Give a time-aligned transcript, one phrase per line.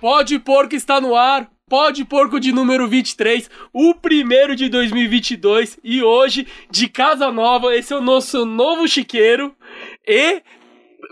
[0.00, 1.50] Pode Porco está no ar.
[1.68, 7.74] Pode Porco de número 23, o primeiro de 2022 e hoje de casa nova.
[7.76, 9.54] Esse é o nosso novo chiqueiro
[10.06, 10.42] e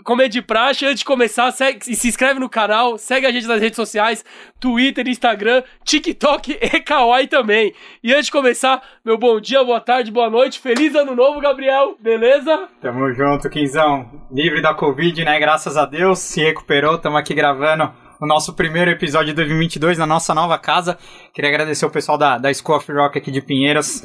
[0.03, 3.47] como é de praxe, antes de começar, segue, se inscreve no canal, segue a gente
[3.47, 4.23] nas redes sociais,
[4.59, 7.73] Twitter, Instagram, TikTok e Kawaii também.
[8.03, 11.95] E antes de começar, meu bom dia, boa tarde, boa noite, feliz ano novo, Gabriel,
[11.99, 12.67] beleza?
[12.81, 14.09] Tamo junto, Quinzão.
[14.31, 15.39] Livre da Covid, né?
[15.39, 20.05] Graças a Deus, se recuperou, tamo aqui gravando o nosso primeiro episódio de 2022 na
[20.05, 20.97] nossa nova casa.
[21.33, 24.03] Queria agradecer o pessoal da, da School of Rock aqui de Pinheiros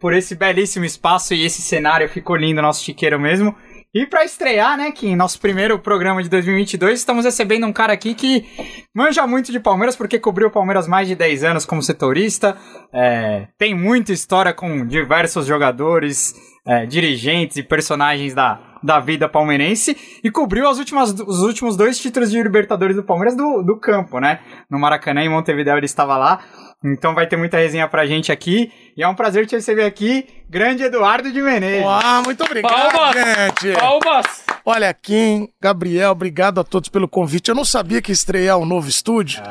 [0.00, 3.54] por esse belíssimo espaço e esse cenário, ficou lindo, nosso chiqueiro mesmo.
[3.92, 7.92] E para estrear, né, que em nosso primeiro programa de 2022, estamos recebendo um cara
[7.92, 8.46] aqui que
[8.94, 12.56] manja muito de Palmeiras, porque cobriu o Palmeiras mais de 10 anos como setorista,
[12.94, 16.32] é, tem muita história com diversos jogadores,
[16.64, 21.98] é, dirigentes e personagens da, da vida palmeirense, e cobriu as últimas, os últimos dois
[21.98, 24.38] títulos de Libertadores do Palmeiras do, do campo, né?
[24.70, 26.40] No Maracanã e Montevideo ele estava lá.
[26.84, 28.72] Então vai ter muita resenha pra gente aqui.
[28.96, 31.84] E é um prazer te receber aqui, grande Eduardo de Menezes.
[31.84, 33.14] Uau, muito obrigado, Palmas!
[33.14, 33.78] gente.
[33.78, 34.26] Palmas!
[34.64, 37.48] Olha, Kim, Gabriel, obrigado a todos pelo convite.
[37.48, 39.42] Eu não sabia que estrear um novo estúdio.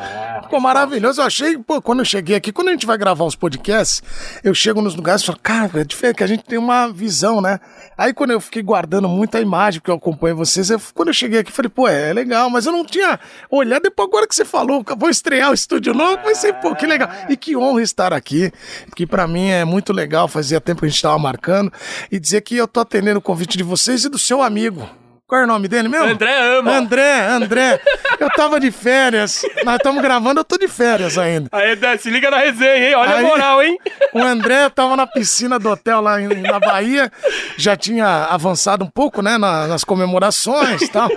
[0.43, 1.19] Ficou maravilhoso.
[1.19, 4.03] Eu achei, pô, quando eu cheguei aqui, quando a gente vai gravar os podcasts,
[4.43, 7.41] eu chego nos lugares e falo, cara, é diferente, que a gente tem uma visão,
[7.41, 7.59] né?
[7.97, 11.39] Aí quando eu fiquei guardando muita imagem, porque eu acompanho vocês, eu- quando eu cheguei
[11.39, 13.81] aqui, falei, pô, é legal, mas eu não tinha olhado.
[13.83, 17.09] Depois, agora que você falou, vou estrear o estúdio novo, pensei, pô, que legal.
[17.29, 18.51] E que honra estar aqui,
[18.85, 21.71] porque pra mim é muito legal, fazia tempo que a gente tava marcando,
[22.11, 24.89] e dizer que eu tô atendendo o convite de vocês e do seu amigo.
[25.27, 26.07] Qual é o nome dele mesmo?
[26.07, 26.71] André ama.
[26.75, 27.79] André, André.
[28.19, 29.43] Eu tava de férias.
[29.63, 31.47] Nós estamos gravando, eu tô de férias ainda.
[31.51, 32.95] Aí, André, se liga na resenha, hein?
[32.95, 33.77] Olha Aí- a moral, hein?
[34.11, 37.11] O André tava na piscina do hotel lá em- na Bahia,
[37.57, 41.07] já tinha avançado um pouco, né, na- nas comemorações e tal.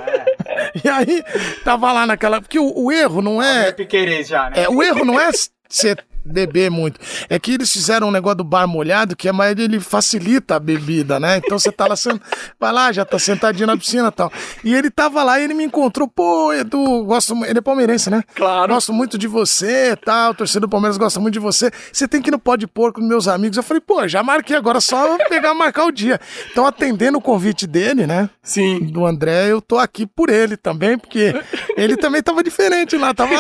[0.85, 1.25] E aí,
[1.65, 2.39] tava lá naquela.
[2.43, 4.23] Porque o, o erro não É é.
[4.25, 4.65] Já, né?
[4.65, 5.31] É, o erro não é
[5.71, 7.01] ser beber muito.
[7.29, 10.61] É que eles fizeram um negócio do bar molhado, que a maioria ele facilita a
[10.61, 11.39] bebida, né?
[11.39, 12.21] Então você tá lá, sent...
[12.59, 14.33] vai lá, já tá sentadinho na piscina e tal.
[14.65, 18.23] E ele tava lá e ele me encontrou, pô, Edu, gosto, ele é palmeirense, né?
[18.35, 18.73] Claro.
[18.75, 21.71] Gosto muito de você, tal, o torcedor do Palmeiras gosta muito de você.
[21.93, 23.57] Você tem que ir no Pode Porco com meus amigos.
[23.57, 26.21] Eu falei, pô, já marquei agora, só pegar marcar o dia.
[26.51, 28.29] Então, atendendo o convite dele, né?
[28.43, 28.81] Sim.
[28.81, 31.35] do André, eu tô aqui por ele também, porque
[31.77, 33.35] ele também tava diferente lá, tava.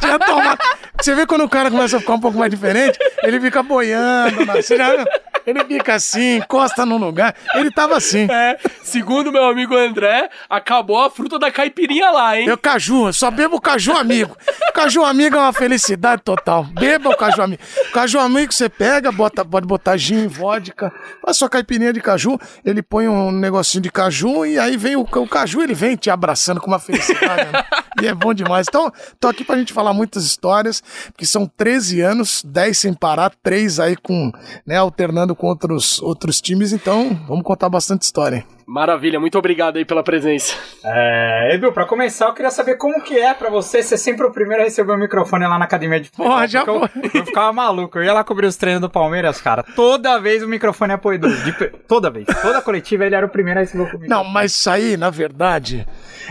[0.00, 0.58] Tinha tomado.
[1.00, 4.46] Você vê quando o cara começa a ficar um pouco mais diferente, ele fica boiando,
[4.46, 4.62] né?
[4.62, 5.04] Você já-
[5.46, 7.34] ele fica assim, encosta num lugar.
[7.54, 8.26] Ele tava assim.
[8.30, 12.46] É, segundo meu amigo André, acabou a fruta da caipirinha lá, hein?
[12.46, 14.36] Eu caju, eu só bebo caju amigo.
[14.74, 16.64] Caju amigo é uma felicidade total.
[16.64, 17.62] Beba o caju amigo.
[17.92, 20.92] Caju amigo você pega, bota, pode botar gin, vodka,
[21.24, 25.02] faz sua caipirinha de caju, ele põe um negocinho de caju e aí vem o,
[25.02, 27.50] o caju, ele vem te abraçando com uma felicidade.
[27.52, 27.64] né?
[28.00, 28.66] E é bom demais.
[28.68, 33.30] Então, tô aqui pra gente falar muitas histórias, porque são 13 anos, 10 sem parar,
[33.42, 34.32] 3 aí com,
[34.66, 38.44] né, alternando com outros, outros times, então vamos contar bastante história.
[38.72, 40.56] Maravilha, muito obrigado aí pela presença.
[40.82, 44.32] É, Edu, pra começar, eu queria saber como que é pra você ser sempre o
[44.32, 46.28] primeiro a receber o microfone lá na academia de futebol.
[46.28, 47.98] Porra, já porque eu, eu ficava maluco.
[47.98, 49.62] Eu ia lá cobrir os treinos do Palmeiras, cara.
[49.62, 51.28] Toda vez o microfone é pro Edu.
[51.28, 51.52] De
[51.86, 52.24] toda vez.
[52.40, 54.08] Toda coletiva ele era o primeiro a receber o microfone.
[54.08, 55.86] Não, mas isso aí, na verdade,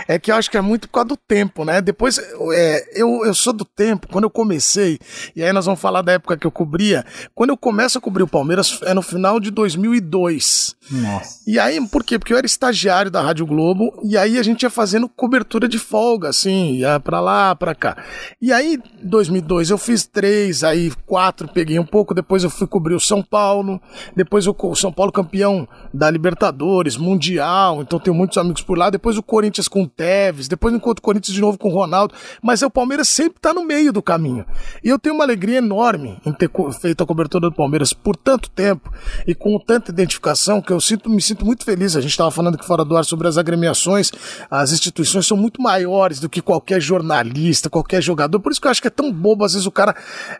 [0.07, 1.79] é que eu acho que é muito por causa do tempo, né?
[1.79, 2.17] Depois,
[2.53, 4.97] é, eu, eu sou do tempo, quando eu comecei,
[5.35, 8.23] e aí nós vamos falar da época que eu cobria, quando eu começo a cobrir
[8.23, 10.75] o Palmeiras é no final de 2002.
[10.89, 11.39] Nossa.
[11.47, 12.17] E aí, por quê?
[12.17, 15.77] Porque eu era estagiário da Rádio Globo, e aí a gente ia fazendo cobertura de
[15.77, 17.97] folga, assim, ia pra lá, pra cá.
[18.41, 22.67] E aí, em 2002, eu fiz três, aí quatro, peguei um pouco, depois eu fui
[22.67, 23.81] cobrir o São Paulo,
[24.15, 29.17] depois o São Paulo campeão da Libertadores, Mundial, então tenho muitos amigos por lá, depois
[29.17, 32.61] o Corinthians com o Tevez, depois encontro o Corinthians de novo com o Ronaldo, mas
[32.61, 34.45] é o Palmeiras sempre tá no meio do caminho.
[34.83, 36.49] E eu tenho uma alegria enorme em ter
[36.79, 38.91] feito a cobertura do Palmeiras por tanto tempo
[39.27, 41.95] e com tanta identificação que eu sinto, me sinto muito feliz.
[41.95, 44.11] A gente estava falando aqui fora do ar sobre as agremiações,
[44.49, 48.39] as instituições são muito maiores do que qualquer jornalista, qualquer jogador.
[48.39, 49.95] Por isso que eu acho que é tão bobo às vezes o cara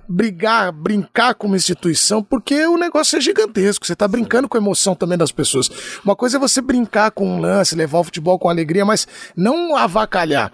[0.07, 3.85] brigar, brincar com uma instituição, porque o negócio é gigantesco.
[3.85, 5.69] Você tá brincando com a emoção também das pessoas.
[6.03, 9.75] Uma coisa é você brincar com um lance, levar o futebol com alegria, mas não
[9.75, 10.51] avacalhar.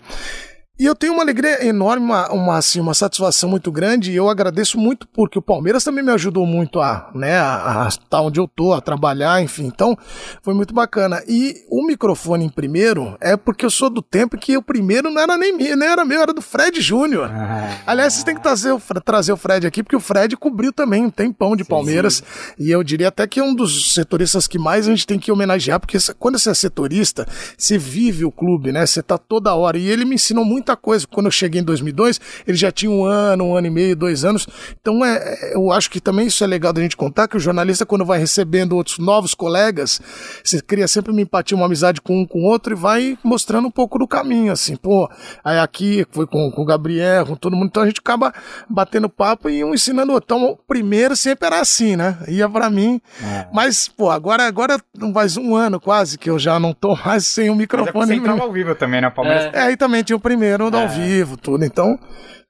[0.80, 4.30] E eu tenho uma alegria enorme, uma, uma, assim, uma satisfação muito grande, e eu
[4.30, 8.40] agradeço muito porque o Palmeiras também me ajudou muito a, né, a, estar tá onde
[8.40, 9.66] eu tô, a trabalhar, enfim.
[9.66, 9.98] Então,
[10.44, 11.24] foi muito bacana.
[11.28, 15.20] E o microfone em primeiro é porque eu sou do tempo que o primeiro não
[15.20, 17.28] era nem meu, nem era meu, era do Fred Júnior.
[17.34, 17.78] Ah.
[17.88, 21.04] Aliás, vocês têm que trazer o, trazer o Fred aqui, porque o Fred cobriu também
[21.04, 22.64] um tempão de Palmeiras, sim, sim.
[22.66, 25.32] e eu diria até que é um dos setoristas que mais a gente tem que
[25.32, 27.28] homenagear, porque quando você é setorista,
[27.58, 28.86] você vive o clube, né?
[28.86, 29.80] Você tá toda hora.
[29.80, 31.08] E ele me ensinou muito muita coisa.
[31.08, 34.26] Quando eu cheguei em 2002, ele já tinha um ano, um ano e meio, dois
[34.26, 34.48] anos.
[34.80, 37.40] Então, é, é, eu acho que também isso é legal da gente contar, que o
[37.40, 40.02] jornalista, quando vai recebendo outros novos colegas,
[40.44, 43.68] você cria sempre uma empatia, uma amizade com um com o outro e vai mostrando
[43.68, 44.76] um pouco do caminho, assim.
[44.76, 45.10] Pô,
[45.44, 47.68] aí aqui foi com, com o Gabriel, com todo mundo.
[47.68, 48.34] Então, a gente acaba
[48.70, 50.36] batendo papo e um ensinando o outro.
[50.36, 52.18] Então, o primeiro sempre era assim, né?
[52.28, 53.00] Ia para mim.
[53.24, 53.48] É.
[53.54, 54.78] Mas, pô, agora, agora
[55.14, 57.92] faz um ano quase que eu já não tô mais sem o microfone.
[57.94, 59.54] Mas é você entrava ao vivo também, né, Palmeiras?
[59.54, 60.84] É, é também tinha o primeiro era é.
[60.84, 61.64] ao vivo, tudo.
[61.64, 62.00] Então,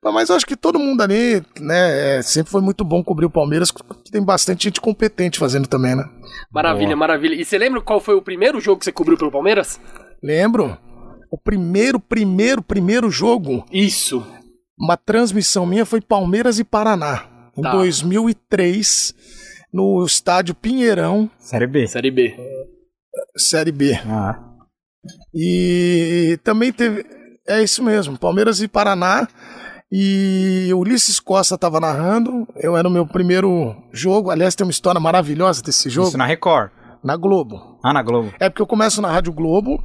[0.03, 3.29] mas eu acho que todo mundo ali, né, é, sempre foi muito bom cobrir o
[3.29, 6.05] Palmeiras, que tem bastante gente competente fazendo também, né?
[6.51, 6.97] Maravilha, Boa.
[6.97, 7.35] maravilha.
[7.35, 9.79] E você lembra qual foi o primeiro jogo que você cobriu pelo Palmeiras?
[10.23, 10.77] Lembro.
[11.29, 13.65] O primeiro, primeiro, primeiro jogo.
[13.71, 14.25] Isso.
[14.79, 17.25] Uma transmissão minha foi Palmeiras e Paraná.
[17.57, 17.71] Em tá.
[17.71, 19.13] 2003,
[19.73, 21.29] no estádio Pinheirão.
[21.37, 21.87] Série B.
[21.87, 22.35] Série B.
[23.35, 23.93] Série B.
[24.05, 24.39] Ah.
[25.33, 27.03] E também teve.
[27.47, 29.27] É isso mesmo, Palmeiras e Paraná.
[29.91, 32.45] E Ulisses Costa estava narrando.
[32.57, 34.29] Eu era o meu primeiro jogo.
[34.29, 36.09] Aliás, tem uma história maravilhosa desse jogo.
[36.09, 36.71] Isso na Record.
[37.01, 37.79] Na Globo.
[37.81, 38.33] Ah, na Globo.
[38.39, 39.81] É porque eu começo na Rádio Globo.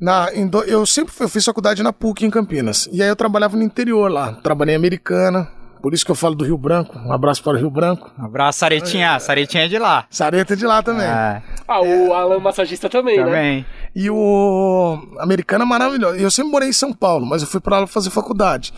[0.00, 2.88] Na, do, eu sempre eu fiz faculdade na PUC em Campinas.
[2.90, 4.32] E aí eu trabalhava no interior lá.
[4.32, 5.46] Trabalhei em Americana,
[5.80, 6.98] por isso que eu falo do Rio Branco.
[6.98, 8.10] Um abraço para o Rio Branco.
[8.18, 9.18] Um abraço, Saretinha.
[9.18, 10.06] Saretinha é de lá.
[10.10, 11.06] Sareta é de lá também.
[11.06, 11.42] É.
[11.66, 13.24] Ah, o Alan Massagista também, né?
[13.24, 13.58] também.
[13.60, 13.66] né?
[13.94, 16.16] E o Americana é maravilhoso.
[16.16, 18.72] Eu sempre morei em São Paulo, mas eu fui para lá fazer faculdade.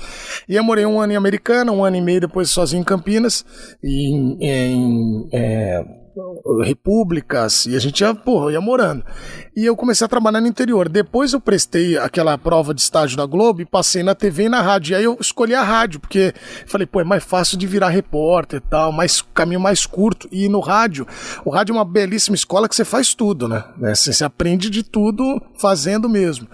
[0.48, 3.44] E eu morei um ano em Americana, um ano e meio depois sozinho em Campinas.
[3.82, 5.84] E em, em é,
[6.62, 9.04] repúblicas, e a gente ia, porra, ia morando.
[9.56, 10.88] E eu comecei a trabalhar no interior.
[10.88, 14.60] Depois eu prestei aquela prova de estágio da Globo e passei na TV e na
[14.60, 14.92] rádio.
[14.92, 16.32] E aí eu escolhi a rádio, porque
[16.66, 20.28] falei, pô, é mais fácil de virar repórter e tal, mais caminho mais curto.
[20.32, 21.06] E no rádio,
[21.44, 23.64] o rádio é uma belíssima escola que você faz tudo, né?
[23.78, 26.48] Você, você aprende de tudo fazendo mesmo.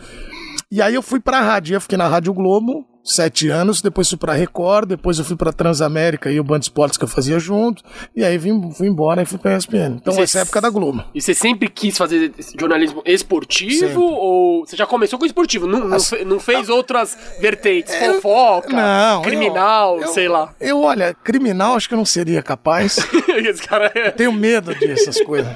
[0.70, 4.18] E aí eu fui pra rádio, eu fiquei na Rádio Globo, sete anos, depois fui
[4.18, 7.82] pra Record, depois eu fui pra Transamérica e o Band Esportes que eu fazia junto,
[8.14, 9.96] e aí vim, fui embora e fui pra ESPN.
[9.96, 11.02] Então essa é a época da Globo.
[11.14, 13.96] E você sempre quis fazer jornalismo esportivo sempre.
[13.96, 16.10] ou você já começou com esportivo, não, As...
[16.12, 20.54] não, não fez outras vertentes, é, fofoca, não, criminal, eu, eu, sei lá.
[20.60, 22.98] Eu, olha, criminal acho que eu não seria capaz.
[23.28, 24.10] Esse cara é...
[24.10, 25.52] Tenho medo dessas coisas.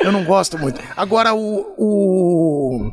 [0.00, 0.80] Eu não gosto muito.
[0.96, 1.74] Agora, o...
[1.76, 2.92] o...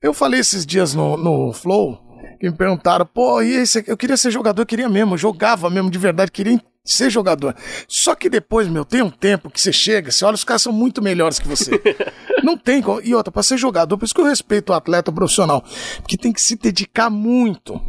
[0.00, 2.05] Eu falei esses dias no, no Flow,
[2.36, 5.90] que me perguntaram, pô, e esse, eu queria ser jogador, eu queria mesmo, jogava mesmo
[5.90, 6.60] de verdade, queria
[6.92, 7.54] ser jogador.
[7.88, 10.72] Só que depois, meu, tem um tempo que você chega, você olha, os caras são
[10.72, 11.80] muito melhores que você.
[12.42, 12.82] Não tem.
[13.02, 15.64] E outra, pra ser jogador, por isso que eu respeito o atleta profissional,
[15.96, 17.80] porque tem que se dedicar muito.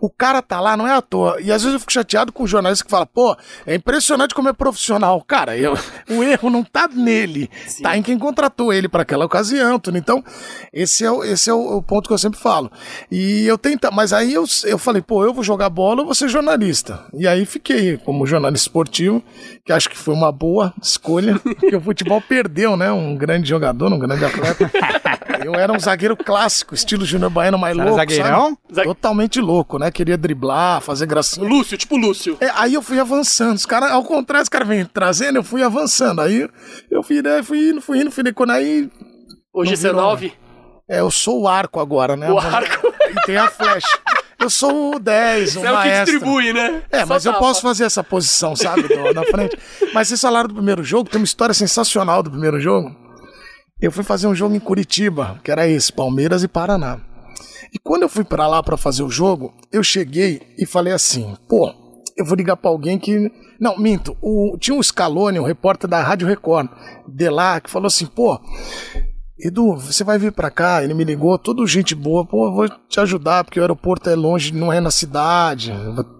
[0.00, 1.38] O cara tá lá, não é à toa.
[1.40, 3.36] E às vezes eu fico chateado com o jornalista que fala, pô,
[3.66, 5.22] é impressionante como é profissional.
[5.22, 5.74] Cara, eu,
[6.08, 7.82] o erro não tá nele, Sim.
[7.82, 9.78] tá em quem contratou ele para aquela ocasião.
[9.78, 9.98] Tudo.
[9.98, 10.24] Então,
[10.72, 12.70] esse é, o, esse é o, o, ponto que eu sempre falo.
[13.10, 16.14] E eu tento, mas aí eu, eu falei, pô, eu vou jogar bola, eu vou
[16.14, 17.04] ser jornalista.
[17.12, 19.22] E aí fiquei como jornalista esportivo,
[19.64, 22.92] que acho que foi uma boa escolha, porque o futebol perdeu, né?
[22.92, 24.70] Um grande jogador, um grande atleta.
[25.44, 27.96] Eu era um zagueiro clássico, estilo Júnior Baiano mais Você louco.
[27.96, 28.58] Zagueirão?
[28.70, 28.86] Sabe?
[28.86, 29.90] Totalmente louco, né?
[29.90, 31.46] Queria driblar, fazer gracinha.
[31.46, 32.36] Lúcio, tipo Lúcio.
[32.40, 33.56] É, aí eu fui avançando.
[33.56, 36.20] Os caras, ao contrário, os caras vêm trazendo, eu fui avançando.
[36.20, 36.48] Aí
[36.90, 38.34] eu fui, né, fui indo, fui indo, fui indo.
[38.34, 38.90] Quando aí.
[39.52, 40.32] Hoje é 9?
[40.88, 42.30] É, eu sou o arco agora, né?
[42.30, 42.86] O arco.
[43.10, 43.86] E tem a flecha.
[44.38, 45.76] Eu sou o 10, o Você maestro.
[45.76, 46.82] é o que distribui, né?
[46.90, 47.36] É, Só mas tapa.
[47.36, 49.58] eu posso fazer essa posição, sabe, do, na frente.
[49.94, 52.94] Mas vocês falaram do primeiro jogo, tem uma história sensacional do primeiro jogo.
[53.80, 56.98] Eu fui fazer um jogo em Curitiba, que era esse, Palmeiras e Paraná.
[57.72, 61.36] E quando eu fui para lá para fazer o jogo, eu cheguei e falei assim:
[61.48, 61.72] pô,
[62.16, 63.30] eu vou ligar para alguém que.
[63.60, 64.16] Não, minto.
[64.22, 64.56] O...
[64.58, 66.68] Tinha um Scalone, um repórter da Rádio Record,
[67.06, 68.40] de lá, que falou assim: pô,
[69.38, 70.82] Edu, você vai vir para cá?
[70.82, 74.54] Ele me ligou, tudo gente boa, pô, vou te ajudar, porque o aeroporto é longe,
[74.54, 75.74] não é na cidade,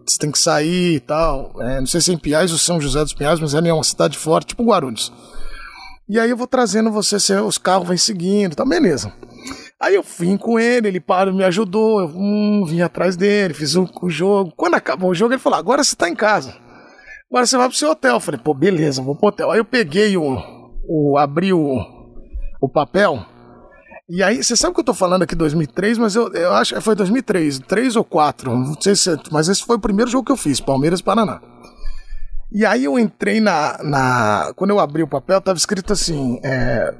[0.06, 1.50] você tem que sair e tal.
[1.62, 3.84] É, não sei se é em Piais ou São José dos Pinhais, mas é uma
[3.84, 5.10] cidade forte, tipo Guarulhos.
[6.06, 9.10] E aí eu vou trazendo você, os carros vêm seguindo, tá beleza.
[9.80, 13.76] Aí eu vim com ele, ele parou, me ajudou, eu hum, vim atrás dele, fiz
[13.76, 14.52] o, o, jogo.
[14.56, 16.54] Quando acabou o jogo, ele falou: agora você tá em casa.
[17.30, 18.14] Agora você vai pro seu hotel.
[18.14, 19.50] Eu falei, pô, beleza, vou pro hotel.
[19.50, 20.38] Aí eu peguei o.
[20.88, 21.95] o abri o,
[22.60, 23.24] o papel
[24.08, 26.80] E aí, você sabe que eu tô falando aqui 2003, mas eu, eu acho que
[26.80, 30.32] foi 2003, 3 ou 4, não sei se, mas esse foi o primeiro jogo que
[30.32, 31.40] eu fiz, Palmeiras Paraná.
[32.52, 34.52] E aí eu entrei na, na.
[34.54, 36.94] Quando eu abri o papel, tava escrito assim: é,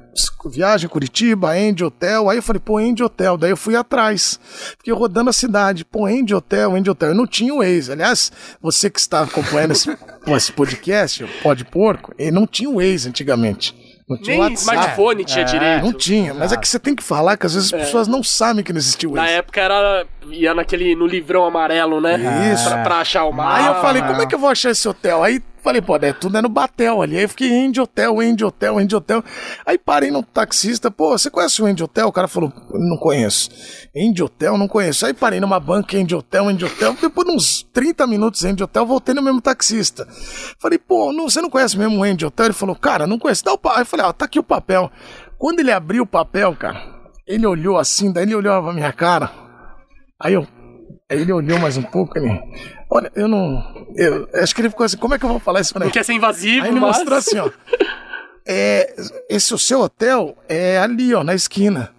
[0.45, 2.29] viagem Curitiba, End Hotel.
[2.29, 3.37] Aí eu falei, pô, End Hotel.
[3.37, 4.39] Daí eu fui atrás.
[4.77, 5.85] Fiquei rodando a cidade.
[5.85, 7.09] Pô, End Hotel, End Hotel.
[7.09, 7.91] Eu não tinha o Waze.
[7.91, 9.89] Aliás, você que está acompanhando esse,
[10.27, 13.86] esse podcast, Pode Porco, ele não tinha o Waze antigamente.
[14.09, 14.77] Não tinha Nem WhatsApp.
[14.77, 15.83] smartphone tinha É, direito.
[15.83, 18.23] Não tinha, mas é que você tem que falar que às vezes as pessoas não
[18.23, 19.33] sabem que não existiu Na Waze.
[19.33, 20.05] época era.
[20.29, 20.95] ia naquele.
[20.95, 22.17] no livrão amarelo, né?
[22.53, 22.69] Isso.
[22.69, 23.57] Pra, pra achar o mapa.
[23.57, 25.21] Aí eu falei, como é que eu vou achar esse hotel?
[25.23, 27.17] Aí falei, pô, é tudo é no Batel ali.
[27.17, 29.21] Aí eu fiquei End Hotel, End Hotel, End Hotel.
[29.65, 32.07] Aí parei no taxista, pô, você conhece o End Hotel?
[32.07, 33.49] O cara falou, não conheço.
[33.93, 35.05] End Hotel, não conheço.
[35.05, 36.95] Aí parei numa banca, End Hotel, End Hotel.
[37.01, 40.07] Depois de uns 30 minutos End Hotel, voltei no mesmo taxista.
[40.57, 42.45] Falei, pô, não, você não conhece mesmo o End Hotel?
[42.45, 43.43] Ele falou, cara, não conheço.
[43.43, 43.77] Dá o papel.
[43.77, 44.89] Aí eu falei, ó, tá aqui o papel.
[45.37, 46.81] Quando ele abriu o papel, cara,
[47.27, 49.29] ele olhou assim, daí ele olhou pra minha cara.
[50.19, 50.47] Aí eu,
[51.09, 52.27] Aí ele olhou mais um pouco, ele.
[52.89, 53.85] Olha, eu não.
[53.95, 55.87] Eu, acho que ele ficou assim, como é que eu vou falar isso pra Não
[55.87, 55.93] ele?
[55.93, 56.97] quer ser invasivo, Aí ele mas...
[56.97, 57.49] mostrou assim, ó.
[58.49, 58.95] É,
[59.29, 61.93] esse o seu hotel é ali, ó, na esquina.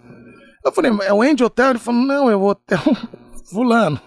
[0.65, 1.69] Eu falei, é o End Hotel?
[1.69, 2.79] Ele falou, não, é o hotel
[3.51, 4.01] fulano.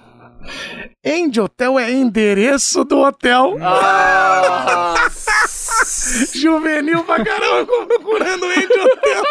[1.04, 3.54] End Hotel é endereço do hotel.
[6.34, 9.22] Juvenil pra caramba, procurando End Hotel.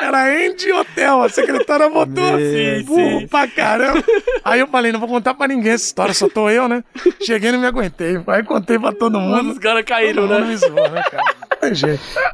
[0.00, 3.26] Era End Hotel, a secretária botou assim, Sim, burro sim.
[3.26, 4.04] pra caramba.
[4.44, 6.82] Aí eu falei, não vou contar pra ninguém essa história, só tô eu, né?
[7.22, 8.20] Cheguei e não me aguentei.
[8.26, 9.52] Aí contei pra todo mundo.
[9.52, 10.50] os caras caíram, Todo mundo né?
[10.50, 11.22] me zoou, né, cara?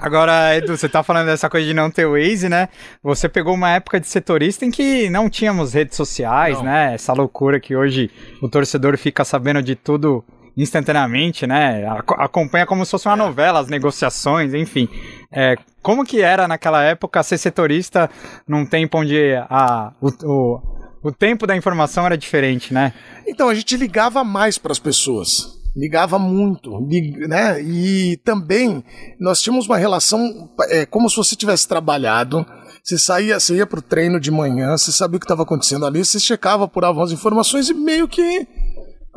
[0.00, 2.68] Agora, Edu, você tá falando dessa coisa de não ter Waze, né?
[3.02, 6.64] Você pegou uma época de setorista em que não tínhamos redes sociais, Não.
[6.64, 6.94] né?
[6.94, 10.24] Essa loucura que hoje o torcedor fica sabendo de tudo
[10.56, 11.86] instantaneamente, né?
[11.86, 14.88] Aco- Acompanha como se fosse uma novela, as negociações, enfim.
[15.32, 18.10] É, como que era naquela época ser setorista
[18.46, 20.60] num tempo onde a, o, o,
[21.04, 22.92] o tempo da informação era diferente, né?
[23.26, 25.56] Então, a gente ligava mais para as pessoas.
[25.76, 26.80] Ligava muito,
[27.28, 27.62] né?
[27.62, 28.82] E também
[29.20, 32.44] nós tínhamos uma relação é, como se você tivesse trabalhado.
[32.82, 36.02] Você saía, você ia pro treino de manhã, você sabia o que estava acontecendo ali,
[36.02, 38.48] você checava, apurava as informações e meio que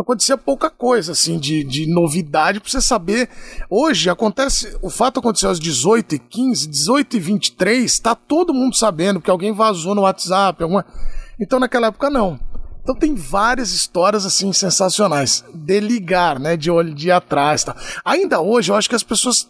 [0.01, 3.29] acontecia pouca coisa, assim, de, de novidade pra você saber.
[3.70, 8.75] Hoje acontece, o fato aconteceu às 18 e 15 18 e 23 tá todo mundo
[8.75, 10.86] sabendo que alguém vazou no WhatsApp, alguma...
[11.39, 12.39] Então naquela época não.
[12.84, 17.75] Então tem várias histórias assim sensacionais de ligar, né, de olho de atrás, tá.
[18.03, 19.48] Ainda hoje eu acho que as pessoas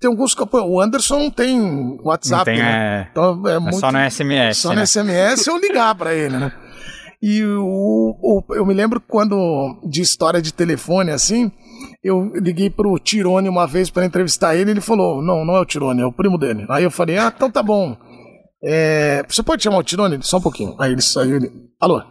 [0.00, 3.02] tem alguns o Anderson não tem WhatsApp, Não tem, né?
[3.02, 3.08] é.
[3.12, 4.58] Então é É muito só no SMS.
[4.58, 4.80] só né?
[4.80, 6.52] no SMS ou ligar pra ele, né?
[7.22, 9.36] E o, o- eu me lembro quando,
[9.88, 11.52] de história de telefone assim,
[12.02, 15.64] eu liguei pro Tirone uma vez pra entrevistar ele, ele falou: Não, não é o
[15.64, 16.66] Tirone, é o primo dele.
[16.68, 17.96] Aí eu falei: Ah, então tá bom.
[18.64, 20.18] É, você pode chamar o Tirone?
[20.22, 20.74] Só um pouquinho.
[20.78, 21.50] Aí ele saiu ele.
[21.80, 22.02] Alô?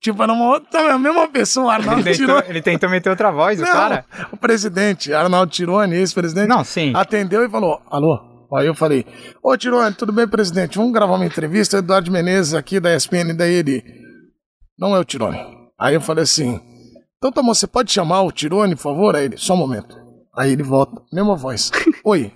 [0.00, 2.44] Tipo, era uma outra, a mesma pessoa, o Ele Arnaldo tentou, Tirone.
[2.48, 4.04] ele tentou meter outra voz, o Não, cara.
[4.32, 6.92] o presidente, Arnaldo Tirone, ex-presidente, Não, sim.
[6.94, 8.18] atendeu e falou: Alô?
[8.54, 9.04] Aí eu falei:
[9.42, 10.78] Ô Tirone, tudo bem, presidente?
[10.78, 11.78] Vamos gravar uma entrevista.
[11.78, 13.34] Eduardo Menezes aqui da ESPN.
[13.36, 13.84] Daí ele:
[14.80, 15.38] Não é o Tirone.
[15.78, 16.58] Aí eu falei assim:
[17.18, 19.14] Então tá bom, você pode chamar o Tirone, por favor?
[19.14, 19.94] Aí ele: Só um momento.
[20.36, 21.70] Aí ele volta, mesma voz:
[22.04, 22.32] Oi.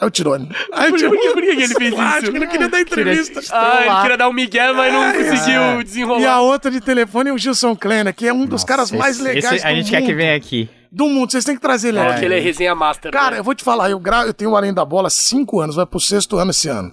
[0.00, 0.48] É o Tirone.
[0.72, 2.22] Aí, Por, por que, por que que ele fez Acho isso?
[2.32, 3.40] que ele não queria dar entrevista.
[3.52, 6.32] Ah, ele queria dar um migué, mas não conseguiu E desenrolar.
[6.32, 9.22] a outra de telefone é o Gilson Kleiner, que é um dos caras mais Esse-
[9.22, 9.90] legais esse a do gente mundo.
[10.00, 10.68] quer que venha aqui.
[10.90, 12.10] Do mundo, vocês têm que trazer ele É, aqui.
[12.14, 13.12] porque ele é resenha master.
[13.12, 13.38] Cara, né?
[13.40, 14.26] eu vou te falar, eu, gra...
[14.26, 16.92] eu tenho o Além da Bola há cinco anos, vai pro sexto ano esse ano.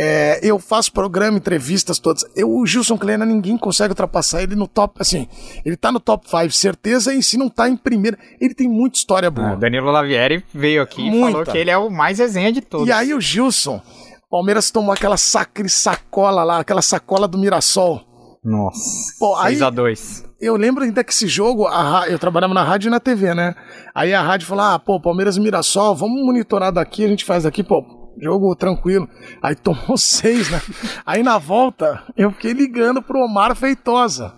[0.00, 2.24] É, eu faço programa, entrevistas todas.
[2.36, 5.26] Eu, o Gilson Kleiner, ninguém consegue ultrapassar ele no top, assim,
[5.64, 8.96] ele tá no top 5, certeza, e se não tá em primeira, ele tem muita
[8.96, 9.50] história boa.
[9.50, 11.32] Ah, Danilo Lavieri veio aqui e Muita.
[11.32, 12.86] falou que ele é o mais resenha de todos.
[12.86, 13.82] E aí o Gilson,
[14.30, 18.00] Palmeiras tomou aquela sacre sacola lá, aquela sacola do Mirassol.
[18.44, 18.78] Nossa.
[19.18, 20.28] Pô, aí- 6x2.
[20.40, 23.56] Eu lembro ainda que esse jogo, a eu trabalhava na rádio e na TV, né?
[23.92, 27.42] Aí a rádio falou: ah, pô, Palmeiras e Mirassol, vamos monitorar daqui, a gente faz
[27.42, 29.08] daqui, pô, jogo tranquilo.
[29.42, 30.60] Aí tomou seis, né?
[31.04, 34.34] Aí na volta, eu fiquei ligando pro Omar Feitosa,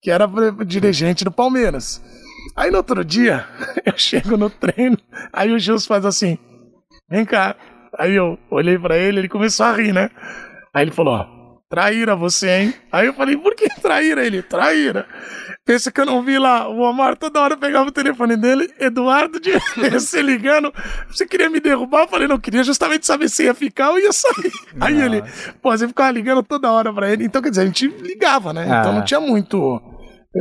[0.00, 0.28] que era
[0.66, 2.02] dirigente do Palmeiras.
[2.56, 3.46] Aí no outro dia,
[3.84, 4.98] eu chego no treino,
[5.32, 6.38] aí o Gilson faz assim:
[7.08, 7.56] vem cá.
[7.98, 10.10] Aí eu olhei pra ele, ele começou a rir, né?
[10.72, 11.41] Aí ele falou: ó,
[11.72, 12.74] traíra você, hein?
[12.92, 14.24] Aí eu falei: por que traíra?
[14.26, 15.06] Ele: traíra.
[15.64, 16.68] Pensa que eu não vi lá.
[16.68, 19.52] O Omar toda hora pegava o telefone dele, Eduardo de
[19.90, 20.70] você ligando.
[21.08, 22.02] Você queria me derrubar?
[22.02, 24.52] Eu falei: não, queria justamente saber se ia ficar ou ia sair.
[24.78, 25.22] Aí ele,
[25.62, 27.24] pô, você ficava ligando toda hora pra ele.
[27.24, 28.64] Então, quer dizer, a gente ligava, né?
[28.64, 28.92] Então Ah.
[28.92, 29.80] não tinha muito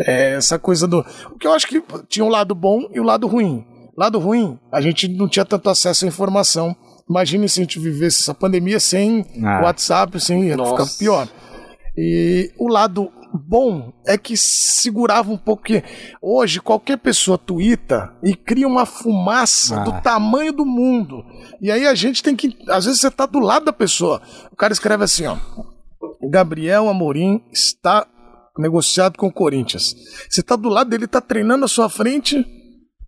[0.06, 1.00] é, essa coisa do.
[1.32, 3.66] O que eu acho que tinha um lado bom e o lado ruim.
[3.98, 6.76] Lado ruim, a gente não tinha tanto acesso à informação
[7.12, 9.62] Imagine se a gente vivesse essa pandemia sem Ah.
[9.64, 10.72] WhatsApp, sem ia Nossa.
[10.86, 11.28] ficar pior.
[11.98, 15.64] E o lado bom é que segurava um pouco.
[15.64, 15.84] que
[16.22, 19.84] Hoje, qualquer pessoa tuita e cria uma fumaça Ah.
[19.84, 21.22] do tamanho do mundo.
[21.62, 22.58] E aí a gente tem que.
[22.70, 24.22] Às vezes você tá do lado da pessoa.
[24.50, 25.36] O cara escreve assim, ó.
[26.30, 28.08] Gabriel Amorim está
[28.58, 29.94] negociado com o Corinthians.
[30.30, 32.46] Você tá do lado dele, tá treinando à sua frente.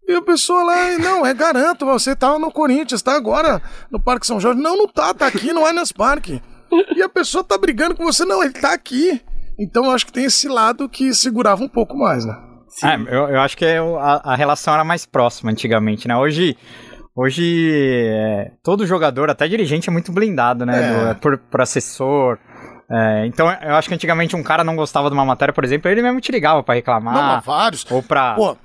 [0.07, 4.27] E a pessoa lá, não, é garanto, você tá no Corinthians, tá agora no Parque
[4.27, 4.61] São Jorge.
[4.61, 6.41] Não, não tá, tá aqui no Allianz Parque.
[6.95, 9.21] E a pessoa tá brigando com você, não, ele tá aqui.
[9.57, 12.35] Então eu acho que tem esse lado que segurava um pouco mais, né?
[12.83, 16.17] É, eu, eu acho que é a, a relação era mais próxima antigamente, né?
[16.17, 16.57] Hoje,
[17.15, 20.83] hoje é, todo jogador, até dirigente, é muito blindado, né?
[20.83, 20.91] É.
[21.03, 22.37] Do- é por, por assessor.
[22.91, 25.89] É, então eu acho que antigamente um cara não gostava de uma matéria, por exemplo,
[25.89, 27.13] ele mesmo te ligava pra reclamar.
[27.35, 27.89] Não, vários.
[27.91, 28.33] ou pra.
[28.35, 28.57] Pô,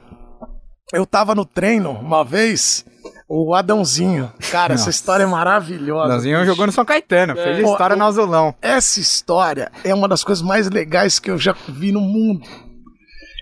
[0.92, 2.84] eu tava no treino uma vez,
[3.28, 4.32] o Adãozinho.
[4.50, 4.90] Cara, essa Nossa.
[4.90, 6.08] história é maravilhosa.
[6.08, 8.54] Nãozinho jogou no São Caetano, fez Pô, história o- no azulão.
[8.62, 12.46] Essa história é uma das coisas mais legais que eu já vi no mundo.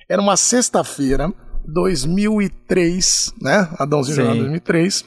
[0.09, 1.33] Era uma sexta-feira,
[1.67, 3.69] 2003, né?
[3.79, 4.23] Adãozinho Sim.
[4.23, 5.05] jogando em 2003.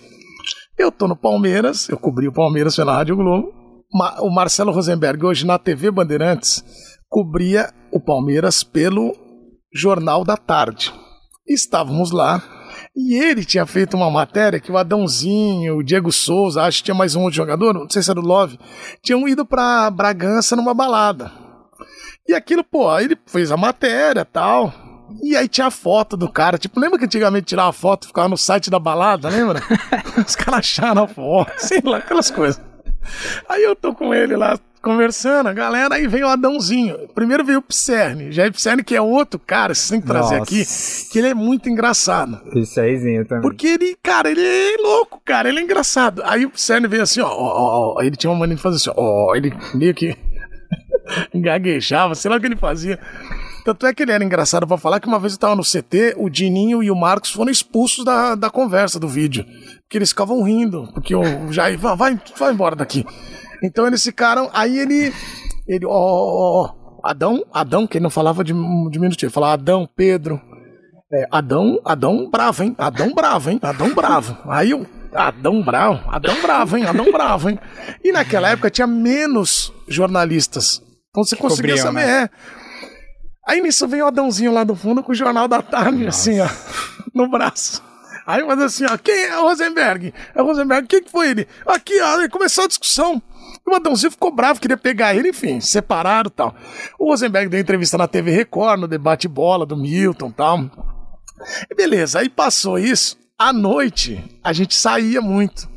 [0.77, 3.53] Eu tô no Palmeiras, eu cobri o Palmeiras pela Rádio Globo.
[4.21, 6.63] O Marcelo Rosenberg, hoje na TV Bandeirantes,
[7.09, 9.13] cobria o Palmeiras pelo
[9.73, 10.93] Jornal da Tarde.
[11.49, 12.43] Estávamos lá
[12.95, 16.95] e ele tinha feito uma matéria que o Adãozinho, o Diego Souza, acho que tinha
[16.95, 18.59] mais um outro jogador, não sei se era o Love,
[19.01, 21.31] tinham ido pra Bragança numa balada.
[22.27, 24.73] E aquilo, pô, ele fez a matéria tal.
[25.23, 26.59] E aí tinha a foto do cara.
[26.59, 29.61] Tipo, lembra que antigamente tirava foto e ficava no site da balada, lembra?
[30.27, 32.61] Os caras acharam a foto, sei lá, aquelas coisas.
[33.47, 36.97] Aí eu tô com ele lá conversando, a galera, aí veio o Adãozinho.
[37.13, 40.39] Primeiro veio o Pserne, já é Pserne que é outro cara, vocês têm que trazer
[40.39, 40.43] Nossa.
[40.43, 40.65] aqui,
[41.11, 42.41] que ele é muito engraçado.
[42.55, 42.75] Isso
[43.27, 43.41] também.
[43.41, 46.21] Porque ele, cara, ele é louco, cara, ele é engraçado.
[46.25, 48.91] Aí o Cern veio assim, ó, ó, ó, ele tinha uma mania de fazer assim,
[48.95, 50.15] ó, ele meio que
[51.35, 52.99] gaguejava, sei lá o que ele fazia.
[53.65, 56.15] Tanto é que ele era engraçado pra falar que uma vez eu tava no CT,
[56.17, 59.45] o Dininho e o Marcos foram expulsos da, da conversa do vídeo.
[59.81, 63.05] Porque eles ficavam rindo, porque o Jair, vai, vai embora daqui.
[63.63, 65.13] Então eles ficaram, aí ele,
[65.67, 68.53] ele, ó, ó, ó, Adão, Adão, que ele não falava de
[68.89, 70.41] diminutivo, ele falava Adão, Pedro,
[71.11, 72.75] é, Adão, Adão bravo, hein?
[72.77, 73.59] Adão bravo, hein?
[73.61, 74.37] Adão bravo.
[74.47, 76.85] Aí eu, Adão bravo, Adão bravo, hein?
[76.85, 77.59] Adão bravo, hein?
[78.03, 80.81] E naquela época tinha menos jornalistas.
[81.09, 82.29] Então você conseguia cobriam, saber, é.
[83.47, 86.47] Aí nisso veio o Adãozinho lá do fundo com o Jornal da Tarde, assim, ó,
[87.13, 87.81] no braço.
[88.27, 90.13] Aí mas assim, ó, quem é o Rosenberg?
[90.35, 91.47] É o Rosenberg, quem que foi ele?
[91.65, 93.19] Aqui, ó, aí começou a discussão.
[93.65, 96.55] E o Adãozinho ficou bravo, queria pegar ele, enfim, separaram tal.
[96.97, 100.65] O Rosenberg deu entrevista na TV Record, no debate bola do Milton tal.
[101.69, 103.17] E beleza, aí passou isso.
[103.37, 105.69] À noite, a gente saía muito.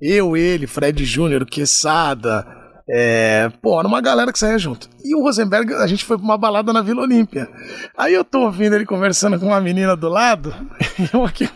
[0.00, 2.46] Eu, ele, Fred Júnior, Quesada,
[2.88, 4.88] é, pô, era uma galera que saía junto.
[5.02, 7.48] E o Rosenberg, a gente foi pra uma balada na Vila Olímpia.
[7.96, 10.54] Aí eu tô ouvindo ele conversando com uma menina do lado,
[10.98, 11.48] e eu aqui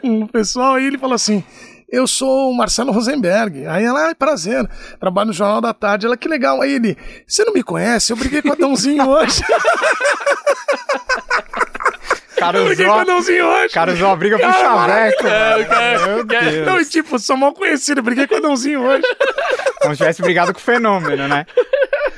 [0.00, 1.44] com o pessoal, e ele falou assim.
[1.92, 3.66] Eu sou o Marcelo Rosenberg.
[3.66, 4.66] Aí ela, ah, prazer,
[4.98, 6.06] trabalho no Jornal da Tarde.
[6.06, 6.62] Ela, que legal.
[6.62, 8.10] Aí ele, você não me conhece?
[8.12, 9.42] Eu briguei com o Adãozinho hoje.
[12.36, 13.74] cara Eu briguei com o Adãozinho hoje.
[13.74, 15.26] cara usou a briga pro chaveco.
[15.26, 16.64] É, cara- cara-.
[16.64, 19.02] Não, e tipo, sou mal conhecido, briguei com o Adãozinho hoje.
[19.82, 21.46] Como se tivesse brigado com o fenômeno, né?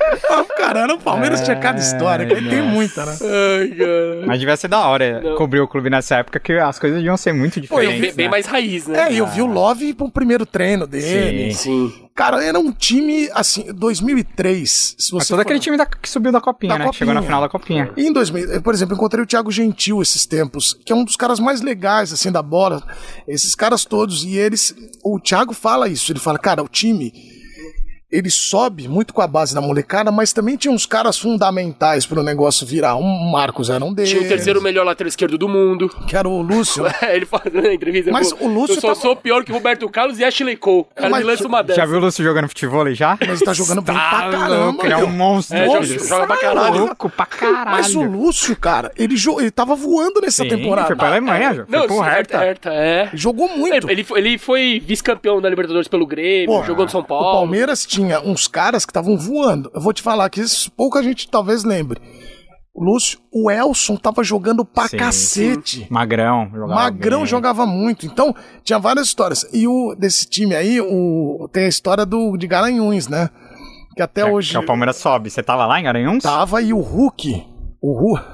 [0.29, 3.17] Ah, Cara, o Palmeiras tinha cada história, cara, e tem muita, né?
[3.21, 4.23] Ai, cara.
[4.25, 5.35] Mas devia ser da hora Não.
[5.35, 7.99] cobrir o clube nessa época, que as coisas deviam ser muito diferentes.
[7.99, 8.31] vi- bem né?
[8.31, 9.07] mais raiz, né?
[9.09, 11.53] É, e eu vi o Love pro primeiro treino dele.
[11.53, 11.93] Sim.
[12.15, 16.31] Cara, era um time, assim, 2003, se você todo for- aquele time da- que subiu
[16.31, 16.89] da copinha, Da né?
[16.89, 17.27] Que Chegou na copinha.
[17.27, 17.91] final da copinha.
[17.97, 21.03] E em 2000, eu, por exemplo, encontrei o Thiago Gentil esses tempos, que é um
[21.03, 22.81] dos caras mais legais, assim, da bola.
[23.27, 24.73] Esses caras todos, e eles...
[25.03, 27.13] O Thiago fala isso, ele fala, cara, o time...
[28.11, 32.21] Ele sobe muito com a base da molecada, mas também tinha uns caras fundamentais pro
[32.23, 32.95] negócio virar.
[32.95, 34.11] Um Marcos era um deles.
[34.11, 35.89] Tinha o terceiro melhor lateral esquerdo do mundo.
[36.07, 36.83] Que era o Lúcio.
[36.83, 36.93] né?
[37.15, 38.11] ele fazendo na entrevista.
[38.11, 40.55] Mas pô, o Lúcio Eu só tava- sou pior que o Roberto Carlos e Ashley
[40.55, 40.81] Cole.
[40.81, 41.79] O cara Mas- me lança uma dessa.
[41.81, 43.17] Já viu o Lúcio jogando futebol já?
[43.19, 44.83] Mas ele tá jogando bem Tá pra caramba.
[44.85, 45.57] ele é um monstro.
[45.57, 46.85] É, joga- joga pra caralho.
[46.85, 47.71] Louco pra caralho.
[47.71, 50.87] Mas o Lúcio, cara, ele, jo- ele tava voando nessa Sim, temporada.
[50.87, 51.53] Foi pra Alemanha.
[51.55, 52.37] Foi Não, pro sim, Hertha.
[52.37, 53.09] Hertha, é.
[53.13, 53.89] Jogou muito.
[53.89, 57.31] Ele, ele foi, foi vice-campeão da Libertadores pelo Grêmio, Pô, jogou no São O Paulo.
[57.39, 59.71] Palmeiras tinha uns caras que estavam voando.
[59.73, 62.01] Eu vou te falar que isso pouca gente talvez lembre.
[62.77, 65.87] Lúcio, o Elson tava jogando pra Sim, cacete.
[65.89, 66.49] Magrão.
[66.53, 67.27] Jogava Magrão bem.
[67.27, 68.05] jogava muito.
[68.05, 69.45] Então, tinha várias histórias.
[69.53, 73.29] E o desse time aí, o, tem a história do de Garanhuns, né?
[73.95, 75.29] Que até Que- hoje Que é o Palmeiras sobe.
[75.29, 76.21] Você tava lá em Garanhuns?
[76.21, 77.45] tava e o Hulk,
[77.81, 78.25] o Hulk,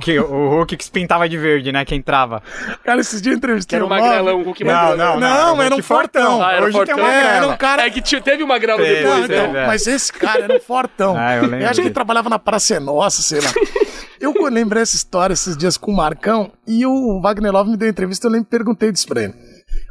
[0.00, 1.84] que, o Hulk que se pintava de verde, né?
[1.84, 2.42] Que entrava.
[2.84, 4.96] Cara, esses dias eu entrevistei era o um magrelão, um Hulk Não, magrelão.
[5.14, 5.62] não, Não, não.
[5.62, 6.42] era um fortão.
[6.42, 7.04] Ah, era Hoje tem fortão.
[7.04, 7.86] uma É, era um cara...
[7.86, 9.34] É que tinha- teve uma grela Teve, depois, Não, né?
[9.36, 9.66] então, é, é.
[9.66, 11.16] mas esse cara era um fortão.
[11.16, 13.48] Ah, eu lembro acho que ele trabalhava na Praça é Nossa, sei lá.
[14.20, 17.88] Eu lembrei essa história esses dias com o Marcão e o Wagner Love me deu
[17.88, 19.34] entrevista, eu lembro, perguntei disso pra ele.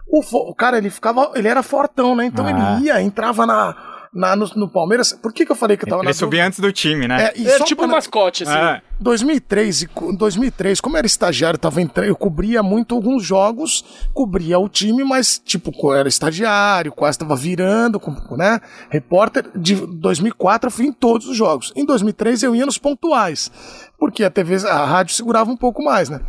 [0.06, 2.26] O, o cara, ele ficava, ele era fortão, né?
[2.26, 2.50] Então Ah.
[2.78, 3.74] ele ia, entrava na,
[4.18, 5.14] na- no, no Palmeiras.
[5.14, 7.26] Por que que eu falei que eu tava na Ele subia antes do time, né?
[7.28, 8.52] É, e Era só tipo um mascote, assim.
[8.58, 8.82] É.
[9.00, 13.86] 2003, e co- 2003, como eu era estagiário, tava entrando, eu cobria muito alguns jogos,
[14.14, 18.60] cobria o time, mas tipo, era estagiário, quase tava virando, com- né?
[18.90, 19.46] Repórter.
[19.56, 21.72] De 2004 eu fui em todos os jogos.
[21.76, 23.52] Em 2003 eu ia nos pontuais,
[24.00, 26.20] porque a TV, a rádio segurava um pouco mais, né?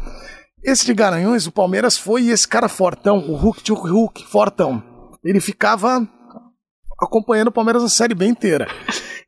[0.63, 4.83] Esse de Garanhuns, o Palmeiras foi e esse cara fortão, o Hulk, o Hulk, fortão.
[5.25, 6.07] Ele ficava
[7.01, 8.67] acompanhando o Palmeiras na Série B inteira.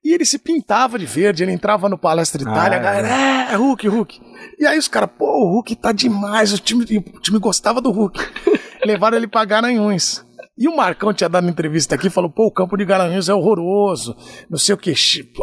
[0.04, 3.09] E ele se pintava de verde, ele entrava no Palestra Itália, Ah, a galera,
[3.52, 4.20] é, Hulk, Hulk.
[4.59, 7.90] E aí os caras, pô, o Hulk tá demais, o time, o time gostava do
[7.90, 8.18] Hulk.
[8.85, 10.24] Levaram ele pra Garanhuns.
[10.56, 14.14] E o Marcão tinha dado entrevista aqui, falou, pô, o campo de Garanhuns é horroroso,
[14.48, 14.92] não sei o que.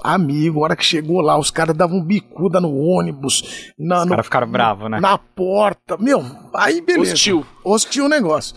[0.03, 4.25] Amigo, a hora que chegou lá, os caras davam bicuda no ônibus, na, Os caras
[4.25, 4.99] ficaram bravos, né?
[4.99, 5.97] na porta.
[5.97, 7.13] Meu, aí beleza.
[7.13, 7.45] Hostil.
[7.63, 8.55] Hostil o negócio.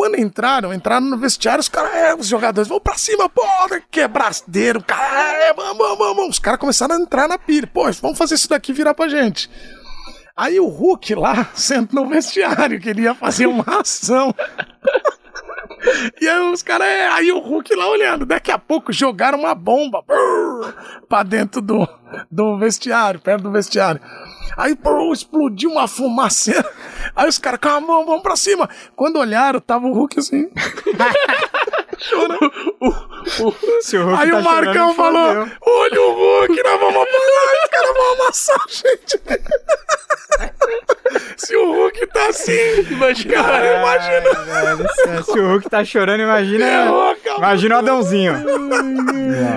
[0.00, 3.42] Quando entraram, entraram no vestiário, os caras, é, os jogadores, vão pra cima, pô,
[3.90, 6.28] quebradeiro, cara, é, vamos, vamos, vamos.
[6.30, 7.66] Os caras começaram a entrar na pilha.
[7.66, 9.50] Pô, vamos fazer isso daqui virar pra gente.
[10.34, 14.34] Aí o Hulk lá, senta no vestiário, que ele ia fazer uma ação.
[16.18, 18.24] E aí os caras, é, aí o Hulk lá olhando.
[18.24, 20.72] Daqui a pouco jogaram uma bomba brrr,
[21.10, 21.86] pra dentro do,
[22.30, 24.00] do vestiário, perto do vestiário.
[24.56, 26.68] Aí brrr, explodiu uma fumaceira.
[27.14, 28.68] Aí os caras, calma, vamos pra cima.
[28.96, 30.50] Quando olharam, tava o Hulk assim.
[33.80, 35.48] Se o Hulk Aí tá o Marcão chorando, falou.
[35.66, 39.20] Olha o Hulk, nós vamos apanhar, os caras vão amassar a gente.
[41.36, 42.52] Se o Hulk tá assim,
[42.90, 43.34] Imagina.
[43.34, 44.44] cara, imagina.
[44.44, 46.64] Velho, sério, Se o Hulk tá chorando, imagina.
[46.64, 47.36] É.
[47.36, 48.34] Imagina o Adãozinho.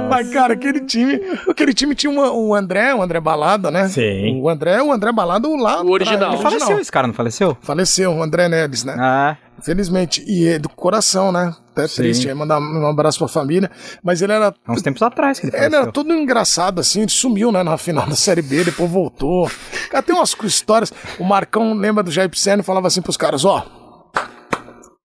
[0.10, 1.22] Mas, cara, aquele time.
[1.48, 3.88] Aquele time tinha uma- o André, o André Balada, né?
[3.88, 4.42] Sim.
[4.42, 5.82] O André, o André Balada, o lá.
[5.84, 6.34] O original.
[6.34, 7.56] Ele faleceu, esse cara, não faleceu?
[7.62, 8.96] Faleceu, o André Neves, né?
[9.00, 10.24] Ah, Infelizmente.
[10.28, 11.54] E é do coração, né?
[11.74, 11.96] Até Sim.
[11.96, 12.30] triste.
[12.30, 13.70] Aí mandar um abraço pra família.
[14.04, 14.54] Mas ele era.
[14.66, 17.78] há uns tempos atrás que ele Ele era todo engraçado, assim, ele sumiu, né, na
[17.78, 19.50] final da Série B, depois voltou.
[19.90, 20.94] Cara, tem umas histórias.
[21.20, 23.66] O Marcão lembra do Jair e falava assim pros caras: ó,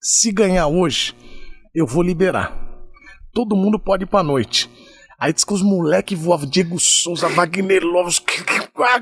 [0.00, 1.14] se ganhar hoje,
[1.74, 2.52] eu vou liberar.
[3.32, 4.70] Todo mundo pode ir pra noite.
[5.20, 8.22] Aí diz que os moleques voavam, Diego Souza, Wagner Lopes,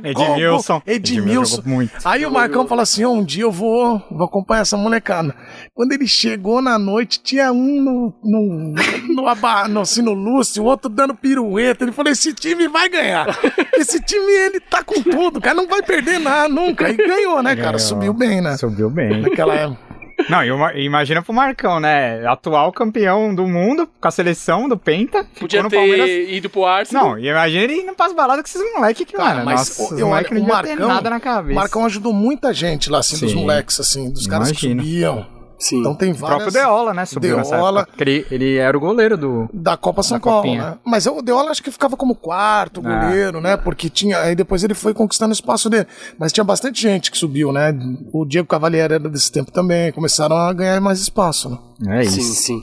[0.03, 0.83] Edmilson.
[0.87, 1.63] Edmilson.
[1.67, 1.93] muito.
[2.05, 5.35] Aí o Marcão falou assim: ó, um dia eu vou, vou acompanhar essa molecada.
[5.75, 8.75] Quando ele chegou na noite, tinha um no, no,
[9.15, 11.85] no, aba- no, assim, no Lúcio, o outro dando pirueta.
[11.85, 13.27] Ele falou: esse time vai ganhar.
[13.75, 16.89] Esse time, ele tá com tudo, cara, não vai perder nada nunca.
[16.89, 17.77] E ganhou, né, cara?
[17.77, 17.79] Ganhou.
[17.79, 18.57] Subiu bem, né?
[18.57, 19.21] Subiu bem.
[19.21, 19.86] Naquela época.
[20.29, 20.43] Não,
[20.75, 22.27] e imagina pro Marcão, né?
[22.27, 25.27] Atual campeão do mundo, com a seleção do Penta.
[25.39, 26.31] Podia no ter Palmeiras.
[26.31, 27.11] ido pro Arsenal.
[27.11, 29.95] Não, e imagina ele indo pras baladas com esses moleques que, Cara, mano, mas nossa,
[29.95, 31.55] eu moleques olho- não o ter Marcão- nada na O cabeça.
[31.61, 33.37] Marcão ajudou muita gente lá, assim, dos Sim.
[33.41, 34.83] moleques, assim, dos caras que Imagino.
[34.83, 35.36] subiam.
[35.59, 35.81] Sim.
[35.81, 36.55] Então tem O próprio várias.
[36.55, 37.07] Deola, né?
[37.07, 37.81] Subiu nessa Deola.
[37.83, 38.03] época.
[38.03, 39.49] Ele, ele era o goleiro do...
[39.53, 40.71] Da Copa São Da Paulo, Copinha.
[40.73, 40.79] né?
[40.85, 43.07] Mas o Deola acho que ficava como quarto Ah.
[43.07, 43.57] goleiro, né?
[43.57, 44.19] Porque tinha.
[44.21, 45.87] Aí depois ele foi conquistando o espaço dele.
[46.19, 47.75] Mas tinha bastante gente que subiu, né?
[48.13, 49.91] O Diego Cavalieri era desse tempo também.
[49.93, 51.59] Começaram a ganhar mais espaço, né?
[51.89, 52.35] É Sim, isso.
[52.43, 52.61] sim.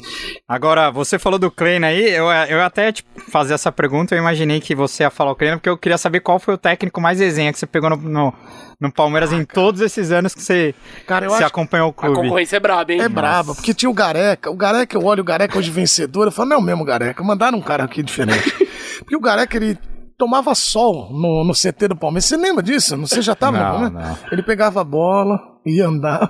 [0.48, 4.60] Agora, você falou do Kleina aí, eu, eu até tipo, fazer essa pergunta, eu imaginei
[4.60, 7.20] que você ia falar o Kleina, porque eu queria saber qual foi o técnico mais
[7.20, 8.34] resenha que você pegou no, no,
[8.80, 10.74] no Palmeiras em todos esses anos que você,
[11.06, 12.16] Cara, você acompanhou o A clube.
[12.16, 13.02] concorrência é braba, hein?
[13.02, 14.50] É braba, porque tinha o Gareca.
[14.50, 17.24] O Gareca, eu olho o Gareca hoje vencedor, eu falo, não é o mesmo Gareca.
[17.24, 18.52] Mandaram um cara aqui diferente.
[19.00, 19.78] porque o Gareca, ele
[20.18, 22.26] tomava sol no, no CT do Palmeiras.
[22.26, 22.98] Você lembra disso?
[22.98, 23.94] Você já tava no Não, Palmeiras?
[24.22, 24.32] não.
[24.32, 26.30] Ele pegava a bola, ia andava,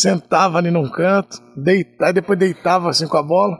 [0.00, 3.56] sentava ali num canto, deita, aí depois deitava assim com a bola,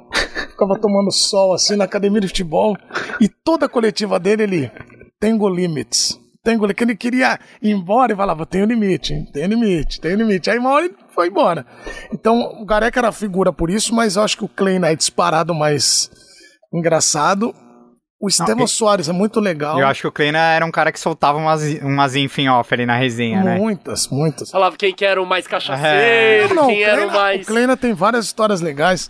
[0.50, 2.76] ficava tomando sol assim na academia de futebol.
[3.20, 4.72] E toda a coletiva dele, ele
[5.18, 6.18] tenho limits.
[6.44, 6.60] Tenho.
[6.74, 10.48] Que ele queria ir embora e falava, tenho limite, tenho limite, tenho limite.
[10.48, 11.66] Aí uma hora ele foi embora.
[12.12, 15.54] Então o Gareca era figura por isso, mas eu acho que o Klein é disparado
[15.54, 16.10] mais
[16.72, 17.54] engraçado.
[18.20, 19.78] O Estevão e- Soares é muito legal.
[19.78, 22.72] Eu acho que o Kleina era um cara que soltava umas, umas info em off
[22.74, 23.56] ali na resenha, né?
[23.56, 24.50] Muitas, muitas.
[24.50, 25.48] Falava quem que era o mais É.
[25.48, 27.42] cachaceiro, Não, quem o era o Kleina- mais...
[27.42, 29.08] O Kleina tem várias histórias legais.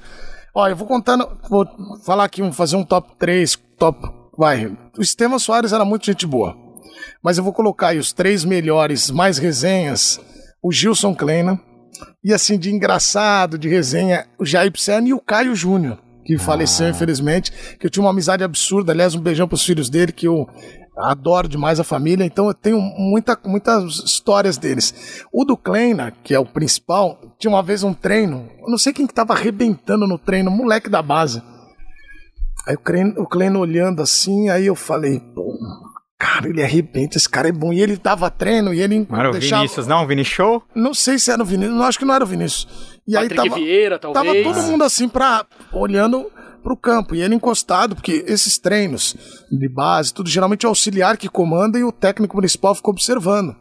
[0.54, 1.66] Ó, eu vou contando, vou
[2.04, 3.98] falar aqui, um- fazer um top 3, top.
[4.36, 4.66] Vai.
[4.96, 6.54] O Estevam Soares era muito gente boa.
[7.22, 10.20] Mas eu vou colocar aí os três melhores, mais resenhas.
[10.62, 11.58] O Gilson Kleina.
[12.22, 15.98] E assim, de engraçado, de resenha, o Jair Pisani e o Caio Júnior.
[16.28, 18.92] Que faleceu, infelizmente, que eu tinha uma amizade absurda.
[18.92, 20.46] Aliás, um beijão pros filhos dele, que eu
[20.94, 25.24] adoro demais a família, então eu tenho muita, muitas histórias deles.
[25.32, 28.92] O do Kleina, que é o principal, tinha uma vez um treino, eu não sei
[28.92, 31.42] quem que tava arrebentando no treino, moleque da base.
[32.66, 35.58] Aí o Kleina, o Kleina olhando assim, aí eu falei, pô,
[36.18, 37.72] cara, ele arrebenta, esse cara é bom.
[37.72, 40.02] E ele dava treino e ele Não era o deixava- Vinícius, não?
[40.02, 40.62] O Vini Show?
[40.74, 42.66] Não sei se era o Vinícius, não acho que não era o Vinícius.
[43.06, 44.44] E aí Patrick tava, Vieira, tava talvez.
[44.46, 46.30] todo mundo assim pra, olhando
[46.62, 49.16] pro campo e ele encostado, porque esses treinos
[49.50, 53.54] de base, tudo geralmente é o auxiliar que comanda e o técnico municipal ficou observando.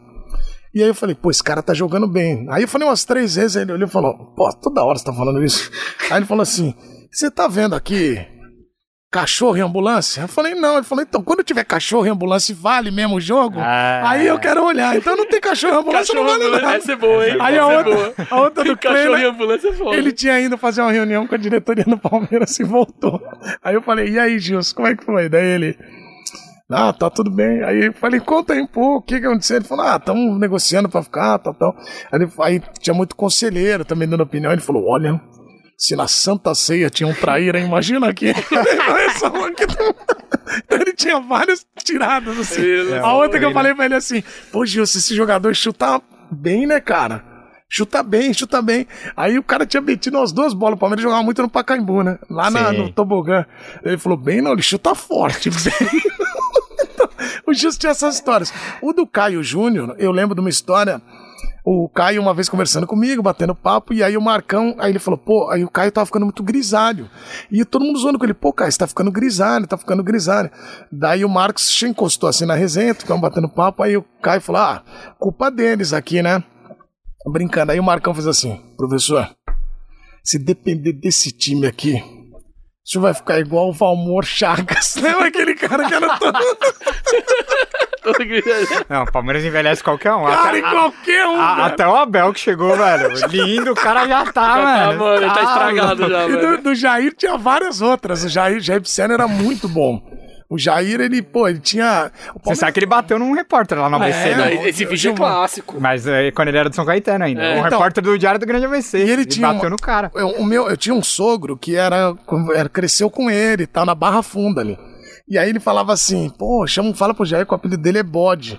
[0.74, 2.46] E aí eu falei, pô, esse cara tá jogando bem.
[2.50, 5.04] Aí eu falei umas três vezes, aí ele olhou e falou, pô, toda hora você
[5.04, 5.70] tá falando isso.
[6.10, 6.74] Aí ele falou assim,
[7.10, 8.18] você tá vendo aqui
[9.10, 10.22] cachorro e ambulância?
[10.22, 10.76] Eu falei, não.
[10.76, 13.58] Ele falou, então, quando tiver cachorro e ambulância, vale mesmo o jogo?
[13.60, 14.02] Ah.
[14.10, 14.96] Aí eu quero olhar.
[14.96, 16.78] Então não tem cachorro e ambulância, Cachorro não vale ambulância, nada.
[16.78, 17.36] essa é boa, hein?
[17.40, 18.14] Aí essa a é outra, boa.
[18.30, 19.96] a outra do Cachorro Kleina, e ambulância é foda.
[19.96, 23.20] ele tinha ido fazer uma reunião com a diretoria do Palmeiras e voltou.
[23.62, 25.28] Aí eu falei, e aí, Gilson, como é que foi?
[25.28, 25.78] Daí ele,
[26.70, 27.62] ah, tá tudo bem.
[27.64, 29.56] Aí eu falei, conta aí um pouco, o que que aconteceu?
[29.56, 31.74] Ele falou, ah, estamos negociando pra ficar, tal, tal.
[32.12, 34.52] Aí, aí tinha muito conselheiro também dando opinião.
[34.52, 35.18] Ele falou, olha,
[35.78, 38.34] se na Santa Ceia tinha um traíra, imagina aqui.
[40.64, 42.60] Então ele tinha várias tiradas, assim.
[42.62, 46.00] Ele- A outra que eu ele- falei pra ele assim, pô, Gilson, esse jogador chuta
[46.30, 47.24] bem, né, cara?
[47.70, 48.86] Chuta bem, chuta bem.
[49.14, 50.76] Aí o cara tinha metido umas duas bolas.
[50.76, 52.18] O Palmeiras jogava muito no Pacaembu, né?
[52.30, 53.44] Lá na- no Tobogã.
[53.84, 55.58] Ele falou, bem não, ele chuta forte, bem.
[56.94, 57.08] Então,
[57.46, 58.52] o Gilson tinha essas histórias.
[58.82, 61.00] O do Caio Júnior, eu lembro de uma história.
[61.70, 65.18] O Caio, uma vez conversando comigo, batendo papo, e aí o Marcão, aí ele falou,
[65.18, 67.10] pô, aí o Caio tava ficando muito grisalho.
[67.52, 70.50] E todo mundo zoando com ele, pô, Caio, você tá ficando grisalho, tá ficando grisalho.
[70.90, 74.62] Daí o Marcos se encostou assim na resenha, ficamos batendo papo, aí o Caio falou,
[74.62, 74.82] ah,
[75.18, 76.42] culpa deles aqui, né?
[77.30, 77.72] Brincando.
[77.72, 79.28] Aí o Marcão fez assim, professor,
[80.24, 82.02] se depender desse time aqui,
[82.88, 85.10] o senhor vai ficar igual o Valmor Chagas, né?
[85.20, 86.38] Aquele cara que era todo...
[88.88, 90.24] Não, o Palmeiras envelhece qualquer um.
[90.24, 91.66] Cara, Até, em qualquer um, a- velho.
[91.66, 93.10] até o Abel que chegou, velho.
[93.28, 94.98] Lindo, o cara já tá, Já tá, mano.
[94.98, 96.10] mano, ele tá estragado louco.
[96.14, 96.56] já, E mano.
[96.56, 98.24] do, do Jair tinha várias outras.
[98.24, 100.00] O Jair, Jair Pisciano era muito bom.
[100.50, 102.10] O Jair, ele, pô, ele tinha.
[102.34, 104.68] o Você sabe que ele bateu num repórter lá no ABC, É, né?
[104.68, 105.76] Esse vídeo é clássico.
[105.78, 107.42] Mas é, quando ele era do São Caetano ainda.
[107.42, 107.54] É.
[107.56, 108.98] um Então- repórter do Diário do Grande ABC.
[109.04, 110.10] E ele tinha bateu uma- no cara.
[110.14, 112.14] Eu, o meu, eu tinha um sogro que era,
[112.54, 114.78] era cresceu com ele, tá na Barra Funda ali.
[115.28, 118.02] E aí ele falava assim, pô, chama, fala pro Jair que o apelido dele é
[118.02, 118.58] Bode.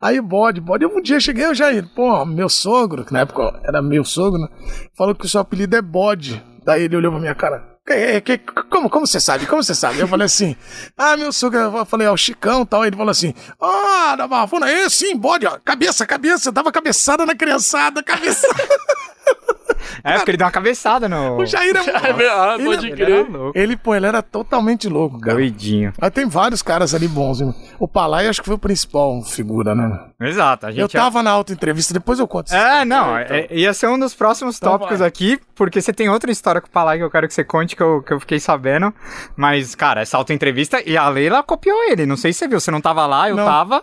[0.00, 0.84] Aí bode, bode.
[0.84, 4.40] Eu um dia cheguei, o Jair, pô, meu sogro, que na época era meu sogro,
[4.40, 4.48] né?
[4.96, 6.42] Falou que o seu apelido é bode.
[6.64, 7.75] Daí ele olhou pra minha cara.
[7.86, 9.46] "Que- que- como, como você sabe?
[9.46, 10.00] Como você sabe?
[10.00, 10.56] Eu falei assim,
[10.96, 12.84] ah, meu sogro, eu falei, é o Chicão tal.
[12.84, 17.24] Ele falou assim, ah, da Barra Funda, é sim, bode, ó, cabeça, cabeça, dava cabeçada
[17.24, 18.54] na criançada, cabeçada.
[20.04, 21.36] É, porque ele deu uma cabeçada no.
[21.38, 21.80] o Jair é
[22.28, 23.78] Ah, ele- pode Ele crer.
[23.78, 25.34] pô, ele era totalmente louco, cara.
[25.36, 25.92] Doidinho.
[26.00, 27.54] Mas tem vários caras ali bons, hein?
[27.78, 29.98] O Palai acho que foi o principal figura, né?
[30.20, 30.66] Exato.
[30.66, 32.52] A gente Eu tava na auto-entrevista, depois eu conto.
[32.54, 35.08] É, não, é- ia ser um dos próximos Então tópicos vai.
[35.08, 37.74] aqui, porque você tem outra história com o Palai que eu quero que você conte,
[37.76, 38.92] que eu, que eu fiquei sabendo.
[39.36, 42.70] Mas, cara, essa auto-entrevista, e a Leila copiou ele, não sei se você viu, você
[42.70, 43.44] não tava lá, eu Não.
[43.44, 43.82] tava.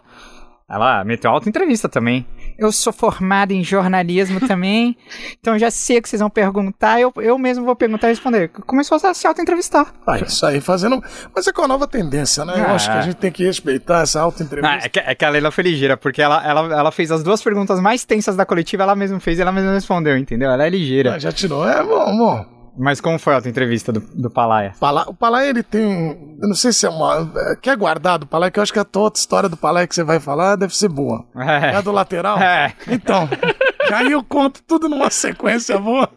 [0.70, 2.26] Ela meteu auto-entrevista também.
[2.58, 4.96] Eu sou formada em jornalismo também,
[5.40, 8.50] então já sei o que vocês vão perguntar, eu, eu mesmo vou perguntar e responder.
[8.50, 9.94] Começou a se auto-entrevistar.
[10.08, 11.02] Ah, isso aí, fazendo.
[11.36, 12.54] Mas é com a nova tendência, né?
[12.58, 12.74] Eu Ah.
[12.76, 14.86] acho que a gente tem que respeitar essa Ah, auto-entrevista.
[14.86, 17.42] é, que, é que a Leila foi ligeira, porque ela, ela, ela fez as duas
[17.42, 20.52] perguntas mais tensas da coletiva, ela mesma fez e ela mesma respondeu, entendeu?
[20.52, 21.16] Ela é ligeira.
[21.16, 21.68] Ah, já tirou.
[21.68, 22.53] É bom, bom.
[22.78, 24.74] Mas como foi a auto-entrevista do, do Palaia?
[24.80, 26.38] Pala- O Palai, ele tem.
[26.42, 27.32] Eu não sei se é uma.
[27.52, 29.88] é, Que é guardado o Palai, que eu acho que a toda história do Palai
[29.88, 31.26] que você vai falar deve ser boa.
[31.36, 32.38] É a do lateral?
[32.40, 32.74] É.
[32.88, 33.30] Então.
[33.94, 36.10] aí eu conto tudo numa sequência boa.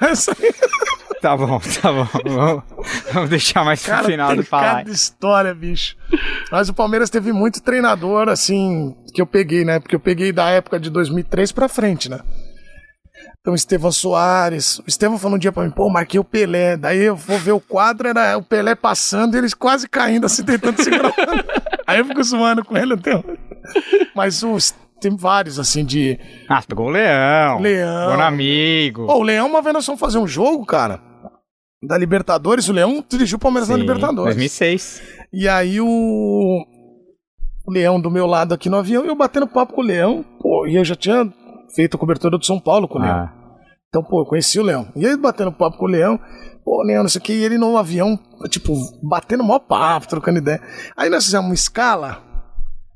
[0.00, 0.52] Essa aí.
[1.20, 2.06] Tá bom, tá bom.
[3.12, 4.76] Vamos, deixar mais pro final do Palaia.
[4.78, 5.96] cada história, bicho.
[6.50, 9.80] Mas o Palmeiras teve muito treinador, assim, que eu peguei, né?
[9.80, 12.20] Porque eu peguei da época de 2003 pra frente, né?
[13.40, 14.78] Então, Estevão Soares.
[14.80, 16.76] O Estevão falou um dia pra mim, pô, marquei o Pelé.
[16.76, 20.44] Daí eu vou ver o quadro, era o Pelé passando e eles quase caindo, assim,
[20.44, 21.14] tentando segurar.
[21.86, 23.38] Aí eu fico zoando com ele até hoje.
[24.14, 26.18] Mas os, tem vários, assim, de.
[26.48, 27.60] Ah, pegou o Leão.
[27.60, 28.16] Leão.
[28.16, 29.06] Bom amigo.
[29.06, 31.00] Pô, o Leão, uma vez nós fomos fazer um jogo, cara.
[31.82, 34.34] Da Libertadores, o Leão dirigiu o Palmeiras na Sim, Libertadores.
[34.34, 35.02] 2006.
[35.32, 35.86] E aí o...
[37.64, 40.24] o Leão do meu lado aqui no avião, e eu batendo papo com o Leão,
[40.40, 41.32] pô, e eu já tinha
[41.74, 43.14] feito a cobertura do São Paulo com o Leão.
[43.14, 43.32] Ah,
[43.88, 44.88] Então, pô, eu conheci o Leão.
[44.96, 46.18] E aí batendo papo com o Leão,
[46.64, 48.18] pô, Leão, não sei o que, e ele no avião,
[48.50, 50.60] tipo, batendo mó papo, trocando ideia.
[50.96, 52.22] Aí nós fizemos uma escala.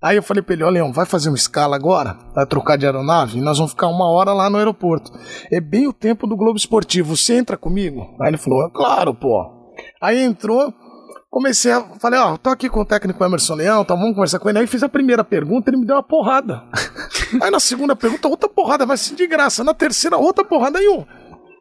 [0.02, 2.16] Aí eu falei pra ele, ó, Leão, vai fazer uma escala agora?
[2.34, 3.38] Vai trocar de aeronave?
[3.38, 5.12] E nós vamos ficar uma hora lá no aeroporto.
[5.50, 7.16] É bem o tempo do Globo Esportivo.
[7.16, 8.16] Você entra comigo?
[8.20, 9.72] Aí ele falou, é claro, pô.
[10.00, 10.74] Aí entrou,
[11.30, 11.80] comecei a.
[12.00, 14.58] Falei, ó, tô aqui com o técnico Emerson Leão, tá, vamos conversar com ele.
[14.58, 16.64] Aí fiz a primeira pergunta, ele me deu uma porrada.
[17.40, 19.62] aí na segunda pergunta, outra porrada, mas assim, de graça.
[19.64, 20.78] Na terceira, outra porrada.
[20.78, 21.06] Aí eu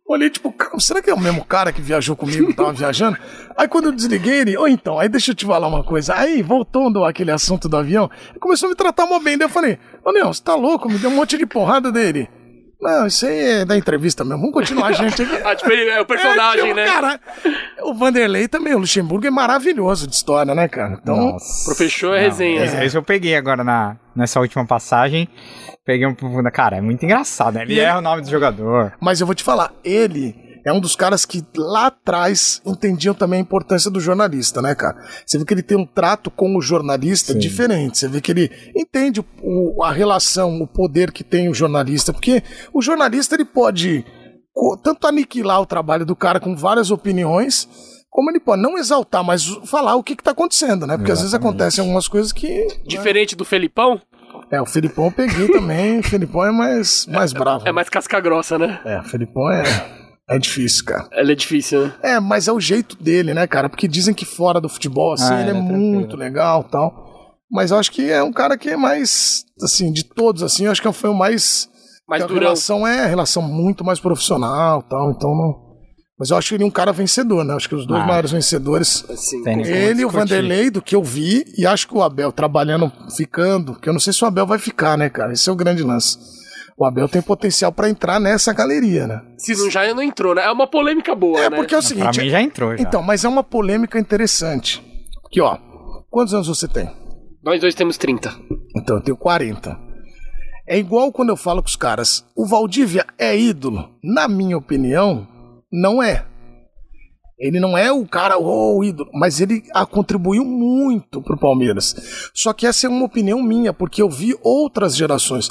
[0.06, 3.18] olhei, tipo, "Cara, será que é o mesmo cara que viajou comigo, tava viajando?
[3.56, 6.16] Aí quando eu desliguei ele, ou então, aí deixa eu te falar uma coisa.
[6.16, 9.38] Aí, voltando àquele assunto do avião, começou a me tratar mal bem.
[9.38, 10.90] Daí eu falei, ô Leão, você tá louco?
[10.90, 12.30] Me deu um monte de porrada dele.
[12.82, 14.40] Não, isso aí é da entrevista mesmo.
[14.42, 15.22] Vamos continuar a gente.
[15.44, 16.86] Ah, tipo, ele é o personagem, É, tipo, né?
[16.86, 17.20] Cara,
[17.84, 20.98] o Vanderlei também, o Luxemburgo é maravilhoso de história, né, cara?
[21.02, 21.66] Então, Nossa.
[21.66, 22.64] Professor é resenha.
[22.66, 25.28] Esse, esse eu peguei agora na, nessa última passagem.
[25.86, 26.16] Peguei um.
[26.52, 27.64] Cara, é muito engraçado, né?
[27.64, 28.94] Ele ele- erra o nome do jogador.
[29.00, 33.40] mas eu vou te falar, ele é um dos caras que lá atrás entendiam também
[33.40, 34.98] a importância do jornalista, né, cara?
[35.26, 37.40] Você vê que ele tem um trato com o jornalista Sim.
[37.40, 37.98] diferente.
[37.98, 42.44] Você vê que ele entende o- a relação, o poder que tem o jornalista, porque
[42.74, 44.06] o jornalista ele pode
[44.84, 47.68] tanto aniquilar o trabalho do cara com várias opiniões,
[48.10, 50.98] como ele pode não exaltar, mas falar o que, que tá acontecendo, né?
[50.98, 51.56] Porque às vezes Exatamente.
[51.56, 52.68] acontecem algumas coisas que.
[52.86, 54.00] Diferente do Felipão,
[54.52, 56.00] É, o Felipão eu peguei também.
[56.00, 57.66] o Felipão é mais, mais bravo.
[57.68, 58.82] é mais casca grossa, né?
[58.84, 59.64] É, o Felipão é,
[60.36, 61.08] é difícil, cara.
[61.12, 61.94] Ela é difícil, né?
[62.02, 63.70] É, mas é o jeito dele, né, cara?
[63.70, 67.10] Porque dizem que fora do futebol, assim, Ah, ele é é muito legal tal.
[67.52, 70.72] Mas eu acho que é um cara que é mais, assim, de todos, assim, eu
[70.72, 71.70] acho que foi o mais.
[72.08, 72.42] Mais que a durão.
[72.42, 75.72] relação é relação muito mais profissional tal, então não.
[76.18, 77.56] Mas eu acho ele um cara vencedor, né?
[77.56, 78.06] Acho que os dois Ah.
[78.06, 79.04] maiores vencedores.
[79.10, 80.10] Assim, Ele e o.
[80.10, 84.00] Vanderlei, do que eu vi, e acho que o Abel trabalhando, ficando, que eu não
[84.00, 85.34] sei se o Abel vai ficar, né, cara?
[85.34, 86.18] Esse é o grande lance.
[86.78, 89.22] O Abel tem potencial pra entrar nessa galeria, né?
[89.38, 90.44] se não já não entrou, né?
[90.44, 91.56] É uma polêmica boa, É, né?
[91.58, 92.20] porque é o Pra seguinte.
[92.22, 92.76] mim já entrou.
[92.76, 92.82] Já.
[92.84, 94.82] Então, mas é uma polêmica interessante.
[95.32, 95.58] Que, ó,
[96.10, 96.90] quantos anos você tem?
[97.44, 98.34] Nós dois temos 30.
[98.76, 99.78] Então, eu tenho 40.
[100.68, 103.90] É igual quando eu falo com os caras, o Valdívia é ídolo.
[104.04, 105.28] Na minha opinião,
[105.72, 106.26] não é.
[107.42, 111.96] Ele não é o cara, oh, o ídolo, mas ele ah, contribuiu muito pro Palmeiras.
[112.36, 115.50] Só que essa é uma opinião minha, porque eu vi outras gerações.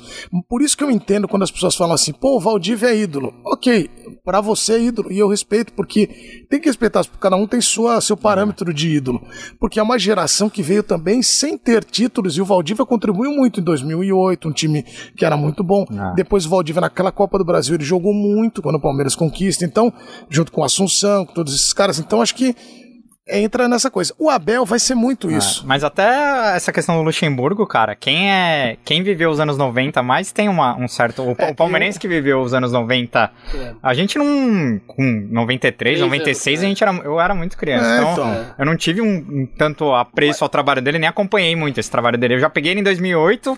[0.49, 3.35] Por isso que eu entendo quando as pessoas falam assim, pô, o Valdívia é ídolo.
[3.45, 3.91] Ok,
[4.25, 7.61] pra você é ídolo, e eu respeito, porque tem que respeitar, porque cada um tem
[7.61, 9.21] sua, seu parâmetro de ídolo.
[9.59, 13.59] Porque é uma geração que veio também sem ter títulos, e o Valdívia contribuiu muito
[13.59, 14.85] em 2008, um time
[15.17, 15.85] que era muito bom.
[15.91, 16.13] Ah.
[16.15, 19.65] Depois o Valdívia, naquela Copa do Brasil, ele jogou muito quando o Palmeiras conquista.
[19.65, 19.93] Então,
[20.29, 21.99] junto com o Assunção, com todos esses caras.
[21.99, 22.55] Então, acho que
[23.29, 24.15] entra nessa coisa.
[24.19, 25.65] O Abel vai ser muito isso.
[25.67, 28.77] Mas até essa questão do Luxemburgo, cara, quem é.
[28.85, 31.23] Quem viveu os anos 90 mais tem uma, um certo.
[31.23, 33.31] O, É, o palmeirense que viveu os anos 90.
[33.55, 33.75] É.
[33.83, 34.81] A gente não.
[34.87, 37.87] Com 93, Três 96, anos, a gente era, eu era muito criança.
[37.87, 38.55] É, então, então.
[38.59, 42.19] eu não tive um, um tanto apreço ao trabalho dele, nem acompanhei muito esse trabalho
[42.19, 42.35] dele.
[42.35, 43.57] Eu já peguei ele em 2008,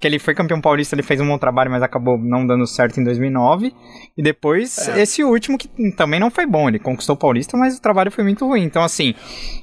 [0.00, 3.00] que ele foi campeão paulista, ele fez um bom trabalho, mas acabou não dando certo
[3.00, 3.74] em 2009.
[4.16, 5.00] E depois, É.
[5.02, 6.68] esse último que também não foi bom.
[6.68, 8.62] Ele conquistou o paulista, mas o trabalho foi muito ruim.
[8.62, 9.07] Então, assim,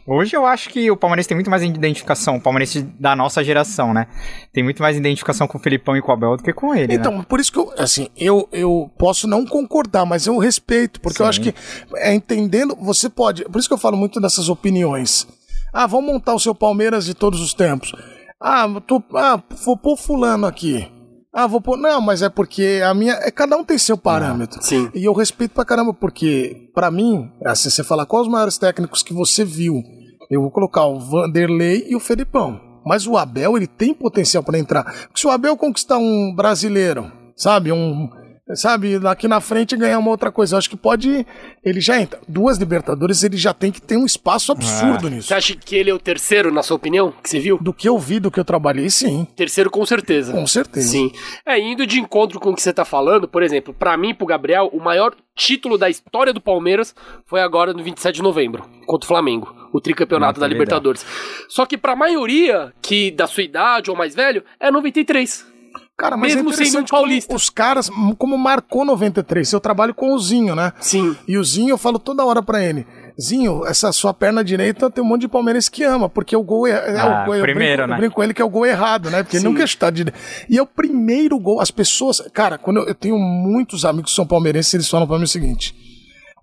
[0.05, 3.93] hoje eu acho que o Palmeiras tem muito mais identificação, o Palmeiras da nossa geração,
[3.93, 4.07] né?
[4.53, 6.87] Tem muito mais identificação com o Filipão e com o Abel do que com ele,
[6.87, 6.93] né?
[6.95, 11.21] Então, por isso que eu, assim, eu, eu posso não concordar, mas eu respeito, porque
[11.21, 11.29] eu Sim.
[11.29, 11.55] acho que
[11.95, 15.27] é entendendo, você pode, por isso que eu falo muito dessas opiniões.
[15.73, 17.93] Ah, vamos montar o seu Palmeiras de todos os tempos.
[18.39, 20.94] Ah, eu tô, ah, vou pôr fulano aqui.
[21.37, 24.63] Ah, vou pôr, não, mas é porque a minha, é cada um tem seu parâmetro.
[24.63, 24.89] Sim.
[24.95, 29.03] E eu respeito pra caramba, porque, pra mim, assim, você fala quais os maiores técnicos
[29.03, 29.83] que você viu,
[30.31, 32.57] eu vou colocar o Vanderlei e o Felipão.
[32.85, 34.85] Mas o Abel, ele tem potencial pra entrar.
[34.85, 38.09] Porque se o Abel conquistar um brasileiro, sabe, um.
[38.53, 40.53] Sabe, aqui na frente ganhar uma outra coisa.
[40.55, 41.25] Eu acho que pode.
[41.63, 42.19] Ele já entra.
[42.27, 45.29] Duas Libertadores, ele já tem que ter um espaço absurdo nisso.
[45.29, 47.11] Você acha que ele é o terceiro, na sua opinião?
[47.23, 47.57] Que você viu?
[47.59, 49.27] Do que eu vi, do que eu trabalhei, sim.
[49.35, 50.31] Terceiro, com certeza.
[50.31, 50.89] Com certeza.
[50.89, 51.11] Sim.
[51.43, 54.13] É, indo de encontro com o que você tá falando, por exemplo, pra mim e
[54.13, 56.93] pro Gabriel, o maior título da história do Palmeiras
[57.25, 60.45] foi agora no 27 de novembro, contra o Flamengo, o tricampeonato da.
[60.45, 61.03] Libertadores.
[61.49, 65.54] Só que pra maioria, que da sua idade ou mais velho, é 93.
[65.97, 67.27] Cara, mas Mesmo é sendo paulista.
[67.29, 69.53] como Os caras, como marcou 93.
[69.53, 70.73] Eu trabalho com o Zinho, né?
[70.81, 71.15] Sim.
[71.25, 72.85] E o Zinho, eu falo toda hora pra ele.
[73.21, 76.67] Zinho, essa sua perna direita tem um monte de palmeirense que ama, porque o gol
[76.67, 77.93] é, é Ah, o gol, eu primeiro, brinco, né?
[77.93, 79.23] Eu brinco com ele que é o gol errado, né?
[79.23, 79.49] Porque ele Sim.
[79.53, 80.05] nunca chutar de
[80.49, 81.61] E é o primeiro gol.
[81.61, 82.19] As pessoas.
[82.33, 85.27] Cara, quando eu, eu tenho muitos amigos que são palmeirenses, eles falam pra mim o
[85.27, 85.73] seguinte.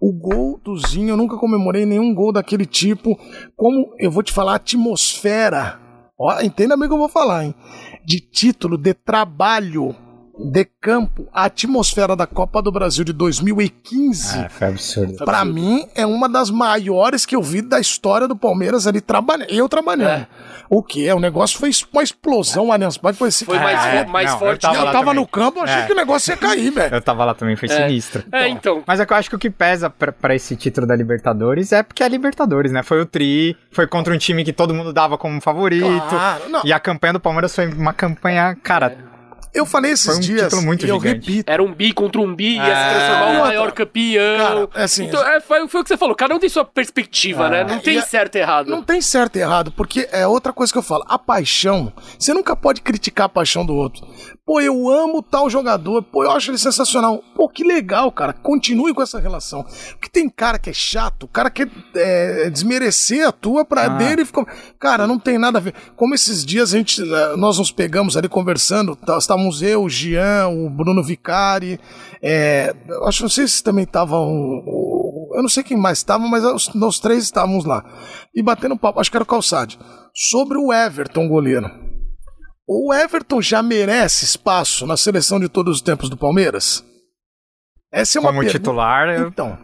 [0.01, 3.19] O gol do Zinho, eu nunca comemorei nenhum gol daquele tipo.
[3.55, 5.79] Como eu vou te falar, a atmosfera.
[6.19, 7.55] Ó, entenda bem o que eu vou falar, hein?
[8.07, 9.95] De título, de trabalho.
[10.39, 15.25] De campo, a atmosfera da Copa do Brasil de 2015, É, foi absurdo.
[15.25, 19.51] pra mim, é uma das maiores que eu vi da história do Palmeiras ali trabalhando.
[19.51, 20.23] Eu trabalhando.
[20.23, 20.27] É.
[20.71, 21.11] O que?
[21.13, 23.45] O negócio foi uma explosão, o Allianz Parque foi assim.
[23.45, 24.63] Foi mais, É, mais não, eu forte.
[24.63, 25.87] tava eu tava no campo, eu achei É.
[25.87, 26.95] que o negócio ia cair, velho.
[26.95, 28.25] Eu tava lá também, foi sinistro.
[28.33, 28.83] É, então.
[28.87, 31.73] Mas é que eu acho que o que pesa pra, pra esse título da Libertadores
[31.73, 32.83] é porque é Libertadores, né?
[32.83, 35.85] Foi o Tri, foi contra um time que todo mundo dava como favorito.
[36.09, 36.63] Claro, não.
[36.65, 38.97] E a campanha do Palmeiras foi uma campanha, cara,
[39.55, 41.27] Eu falei esses Foi um dias, título muito e eu gigante.
[41.31, 41.51] repito.
[41.53, 42.91] Era um bi contra um bi, ia se É.
[42.95, 44.39] transformar E o outra, maior campeão.
[44.39, 46.65] cara, é assim, então, é, foi, foi o que você falou, cada um tem sua
[46.65, 47.63] perspectiva, né?
[47.65, 48.69] Não tem E a- certo e errado.
[48.71, 51.05] Não tem certo e errado, porque é outra coisa que eu falo.
[51.07, 54.07] A paixão, você nunca pode criticar a paixão do outro.
[54.45, 57.23] Pô, eu amo tal jogador, pô, eu acho ele sensacional.
[57.37, 58.33] Pô, que legal, cara.
[58.33, 59.65] Continue com essa relação.
[59.93, 64.25] Porque tem cara que é chato, cara quer é, desmerecer a tua pra dele e
[64.25, 64.45] fica.
[64.81, 65.75] Cara, não tem nada a ver.
[65.95, 69.89] Como esses dias a gente, eh, nós nos pegamos ali conversando, tá- estávamos eu, o
[69.89, 71.79] Jean, o Bruno Vicari,
[72.21, 76.27] é, eu acho, não sei se também tava o- eu não sei quem mais estava,
[76.27, 76.43] mas
[76.75, 77.85] nós três estávamos lá.
[78.35, 79.79] E batendo papo, acho que era o Calçade,
[80.13, 81.71] sobre o Everton, goleiro.
[82.67, 86.85] O Everton já merece espaço na seleção de todos os tempos do Palmeiras?
[87.93, 88.59] Essa é uma como pergunta.
[88.59, 89.59] titular, eu- Então,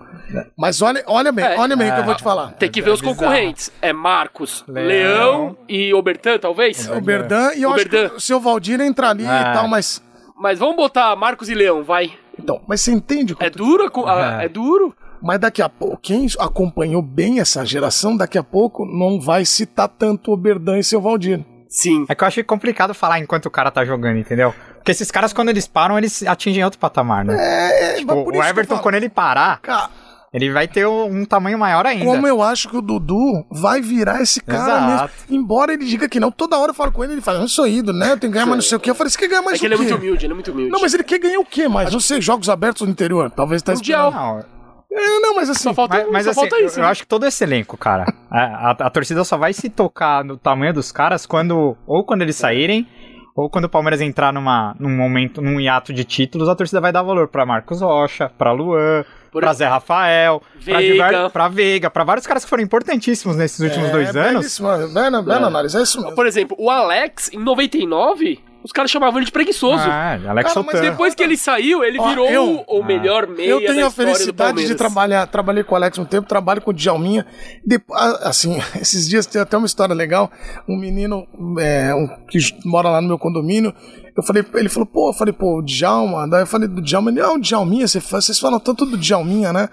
[0.59, 2.53] mas olha, olha bem, É, olha bem o que eu vou te falar.
[2.53, 3.73] Tem que ver É os concorrentes.
[3.81, 4.87] É Marcos, Leão.
[4.87, 6.87] Leão, e Obertan, talvez?
[6.91, 9.41] O Berdan, e eu O acho que o seu Valdir entra ali É.
[9.41, 10.03] e tal, mas.
[10.37, 12.13] Mas vamos botar Marcos e Leão, vai.
[12.39, 13.91] Então, mas você entende É duro?
[14.07, 14.45] a- É.
[14.45, 14.95] É duro?
[15.23, 19.89] Mas daqui a pouco, quem acompanhou bem essa geração, daqui a pouco não vai citar
[19.89, 21.45] tanto o Berdan e seu Valdir.
[21.69, 22.07] Sim.
[22.09, 24.55] É que eu acho complicado falar enquanto o cara tá jogando, entendeu?
[24.77, 27.37] Porque esses caras, quando eles param, eles atingem outro patamar, né?
[27.39, 29.91] É, Tipo, mas por o isso que eu Everton, quando ele parar, Cara,
[30.33, 32.05] ele vai ter um tamanho maior ainda.
[32.05, 34.87] como eu acho que o Dudu vai virar esse cara Exato.
[34.87, 35.11] mesmo.
[35.43, 37.49] Embora ele diga que não, toda hora eu falo com ele, ele fala, eu não
[37.49, 38.13] sou ídolo, né?
[38.13, 38.91] Eu tenho que ganhar mais não sei o quê.
[38.91, 39.83] Eu falei, você quer ganhar mais É que o ele é quê?
[39.85, 40.71] muito humilde, ele é muito humilde.
[40.71, 41.93] Não, mas ele quer ganhar o quê mais?
[41.93, 43.31] Não sei, jogos abertos no interior.
[43.31, 44.09] Talvez tá Mundial.
[44.11, 44.37] esperando.
[44.37, 44.58] Não,
[44.91, 45.65] É, não, mas assim.
[45.65, 46.79] Só falta, mas, mas só assim, falta eu- isso.
[46.81, 46.91] eu, né?
[46.91, 50.37] acho que todo esse elenco, cara, a, a- a torcida só vai se tocar no
[50.37, 52.89] tamanho dos caras quando, ou quando eles saírem,
[53.37, 56.91] ou quando o Palmeiras entrar numa, num momento, num hiato de títulos, a torcida vai
[56.93, 61.09] dar valor pra Marcos Rocha, pra Luan, Por- pra Zé Rafael, pra, Veiga.
[61.09, 64.33] diver- pra Veiga, pra vários caras que foram importantíssimos nesses últimos é, dois anos.
[64.41, 66.17] belíssimo, Bela, bela análise, é isso mesmo.
[66.17, 69.83] Por exemplo, o Alex, em 99, os caras chamavam ele de preguiçoso.
[69.83, 70.81] Ah, Alex Cara, mas.
[70.81, 73.87] Depois que ele saiu, ele Ó, virou eu- o, o melhor meia Eu tenho da
[73.87, 77.25] a felicidade de trabalhar, trabalhei com o Alex um tempo, trabalho com o Djalminha.
[77.67, 80.31] De- a- assim, esses dias tem até uma história legal.
[80.69, 81.27] Um menino
[81.59, 83.75] é, um, que mora lá no meu condomínio,
[84.17, 87.11] eu falei, ele falou, pô, eu falei, pô, o Djalma, daí eu falei do Djalma,
[87.11, 89.69] ele, ah, o Djalminha, vocês falam tanto do Djalminha, né?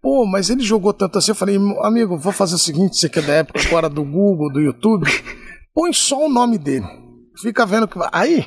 [0.00, 3.18] Pô, mas ele jogou tanto assim, eu falei, amigo, vou fazer o seguinte, você que
[3.18, 5.04] é da época agora do Google, do YouTube,
[5.74, 6.86] põe só o nome dele.
[7.42, 8.08] Fica vendo que vai.
[8.12, 8.46] Aí,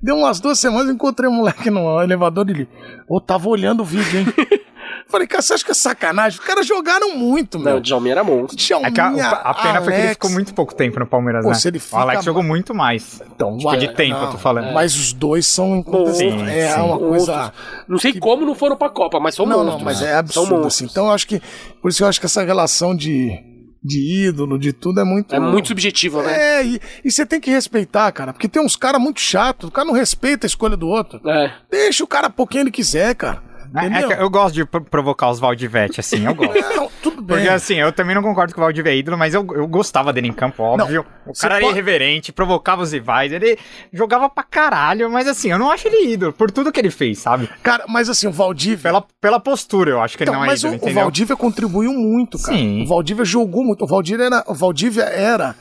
[0.00, 2.68] Deu umas duas semanas, encontrei um moleque no elevador e ele.
[3.06, 4.26] Ô, tava olhando o vídeo, hein?
[5.06, 6.38] Falei, cara, você acha que é sacanagem?
[6.40, 7.76] Os caras jogaram muito, Não, meu.
[7.76, 8.56] o Djalminha era monstro.
[8.56, 10.12] Djalminha, É que a, a pena foi que ele Alex.
[10.14, 11.58] ficou muito pouco tempo no Palmeiras, Pô, né?
[11.66, 13.20] ele o fica Alex jogou muito mais.
[13.34, 14.72] Então, Tipo, de tempo, eu tô falando.
[14.72, 16.40] Mas os dois são incontestáveis.
[16.40, 16.80] Sim, É sim.
[16.80, 17.52] uma coisa.
[17.86, 19.76] Não sei como não foram pra Copa, mas são Não, monstros.
[19.78, 20.86] não, mas é absurdo, assim.
[20.86, 21.42] Então eu acho que.
[21.82, 23.38] Por isso que eu acho que essa relação de,
[23.84, 25.34] de ídolo, de tudo, é muito.
[25.34, 26.60] É muito subjetivo, né?
[26.60, 28.32] É, e, e você tem que respeitar, cara.
[28.32, 31.20] Porque tem uns caras muito chatos, o cara não respeita a escolha do outro.
[31.28, 31.52] É.
[31.70, 33.42] Deixa o cara por quem ele quiser, cara.
[33.76, 36.54] É, é eu gosto de pro- provocar os Valdivete, assim, eu gosto.
[36.74, 37.36] Não, tudo bem.
[37.36, 40.12] Porque assim, eu também não concordo que o Valdivia é ídolo, mas eu, eu gostava
[40.12, 41.04] dele em campo, óbvio.
[41.26, 43.58] o você cara era pode- irreverente, provocava os rivais, ele
[43.92, 47.18] jogava pra caralho, mas assim, eu não acho ele ídolo, por tudo que ele fez,
[47.18, 47.48] sabe?
[47.62, 48.82] Cara, mas assim, o Valdívia.
[48.90, 50.92] Pela, pela postura, eu acho que ele Então, não é mas ídolo, o, o?
[50.92, 52.56] Valdívia contribuiu muito, cara.
[52.56, 52.82] Sim.
[52.82, 53.84] O Valdívia jogou muito.
[53.84, 55.54] O Valdívia era, o Valdívia era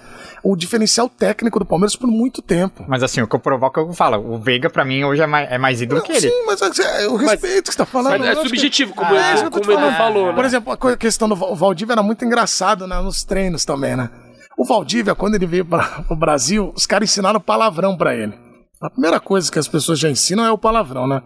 [0.46, 2.84] o diferencial técnico do Palmeiras por muito tempo.
[2.86, 5.50] Mas assim, o que eu provoco, eu falo, o Veiga pra mim hoje é mais,
[5.50, 6.20] é mais ídolo Não, que ele.
[6.30, 8.03] Sim, mas é, eu respeito o que você tá falando.
[8.12, 9.98] Eu é subjetivo, como, É, que eu como o Edu falando.
[9.98, 10.34] falou, né?
[10.34, 14.10] Por exemplo, a questão do Valdívia era muito engraçado né, nos treinos também, né?
[14.58, 18.34] O Valdívia, quando ele veio para o Brasil, os caras ensinaram palavrão pra ele.
[18.82, 21.22] A primeira coisa que as pessoas já ensinam é o palavrão, né?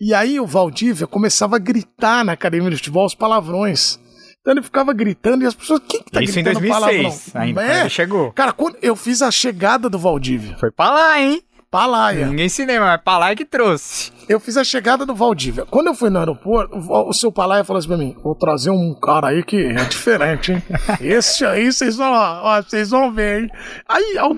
[0.00, 3.98] E aí o Valdívia começava a gritar na academia de futebol os palavrões.
[4.40, 7.42] Então ele ficava gritando e as pessoas, quem que tá Isso em gritando 2006, palavrão?
[7.42, 7.80] ainda, É.
[7.80, 8.32] ele chegou.
[8.32, 11.42] Cara, quando eu fiz a chegada do Valdívia, Foi pra lá, hein?
[11.70, 12.26] Palaia.
[12.26, 14.11] Ninguém se lembra, mas pra lá é que trouxe.
[14.28, 15.64] Eu fiz a chegada do Valdívia.
[15.68, 18.94] Quando eu fui no aeroporto, o seu Palaia falou assim pra mim: vou trazer um
[18.94, 20.62] cara aí que é diferente, hein?
[21.00, 23.50] Esse aí vocês vão, ó, vocês vão ver, hein?
[23.88, 24.36] Aí, eu,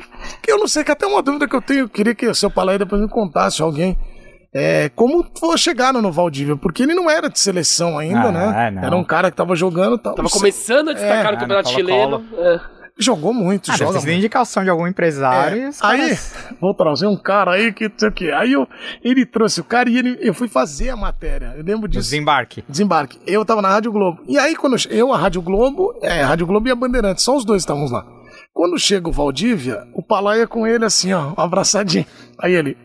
[0.49, 2.51] eu não sei, que até uma dúvida que eu tenho, eu queria que o seu
[2.51, 3.97] Palaia depois me contasse, alguém.
[4.57, 6.57] É, como foi- chegaram no Valdívia?
[6.57, 8.70] Porque ele não era de seleção ainda, Ah, né?
[8.70, 8.85] não.
[8.85, 10.14] Era um cara que tava jogando e tal.
[10.14, 12.24] Tava começando a destacar É, no Campeonato no Chileno.
[12.39, 12.61] É.
[12.97, 14.11] Jogou muito, Ah, joga muito.
[14.11, 15.64] indicação de algum empresário.
[15.64, 16.16] É, aí,
[16.61, 18.36] vou trazer um cara aí que não sei o.
[18.36, 18.68] Aí eu,
[19.03, 21.55] ele trouxe o cara e ele, eu fui fazer a matéria.
[21.57, 22.03] Eu lembro disso.
[22.05, 22.64] Desembarque.
[22.68, 23.18] Desembarque.
[23.26, 24.22] Eu tava na Rádio Globo.
[24.28, 27.24] E aí, quando eu, eu a Rádio Globo, é, a Rádio Globo e a Bandeirantes,
[27.24, 28.07] só os dois estávamos lá.
[28.53, 32.07] Quando chega o Valdívia, o Palaia com ele assim, ó, um abraçadinho.
[32.38, 32.76] Aí ele,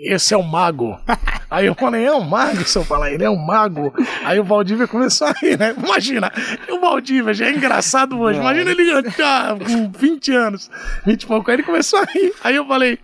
[0.00, 0.98] esse é o mago.
[1.50, 3.92] Aí eu falei, é um mago, seu Palaia, ele é um mago.
[4.24, 5.74] Aí o Valdívia começou a rir, né?
[5.76, 6.32] Imagina,
[6.70, 8.38] o Valdívia já é engraçado hoje.
[8.38, 8.88] Imagina ele
[9.20, 10.70] ah, com 20 anos,
[11.04, 11.50] 20 e pouco.
[11.50, 12.32] Aí ele começou a rir.
[12.44, 13.00] Aí eu falei,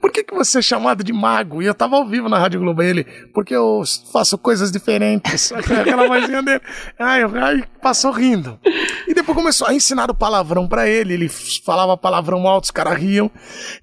[0.00, 1.60] por que, que você é chamado de mago?
[1.60, 2.82] E eu tava ao vivo na Rádio Globo.
[2.82, 5.52] Ele, porque eu faço coisas diferentes.
[5.52, 6.62] Aquela vozinha dele.
[6.98, 8.58] Aí, aí passou rindo.
[9.06, 11.12] E depois começou a ensinar o palavrão pra ele.
[11.12, 13.30] Ele falava palavrão alto, os caras riam.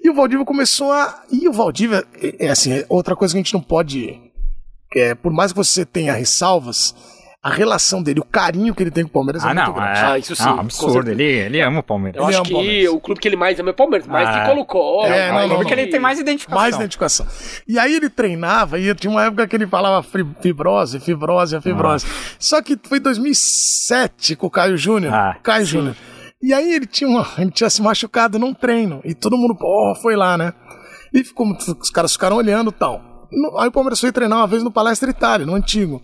[0.03, 1.21] E o Valdívia começou a.
[1.31, 4.19] E o Valdívia, é assim, é outra coisa que a gente não pode.
[4.95, 6.95] É, por mais que você tenha ressalvas,
[7.43, 9.73] a relação dele, o carinho que ele tem com o Palmeiras é Ah, muito não.
[9.73, 9.99] grande.
[9.99, 11.11] É, Ah, isso sim, não, absurdo.
[11.11, 12.19] Ele, ele ama o Palmeiras.
[12.21, 12.93] Eu Ele acho é que Palmeiras.
[12.93, 15.05] o clube que ele mais ama é o Palmeiras, mais Ah, que colocou.
[15.05, 15.81] é, não, É, não, porque não.
[15.81, 16.59] ele tem mais identificação.
[16.61, 17.27] Mais identificação.
[17.67, 20.05] E aí ele treinava, e tinha uma época que ele falava
[20.41, 22.05] fibrose, fibrose, fibrose.
[22.39, 25.13] Só que foi 2007 com o Caio Júnior.
[25.13, 25.95] Ah, Caio Júnior.
[26.41, 29.01] E aí ele tinha, uma, ele tinha se machucado num treino.
[29.03, 30.53] E todo mundo, pô, foi lá, né?
[31.13, 31.47] E ficou,
[31.79, 33.15] os caras ficaram olhando e tal.
[33.59, 36.01] Aí o Palmeiras foi treinar uma vez no Palestra Itália, no antigo.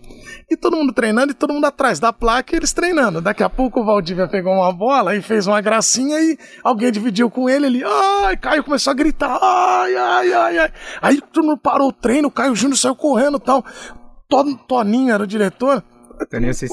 [0.50, 3.22] E todo mundo treinando e todo mundo atrás da placa e eles treinando.
[3.22, 7.30] Daqui a pouco o Valdívia pegou uma bola e fez uma gracinha e alguém dividiu
[7.30, 7.64] com ele.
[7.64, 10.72] Ele, ai, Caio começou a gritar, ai, ai, ai, ai.
[11.00, 13.64] Aí todo mundo parou o treino, o Caio Júnior saiu correndo e tal.
[14.28, 15.82] Ton- Toninho era o diretor,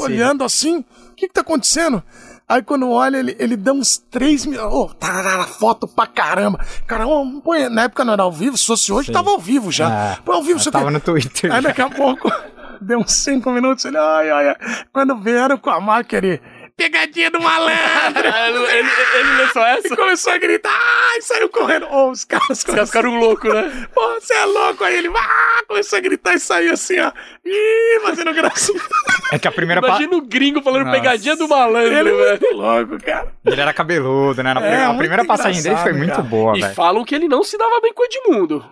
[0.03, 2.03] olhando assim, o que que tá acontecendo?
[2.51, 4.61] Aí quando olha, ele, ele dá uns três mil.
[4.69, 6.59] Oh, tararara, foto pra caramba.
[6.85, 9.71] Cara, ô, põe- na época não era ao vivo, se fosse hoje, tava ao vivo
[9.71, 9.89] já.
[9.89, 11.51] É, Põe ao vivo, você tava no Twitter.
[11.51, 12.29] Aí daqui a pouco,
[12.81, 14.55] deu uns cinco minutos, ele, ai, ai, ai.
[14.91, 16.41] Quando vieram com a máquina, ele,
[16.81, 18.25] pegadinha do malandro.
[18.25, 18.89] ele, ele,
[19.39, 19.95] ele só E essa?
[19.95, 20.71] começou a gritar,
[21.13, 21.85] ai, saiu correndo.
[21.87, 23.87] Ô, os caras Os caras ficaram loucos, né?
[23.93, 24.83] Pô, você é louco?
[24.83, 27.11] Aí ele, ah, começou a gritar e saiu assim, ó.
[27.45, 28.81] Ih, fazendo gracinha.
[29.31, 29.87] É que a primeira pa...
[29.89, 30.97] Imagina o gringo falando Nossa.
[30.99, 32.39] pegadinha do malandro, Ele é velho.
[32.41, 33.31] muito louco, cara.
[33.45, 34.53] Ele era cabeludo, né?
[34.53, 36.23] Na É, primeira- a primeira passagem dele foi muito cara.
[36.23, 36.73] boa, E velho.
[36.75, 38.65] falam que ele não se dava bem com o Edmundo.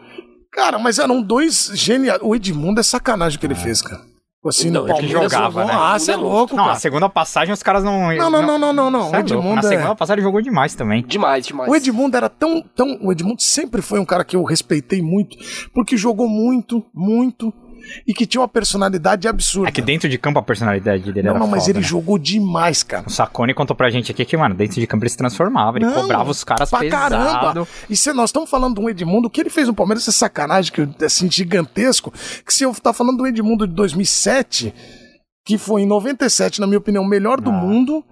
[0.52, 2.20] Cara, mas eram dois geniais.
[2.24, 4.02] O Edmundo é sacanagem o que ele fez, cara.
[4.46, 5.74] Assim, Não, no é que Palmeiras jogava, né?
[5.76, 6.80] Ah, você é louco, Não, a cara.
[6.80, 8.16] segunda passagem os caras não.
[8.16, 9.14] Não, não, não, não, não, não.
[9.14, 9.20] É O.
[9.20, 11.04] Edmundo Na é- segunda passagem jogou demais também.
[11.06, 11.70] Demais, demais.
[11.70, 12.98] O Edmundo era tão, tão.
[13.02, 15.36] O Edmundo sempre foi um cara que eu respeitei muito,
[15.74, 17.54] porque jogou muito, muito,
[18.08, 19.70] e que tinha uma personalidade absurda.
[19.70, 21.86] É que dentro de campo a personalidade dele Não, era não, mas foda, ele né?
[21.86, 23.06] jogou demais, cara.
[23.08, 25.78] O Sacone contou pra gente aqui que, mano, dentro de campo ele se transformava.
[25.78, 27.16] Ele Não, cobrava os caras pra pesado.
[27.16, 27.68] caramba.
[27.90, 30.72] E se nós estamos falando do Edmundo, o que ele fez no Palmeiras é sacanagem,
[30.72, 32.12] que eu- assim, gigantesco.
[32.46, 34.74] Que se eu tá falando do Edmundo de 2007,
[35.46, 37.54] que foi em 97, na minha opinião, o melhor do Ah.
[37.54, 38.04] mundo.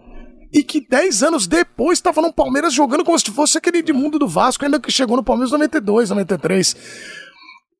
[0.54, 4.30] E que 10 anos depois estava no Palmeiras jogando como se fosse aquele Edmundo do
[4.30, 6.74] Vasco, ainda que chegou no Palmeiras em 92, 93.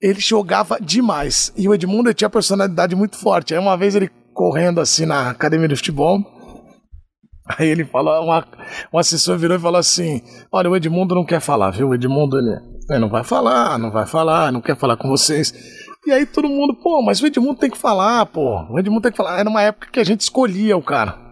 [0.02, 1.52] Ele jogava demais.
[1.58, 3.54] E o Edmundo tinha personalidade muito forte.
[3.54, 6.20] Aí uma vez ele correndo assim na academia de futebol,
[7.58, 8.46] Aí ele falou, uma,
[8.94, 10.22] um assessor virou e falou assim:
[10.52, 11.90] Olha, o Edmundo não quer falar, viu?
[11.90, 15.54] O Edmundo, ele, ele não vai falar, não vai falar, não quer falar com vocês.
[16.06, 18.66] E aí todo mundo, pô, mas o Edmundo tem que falar, pô.
[18.70, 19.40] O Edmundo tem que falar.
[19.40, 21.27] Era uma época que a gente escolhia o cara.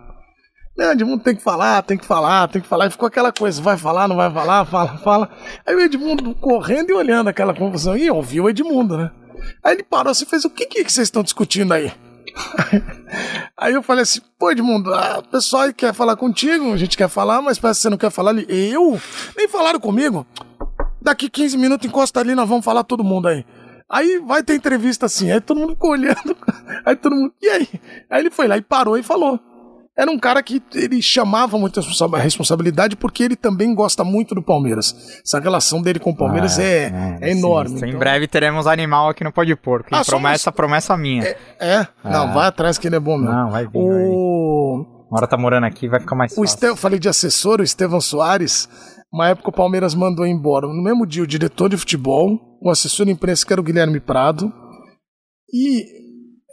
[0.77, 2.87] Não, Edmundo tem que falar, tem que falar, tem que falar.
[2.87, 5.29] E ficou aquela coisa: vai falar, não vai falar, fala, fala.
[5.65, 7.95] Aí o Edmundo correndo e olhando aquela confusão.
[7.95, 9.11] E ouviu o Edmundo, né?
[9.63, 11.93] Aí ele parou assim e fez: O que, que vocês estão discutindo aí?
[13.57, 17.07] Aí eu falei assim, pô, Edmundo, ah, o pessoal quer falar contigo, a gente quer
[17.07, 18.45] falar, mas parece que você não quer falar ali.
[18.49, 18.99] Eu?
[19.37, 20.25] Nem falaram comigo.
[21.01, 23.45] Daqui 15 minutos encosta ali, nós vamos falar todo mundo aí.
[23.89, 26.35] Aí vai ter entrevista assim, aí todo mundo ficou olhando,
[26.83, 27.69] aí todo mundo, e aí?
[28.09, 29.39] Aí ele foi lá e parou e falou.
[29.97, 34.41] Era um cara que ele chamava muito a responsabilidade porque ele também gosta muito do
[34.41, 35.21] Palmeiras.
[35.25, 37.75] Essa relação dele com o Palmeiras é, é, enorme.
[37.75, 39.87] Em então- breve teremos animal aqui no Pode Porco.
[39.93, 41.23] Ah, promessa, promessa minha.
[41.59, 43.33] É, não, vai atrás que ele é bom mesmo.
[43.33, 44.03] Não, vai vir, vai.
[44.05, 44.85] O...
[45.09, 46.43] Uma hora tá morando aqui, vai ficar mais O fácil.
[46.43, 46.65] Este...
[46.65, 48.67] eu falei de assessor, o Estevão Soares.
[49.13, 50.67] Uma época o Palmeiras mandou embora.
[50.67, 54.01] No mesmo dia, o diretor de futebol, o assessor de imprensa, que era o Guilherme
[54.01, 54.51] Prado,
[55.53, 55.85] e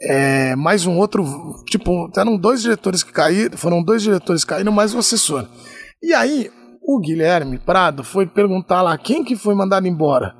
[0.03, 1.63] é, mais um outro.
[1.69, 5.47] Tipo, eram dois diretores que caíram, foram dois diretores que caíram, mais um assessor.
[6.01, 6.51] E aí,
[6.81, 10.35] o Guilherme Prado foi perguntar lá quem que foi mandado embora.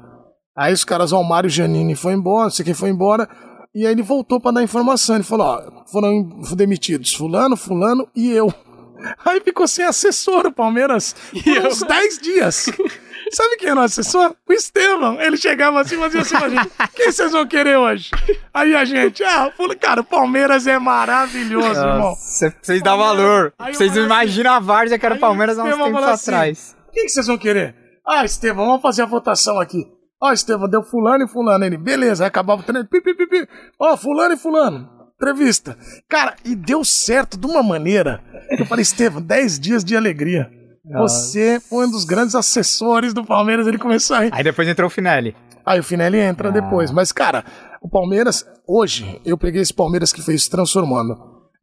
[0.55, 3.28] Aí os caras, ó, o Mário Giannini foi embora, não sei quem foi embora.
[3.74, 5.16] E aí ele voltou para dar informação.
[5.16, 8.53] Ele falou: ó, foram demitidos Fulano, Fulano e eu.
[9.26, 12.70] Aí ficou sem assessor o Palmeiras por uns 10 dias.
[13.34, 14.36] Sabe quem é nosso assessor?
[14.48, 15.20] O Estevam.
[15.20, 16.72] Ele chegava assim e fazia assim pra gente.
[16.96, 18.12] Quem vocês vão querer hoje?
[18.54, 22.16] Aí a gente, ah, falei, cara, o Palmeiras é maravilhoso, irmão.
[22.16, 23.54] Vocês dão valor.
[23.58, 26.10] Vocês falei assim, imaginam a várzea que era o Palmeiras o há uns Estevão tempos
[26.10, 26.76] assim, atrás.
[26.92, 27.76] Quem que vocês vão querer?
[28.08, 29.84] Ah, Estevam, vamos fazer a votação aqui.
[30.22, 31.66] Ó, Estevam, deu fulano e fulano.
[31.66, 32.88] Ele, beleza, aí acabava o treino.
[32.88, 33.48] Pi, pi, pi, pi.
[33.80, 34.90] Ó, fulano e fulano.
[35.16, 35.78] Entrevista.
[36.08, 38.24] Cara, e deu certo de uma maneira
[38.56, 40.52] que eu falei, Estevam, 10 dias de alegria.
[40.86, 43.68] Você foi um dos grandes assessores do Palmeiras.
[43.68, 44.30] Ele começou a rir.
[44.34, 45.36] Aí depois entrou o Finelli.
[45.66, 46.92] Aí o Finelli entra depois.
[46.92, 47.46] Mas, cara,
[47.82, 51.16] o Palmeiras, hoje, eu peguei esse Palmeiras que fez se transformando.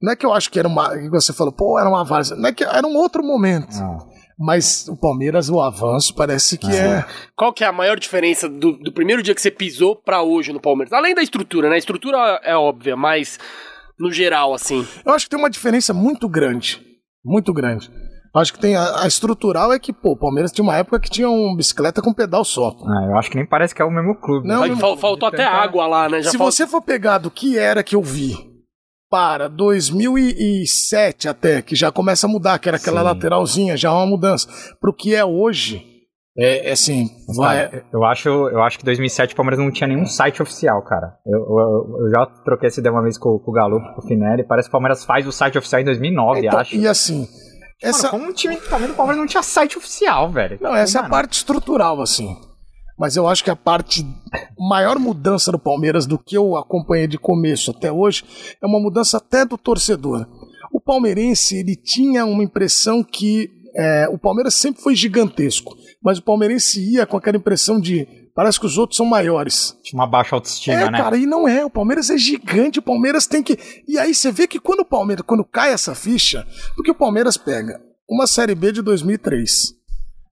[0.02, 0.96] Não é que eu acho que era uma.
[0.96, 2.34] que você falou, pô, era uma várzea.
[2.36, 3.76] Não é que era um outro momento.
[4.38, 7.04] Mas o Palmeiras, o avanço, parece que é.
[7.36, 10.50] Qual que é a maior diferença do, do primeiro dia que você pisou pra hoje
[10.50, 10.94] no Palmeiras?
[10.94, 11.74] Além da estrutura, né?
[11.74, 13.38] A estrutura é óbvia, mas
[13.98, 14.86] no geral, assim.
[15.04, 16.80] Eu acho que tem uma diferença muito grande.
[17.22, 17.90] Muito grande.
[18.34, 18.76] Acho que tem.
[18.76, 22.00] A, a estrutural é que, pô, o Palmeiras tinha uma época que tinha uma bicicleta
[22.00, 22.76] com pedal só.
[22.86, 24.46] Ah, eu acho que nem parece que é o mesmo clube.
[24.46, 24.68] Não, né?
[24.68, 26.22] Mas fal- faltou até água lá, né?
[26.22, 28.36] Já Se fal- você for pegar do que era que eu vi
[29.10, 33.06] para 2007 até, que já começa a mudar, que era aquela Sim.
[33.06, 34.48] lateralzinha, já é uma mudança,
[34.80, 35.84] pro que é hoje,
[36.38, 37.68] é, é assim, vai.
[37.68, 41.14] Cara, eu acho, eu acho que 2007 o Palmeiras não tinha nenhum site oficial, cara.
[41.26, 44.06] Eu, eu, eu já troquei essa ideia uma vez com, com o Galo, com o
[44.06, 44.44] Finelli.
[44.46, 46.76] Parece que o Palmeiras faz o site oficial em 2009, Então, acho.
[46.76, 47.26] e assim,
[47.82, 50.58] essa, Mano, como um time tá vendo, o Palmeiras não tinha site oficial, velho.
[50.60, 52.36] Não, essa é a parte estrutural, assim.
[52.98, 54.06] Mas eu acho que a parte
[54.58, 58.24] maior mudança do Palmeiras do que eu acompanhei de começo até hoje
[58.62, 60.26] é uma mudança até do torcedor.
[60.70, 66.22] O palmeirense ele tinha uma impressão que é, o Palmeiras sempre foi gigantesco, mas o
[66.22, 68.06] palmeirense ia com aquela impressão de
[68.40, 69.76] parece que os outros são maiores.
[69.82, 70.96] Tinha uma baixa autoestima, É, né?
[70.98, 71.62] cara, e não é.
[71.62, 73.58] O Palmeiras é gigante, o Palmeiras tem que.
[73.86, 77.36] E aí você vê que quando o Palmeiras, quando cai essa ficha, porque o Palmeiras
[77.36, 77.78] pega
[78.08, 79.74] uma Série B de 2003.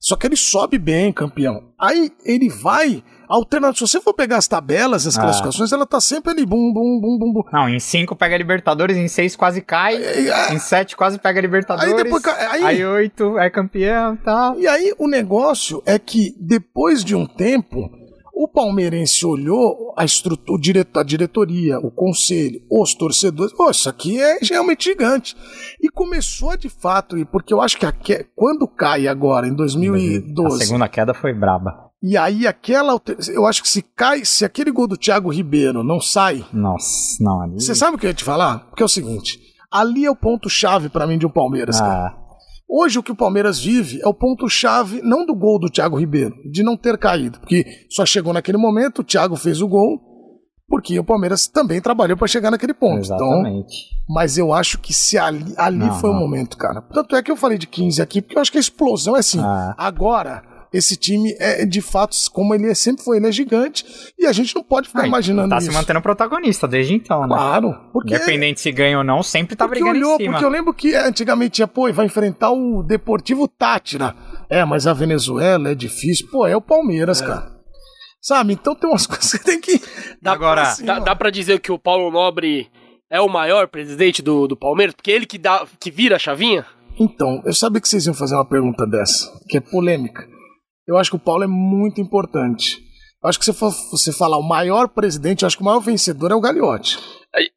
[0.00, 1.72] Só que ele sobe bem, campeão.
[1.78, 3.74] Aí ele vai alternando.
[3.76, 5.22] Se você for pegar as tabelas, as Ah.
[5.22, 7.42] classificações, ela tá sempre ali, bum, bum, bum, bum, bum.
[7.52, 11.18] Não, em 5 pega a Libertadores, em 6 quase cai, E, é, em 7 quase
[11.18, 14.58] pega a Libertadores, Aí depois aí- aí 8 é campeão e tal.
[14.58, 17.90] E aí o negócio é que depois de um tempo,
[18.40, 23.52] o palmeirense olhou a estrutura, a diretoria, o conselho, os torcedores.
[23.52, 25.36] Pô, isso aqui é realmente gigante.
[25.82, 29.54] E começou de fato, e porque eu acho que aque- quando cai agora, em A
[29.54, 31.90] 2012, segunda queda foi braba.
[32.00, 33.00] e aí aquela.
[33.34, 37.42] Eu acho que se cai, se aquele gol do Thiago Ribeiro não sai, Nossa, não,
[37.42, 37.54] ali...
[37.60, 38.60] você sabe o que eu ia te falar?
[38.68, 39.40] Porque é o seguinte.
[39.70, 42.14] Ali é o ponto-chave pra mim de um Palmeiras, cara.
[42.68, 46.34] Hoje o que o Palmeiras vive é o ponto-chave, não do gol do Thiago Ribeiro,
[46.50, 49.98] de não ter caído, porque só chegou naquele momento, o Thiago fez o gol,
[50.68, 53.06] porque o Palmeiras também trabalhou para chegar naquele ponto.
[53.06, 53.74] Então, exatamente.
[54.06, 56.20] mas eu acho que se ali, ali Não, foi o não.
[56.20, 56.82] momento, cara.
[56.82, 59.20] Tanto é que eu falei de 15 aqui, porque eu acho que a explosão é
[59.20, 59.40] assim.
[59.40, 59.74] Ah.
[59.78, 60.42] Agora,
[60.72, 63.84] esse time é de fato, como ele é- sempre foi, ele é gigante,
[64.18, 65.66] e a gente não pode ficar Ah, e imaginando tá isso.
[65.68, 67.28] se mantendo protagonista desde então, né?
[67.28, 70.32] Claro, porque Independente se ganha ou não, sempre tá porque brigando olhou, em cima.
[70.32, 74.14] porque eu lembro que antigamente tinha, pô, vai enfrentar o Deportivo Tátira.
[74.50, 76.26] É, mas a Venezuela é difícil.
[76.30, 77.56] Pô, é o Palmeiras, cara.
[78.20, 78.52] Sabe?
[78.54, 79.80] Então tem umas coisas que tem que.
[80.20, 80.84] dar Agora, pra.
[80.84, 82.68] Dá, dá pra dizer que o Paulo Nobre
[83.10, 84.94] é o maior presidente do, do Palmeiras?
[84.94, 86.64] Porque ele que, dá, que vira a chavinha?
[86.98, 90.26] Então, eu sabia que vocês iam fazer uma pergunta dessa, que é polêmica.
[90.88, 92.82] Eu acho que o Paulo é muito importante.
[93.22, 95.80] Eu acho que se for você falar o maior presidente, eu acho que o maior
[95.80, 96.98] vencedor é o Gagliotti.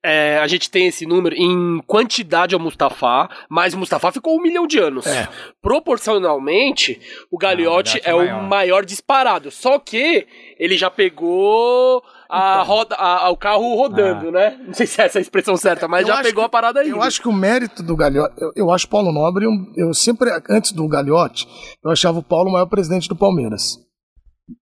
[0.04, 4.42] É, a gente tem esse número em quantidade ao Mustafa, mas o Mustafa ficou um
[4.42, 5.08] milhão de anos.
[5.08, 5.30] É.
[5.62, 7.00] Proporcionalmente,
[7.32, 9.50] o Gagliotti é é o maior disparado.
[9.50, 10.28] Só que
[10.60, 14.58] ele já pegou a roda, a- a- o carro rodando, né?
[14.66, 16.80] Não sei se é essa a expressão certa, mas Eu já pegou que- a parada
[16.80, 16.90] aí.
[16.90, 19.94] Eu acho que o mérito do Gagliotti, eu, eu acho o Paulo Nobre, um- eu
[19.94, 21.48] sempre, antes do Gagliotti,
[21.84, 23.78] eu achava o Paulo o maior presidente do Palmeiras.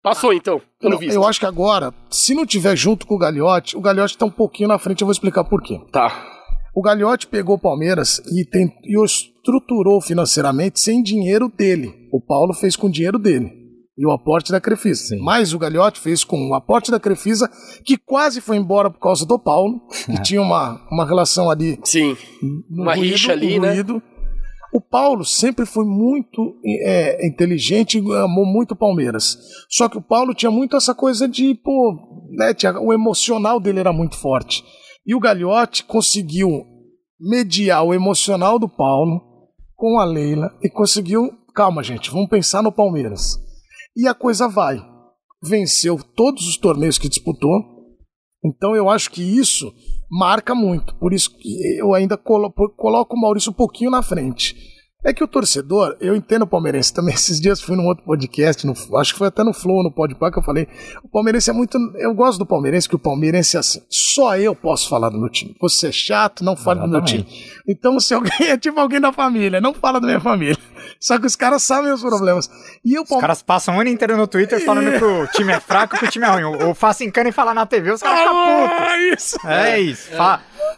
[0.02, 1.14] Passou então, pelo Não, visto.
[1.14, 4.30] eu acho que agora, se não tiver junto com o Gagliotti, o Gagliotti tá um
[4.30, 5.78] pouquinho na frente, eu vou explicar por quê.
[5.92, 6.26] Tá.
[6.74, 11.92] O Gagliotti pegou o Palmeiras e, tem, e o estruturou financeiramente sem dinheiro dele.
[12.12, 13.63] O Paulo fez com o dinheiro dele.
[13.96, 15.04] E o aporte da Crefisa.
[15.08, 15.18] Sim.
[15.22, 17.48] Mas o Gagliotti fez com o aporte da Crefisa,
[17.84, 19.80] que quase foi embora por causa do Paulo.
[20.08, 22.16] E tinha uma, uma relação ali Sim.
[22.70, 23.72] Uma rixa ali, um né?
[23.74, 24.02] ruído.
[24.72, 29.38] O Paulo sempre foi muito é, inteligente e amou muito o Palmeiras.
[29.70, 31.96] Só que o Paulo tinha muito essa coisa de, pô,
[32.36, 34.64] né, tinha- o emocional dele era muito forte.
[35.06, 36.64] E o Gagliotti conseguiu
[37.20, 39.20] mediar o emocional do Paulo
[39.76, 43.36] com a Leila e conseguiu, calma gente, vamos pensar no Palmeiras.
[43.96, 44.78] E a coisa vai.
[45.42, 47.52] Venceu todos os torneios que disputou,
[48.44, 49.72] então eu acho que isso
[50.10, 50.94] marca muito.
[50.96, 51.30] Por isso
[51.78, 54.56] eu ainda colo- coloco o Maurício um pouquinho na frente.
[55.04, 57.14] É que o torcedor, eu entendo o palmeirense também.
[57.14, 60.30] Esses dias fui num outro podcast, no, acho que foi até no Flow, no Podpah,
[60.30, 60.66] que eu falei.
[61.02, 61.78] O palmeirense é muito.
[61.96, 63.82] Eu gosto do palmeirense, que o palmeirense é assim.
[63.88, 65.54] Só eu posso falar do meu time.
[65.60, 67.26] Você é chato, não fala do meu time.
[67.68, 70.56] Então, se alguém é tipo alguém da família, não fala da minha família.
[71.00, 72.50] Só que os caras sabem os problemas.
[72.84, 75.98] E os caras passam o ano inteiro no Twitter falando que o time é fraco,
[75.98, 76.44] que o time é ruim.
[76.64, 78.86] Ou façam cana e falar na TV, os caras ficam putos.
[78.86, 79.46] É isso.
[79.46, 80.10] É isso.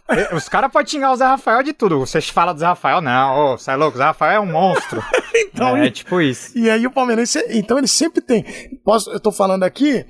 [0.08, 0.34] É.
[0.34, 1.98] Os caras podem xingar o Zé Rafael de tudo.
[2.00, 3.52] Você fala do Zé Rafael, não.
[3.54, 5.02] Ô, você é louco, o Zé Rafael é um monstro.
[5.34, 6.56] então, é, é tipo isso.
[6.56, 8.44] E aí o Palmeirense, então ele sempre tem.
[8.84, 10.04] Posso, eu tô falando aqui,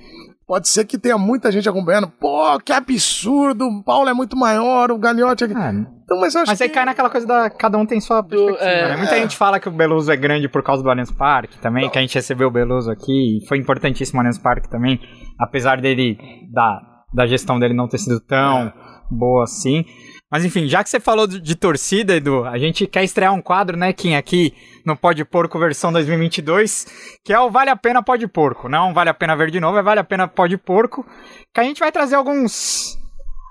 [0.47, 2.07] Pode ser que tenha muita gente acompanhando.
[2.07, 3.65] Pô, que absurdo!
[3.67, 5.47] O Paulo é muito maior, o Gagliotti é.
[5.53, 6.63] Ah, então, mas eu acho mas que...
[6.63, 7.49] aí cai naquela coisa da.
[7.49, 8.63] Cada um tem sua perspectiva.
[8.63, 8.95] É, né?
[8.95, 9.21] Muita é.
[9.21, 11.89] gente fala que o Beluso é grande por causa do Allianz Parque também, Não.
[11.89, 13.39] que a gente recebeu o Beluso aqui.
[13.39, 15.01] E foi importantíssimo o Allianz Parque também.
[15.37, 16.17] Apesar dele.
[16.53, 16.79] Da,
[17.13, 18.73] da gestão dele não ter sido tão é.
[19.11, 19.83] boa assim.
[20.29, 23.41] Mas enfim, já que você falou de, de, torcida, Edu, a gente quer estrear um
[23.41, 24.53] quadro, né, Kim, aqui
[24.85, 26.85] no Pode Porco versão 2022,
[27.23, 28.67] que é o Vale a Pena Pode Porco.
[28.67, 31.05] Não Vale a Pena Ver de Novo, é Vale a Pena Pode Porco,
[31.53, 32.97] que a gente vai trazer alguns...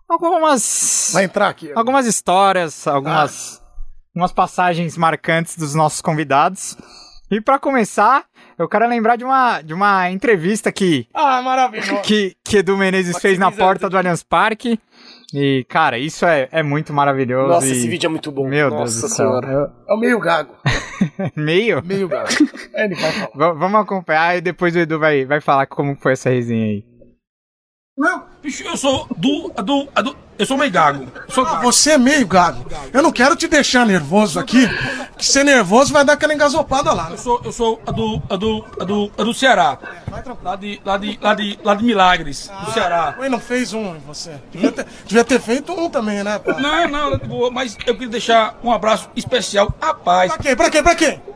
[0.09, 1.11] Algumas...
[1.15, 1.73] Vai entrar aqui.
[1.75, 3.61] Algumas histórias, algumas...
[3.63, 3.67] Ah.
[4.15, 6.77] Umas passagens marcantes dos nossos convidados.
[7.31, 8.25] E para começar,
[8.59, 11.07] eu quero lembrar de uma, de uma entrevista que.
[11.13, 12.01] Ah, maravilhoso!
[12.03, 14.81] Que, que Edu Menezes fez na porta do Allianz Parque.
[15.35, 17.49] E, cara, isso é, é muito maravilhoso.
[17.49, 17.73] Nossa, e...
[17.73, 18.47] esse vídeo é muito bom.
[18.49, 19.41] Meu Nossa Deus do céu.
[19.89, 20.55] É o meio gago.
[21.37, 21.85] meio?
[21.85, 22.29] Meio gago.
[22.77, 23.53] É, ele vai falar.
[23.53, 26.85] V vamos acompanhar e depois o Edu vai, vai falar como foi essa resenha aí.
[27.97, 31.07] Não, bicho, eu sou do, do, do eu sou meio gago.
[31.31, 31.47] Sou...
[31.47, 32.67] Ah, você é meio gago.
[32.93, 34.69] Eu não quero te deixar nervoso aqui,
[35.17, 37.05] que ser nervoso vai dar aquela engasopada lá.
[37.05, 37.13] Né?
[37.13, 39.79] Eu sou, eu sou a do, a do, a do, a do Ceará.
[40.43, 43.17] Lá de, lá de, lá de, lá de Milagres, ah, do Ceará.
[43.19, 44.35] Ué, não fez um você.
[44.53, 46.55] Devia ter, devia ter feito um também, né, pá?
[46.61, 50.33] Não, não, mas eu queria deixar um abraço especial à paz.
[50.33, 50.57] Pra quem?
[50.57, 50.83] Pra quem?
[50.83, 51.36] Pra quem?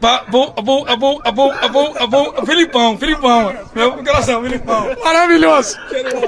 [0.00, 3.54] Vou, vou, vou, vou, vou, vou, Filipão, Filipão.
[3.74, 4.94] Meu coração, Filipão.
[5.02, 5.76] Maravilhoso.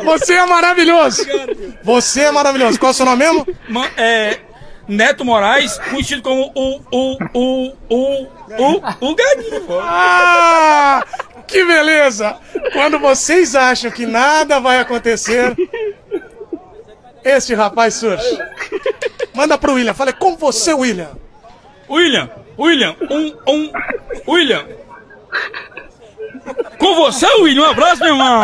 [0.04, 1.26] Você é maravilhoso.
[1.82, 2.78] Você é maravilhoso.
[2.78, 3.46] Qual é o seu nome mesmo?
[3.96, 4.38] É.
[4.88, 6.80] Neto Moraes, conhecido como o.
[6.90, 7.18] o.
[7.34, 7.72] o.
[7.90, 8.26] o.
[8.58, 9.08] o.
[9.10, 9.66] o Gadinho.
[9.82, 11.04] Ah!
[11.46, 12.36] Que beleza!
[12.72, 15.54] Quando vocês acham que nada vai acontecer,
[17.24, 18.38] este rapaz surge.
[19.34, 21.10] Manda pro William, fala com você, William.
[21.88, 23.72] William, William, um, um,
[24.26, 24.66] William.
[26.78, 28.42] Com você, William, um abraço, meu irmão.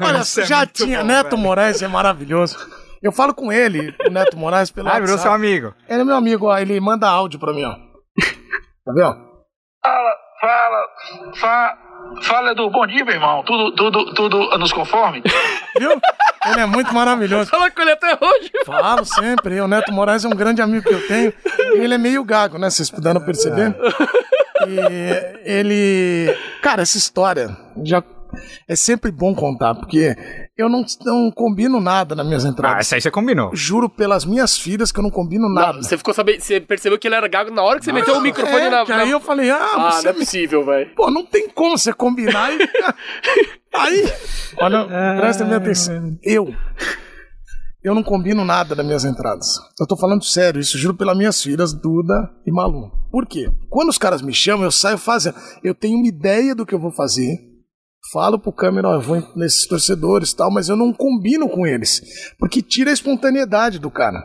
[0.00, 1.42] Olha, é já tinha, bom, Neto velho.
[1.42, 2.56] Moraes é maravilhoso.
[3.02, 5.74] Eu falo com ele, o Neto Moraes, pelo Ah, virou seu amigo.
[5.88, 7.74] Ele é meu amigo, ó, ele manda áudio pra mim, ó.
[7.74, 9.14] Tá vendo?
[9.82, 10.88] Fala, fala,
[11.38, 11.83] fala.
[12.22, 12.70] Fala, Edu.
[12.70, 13.42] Bom dia, meu irmão.
[13.44, 15.22] Tudo, tudo, tudo nos conforme?
[15.78, 15.90] Viu?
[16.46, 17.50] Ele é muito maravilhoso.
[17.50, 18.50] Fala com ele até hoje.
[18.64, 19.60] Falo sempre.
[19.60, 21.32] O Neto Moraes é um grande amigo que eu tenho.
[21.74, 22.70] Ele é meio gago, né?
[22.70, 23.74] Vocês puderam perceber.
[24.66, 26.36] E ele...
[26.62, 28.02] Cara, essa história já
[28.68, 30.14] é sempre bom contar, porque
[30.56, 32.76] eu não, não combino nada nas minhas entradas.
[32.76, 33.50] Ah, essa aí você combinou.
[33.54, 35.74] Juro pelas minhas filhas que eu não combino nada.
[35.74, 38.16] Não, você ficou sabendo, você percebeu que ele era gago na hora que você meteu
[38.16, 38.96] o microfone é, na, na.
[38.98, 40.04] Aí eu falei, ah, ah você.
[40.04, 40.94] Não é possível, velho.
[40.94, 42.58] Pô, não tem como você combinar e.
[43.74, 44.12] aí.
[44.58, 44.86] Olha,
[45.18, 46.16] presta minha atenção.
[46.22, 46.54] Eu.
[47.82, 49.58] Eu não combino nada das minhas entradas.
[49.78, 52.90] Eu tô falando sério, isso juro pelas minhas filhas, Duda e Malu.
[53.10, 53.50] Por quê?
[53.68, 55.36] Quando os caras me chamam, eu saio fazendo.
[55.62, 57.53] Eu tenho uma ideia do que eu vou fazer
[58.12, 61.66] falo pro câmera, ó, eu vou nesses torcedores e tal, mas eu não combino com
[61.66, 62.02] eles,
[62.38, 64.22] porque tira a espontaneidade do cara.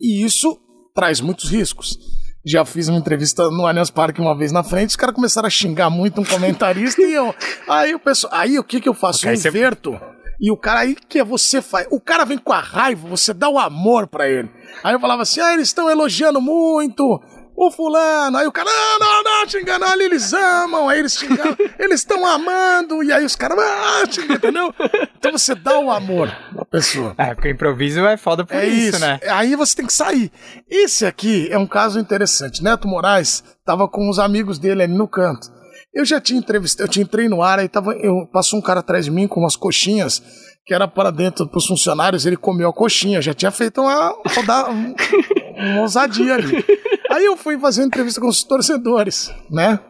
[0.00, 0.58] E isso
[0.94, 1.98] traz muitos riscos.
[2.44, 5.50] Já fiz uma entrevista no Allianz Parque uma vez na frente, os caras começaram a
[5.50, 7.34] xingar muito um comentarista e eu.
[7.68, 8.32] Aí o pessoal.
[8.34, 9.20] Aí o que que eu faço?
[9.20, 9.90] Okay, eu inverto.
[9.90, 10.20] Você...
[10.40, 11.86] E o cara aí que você faz.
[11.90, 14.48] O cara vem com a raiva, você dá o amor para ele.
[14.82, 17.20] Aí eu falava assim: ah, eles estão elogiando muito
[17.60, 18.38] o fulano.
[18.38, 20.88] Aí o cara, não, não, não, xingando ali, eles amam.
[20.88, 23.02] Aí eles xingam, eles estão amando.
[23.02, 24.74] E aí os caras, ah, xingam, entendeu?
[25.18, 27.14] Então você dá o amor à pessoa.
[27.18, 29.20] É, porque o improviso é foda por é isso, isso, né?
[29.28, 30.32] Aí você tem que sair.
[30.68, 32.62] Esse aqui é um caso interessante.
[32.62, 35.52] Neto Moraes tava com os amigos dele ali no canto.
[35.92, 38.78] Eu já tinha entrevistado, eu tinha entrei no ar, aí tava, eu, passou um cara
[38.78, 40.22] atrás de mim com umas coxinhas
[40.64, 44.12] que era para dentro para os funcionários, ele comeu a coxinha, já tinha feito uma,
[44.12, 44.68] uma,
[45.56, 46.64] uma ousadia ali.
[47.10, 49.80] Aí eu fui fazer entrevista com os torcedores, né?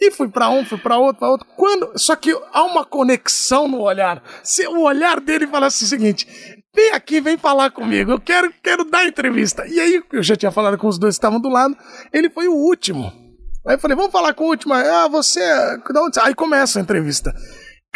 [0.00, 1.46] E fui para um, fui para outro, para outro.
[1.56, 4.22] Quando, só que há uma conexão no olhar.
[4.42, 6.26] Se o olhar dele falasse o seguinte:
[6.74, 9.66] vem aqui, vem falar comigo, eu quero, quero dar entrevista.
[9.66, 11.76] E aí eu já tinha falado com os dois que estavam do lado,
[12.12, 13.12] ele foi o último.
[13.66, 14.72] Aí eu falei, vamos falar com o último.
[14.72, 15.40] Ah, você.
[16.22, 17.34] Aí começa a entrevista.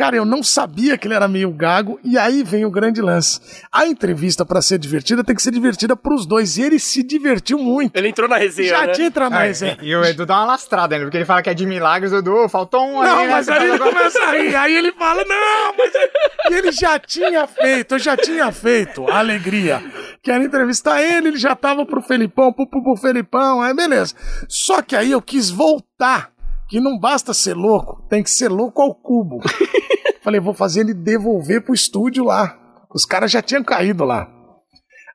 [0.01, 3.39] Cara, eu não sabia que ele era meio gago, e aí vem o grande lance.
[3.71, 7.59] A entrevista, pra ser divertida, tem que ser divertida pros dois, e ele se divertiu
[7.59, 7.95] muito.
[7.95, 8.93] Ele entrou na resenha, Já né?
[8.93, 9.77] tinha entrado na É, resenha.
[9.83, 11.05] e o Edu dá uma lastrada, né?
[11.05, 13.33] Porque ele fala que é de milagres, Edu, faltou um Não, aí, né?
[13.33, 15.95] mas aí ele agora- começa a rir, aí ele fala, não, mas...
[15.95, 16.11] é-"
[16.51, 19.83] E ele já tinha feito, eu já tinha feito a alegria.
[20.23, 24.15] Que era entrevistar ele, ele já tava pro Felipão, pro, pro, pro Felipão, aí beleza.
[24.49, 26.31] Só que aí eu quis voltar,
[26.71, 29.41] que não basta ser louco, tem que ser louco ao cubo.
[30.23, 32.57] Falei, vou fazer ele devolver pro estúdio lá.
[32.95, 34.31] Os caras já tinham caído lá.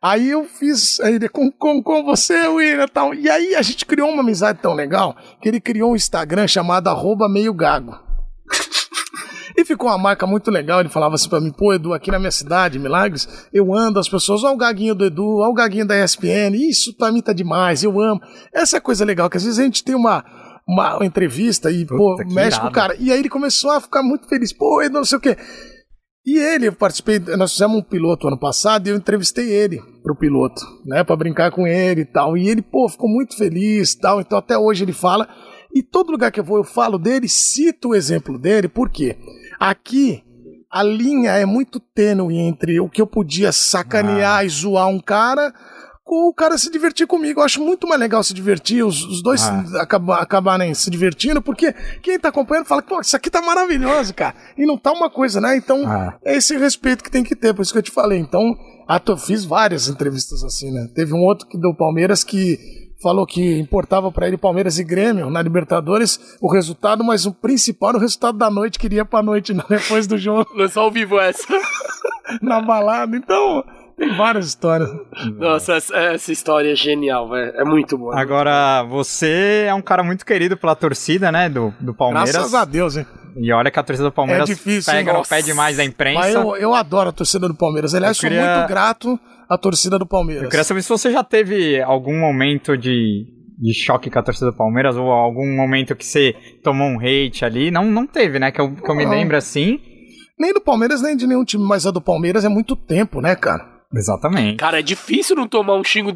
[0.02, 3.14] Aí eu fiz aí ele, com, com, com você, William, tal.
[3.14, 6.90] E aí a gente criou uma amizade tão legal que ele criou um Instagram chamado
[6.90, 7.98] arroba meio gago.
[9.58, 10.82] E ficou uma marca muito legal.
[10.82, 14.10] Ele falava assim pra mim, pô, Edu, aqui na minha cidade, Milagres, eu ando, as
[14.10, 17.32] pessoas, ó o gaguinho do Edu, ó o gaguinho da ESPN, isso pra mim tá
[17.32, 18.20] demais, eu amo.
[18.54, 20.26] Essa é a coisa legal, que às vezes a gente tem uma,
[20.68, 22.96] uma entrevista e, pô, Puta, que mexe com o cara.
[23.00, 25.38] E aí ele começou a ficar muito feliz, pô, Edu, não sei o quê.
[26.26, 30.16] E ele, eu participei, nós fizemos um piloto ano passado e eu entrevistei ele pro
[30.16, 32.36] piloto, né, Pra brincar com ele e tal.
[32.36, 34.20] E ele, pô, ficou muito feliz e tal.
[34.20, 35.30] Então até hoje ele fala.
[35.72, 39.18] E todo lugar que eu vou eu falo dele, cito o exemplo dele, por quê?
[39.60, 40.24] Aqui
[40.72, 45.54] a linha é muito tênue entre o que eu podia sacanear e zoar um cara
[46.06, 47.40] com o cara se divertir comigo.
[47.42, 49.82] Eu acho muito mais legal se divertir, os, os dois Ah.
[49.82, 54.36] acaba- acabarem se divertindo, porque quem tá acompanhando fala, pô, isso aqui tá maravilhoso, cara.
[54.56, 55.58] E não tá uma coisa, né?
[55.58, 56.14] Então, Ah.
[56.24, 58.20] é esse respeito que tem que ter, por isso que eu te falei.
[58.20, 58.56] Então,
[58.88, 60.88] ato- eu fiz várias entrevistas assim, né?
[60.94, 65.30] Teve um outro que do Palmeiras que falou que importava pra ele Palmeiras e Grêmio
[65.30, 69.54] na Libertadores o resultado, mas o principal era o resultado da noite, queria pra noite
[69.56, 69.64] né?
[69.68, 71.46] depois do jogo, Lançou ao vivo essa.
[72.42, 73.16] na balada.
[73.18, 73.64] Então,
[73.98, 74.90] tem várias histórias.
[75.38, 77.52] Nossa, essa, essa história é genial, velho.
[77.56, 78.20] É muito boa.
[78.20, 82.32] Agora, você é um cara muito querido pela torcida, né, do, do Palmeiras.
[82.32, 83.06] Graças a Deus, hein?
[83.38, 86.20] E olha que a torcida do Palmeiras É difícil, pega no pé demais da imprensa.
[86.20, 87.94] Mas eu, eu adoro a torcida do Palmeiras.
[87.94, 89.20] Aliás, Eu queria- sou muito grato
[89.50, 90.44] à torcida do Palmeiras.
[90.44, 93.26] Eu queria saber se você já teve algum momento de,
[93.60, 96.34] de choque com a torcida do Palmeiras, ou algum momento que você
[96.64, 97.72] tomou um hate ali.
[97.72, 98.52] Não, não teve, né?
[98.52, 99.80] Que eu, que eu me lembro assim.
[100.40, 103.36] Nem do Palmeiras, nem de nenhum time, mas a do Palmeiras é muito tempo, né,
[103.36, 103.75] cara?
[103.94, 104.58] Exatamente.
[104.58, 106.12] Cara, é difícil não tomar um xingo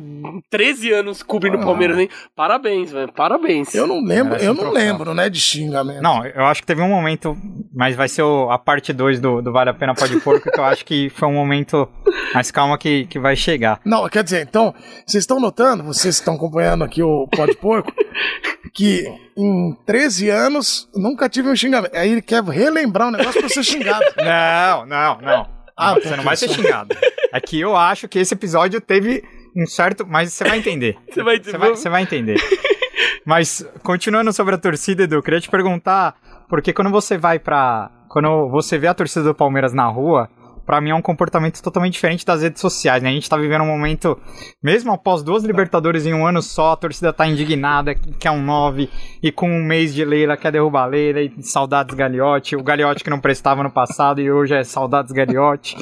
[0.49, 1.65] 13 anos cobrindo o Ah.
[1.65, 2.09] Palmeiras, hein?
[2.35, 3.11] Parabéns, velho.
[3.13, 3.73] Parabéns.
[3.73, 6.01] Eu não lembro, Merece eu não lembro, né, de xingamento.
[6.01, 7.37] Não, eu acho que teve um momento,
[7.73, 10.59] mas vai ser o- a parte 2 do, do Vale a Pena Pode Porco, que
[10.59, 11.87] eu acho que foi um momento
[12.33, 13.79] mais calma que, que vai chegar.
[13.85, 14.73] Não, quer dizer, então,
[15.05, 17.91] vocês estão notando, vocês estão acompanhando aqui o Pode Porco,
[18.73, 19.05] que
[19.37, 21.95] em 13 anos nunca tive um xingamento.
[21.95, 24.03] Aí ele quer relembrar um negócio pra ser xingado.
[24.17, 25.58] Não, não, não.
[25.79, 26.95] Ah, você não vai ser xingado.
[27.31, 29.23] É que eu acho que esse episódio teve
[29.55, 30.05] um certo.
[30.07, 30.97] Mas você vai entender.
[31.09, 32.37] Você vai- Você vai, você vai entender.
[33.25, 36.15] Mas, continuando sobre a torcida, Edu, eu queria te perguntar,
[36.49, 37.91] porque quando você vai pra.
[38.07, 40.29] Quando você vê a torcida do Palmeiras na rua,
[40.69, 43.09] pra mim é um comportamento totalmente diferente das redes sociais, né?
[43.09, 44.15] A gente tá vivendo um momento,
[44.61, 48.87] mesmo após duas Libertadores em um ano só, a torcida tá indignada, quer um 9,
[49.23, 53.09] e com um mês de Leila quer derrubar Leila, e saudades Gagliotti, o Gagliotti que
[53.09, 55.75] não prestava no passado e hoje é saudades Gagliotti.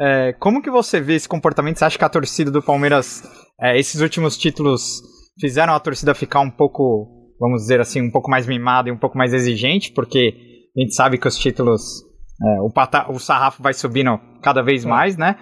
[0.00, 1.78] É, como que você vê esse comportamento?
[1.78, 3.22] Você acha que a torcida do Palmeiras,
[3.60, 5.02] é, esses últimos títulos,
[5.38, 8.98] fizeram a torcida ficar um pouco, vamos dizer assim, um pouco mais mimada e um
[8.98, 9.92] pouco mais exigente?
[9.92, 10.34] Porque
[10.74, 12.08] a gente sabe que os títulos,
[12.42, 15.36] é, o, pata- o sarrafo vai subindo cada vez mais, né?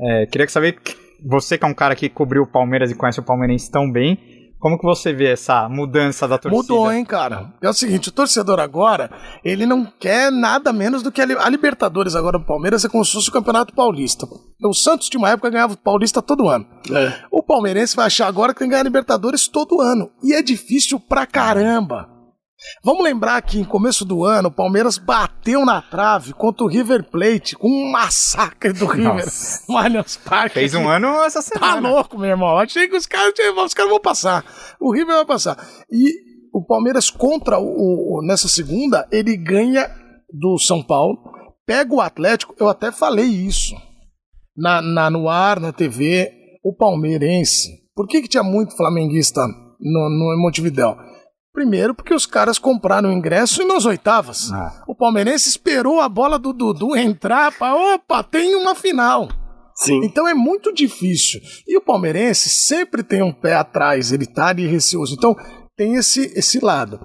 [0.00, 3.20] É, queria saber, que você que é um cara que cobriu o Palmeiras e conhece
[3.20, 4.18] o palmeirense tão bem,
[4.58, 6.62] como que você vê essa mudança da torcida?
[6.62, 7.50] Mudou, hein, cara?
[7.62, 9.10] É o seguinte, o torcedor agora,
[9.42, 12.88] ele não quer nada menos do que a, Li- a Libertadores agora do Palmeiras é
[12.88, 14.26] como se fosse o Campeonato Paulista.
[14.62, 16.66] O Santos de uma época ganhava o Paulista todo ano.
[16.94, 17.12] É.
[17.30, 20.10] O palmeirense vai achar agora que tem que ganhar Libertadores todo ano.
[20.22, 22.06] E é difícil pra caramba.
[22.84, 27.04] Vamos lembrar que em começo do ano o Palmeiras bateu na trave contra o River
[27.10, 29.24] Plate com um massacre do River
[29.68, 30.54] no Allianz Parque.
[30.54, 31.88] Fez um ano essa Tá semana.
[31.88, 32.58] louco, meu irmão.
[32.58, 33.32] Achei que os caras,
[33.64, 34.44] os caras vão passar.
[34.80, 35.56] O River vai passar.
[35.90, 36.12] E
[36.52, 37.64] o Palmeiras contra o,
[38.18, 39.88] o- nessa segunda, ele ganha
[40.32, 41.16] do São Paulo,
[41.66, 43.74] pega o Atlético, eu até falei isso
[44.56, 46.30] na, na- no ar, na TV,
[46.62, 47.70] o palmeirense.
[47.94, 50.96] Por que, que tinha muito flamenguista no, no Montevidéu?
[51.52, 54.52] Primeiro, porque os caras compraram o ingresso e nas oitavas.
[54.52, 54.84] Ah.
[54.86, 59.28] O palmeirense esperou a bola do Dudu entrar para opa, tem uma final.
[59.74, 60.00] Sim.
[60.04, 61.40] Então é muito difícil.
[61.66, 65.14] E o palmeirense sempre tem um pé atrás, ele tá ali receoso.
[65.14, 65.34] Então
[65.76, 67.00] tem esse, esse lado.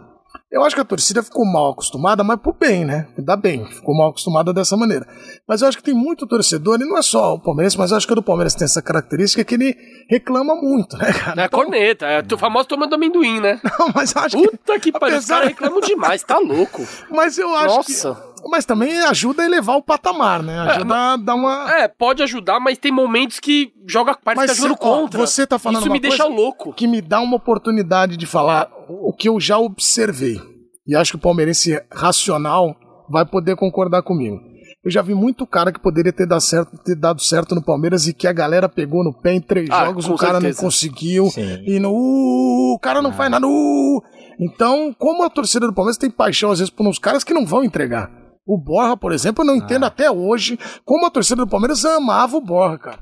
[0.55, 3.09] Eu acho que a torcida ficou mal acostumada, mas por bem, né?
[3.17, 5.05] Ainda bem, ficou mal acostumada dessa maneira.
[5.45, 7.97] Mas eu acho que tem muito torcedor, e não é só o Palmeiras, mas eu
[7.97, 9.75] acho que o do Palmeiras tem essa característica que ele
[10.09, 11.41] reclama muito, né, cara?
[11.43, 13.59] É corneta, é o famoso tomando amendoim, né?
[13.77, 14.47] Não, mas eu acho que.
[14.51, 16.81] Puta que pariu, os Apesar- caras reclamam demais, tá louco.
[17.11, 18.15] Mas eu acho Nossa.
[18.15, 18.34] que.
[18.49, 20.59] Mas também ajuda a elevar o patamar, né?
[20.59, 21.71] Ajuda a dar uma.
[21.79, 25.19] É, pode ajudar, mas tem momentos que joga, parece Mas que tá jogando contra.
[25.19, 26.73] você tá falando Isso uma me deixa louco.
[26.73, 30.39] que me dá uma oportunidade de falar o que eu já observei.
[30.87, 32.75] E acho que o palmeirense racional
[33.09, 34.39] vai poder concordar comigo.
[34.83, 38.07] Eu já vi muito cara que poderia ter dado certo, ter dado certo no Palmeiras
[38.07, 40.61] e que a galera pegou no pé em três Ah, jogos, o cara certeza.
[40.61, 41.25] não conseguiu.
[41.31, 41.63] Sim.
[41.65, 43.47] E no, uh, o cara não faz nada.
[43.47, 44.03] uh.
[44.39, 47.47] Então, como a torcida do Palmeiras tem paixão às vezes por uns caras que não
[47.47, 48.11] vão entregar.
[48.45, 52.37] O Borra, por exemplo, eu não entendo até hoje como a torcida do Palmeiras amava
[52.37, 52.99] o Borra, cara.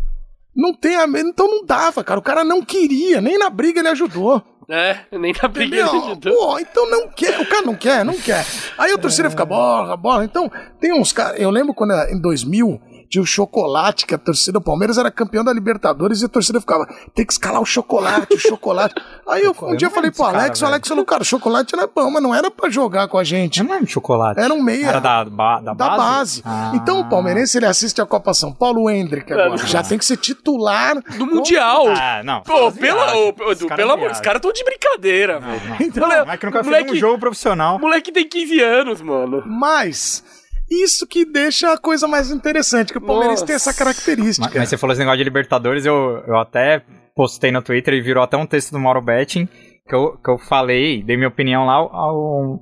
[0.55, 1.05] Não tem a.
[1.05, 2.19] Então não dava, cara.
[2.19, 4.41] O cara não queria, nem na briga ele ajudou.
[4.69, 6.05] É, nem na briga ele Entendeu?
[6.05, 6.33] ajudou.
[6.33, 7.41] Pô, então não quer.
[7.41, 8.45] O cara não quer, não quer.
[8.77, 10.23] Aí a torcida fica borra, borra.
[10.23, 11.39] Então, tem uns caras.
[11.39, 12.79] Eu lembro quando em 2000
[13.14, 16.59] tinha o chocolate, que a torcida do Palmeiras era campeão da Libertadores e a torcida
[16.59, 16.84] ficava,
[17.14, 18.95] tem que escalar o chocolate, o chocolate.
[19.30, 21.76] Aí eu, um dia eu falei pro Alex, cara, o Alex falou, cara, o chocolate
[21.76, 23.59] era bom, mas não era pra jogar com a gente.
[23.59, 24.39] Eu não lembro de chocolate.
[24.39, 24.88] Era um meia.
[24.88, 26.41] Era da, ba- da Da base?
[26.41, 26.43] base.
[26.43, 26.72] Ah.
[26.74, 29.53] Então o palmeirense ele assiste a Copa São Paulo, o Hendrick agora.
[29.53, 29.57] É.
[29.68, 30.95] Já tem que ser titular.
[31.16, 31.86] Do Mundial.
[31.89, 32.41] Ah, não.
[32.41, 33.30] Pô, pela, viagem.
[33.30, 33.34] ô,
[33.76, 34.11] pelo amor, viajam.
[34.14, 35.61] os caras tão de brincadeira, velho.
[35.82, 37.78] Então, Moleque- Mas que nunca fez moleque- um jogo profissional.
[37.78, 39.43] Moleque tem 15 anos, mano.
[39.45, 40.24] Mas
[40.70, 43.45] isso que deixa a coisa mais interessante, que o Palmeiras Nossa.
[43.45, 44.47] tem essa característica.
[44.47, 46.84] Mas, mas você falou esse negócio de Libertadores, eu, eu até
[47.16, 49.47] postei no Twitter e virou até um texto do Mauro Betting
[49.88, 51.95] que eu, que eu falei, dei minha opinião lá ao.
[51.95, 52.59] ao-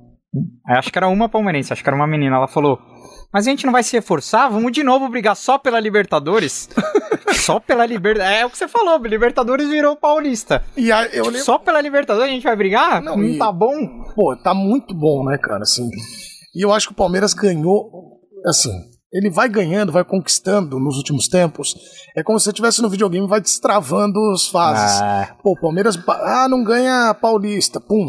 [0.68, 2.36] acho que era uma palmeirense, acho que era uma menina.
[2.36, 2.78] Ela falou:
[3.32, 4.48] Mas a gente não vai se reforçar?
[4.48, 6.68] Vamos de novo brigar só pela Libertadores?
[7.34, 8.40] só pela Libertadores.
[8.40, 10.64] É o que você falou, Libertadores virou paulista.
[10.76, 11.40] E aí, eu lembro.
[11.44, 13.00] Só pela Libertadores a gente vai brigar?
[13.00, 14.04] Não, Não, e- tá bom?
[14.16, 15.62] Pô, tá muito bom, né, cara?
[15.62, 15.88] Assim.
[16.54, 18.20] E eu acho que o Palmeiras ganhou.
[18.46, 18.72] Assim,
[19.12, 21.74] ele vai ganhando, vai conquistando nos últimos tempos.
[22.16, 25.00] É como se você estivesse no videogame e vai destravando as fases.
[25.00, 25.98] Ah, Pô, o Palmeiras.
[26.08, 27.80] Ah, não ganha Paulista.
[27.80, 28.08] Pum.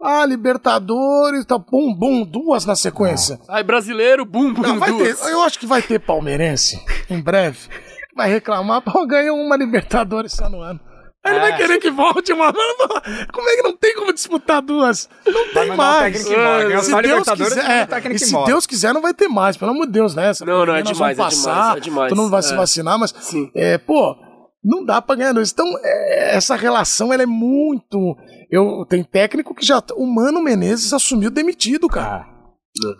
[0.00, 3.40] Ah, Libertadores, tá, pum, bum, duas na sequência.
[3.48, 5.26] Ai, brasileiro, bum, bum, Não, vai ter, duas.
[5.26, 6.78] eu acho que vai ter palmeirense,
[7.08, 10.78] em breve, que vai reclamar, pô, ganhou uma Libertadores só no ano.
[11.26, 11.40] Ele É.
[11.40, 12.52] vai querer que volte uma.
[12.52, 15.08] Como é que não tem como disputar duas?
[15.26, 16.26] Não tem mais.
[16.26, 18.44] embora, ganhou se Deus quiser, é, se.
[18.44, 20.30] Deus quiser, não vai ter mais, pelo amor de Deus, né?
[20.30, 22.08] Essa Não, não, é demais, é passar, demais, é demais.
[22.10, 22.56] Todo mundo vai se É.
[22.56, 23.50] vacinar, mas, Sim.
[23.54, 24.16] é, pô,
[24.64, 25.52] não dá pra ganhar dois.
[25.52, 28.16] Então, é, essa relação, ela é muito.
[28.50, 29.82] Eu, tem técnico que já.
[29.94, 32.26] O Mano Menezes assumiu demitido, cara.
[32.30, 32.35] ah.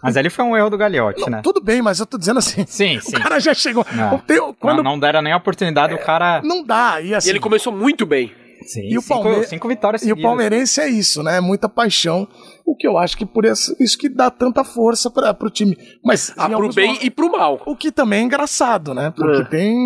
[0.03, 1.41] Mas ali foi um erro do Gagliotti, né?
[1.43, 2.64] Tudo bem, mas eu tô dizendo assim.
[2.66, 3.12] Sim, O sim.
[3.12, 3.85] cara já chegou.
[3.93, 4.18] Não.
[4.18, 6.41] Tem- quando Não, não deram nem a oportunidade do cara.
[6.43, 7.01] Não dá.
[7.01, 8.33] E, assim, E ele começou muito bem.
[8.66, 10.22] Sim, E o cinco, Palme- cinco vitórias e o seguidas.
[10.24, 11.41] palmeirense é isso, né?
[11.41, 12.27] Muita paixão.
[12.64, 15.77] O que eu acho que por isso, isso que dá tanta força para pro time.
[16.03, 17.62] Mas Ah, pro bem momentos- e pro mal.
[17.66, 19.12] o que também é engraçado, né?
[19.14, 19.45] Porque É.
[19.45, 19.77] tem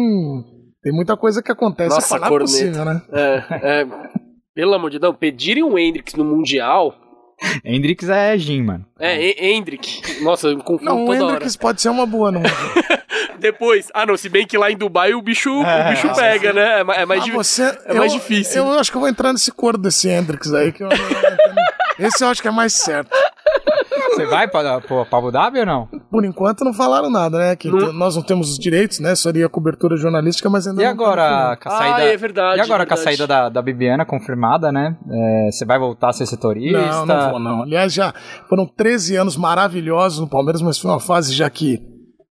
[0.83, 3.03] tem muita coisa que acontece Nossa, não é possível, né?
[3.13, 3.45] É,
[3.83, 3.87] é,
[4.55, 6.95] pelo amor de Deus, pedirem o Hendrix no Mundial.
[7.65, 8.85] Hendrix é Jim, mano.
[8.99, 10.23] É, He- Hendrick.
[10.23, 11.35] Nossa, eu me confundo Não, o toda hora.
[11.37, 12.43] Hendrix pode ser uma boa, não.
[13.39, 16.81] Depois, ah não, se bem que lá em Dubai o bicho, o bicho pega, né?
[16.81, 18.63] É, é mais, Ah, di- você, é mais difícil.
[18.67, 20.71] Eu acho que eu vou entrar nesse coro desse Hendrix aí.
[20.73, 20.89] Que eu,
[21.99, 23.11] esse eu acho que é mais certo.
[24.11, 25.89] Você vai pra, pra, pra Abu Dhabi ou não?
[26.11, 27.57] Por enquanto não falaram nada, né?
[27.57, 29.15] Que Não- nós não temos os direitos, né?
[29.15, 32.03] Seria cobertura jornalística, mas ainda E não agora, com a Ah, saída.
[32.13, 34.97] é verdade, E agora com a saída da, da Bibiana confirmada, né?
[35.09, 36.81] É, você vai voltar a ser setorista?
[36.81, 37.63] Não, não vou, não.
[37.63, 38.13] Aliás, já
[38.49, 41.79] foram 13 anos maravilhosos no Palmeiras, mas foi uma fase já que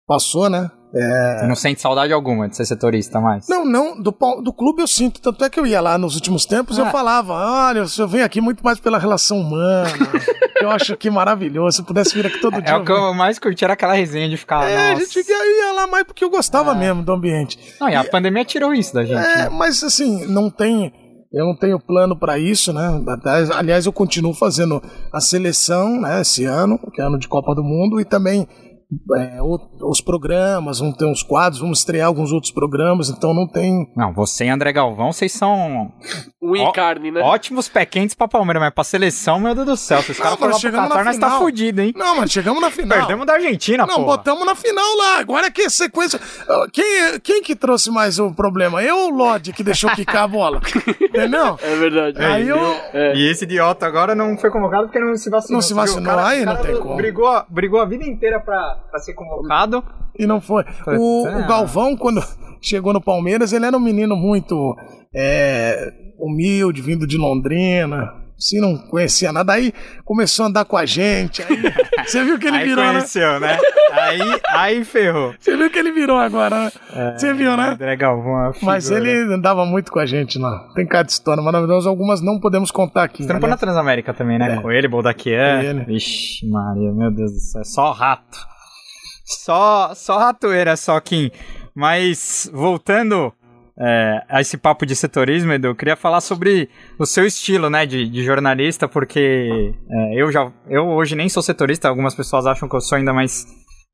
[0.07, 0.69] passou, né?
[0.91, 3.47] Você não sente saudade alguma de ser setorista mais?
[3.47, 4.11] Não, não, do,
[4.43, 5.21] do clube eu sinto.
[5.21, 6.89] Tanto é que eu ia lá nos últimos tempos e eu Ah.
[6.89, 9.87] falava: olha, eu venho aqui muito mais pela relação humana.
[10.57, 11.75] que eu acho aqui maravilhoso.
[11.77, 12.71] Se eu pudesse vir aqui todo dia.
[12.73, 14.67] É o eu que eu mais curti era aquela resenha de ficar.
[14.67, 15.05] É, a nossa.
[15.05, 17.59] gente ia, ia lá mais porque eu gostava mesmo do ambiente.
[17.79, 19.17] Não, e a pandemia tirou isso da gente.
[19.19, 19.49] É, né?
[19.49, 20.91] mas assim, não tem.
[21.31, 22.99] Eu não tenho plano pra isso, né?
[23.55, 24.81] Aliás, eu continuo fazendo
[25.13, 28.47] a seleção, né, esse ano, que é ano de Copa do Mundo, e também
[29.17, 29.59] é, o-
[29.89, 33.91] os programas, vamos ter uns quadros, vamos estrear alguns outros programas, então não tem.
[33.95, 35.91] Não, você e André Galvão, vocês são
[36.41, 37.21] Um Ó, em carne, né?
[37.21, 40.39] ótimos pé quentes pra Palmeiras, mas pra seleção, meu Deus do céu, se os caras
[40.39, 41.93] lá pro Qatar, nós tá fudido, hein?
[41.95, 42.97] Não, mas chegamos na final.
[42.97, 44.05] Perdemos da Argentina, Não, pô.
[44.05, 45.19] botamos na final lá.
[45.19, 46.19] Agora que sequência.
[46.49, 48.81] Ah, Quem, quem que trouxe mais o problema?
[48.81, 50.61] Eu ou o Lodge que deixou quicar a bola?
[51.01, 51.59] Entendeu?
[51.61, 52.23] É verdade.
[52.23, 52.57] Aí eu.
[52.93, 53.15] É.
[53.15, 55.57] E esse idiota agora não foi convocado porque não se vacinou.
[55.57, 56.95] Não se vacinou, O cara- aí o não tem como.
[56.95, 59.83] Brigou, brigou a vida inteira pra, pra ser convocado.
[60.17, 60.63] E não foi.
[60.87, 61.37] O, é.
[61.37, 62.21] o Galvão, quando
[62.61, 64.75] chegou no Palmeiras, ele era um menino muito
[65.15, 68.13] é, humilde, vindo de Londrina.
[68.39, 69.51] Assim, não conhecia nada.
[69.51, 69.73] Aí
[70.05, 71.43] começou a andar com a gente.
[71.43, 71.61] Aí,
[72.07, 72.91] você viu que ele aí virou, né?
[72.91, 73.59] conheceu, né?
[73.91, 75.35] aí, aí ferrou.
[75.37, 76.71] Você viu que ele virou agora, né?
[77.17, 77.71] Você viu, né?
[77.71, 80.69] André Galvão é Mas ele andava muito com a gente lá.
[80.73, 81.89] Tem cada história maravilhosa.
[81.89, 83.23] Algumas não podemos contar aqui.
[83.23, 83.55] Você trampou né?
[83.55, 84.55] na Transamérica também, né?
[84.55, 84.61] É.
[84.61, 85.83] Com ele, Boldaquian.
[85.85, 87.61] Vixe, Maria, meu Deus do céu.
[87.61, 88.37] É só rato.
[89.29, 91.29] Só, só ratoeira, só, Kim.
[91.75, 93.31] Mas, voltando
[93.79, 97.85] é, a esse papo de setorismo, Edu, eu queria falar sobre o seu estilo, né,
[97.85, 102.67] de, de jornalista, porque é, eu já, eu hoje nem sou setorista, algumas pessoas acham
[102.67, 103.45] que eu sou ainda, mas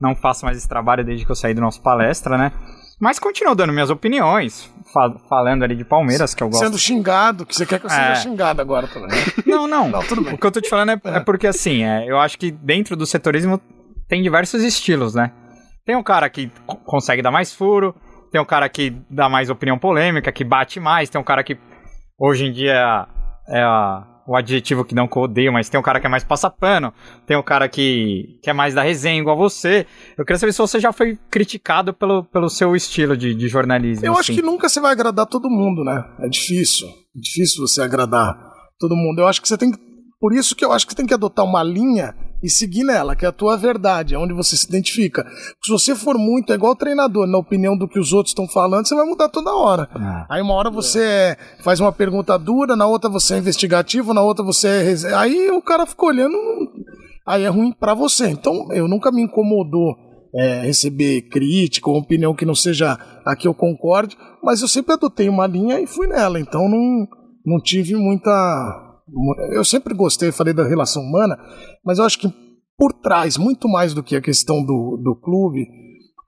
[0.01, 2.51] não faço mais esse trabalho desde que eu saí do nosso palestra, né.
[2.99, 6.63] Mas continuo dando minhas opiniões, fa falando ali de Palmeiras, que eu gosto.
[6.63, 8.15] Sendo xingado, que você quer que eu seja É.
[8.15, 9.09] xingado agora também.
[9.45, 9.89] Não, não.
[9.89, 10.33] Não, bem.
[10.33, 12.95] O que eu tô te falando é, é porque, assim, é, eu acho que dentro
[12.95, 13.59] do setorismo
[14.07, 15.31] tem diversos estilos, né?
[15.85, 17.95] Tem um cara que co- consegue dar mais furo,
[18.31, 21.57] tem um cara que dá mais opinião polêmica, que bate mais, tem um cara que
[22.19, 23.07] hoje em dia
[23.47, 23.63] é
[24.27, 26.91] o adjetivo que não que eu odeio, mas tem um cara que é mais passapano,
[27.27, 29.85] tem um cara que, que é mais da resenha igual você.
[30.17, 34.03] Eu queria saber se você já foi criticado pelo, pelo seu estilo de, de jornalismo.
[34.03, 34.35] Eu acho assim.
[34.35, 36.03] que nunca você vai agradar todo mundo, né?
[36.21, 36.87] É difícil.
[36.87, 38.35] É difícil você agradar
[38.79, 39.19] todo mundo.
[39.19, 39.77] Eu acho que você tem que.
[40.19, 42.15] Por isso que eu acho que você tem que adotar uma linha
[42.45, 45.25] e seguir nela, que é a tua verdade, é onde você se identifica.
[45.63, 48.87] Se você for muito, é igual treinador, na opinião do que os outros estão falando,
[48.87, 49.89] você vai mudar toda hora.
[49.95, 50.25] Ah.
[50.29, 54.43] Aí uma hora você faz uma pergunta dura, na outra você é investigativo, na outra
[54.45, 54.81] você é.
[54.83, 56.37] rese- Aí o cara fica olhando.
[57.27, 58.27] Aí é ruim pra você.
[58.29, 59.95] Então, eu nunca me incomodou
[60.35, 64.93] é, receber crítica ou opinião que não seja a que eu concorde, mas eu sempre
[64.93, 66.39] adotei uma linha e fui nela.
[66.39, 67.07] Então não,
[67.45, 68.84] não tive muita.
[69.53, 71.37] Eu sempre gostei, falei da relação humana,
[71.85, 72.27] mas eu acho que
[72.77, 75.67] por trás, muito mais do que a questão do, do clube,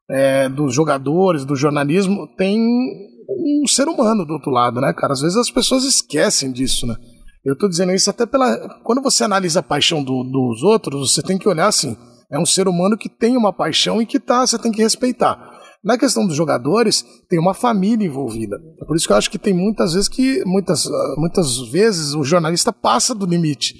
[0.09, 5.13] é, dos jogadores, do jornalismo, tem um ser humano do outro lado, né, cara?
[5.13, 6.95] Às vezes as pessoas esquecem disso, né?
[7.43, 8.55] Eu tô dizendo isso até pela.
[8.83, 11.95] Quando você analisa a paixão do- dos outros, você tem que olhar assim.
[12.31, 15.56] É um ser humano que tem uma paixão e que tá, você tem que respeitar.
[15.87, 18.57] Na questão dos jogadores, tem uma família envolvida.
[18.81, 20.43] É por isso que eu acho que tem muitas vezes que.
[20.45, 23.73] Muitas, ah, muitas vezes o jornalista passa do limite.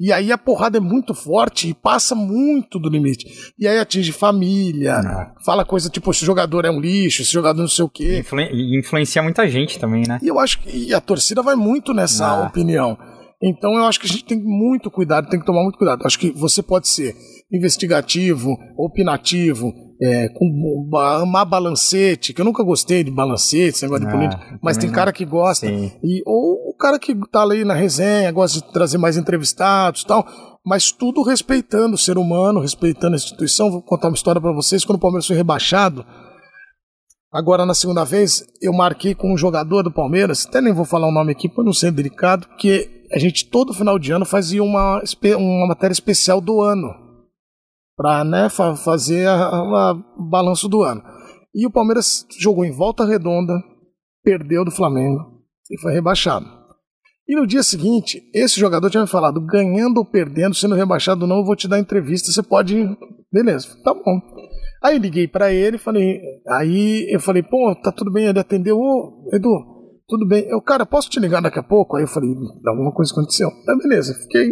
[0.00, 3.26] E aí a porrada é muito forte e passa muito do limite.
[3.58, 5.02] E aí atinge família,
[5.44, 8.20] fala coisa tipo, esse jogador é um lixo, esse jogador não sei o quê.
[8.20, 10.20] Influ- e influencia muita gente também, né?
[10.22, 12.46] E eu acho que e a torcida vai muito nessa Ah.
[12.46, 12.96] opinião.
[13.42, 16.06] Então eu acho que a gente tem muito cuidado, tem que tomar muito cuidado.
[16.06, 17.16] Acho que você pode ser
[17.52, 24.10] investigativo, opinativo, é, com amar balancete, que eu nunca gostei de balancete, esse negócio de
[24.10, 25.66] Ah, política, eu mas tem cara que gosta.
[25.66, 25.92] Sim.
[26.02, 30.24] E, ou o cara que tá ali na resenha, gosta de trazer mais entrevistados tal,
[30.64, 33.70] mas tudo respeitando o ser humano, respeitando a instituição.
[33.70, 34.84] Vou contar uma história pra vocês.
[34.84, 36.04] Quando o Palmeiras foi rebaixado,
[37.32, 41.08] agora na segunda vez, eu marquei com um jogador do Palmeiras, até nem vou falar
[41.08, 44.62] o nome aqui para não ser delicado, porque a gente todo final de ano fazia
[44.62, 45.02] uma,
[45.38, 47.07] uma matéria especial do ano,
[47.98, 49.92] pra né, fa- fazer a
[50.30, 51.02] balanço do ano.
[51.52, 53.52] E o Palmeiras jogou em volta redonda,
[54.22, 55.18] perdeu do Flamengo
[55.68, 56.46] e foi rebaixado.
[57.28, 61.28] E no dia seguinte, esse jogador tinha me falado: ganhando ou perdendo, sendo rebaixado ou
[61.28, 62.74] não, eu vou te dar entrevista, você pode.
[63.32, 64.20] Beleza, tá bom.
[64.82, 66.20] Aí liguei pra ele falei.
[66.48, 68.26] Aí eu falei: pô, tá tudo bem.
[68.26, 69.50] Ele atendeu: ô, Edu,
[70.08, 70.46] tudo bem.
[70.48, 71.96] Eu, cara, posso te ligar daqui a pouco?
[71.96, 72.30] Aí eu falei:
[72.66, 73.48] alguma coisa aconteceu.
[73.68, 74.48] Aí beleza, fiquei.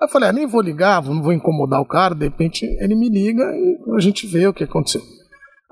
[0.00, 2.14] Aí eu falei: ah, nem vou ligar, não vou incomodar o cara.
[2.14, 5.00] De repente ele me liga e a gente vê o que aconteceu.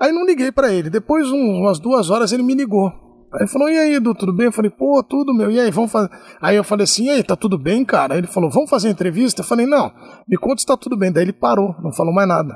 [0.01, 0.89] Aí não liguei pra ele.
[0.89, 2.87] Depois, um- umas duas horas, ele me ligou.
[3.33, 4.45] Aí ele falou, e aí, Edu, tudo bem?
[4.47, 6.09] Eu falei, pô, tudo, meu, e aí, vamos fazer...
[6.41, 8.13] Aí eu falei assim, e aí, tá tudo bem, cara?
[8.13, 9.41] Aí ele falou, vamos fazer entrevista?
[9.41, 9.91] Eu falei, não,
[10.27, 11.11] me conta se tá tudo bem.
[11.11, 12.53] Daí ele parou, não falou mais nada.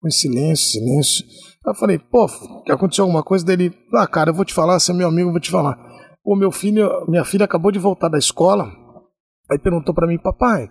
[0.00, 1.24] Foi silêncio, silêncio.
[1.66, 2.26] Aí eu falei, pô,
[2.68, 3.44] aconteceu alguma coisa?
[3.44, 5.50] Daí ele, ah, cara, eu vou te falar, você é meu amigo, eu vou te
[5.50, 5.76] falar.
[6.22, 8.70] Pô, meu filho, minha filha acabou de voltar da escola,
[9.50, 10.68] aí perguntou pra mim, papai,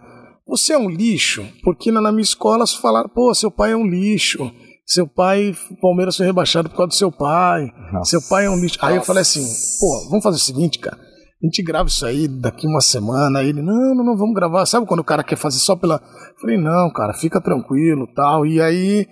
[0.48, 1.46] você é um lixo?
[1.64, 4.52] Porque na na minha escola falaram, pô, seu pai é um lixo.
[4.86, 7.72] Seu pai, Palmeiras foi rebaixado por causa do seu pai.
[7.94, 8.10] Nossa.
[8.10, 8.80] Seu pai é um lixo.
[8.82, 9.46] Aí eu falei assim,
[9.80, 10.98] pô, vamos fazer o seguinte, cara.
[10.98, 13.40] A gente grava isso aí daqui uma semana.
[13.40, 14.66] Aí ele, não, não, não, vamos gravar.
[14.66, 15.96] Sabe quando o cara quer fazer só pela.
[15.96, 18.46] Eu falei, não, cara, fica tranquilo tal.
[18.46, 19.08] E aí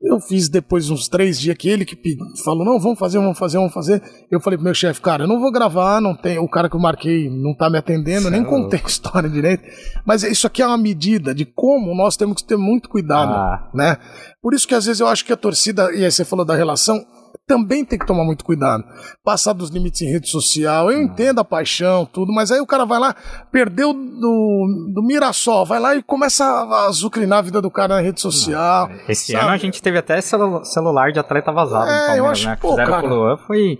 [0.00, 1.96] eu fiz depois uns três dias que ele que
[2.44, 4.00] falou, não, vamos fazer, vamos fazer, vamos fazer.
[4.30, 6.38] Eu falei pro meu chefe, cara, eu não vou gravar, não tem.
[6.38, 9.64] O cara que eu marquei não tá me atendendo, nem contei a história direito.
[10.06, 13.70] Mas isso aqui é uma medida de como nós temos que ter muito cuidado, Ah.
[13.74, 13.96] né?
[14.40, 16.54] Por isso que às vezes eu acho que a torcida, e aí você falou da
[16.54, 17.04] relação,
[17.48, 18.84] também tem que tomar muito cuidado.
[19.24, 22.84] Passar dos limites em rede social, eu entendo a paixão, tudo, mas aí o cara
[22.84, 23.16] vai lá,
[23.50, 28.00] perdeu do, do Mirassol, vai lá e começa a azucrinar a vida do cara na
[28.00, 28.90] rede social.
[29.08, 29.44] Esse sabe?
[29.44, 32.56] ano a gente teve até celu- celular de atleta vazado É, eu acho, né?
[32.60, 33.78] Pô, fizeram cara, Luan, foi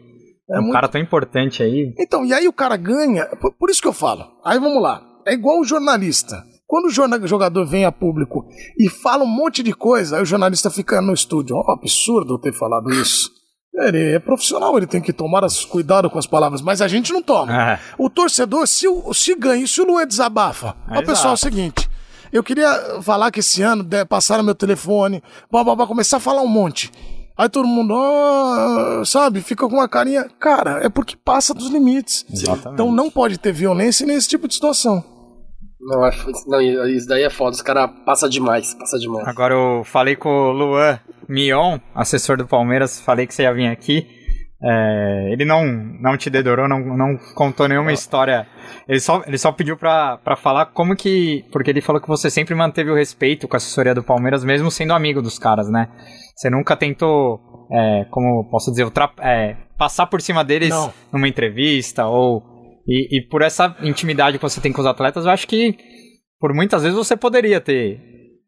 [0.51, 1.93] é um muito- cara tão importante aí.
[1.99, 3.27] Então, e aí o cara ganha.
[3.41, 4.25] Por, por isso que eu falo.
[4.45, 5.03] Aí vamos lá.
[5.27, 6.43] É igual o jornalista.
[6.67, 8.45] Quando o jogador vem a público
[8.79, 11.57] e fala um monte de coisa, aí o jornalista fica no estúdio.
[11.57, 13.31] Ó, absurdo eu ter falado isso.
[13.75, 17.13] Ele é profissional, ele tem que tomar as, cuidado com as palavras, mas a gente
[17.13, 17.73] não toma.
[17.73, 17.79] É.
[17.97, 21.37] O torcedor, se, o, se ganha, se o Luan desabafa, É, o pessoal é o
[21.37, 21.89] seguinte.
[22.33, 26.21] Eu queria falar que esse ano de- passaram meu telefone, blá, blá, blá, começar a
[26.21, 26.91] falar um monte.
[27.37, 30.29] Aí todo mundo, "Ah", sabe, fica com uma carinha.
[30.41, 32.27] Cara, é porque passa dos limites.
[32.33, 32.69] Exatamente.
[32.75, 35.05] Então não pode ter violência nesse tipo de situação.
[35.81, 36.01] Não,
[36.47, 37.53] não, isso daí é foda.
[37.55, 39.27] Os caras passam demais, passa demais.
[39.27, 40.99] Agora eu falei com o Luan
[41.29, 44.07] Mion, assessor do Palmeiras, falei que você ia vir aqui.
[44.61, 45.65] É, ele não,
[46.01, 48.45] não te dedorou, não, não contou nenhuma história.
[48.89, 51.45] Ele só, ele só pediu pra, pra falar como que.
[51.53, 54.69] Porque ele falou que você sempre manteve o respeito com a assessoria do Palmeiras, mesmo
[54.69, 55.89] sendo amigo dos caras, né?
[56.35, 57.39] Você nunca tentou,
[57.71, 60.93] é, como posso dizer, ultra- é, passar por cima deles Não.
[61.13, 62.43] numa entrevista ou.
[62.89, 65.77] E, e por essa intimidade que você tem com os atletas, eu acho que
[66.41, 68.01] por muitas vezes você poderia ter,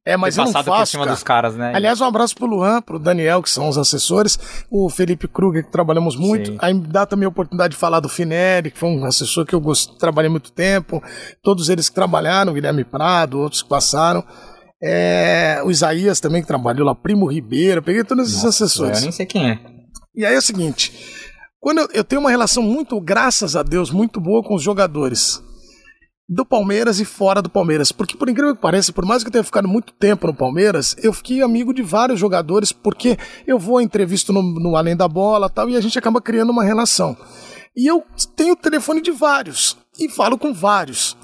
[0.06, 1.14] É, mas eu não passado por faço, cima cara.
[1.14, 1.72] dos caras, né?
[1.74, 4.38] Aliás, um abraço pro Luan, pro Daniel, que são os assessores,
[4.70, 6.52] o Felipe Kruger, que trabalhamos muito.
[6.52, 6.58] Sim.
[6.58, 9.54] Aí me dá também a oportunidade de falar do Fineri, que foi um assessor que
[9.54, 9.98] eu gost...
[9.98, 11.02] trabalhei muito tempo.
[11.42, 14.24] Todos eles que trabalharam, Guilherme Prado, outros que passaram.
[14.82, 18.98] É, o Isaías também, que trabalhou lá, Primo Ribeiro, peguei todos esses assessores.
[18.98, 19.58] Eu nem sei quem é.
[20.14, 20.92] E aí é o seguinte:
[21.60, 25.42] quando eu, eu tenho uma relação muito, graças a Deus, muito boa com os jogadores
[26.26, 27.92] do Palmeiras e fora do Palmeiras.
[27.92, 30.96] Porque, por incrível que pareça, por mais que eu tenha ficado muito tempo no Palmeiras,
[31.02, 35.06] eu fiquei amigo de vários jogadores, porque eu vou a entrevista no, no Além da
[35.06, 37.16] Bola tal, e a gente acaba criando uma relação.
[37.76, 38.04] E eu
[38.36, 41.16] tenho o telefone de vários, e falo com vários.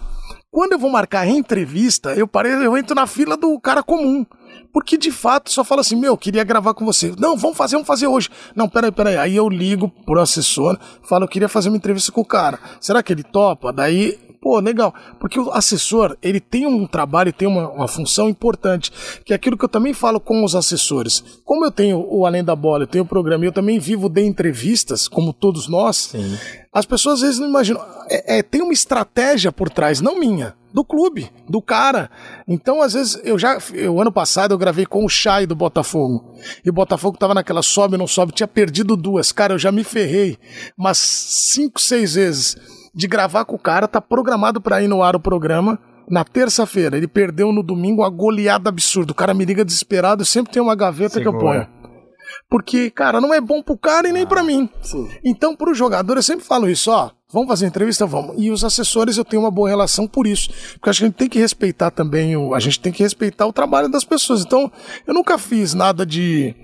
[0.51, 4.27] Quando eu vou marcar entrevista, eu pareço, eu entro na fila do cara comum.
[4.77, 7.11] Porque de fato só fala assim, meu, queria gravar com você.
[7.19, 8.29] Não, vamos fazer, vamos fazer hoje.
[8.55, 9.17] Não, peraí, peraí.
[9.17, 12.59] Aí eu ligo pro assessor, falo, eu queria fazer uma entrevista com o cara.
[12.79, 13.73] Será que ele topa?
[13.73, 14.95] Daí, pô, legal.
[15.19, 18.93] Porque o assessor, ele tem um trabalho, tem uma, uma função importante,
[19.25, 21.41] que é aquilo que eu também falo com os assessores.
[21.45, 24.09] Como eu tenho o Além da Bola, eu tenho o programa e eu também vivo
[24.09, 26.13] de entrevistas, como todos nós,
[26.73, 27.85] as pessoas às vezes não imaginam.
[28.09, 32.09] É, é, tem uma estratégia por trás, não minha, do clube, do cara.
[32.47, 33.59] Então, às vezes, eu já.
[33.75, 36.37] Eu, ano passado eu gravei com o Chay do Botafogo.
[36.65, 39.33] E o Botafogo tava naquela sobe, não sobe, tinha perdido duas.
[39.33, 40.39] Cara, eu já me ferrei
[40.79, 42.57] umas cinco, seis vezes
[42.97, 45.79] de gravar com o cara, tá programado pra ir no ar o programa.
[46.09, 49.13] Na terça-feira, ele perdeu no domingo uma goleada absurda.
[49.13, 51.67] O cara me liga desesperado, eu sempre tem uma gaveta que eu Segura.
[51.67, 51.77] ponho.
[52.49, 54.71] Porque, cara, não é bom pro cara e nem pra mim.
[55.25, 57.11] Então, pro jogador, eu sempre falo isso, ó.
[57.33, 58.07] Vamos fazer entrevista?
[58.07, 58.37] Vamos.
[58.39, 60.49] E os assessores eu tenho uma boa relação por isso.
[60.75, 62.55] Porque acho que a gente tem que respeitar também o.
[62.55, 64.43] A gente tem que respeitar o trabalho das pessoas.
[64.43, 64.71] Então,
[65.07, 66.55] eu nunca fiz nada de.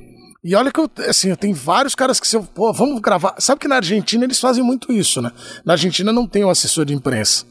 [0.44, 3.34] E olha que eu, assim, eu tenho vários caras que se eu, pô, vamos gravar.
[3.38, 5.30] Sabe que na Argentina eles fazem muito isso, né?
[5.64, 7.46] Na Argentina não tem o assessor de imprensa.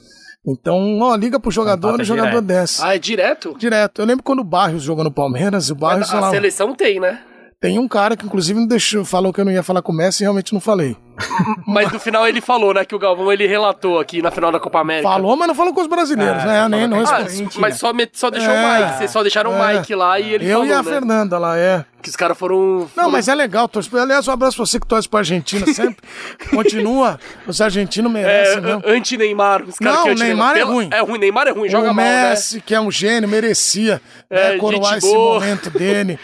[0.45, 2.45] Então, ó, liga pro jogador e o jogador direto.
[2.45, 2.81] desce.
[2.83, 3.55] Ah, é direto?
[3.57, 4.01] Direto.
[4.01, 6.99] Eu lembro quando o Barrios jogou no Palmeiras, e o Barrios a falava, seleção tem,
[6.99, 7.21] né?
[7.61, 9.95] tem um cara que inclusive não deixou, falou que eu não ia falar com o
[9.95, 10.97] Messi e realmente não falei.
[11.67, 12.83] Mas no final ele falou, né?
[12.85, 15.07] Que o Galvão ele relatou aqui na final da Copa América.
[15.09, 16.67] Falou, mas não falou com os brasileiros, É, né?
[16.69, 17.25] Nem, não Ah,
[17.57, 18.97] mas só, só deixou É, o Mike.
[18.97, 19.73] Vocês só deixaram o é.
[19.77, 20.83] Mike lá e ele Eu falou, e a né?
[20.83, 21.85] Fernanda lá, é.
[22.01, 22.89] Que os caras foram.
[22.95, 23.95] Não, mas é legal, torce.
[23.95, 25.97] Aliás, um abraço pra você que torce pra Argentina sempre.
[26.49, 27.19] Continua.
[27.45, 28.81] Os argentinos É, merecem, mesmo.
[28.83, 29.61] anti-Neymar.
[29.63, 30.15] Os caras Não, o.
[30.15, 30.89] Neymar é ruim.
[30.91, 32.29] É ruim, Neymar é ruim, joga o mal, né?
[32.31, 34.01] Messi, que é um gênio, merecia
[34.31, 35.35] É, né, coroar esse boa.
[35.35, 36.17] momento dele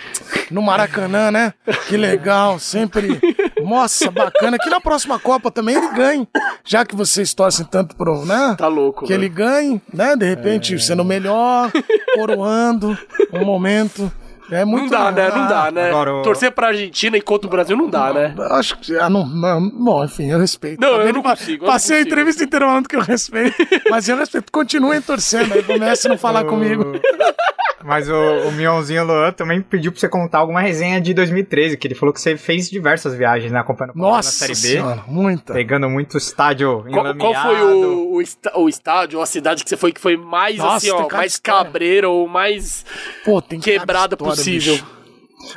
[0.50, 1.54] no Maracanã, né?
[1.88, 3.20] Que legal, sempre.
[3.68, 4.58] Nossa, bacana.
[4.58, 6.28] Que na próxima Copa também ele ganhe.
[6.66, 8.56] Já que vocês torcem tanto pro, né?
[8.58, 9.06] Tá louco.
[9.06, 10.16] que ele ganhe, né?
[10.16, 10.80] De repente, É.
[10.80, 11.72] sendo melhor,
[12.16, 12.98] coroando
[13.34, 14.12] um momento.
[14.50, 15.30] É Não muito dá, né?
[15.30, 15.90] Não dá, né?
[15.90, 18.34] Agora o- Torcer pra Argentina enquanto o Brasil não dá, né?
[18.52, 18.96] Acho que.
[18.98, 20.80] Ah, não, não, bom, enfim, eu respeito.
[20.80, 22.08] Não, eu não consigo, eu não Passei a consigo.
[22.14, 23.58] entrevista inteira falando que eu respeito.
[23.90, 24.50] Mas eu respeito.
[24.50, 25.62] Continuem torcendo aí.
[25.64, 26.94] Comece a não falar comigo.
[27.88, 28.14] Mas o,
[28.50, 32.14] o Mionzinho Luan também pediu pra você contar alguma resenha de 2013, que ele falou
[32.14, 33.60] que você fez diversas viagens, né?
[33.60, 34.82] Acompanhando o Palmeiras Nossa na Série B.
[34.82, 35.54] senhora, muita.
[35.54, 39.78] Pegando muito estádio Qual, qual foi o, o, o estádio, ou a cidade que você
[39.78, 41.64] foi que foi mais Nossa, assim, ó, mais história.
[41.64, 42.86] cabreira ou mais
[43.24, 44.74] Pô, quebrada história, possível?
[44.74, 44.98] bicho.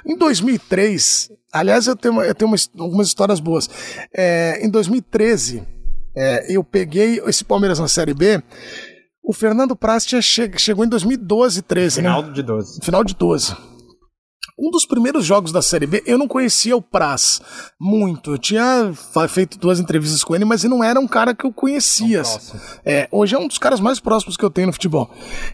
[0.06, 3.68] Em 2003, aliás, eu tenho, eu tenho algumas histórias boas.
[4.16, 5.66] É, em 2013,
[6.16, 8.40] é, eu peguei esse Palmeiras na Série B.
[9.30, 12.08] O Fernando Praz che- chegou em 2012, 13, né?
[12.10, 12.80] Final de 12.
[12.82, 13.56] final de 12.
[14.58, 17.40] Um dos primeiros jogos da Série B, eu não conhecia o Praz
[17.80, 18.32] muito.
[18.32, 18.92] Eu tinha
[19.28, 22.22] feito duas entrevistas com ele, mas ele não era um cara que eu conhecia.
[22.22, 22.60] próximo.
[22.84, 25.08] É, hoje é um dos caras mais próximos que eu tenho no futebol.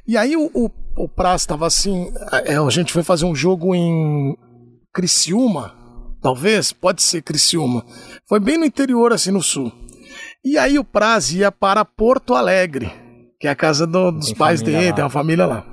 [0.09, 2.11] E aí o, o, o Praz estava assim.
[2.47, 4.35] é, a gente foi fazer um jogo em
[4.93, 5.74] Criciúma,
[6.23, 7.85] talvez, pode ser Criciúma.
[8.28, 9.70] Foi bem no interior, assim, no sul.
[10.44, 12.90] E aí o Praz ia para Porto Alegre,
[13.40, 14.92] que é a casa do- dos Tem pais dele, lá.
[14.92, 15.64] tem uma família lá.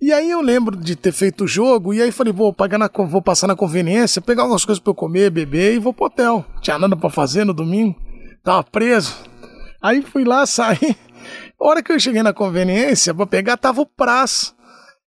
[0.00, 2.90] E aí eu lembro de ter feito o jogo, e aí falei, vou, pagar na,
[3.08, 6.44] vou passar na conveniência, pegar algumas coisas pra eu comer, beber e vou pro hotel.
[6.60, 7.96] Tinha nada pra fazer no domingo,
[8.42, 9.14] tava preso.
[9.82, 10.96] Aí fui lá, saí.
[11.60, 14.54] A hora que eu cheguei na conveniência pra pegar, tava o Praz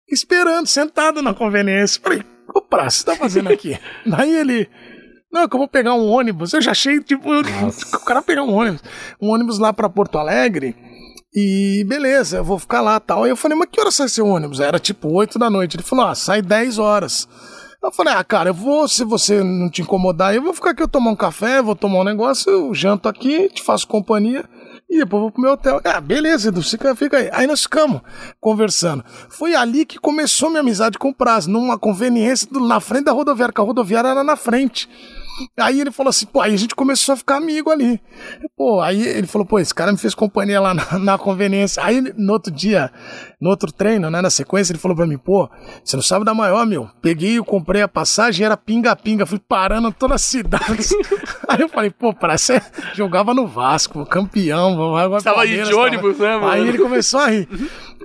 [0.09, 1.99] esperando, sentado na conveniência.
[2.01, 2.23] Falei,
[2.53, 3.77] ô Praz, o que você tá fazendo aqui?
[4.05, 4.69] Daí ele.
[5.31, 6.53] Não, que eu vou pegar um ônibus.
[6.53, 8.81] Eu já achei, tipo, o cara pegar um ônibus.
[9.21, 10.73] Um ônibus lá pra Porto Alegre.
[11.35, 13.23] E beleza, eu vou ficar lá tal.
[13.23, 14.59] Aí eu falei, mas que hora sai seu ônibus?
[14.61, 15.75] Era tipo 8 da noite.
[15.75, 17.27] Ele falou, ah, sai 10 horas.
[17.83, 20.81] Eu falei, ah, cara, eu vou, se você não te incomodar, eu vou ficar aqui,
[20.81, 24.43] eu tomar um café, vou tomar um negócio, eu janto aqui, te faço companhia
[24.89, 25.79] e depois vou pro meu hotel.
[25.83, 27.29] Ah, beleza, Edu, fica, fica aí.
[27.31, 28.01] Aí nós ficamos
[28.39, 29.03] conversando.
[29.29, 33.11] Foi ali que começou minha amizade com o Praz, numa conveniência do- na frente da
[33.11, 34.89] rodoviária, que a rodoviária era na frente.
[35.57, 38.01] Aí ele falou assim, pô, aí a gente começou a ficar amigo ali.
[38.55, 41.83] Pô, aí ele falou, pô, esse cara me fez companhia lá na, na conveniência.
[41.83, 42.91] Aí no outro dia,
[43.39, 45.49] no outro treino, né, na sequência, ele falou pra mim, pô,
[45.83, 46.89] você não sabe da maior, meu.
[47.01, 50.87] Peguei, eu comprei a passagem, era pinga-pinga, fui parando toda a cidade.
[51.47, 52.61] aí eu falei, pô, parece
[52.93, 56.47] jogava no Vasco, campeão, agora Tava aí de ônibus, né, mano?
[56.47, 57.47] Aí ele começou a rir.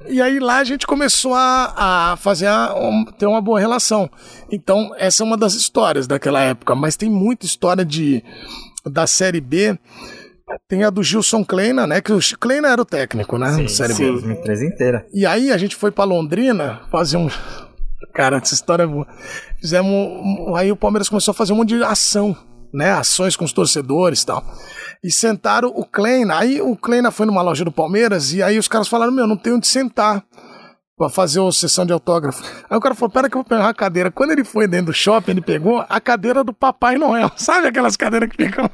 [0.08, 4.10] E aí lá a gente começou a, a fazer a, um- ter uma boa relação.
[4.50, 6.74] Então, essa é uma das histórias daquela época.
[6.74, 8.22] Mas tem muita história de
[8.84, 9.78] da Série B.
[10.68, 12.00] Tem a do Gilson Kleina, né?
[12.00, 13.50] Que o Kleina era o técnico, né?
[13.62, 14.06] da Série B.
[14.12, 15.06] 2013 inteira.
[15.12, 17.28] E aí a gente foi pra Londrina fazer um.
[18.14, 19.06] Cara, essa história é boa.
[19.60, 19.90] Fizemos.
[19.90, 22.36] um- Aí o Palmeiras começou a fazer um monte de ação,
[22.72, 22.90] né?
[22.92, 24.44] Ações com os torcedores e tal.
[25.02, 26.38] E sentaram o Kleina.
[26.38, 29.36] Aí o Kleina foi numa loja do Palmeiras e aí os caras falaram: Meu, não
[29.36, 30.22] tem onde sentar
[30.96, 32.42] pra fazer a sessão de autógrafo.
[32.68, 34.10] Aí o cara falou: Pera que eu vou pegar uma cadeira.
[34.10, 37.30] Quando ele foi dentro do shopping, ele pegou a cadeira do Papai Noel.
[37.36, 38.68] Sabe aquelas cadeiras que ficam.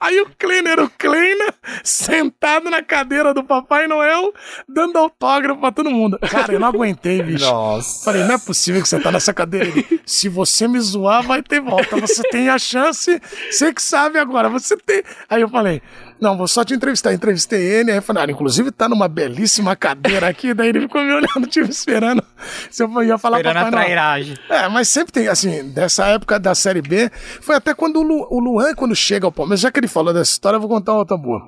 [0.00, 4.32] Aí o Kleiner o Kleiner, sentado na cadeira do Papai Noel,
[4.68, 6.18] dando autógrafo pra todo mundo.
[6.18, 7.44] Cara, eu não aguentei, bicho.
[7.44, 8.04] Nossa.
[8.04, 9.66] Falei, não é possível que você tá nessa cadeira.
[9.68, 11.96] Ele, Se você me zoar, vai ter volta.
[12.00, 13.20] Você tem a chance,
[13.50, 14.48] você que sabe agora.
[14.48, 15.02] Você tem.
[15.28, 15.82] Aí eu falei,
[16.20, 17.12] não, vou só te entrevistar.
[17.12, 20.54] Entrevistei ele, aí falei, ah, inclusive tá numa belíssima cadeira aqui.
[20.54, 22.24] Daí ele ficou me olhando, tipo, esperando
[22.70, 24.36] se eu ia falar Esperando a trairagem.
[24.48, 27.10] É, mas sempre tem, assim, dessa época da Série B,
[27.40, 30.12] foi até quando o, Lu, o Luan, quando chega ao Palmeiras, já que ele falou
[30.14, 31.40] dessa história, eu vou contar outra boa.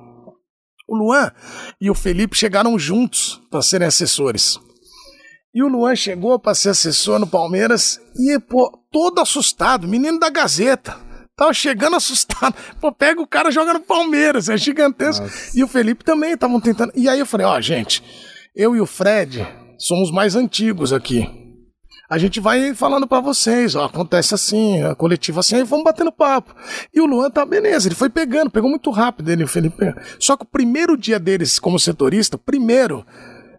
[0.87, 1.31] O Luan
[1.79, 4.59] e o Felipe chegaram juntos para serem assessores.
[5.53, 10.29] E o Luan chegou para ser assessor no Palmeiras e, pô, todo assustado, menino da
[10.29, 11.08] Gazeta.
[11.39, 12.53] Tava chegando assustado.
[12.81, 15.25] Pô, pega o cara e joga no Palmeiras, é gigantesco.
[15.55, 16.91] E o Felipe também estavam tentando.
[16.93, 18.03] E aí eu falei, ó, gente,
[18.53, 19.47] eu e o Fred
[19.77, 21.25] somos mais antigos aqui.
[22.09, 26.11] A gente vai falando pra vocês, ó, acontece assim, a coletiva assim, aí vamos batendo
[26.11, 26.53] papo.
[26.93, 29.93] E o Luan tá beleza, ele foi pegando, pegou muito rápido ele, o Felipe.
[30.19, 33.05] Só que o primeiro dia deles como setorista, primeiro,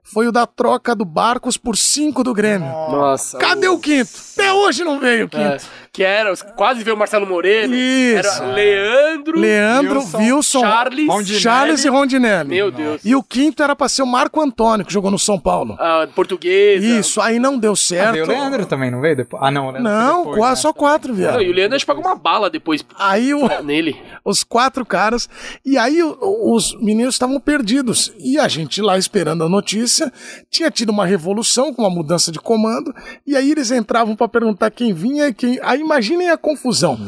[0.03, 2.69] foi o da troca do Barcos por cinco do Grêmio.
[2.69, 3.39] Nossa.
[3.39, 4.11] Cadê o quinto?
[4.33, 5.43] Até hoje não veio o quinto.
[5.43, 5.59] É,
[5.93, 7.75] que era, quase veio o Marcelo Moreno.
[7.75, 8.19] Isso.
[8.43, 9.39] Era Leandro.
[9.39, 11.09] Leandro, Wilson, Wilson, Charles.
[11.09, 11.41] Rondinelli.
[11.41, 12.49] Charles e Rondinelli.
[12.49, 13.01] Meu Deus.
[13.05, 15.77] E o quinto era pra ser o Marco Antônio, que jogou no São Paulo.
[15.81, 16.87] Ah, portuguesa.
[16.87, 18.13] Isso, aí não deu Ah, certo.
[18.13, 19.43] veio o Leandro também, não veio depois?
[19.43, 20.57] Ah, não, o Leandro Não, depois, qua- né?
[20.57, 21.35] só quatro, viado.
[21.35, 23.97] Não, e o Leandro acho que pagou uma bala depois Aí o, nele.
[24.25, 25.29] os quatro caras.
[25.65, 28.13] E aí o- os meninos estavam perdidos.
[28.19, 30.13] E a gente lá esperando a notícia.
[30.51, 32.95] Tinha tido uma revolução com uma mudança de comando.
[33.27, 35.59] E aí eles entravam pra perguntar quem vinha e quem.
[35.63, 36.99] Aí imaginem a confusão.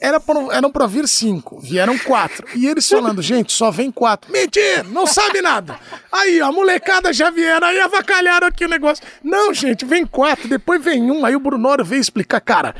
[0.00, 2.46] Era pra- eram pra vir cinco, vieram quatro.
[2.56, 4.32] E eles falando, gente, só vem quatro.
[4.32, 5.78] Mentira, não sabe nada.
[6.10, 9.04] Aí, a molecada já vieram, aí avacalharam aqui o negócio.
[9.22, 11.24] Não, gente, vem quatro, depois vem um.
[11.24, 12.74] Aí o Brunoro veio explicar, cara,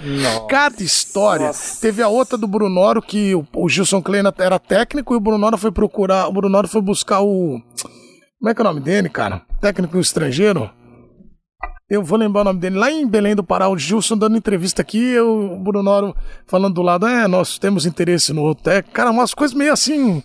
[0.48, 1.50] cada história.
[1.80, 5.56] Teve a outra do Brunoro que o, o Gilson Kleina era técnico e o Brunoro
[5.56, 7.60] foi procurar, o Brunoro foi buscar o.
[8.38, 9.42] Como é que é o nome dele, cara?
[9.60, 10.68] Técnico estrangeiro?
[11.92, 12.78] Eu vou lembrar o nome dele.
[12.78, 16.16] Lá em Belém do Pará, o Gilson dando entrevista aqui, eu, o Brunoro
[16.46, 18.94] falando do lado, é, nós temos interesse no outro técnico.
[18.94, 20.22] Cara, umas coisas meio assim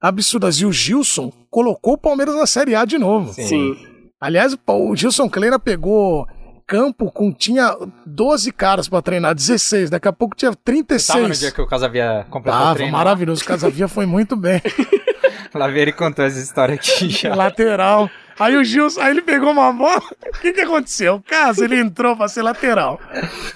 [0.00, 0.56] absurdas.
[0.56, 3.34] E o Gilson colocou o Palmeiras na Série A de novo.
[3.34, 3.76] Sim.
[4.18, 6.26] Aliás, o Gilson Kleina pegou
[6.66, 7.30] campo com.
[7.30, 7.76] Tinha
[8.06, 9.90] 12 caras pra treinar, 16.
[9.90, 11.06] Daqui a pouco tinha 36.
[11.06, 12.92] Tava no dia que o Casavia completou o Tava treino.
[12.92, 13.42] maravilhoso.
[13.42, 14.62] O Casavia foi muito bem.
[15.54, 17.34] Lá veio ele contou essa história aqui já.
[17.34, 18.08] lateral.
[18.38, 20.02] Aí o Gilson, aí ele pegou uma bola.
[20.26, 21.16] O que que aconteceu?
[21.16, 23.00] O caso, ele entrou pra ser lateral.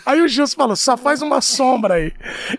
[0.06, 2.12] Aí o Gilson falou: só faz uma sombra aí.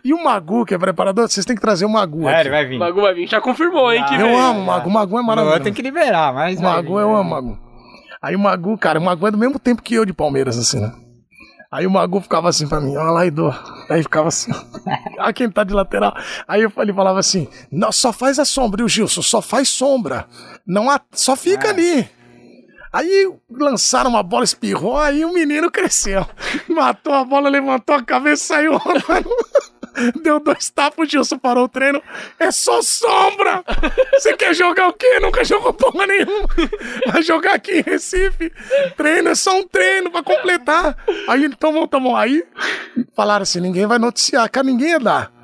[0.04, 2.28] E o Magu, que é preparador, vocês têm que trazer o Magu.
[2.28, 2.42] É, aqui.
[2.42, 2.76] ele vai vir.
[2.76, 3.28] O Magu vai vir.
[3.28, 4.04] Já confirmou, hein?
[4.08, 4.40] que Eu vem.
[4.40, 4.90] amo o Magu.
[4.90, 5.64] O Magu é maravilhoso.
[5.64, 6.60] tem que liberar, mas.
[6.60, 7.60] O Magu, vir, eu amo o Magu.
[8.22, 10.80] Aí o Magu, cara, o Magu é do mesmo tempo que eu de Palmeiras, assim,
[10.82, 10.92] né?
[11.72, 13.54] Aí o Magu ficava assim pra mim, ó lá, Edu.
[13.90, 14.52] Aí ficava assim,
[15.20, 16.14] ó quem tá de lateral.
[16.48, 19.70] Aí eu- ele falava assim, não, só faz a sombra, e o Gilson, só faz
[19.70, 20.26] sombra.
[20.66, 22.10] Não há, só fica ali.
[22.92, 26.26] Aí lançaram uma bola, espirrou, aí o menino cresceu.
[26.68, 29.30] Matou a bola, levantou a cabeça e saiu rolando.
[30.24, 32.02] deu dois tapas, o Gilson parou o treino.
[32.40, 33.64] É só sombra!
[34.14, 35.20] Você quer jogar o quê?
[35.20, 36.48] Nunca jogou porra nenhuma.
[37.12, 38.52] Vai jogar aqui em Recife.
[38.96, 40.98] Treino é só um treino pra completar.
[41.28, 42.16] Aí ele tomou, tomou.
[42.16, 42.44] Aí
[43.16, 45.40] falaram assim: ninguém vai noticiar, cara, ninguém ia dar.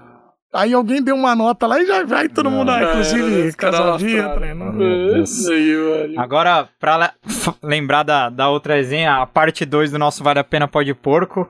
[0.55, 4.77] Aí alguém deu uma nota lá e já vai todo mundo lá, inclusive Casaldia, treinando.
[4.77, 5.45] Deus.
[5.49, 6.21] Aí, mano.
[6.21, 7.13] Agora, pra
[7.61, 11.45] lembrar da, da outra resenha, a parte 2 do nosso Vale a Pena Pode Porco,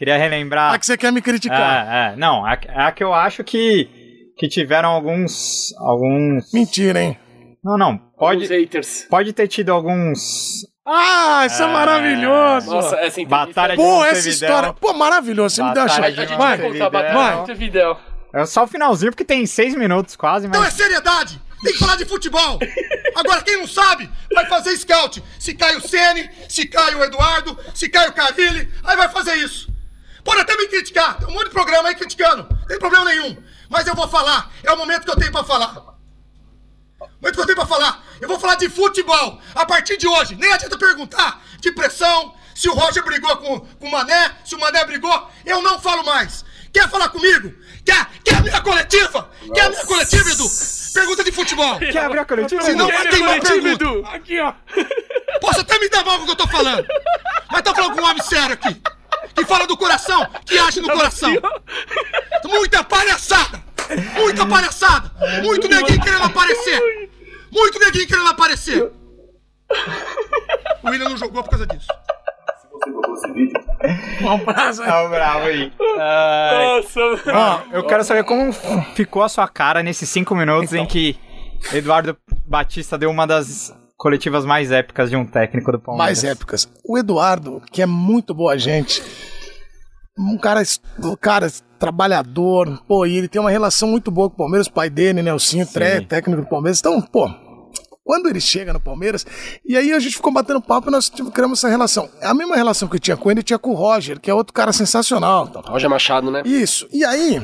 [0.00, 0.72] queria relembrar...
[0.72, 1.86] Ah, que você quer me criticar.
[1.86, 5.74] É, é, não, a, a que eu acho que, que tiveram alguns...
[5.78, 6.50] alguns...
[6.54, 7.18] Mentira, hein?
[7.62, 9.06] Não, não, Os pode, haters.
[9.10, 10.64] pode ter tido alguns...
[10.86, 12.70] Ah, isso é, maravilhoso.
[12.70, 13.26] Nossa, essa entrevista...
[13.28, 14.72] Batalha de Pô, essa história.
[14.72, 15.56] Pô, maravilhoso.
[15.56, 16.14] Você me deu a Batalha chance.
[16.14, 17.96] de A gente Vai, vai a batalha.
[18.32, 20.74] É só o finalzinho, porque tem seis minutos quase, Então é mas...
[20.74, 21.38] seriedade!
[21.62, 22.58] Tem que falar de futebol!
[23.14, 25.22] Agora, quem não sabe, vai fazer scout.
[25.38, 29.34] Se cai o Sene, se cai o Eduardo, se cai o Carilli, aí vai fazer
[29.34, 29.70] isso.
[30.24, 33.36] Pode até me criticar, tem um monte de programa aí criticando, não tem problema nenhum.
[33.68, 35.76] Mas eu vou falar, é o momento que eu tenho pra falar.
[37.00, 38.04] O momento que eu tenho pra falar.
[38.20, 40.34] Eu vou falar de futebol a partir de hoje.
[40.36, 44.60] Nem adianta perguntar de pressão, se o Roger brigou com, com o Mané, se o
[44.60, 46.44] Mané brigou, eu não falo mais.
[46.72, 47.52] Quer falar comigo?
[47.84, 49.30] Quer, quer a minha coletiva?
[49.54, 50.46] Quer a minha coletiva, Edu?
[50.92, 51.78] Pergunta de futebol.
[51.78, 52.62] Quer abrir a coletiva?
[52.62, 53.84] Se não, Quer vai ver queimar a coletivo, pergunta.
[53.84, 54.06] Edu?
[54.08, 54.54] Aqui, ó.
[55.40, 56.86] Posso até me dar mal com o que eu tô falando.
[57.50, 58.80] Mas tô falando com um homem sério aqui.
[59.34, 61.30] Que fala do coração, que age no coração.
[62.44, 63.62] Muita palhaçada!
[64.14, 65.10] Muita palhaçada!
[65.42, 67.10] Muito neguinho querendo aparecer!
[67.50, 68.92] Muito neguinho querendo aparecer!
[70.82, 71.86] O William não jogou por causa disso.
[74.22, 74.88] Um abraço aí.
[74.88, 75.72] Tá bravo aí.
[75.98, 76.82] Ai.
[76.82, 77.00] Nossa,
[77.32, 78.52] Ó, eu quero saber como
[78.94, 81.18] ficou a sua cara nesses cinco minutos em que
[81.72, 82.16] Eduardo
[82.46, 86.22] Batista deu uma das coletivas mais épicas de um técnico do Palmeiras.
[86.22, 86.66] mais épicas.
[86.82, 89.02] O Eduardo, que é muito boa gente,
[90.18, 90.62] um cara,
[91.04, 94.72] um cara trabalhador, pô, e ele tem uma relação muito boa com o Palmeiras, o
[94.72, 96.78] pai dele, Nelsinho, tre- técnico do Palmeiras.
[96.80, 97.28] Então, pô,
[98.02, 99.26] quando ele chega no Palmeiras,
[99.66, 102.08] e aí a gente ficou batendo papo e nós criamos essa relação.
[102.22, 104.34] A mesma relação que eu tinha com ele, eu tinha com o Roger, que é
[104.34, 105.46] outro cara sensacional.
[105.48, 105.60] Então.
[105.62, 106.40] Roger Machado, né?
[106.46, 106.88] Isso.
[106.90, 107.40] E aí,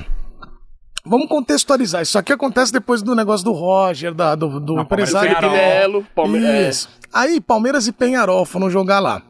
[1.06, 2.02] vamos contextualizar.
[2.02, 5.30] Isso aqui acontece depois do negócio do Roger, da- do, do Não, empresário.
[5.30, 5.74] e Felipe Penharol.
[5.78, 6.76] Melo, Palmeiras.
[6.76, 6.88] Isso.
[7.12, 9.22] Aí, Palmeiras e Penharol foram jogar lá.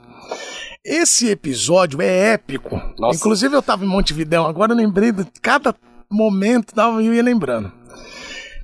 [0.84, 2.80] Esse episódio é épico.
[2.98, 3.18] Nossa.
[3.18, 5.74] Inclusive, eu tava em Montevidéu, agora eu lembrei de cada
[6.10, 7.72] momento, tava, eu ia lembrando.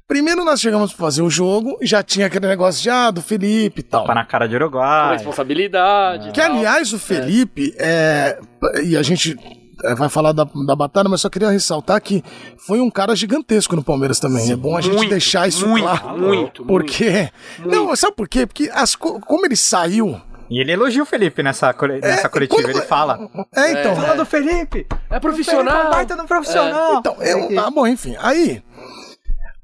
[0.06, 3.22] Primeiro nós chegamos pra fazer o jogo e já tinha aquele negócio de, ah, do
[3.22, 4.02] Felipe e tal.
[4.02, 5.12] Tapa na cara de Com Uruguai.
[5.14, 6.28] responsabilidade.
[6.28, 8.38] e Que, aliás, o Felipe, é,
[8.84, 9.61] e a gente é,
[9.96, 12.22] vai falar da, da batalha, mas só queria ressaltar que
[12.56, 14.50] foi um cara gigantesco no Palmeiras também.
[14.52, 16.18] é bom a gente muito, deixar isso muito, claro.
[16.18, 17.30] muito, Porque.
[17.64, 18.46] Não, sabe por quê?
[18.46, 20.20] Porque as, co- como ele saiu.
[20.50, 22.60] E ele elogia o Felipe nessa, cole- nessa coletiva.
[22.62, 23.18] quando- Ele fala.
[23.56, 23.96] É, então.
[23.96, 24.86] Fala do Felipe!
[25.10, 25.90] É profissional.
[25.90, 26.98] Baita do profissional!
[26.98, 28.14] Então, eu, ah, bom, enfim.
[28.18, 28.62] Aí,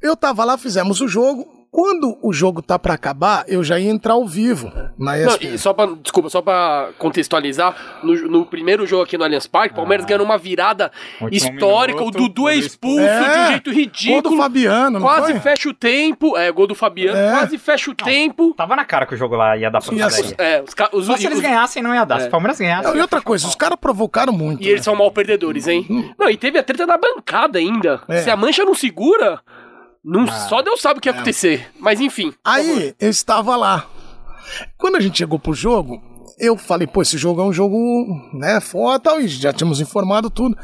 [0.01, 1.47] eu tava lá, fizemos o jogo.
[1.70, 5.55] Quando o jogo tá pra acabar, eu já ia entrar ao vivo na Não, ESPN.
[5.55, 9.74] e só pra, desculpa, só pra contextualizar, no, no primeiro jogo aqui no Allianz Parque,
[9.74, 10.90] o Palmeiras ganhou uma virada
[11.20, 14.99] Último histórica, minuto, o Dudu é expulso É, de um jeito Gol do ridículo, Fabiano,
[14.99, 15.40] não quase foi?
[15.40, 17.31] fecha o tempo, é, gol do Fabiano, É.
[17.32, 18.55] quase fecha o tempo.
[18.55, 20.35] Tava na cara que o jogo lá ia dar pra Ia daí.
[20.39, 22.20] É, os, os, Só se eles os- ganhassem, não ia dar.
[22.20, 22.89] Se o Palmeiras ganhasse.
[22.89, 24.62] Não, e outra coisa, os caras provocaram muito.
[24.62, 24.85] E eles né?
[24.85, 26.15] são mal perdedores, hein?
[26.19, 28.01] Não, e teve a treta na bancada ainda.
[28.09, 28.23] É.
[28.23, 29.40] Se a mancha não segura,
[30.09, 31.68] não, só Deus sabe o que ia acontecer.
[31.78, 32.32] Mas enfim.
[32.43, 33.86] Aí, eu estava lá.
[34.78, 36.02] Quando a gente chegou pro jogo,
[36.39, 37.76] eu falei, pô, esse jogo é um jogo,
[38.32, 40.56] né, foda tal, e já tínhamos informado tudo.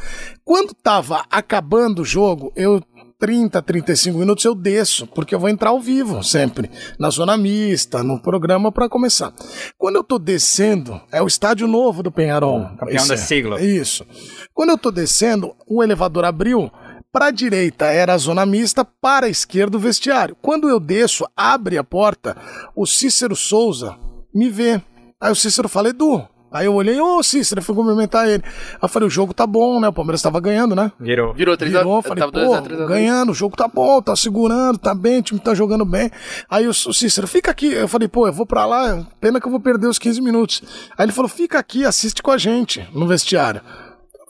[0.42, 2.82] Quando tava acabando o jogo, eu
[3.18, 8.02] 30, 35 minutos eu desço, porque eu vou entrar ao vivo sempre, na zona mista,
[8.02, 9.32] no programa pra começar.
[9.78, 12.68] Quando eu tô descendo, é o estádio novo do Penharol.
[12.78, 13.18] campeão Esse da é.
[13.18, 13.60] sigla.
[13.60, 14.06] Isso.
[14.52, 16.70] Quando eu tô descendo, o elevador abriu.
[17.14, 20.36] Para a direita era a zona mista, para a esquerda o vestiário.
[20.42, 22.36] Quando eu desço, abre a porta,
[22.74, 23.96] o Cícero Souza
[24.34, 24.82] me vê.
[25.20, 26.26] Aí o Cícero fala, Edu.
[26.50, 28.42] Aí eu olhei, ô Cícero, eu fui cumprimentar ele.
[28.44, 29.86] Aí eu falei, o jogo tá bom, né?
[29.86, 30.90] O Palmeiras tava ganhando, né?
[30.98, 31.32] Virou.
[31.34, 32.88] Virou 3 a Virou, falei, tava pô, 2 a 3 a 2.
[32.88, 36.10] ganhando, o jogo tá bom, tá segurando, tá bem, o time tá jogando bem.
[36.50, 37.72] Aí o, o Cícero, fica aqui.
[37.72, 40.62] Eu falei, pô, eu vou pra lá, pena que eu vou perder os 15 minutos.
[40.98, 43.60] Aí ele falou, fica aqui, assiste com a gente no vestiário.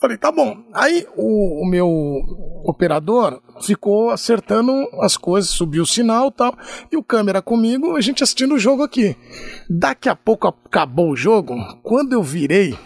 [0.05, 0.63] Falei, tá bom.
[0.75, 1.89] Aí o, o meu
[2.63, 4.71] operador ficou acertando
[5.01, 6.55] as coisas, subiu o sinal e tal.
[6.93, 9.17] E o câmera comigo, a gente assistindo o jogo aqui.
[9.67, 12.77] Daqui a pouco acabou o jogo, quando eu virei,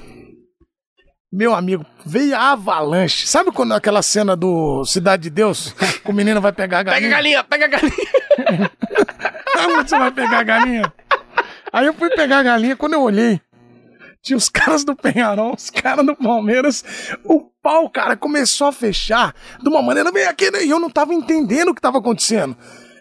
[1.33, 3.27] meu amigo, veio a avalanche.
[3.27, 5.75] Sabe quando aquela cena do Cidade de Deus?
[6.05, 7.43] O menino vai pegar a Pega a galinha.
[7.43, 8.71] galinha, pega a galinha.
[9.59, 10.93] Sabe quando você vai pegar a galinha?
[11.73, 13.41] Aí eu fui pegar a galinha, quando eu olhei,
[14.23, 16.85] tinha os caras do Penharol, os caras do Palmeiras.
[17.25, 20.65] O pau, cara, começou a fechar de uma maneira bem aqui, né?
[20.65, 22.57] E eu não tava entendendo o que tava acontecendo.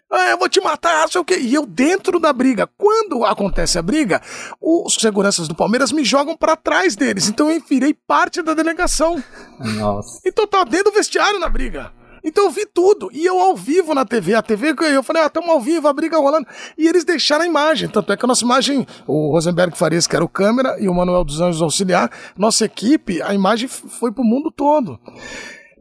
[0.10, 1.38] Ah, eu vou te matar, sei o quê.
[1.38, 2.66] E eu dentro da briga.
[2.78, 4.22] Quando acontece a briga,
[4.62, 7.28] os seguranças do Palmeiras me jogam pra trás deles.
[7.28, 9.22] Então eu virei parte da delegação.
[9.60, 10.22] Nossa.
[10.26, 11.92] Então tava dentro do vestiário na briga.
[12.28, 13.10] Então eu vi tudo.
[13.14, 14.36] E eu ao vivo na TV.
[14.36, 16.46] A TV, eu falei, ah, estamos ao vivo, a briga rolando.
[16.78, 17.88] E eles deixaram a imagem.
[17.88, 20.94] Tanto é que a nossa imagem, o Rosenberg Farias, que era o câmera, e o
[20.94, 25.00] Manuel dos Anjos auxiliar, nossa equipe, a imagem foi pro mundo todo.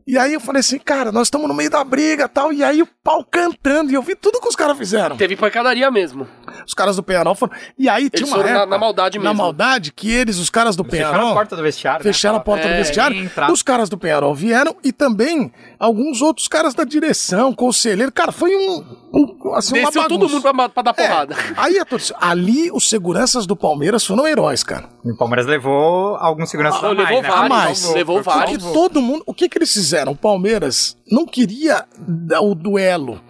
[0.09, 2.53] E aí eu falei assim, cara, nós estamos no meio da briga tal.
[2.53, 3.91] E aí o pau cantando.
[3.91, 5.17] E eu vi tudo que os caras fizeram.
[5.17, 6.29] Teve pancadaria mesmo.
[6.65, 7.53] Os caras do Penharol foram.
[7.77, 9.37] E aí tinha uma foram na- época, na maldade Na mesmo.
[9.43, 11.31] maldade, que eles, os caras do Fecharam Penharol.
[11.33, 12.05] a porta do vestiário.
[12.07, 12.13] né?
[12.13, 13.31] Fecharam a porta É, do vestiário.
[13.53, 18.11] Os caras do Penharol vieram e também alguns outros caras da direção, conselheiro.
[18.13, 18.85] Cara, foi um.
[19.13, 20.35] um assim, uma Desceu todo bagunça.
[20.35, 21.37] mundo pra, pra dar É, porrada.
[21.57, 24.89] aí a torcida, ali os seguranças do Palmeiras foram heróis, cara.
[25.05, 27.29] E o Palmeiras levou alguns seguranças Ah, a mais, levou né?
[27.29, 27.95] vários, A mais.
[27.95, 28.65] levou Porque vários.
[28.65, 29.23] todo mundo.
[29.27, 30.13] O que que eles fizeram?
[30.13, 33.21] O Palmeiras não queria dar o duelo.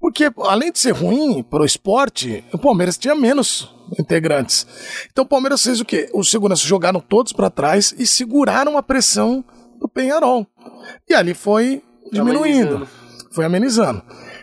[0.00, 3.68] Porque, além de ser ruim pro esporte, o Palmeiras tinha menos
[3.98, 4.64] integrantes.
[5.10, 6.08] Então o Palmeiras fez o quê?
[6.14, 9.44] Os seguranças jogaram todos pra trás e seguraram a pressão
[9.80, 10.46] do Penharol.
[11.08, 11.82] E ali foi
[12.12, 12.76] diminuindo.
[12.76, 12.88] Amenizando.
[13.30, 14.02] Foi amenizando.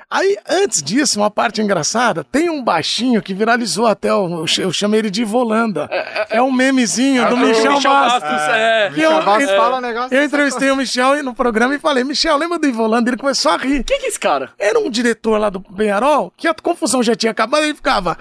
[0.10, 4.60] Aí, antes disso, uma parte engraçada, tem um baixinho que viralizou até, o- eu ch-
[4.60, 5.90] eu chamei ele de Volanda.
[6.30, 8.30] É um memezinho do O Michel, Bastos.
[8.32, 8.88] é.
[8.88, 12.04] Eu, Michel Bastos eu- fala um negócio eu entrevistei o Michel no programa e falei,
[12.04, 13.10] Michel, lembra do Ivolanda?
[13.10, 13.84] Ele começou a rir.
[13.84, 14.52] Quem que é esse cara?
[14.60, 18.16] Era um diretor lá do Penharol que a confusão já tinha acabado e ele ficava.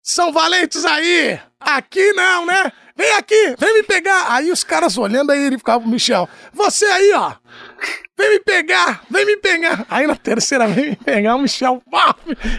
[0.00, 1.38] São valentes aí!
[1.58, 2.70] Aqui não, né?
[2.96, 4.26] Vem aqui, vem me pegar!
[4.32, 6.28] Aí os caras olhando, aí ele ficava pro Michel.
[6.52, 7.32] Você aí, ó!
[8.18, 9.02] Vem me pegar!
[9.10, 9.84] Vem me pegar!
[9.90, 12.14] Aí na terceira vem me pegar, o Michel, pá,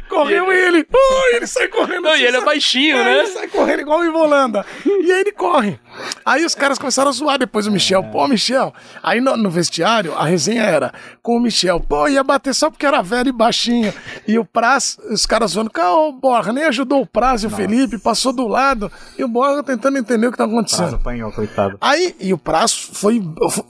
[0.08, 0.78] correu ele!
[0.88, 3.18] Ui, ele sai correndo Não, assim, e ele é baixinho, É, né?
[3.20, 4.64] Ele sai correndo igual o Ivolanda.
[4.86, 5.80] E aí ele corre.
[6.24, 8.04] Aí os caras começaram a zoar depois o Michel.
[8.04, 8.72] Pô, Michel.
[9.02, 10.94] Aí no, no vestiário, a resenha era
[11.24, 11.80] com o Michel.
[11.80, 13.92] Pô, ia bater só porque era velho e baixinho.
[14.28, 17.98] E o Praz, os caras zoando, o Borra nem ajudou o Praz e o Felipe,
[17.98, 18.92] passou do lado.
[19.18, 20.96] E o Borra tentando entender o que tá acontecendo.
[20.98, 21.78] apanhou, coitado.
[21.82, 23.20] Aí, e o Praz foi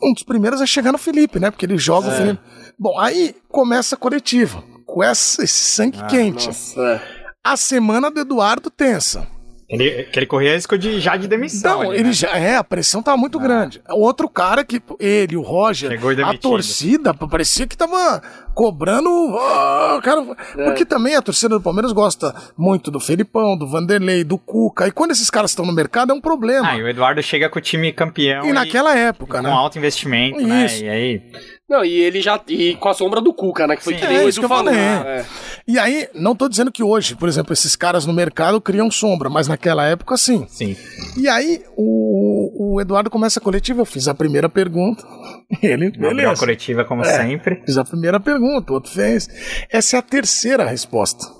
[0.04, 1.50] um dos primeiros a chegar no Felipe, né?
[1.52, 2.40] Porque ele joga o Felipe.
[2.78, 4.64] Bom, aí começa a coletiva.
[4.86, 6.50] Com essa- esse sangue quente.
[6.80, 7.02] É.
[7.44, 9.28] A semana do Eduardo tensa.
[9.70, 11.84] Ele, que ele corria risco de, já de demissão.
[11.84, 12.14] Não, ali, ele né?
[12.14, 13.82] já é, a pressão tava muito grande.
[13.90, 18.22] O outro cara que ele, o Roger, e a torcida parecia que tava
[18.54, 20.24] cobrando, ah, cara,
[20.56, 24.88] porque também a torcida do Palmeiras gosta muito do Felipão, do Vanderlei, do Cuca.
[24.88, 26.70] E quando esses caras estão no mercado é um problema.
[26.70, 28.46] Ah, e o Eduardo chega com o time campeão.
[28.46, 29.52] e naquela época, com né?
[29.52, 30.66] alto investimento, né?
[30.66, 30.84] Isso.
[30.86, 31.22] E aí.
[31.70, 32.40] Não, e ele já.
[32.48, 33.76] E com a sombra do Cuca, né?
[33.76, 34.66] Que foi Sim, que nem é o isso que eu falou.
[34.74, 34.80] falei.
[34.80, 35.26] É.
[35.68, 39.30] E aí, não tô dizendo que hoje, por exemplo, esses caras no mercado criam sombra,
[39.30, 40.46] mas naquela época sim.
[40.48, 40.78] Sim.
[41.18, 45.04] E aí, o, o Eduardo começa a coletiva, eu fiz a primeira pergunta.
[45.62, 46.40] Ele, Abriu a beleza.
[46.40, 47.18] coletiva, como É.
[47.26, 47.62] sempre.
[47.66, 49.28] Fiz a primeira pergunta, o outro fez.
[49.70, 51.37] Essa é a terceira resposta.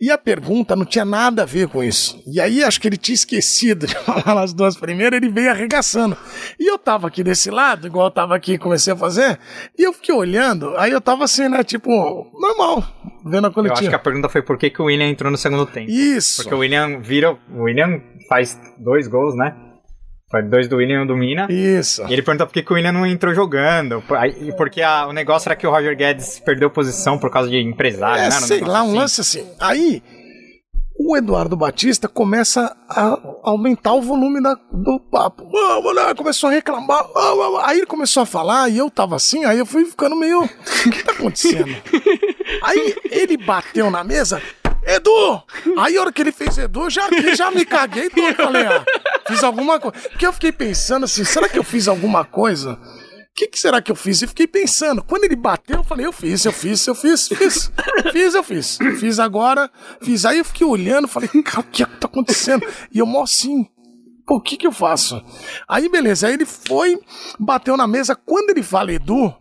[0.00, 2.22] E a pergunta não tinha nada a ver com isso.
[2.26, 6.16] E aí acho que ele tinha esquecido de falar as duas primeiras, ele veio arregaçando.
[6.58, 9.38] E eu tava aqui desse lado, igual eu tava aqui e comecei a fazer,
[9.78, 11.90] e eu fiquei olhando, aí eu tava assim, né, tipo,
[12.40, 12.84] normal,
[13.24, 13.80] vendo a Eu coletiva.
[13.80, 15.90] acho que a pergunta foi por que, que o William entrou no segundo tempo.
[15.90, 16.42] Isso.
[16.42, 17.32] Porque o William vira.
[17.52, 19.54] O William faz dois gols, né?
[20.30, 21.46] Foi dois do William e um do Mina.
[21.50, 22.02] Isso.
[22.08, 24.02] E ele perguntou por que, que o William não entrou jogando.
[24.40, 27.58] E Porque a- o negócio era que o Roger Guedes perdeu posição por causa de
[27.58, 28.40] empresário, É, né?
[28.40, 28.96] Sei lá, um assim.
[28.98, 29.46] lance assim.
[29.60, 30.02] Aí,
[30.98, 35.48] o Eduardo Batista começa a aumentar o volume da- do papo.
[35.52, 37.04] Vamos lá, começou a reclamar.
[37.64, 40.42] Aí ele começou a falar e eu tava assim, aí eu fui ficando meio.
[40.42, 41.76] O que tá acontecendo?
[42.62, 44.40] aí ele bateu na mesa.
[44.86, 45.42] Edu!
[45.78, 48.26] Aí a hora que ele fez Edu, já, já me caguei todo.
[48.28, 48.84] Eu Falei, ah,
[49.26, 50.08] fiz alguma coisa.
[50.08, 52.72] Porque eu fiquei pensando assim, será que eu fiz alguma coisa?
[52.74, 54.22] O que, que será que eu fiz?
[54.22, 55.02] E fiquei pensando.
[55.02, 57.72] Quando ele bateu, eu falei, eu fiz, eu fiz, eu fiz, fiz.
[58.12, 58.78] Fiz, eu fiz.
[59.00, 59.68] Fiz agora,
[60.00, 60.24] fiz.
[60.24, 62.64] Aí eu fiquei olhando, falei, cara, o que é que tá acontecendo?
[62.92, 63.66] E eu, mó assim,
[64.24, 65.20] pô, o que que eu faço?
[65.66, 67.00] Aí, beleza, aí ele foi,
[67.38, 68.14] bateu na mesa.
[68.14, 69.34] Quando ele fala Edu,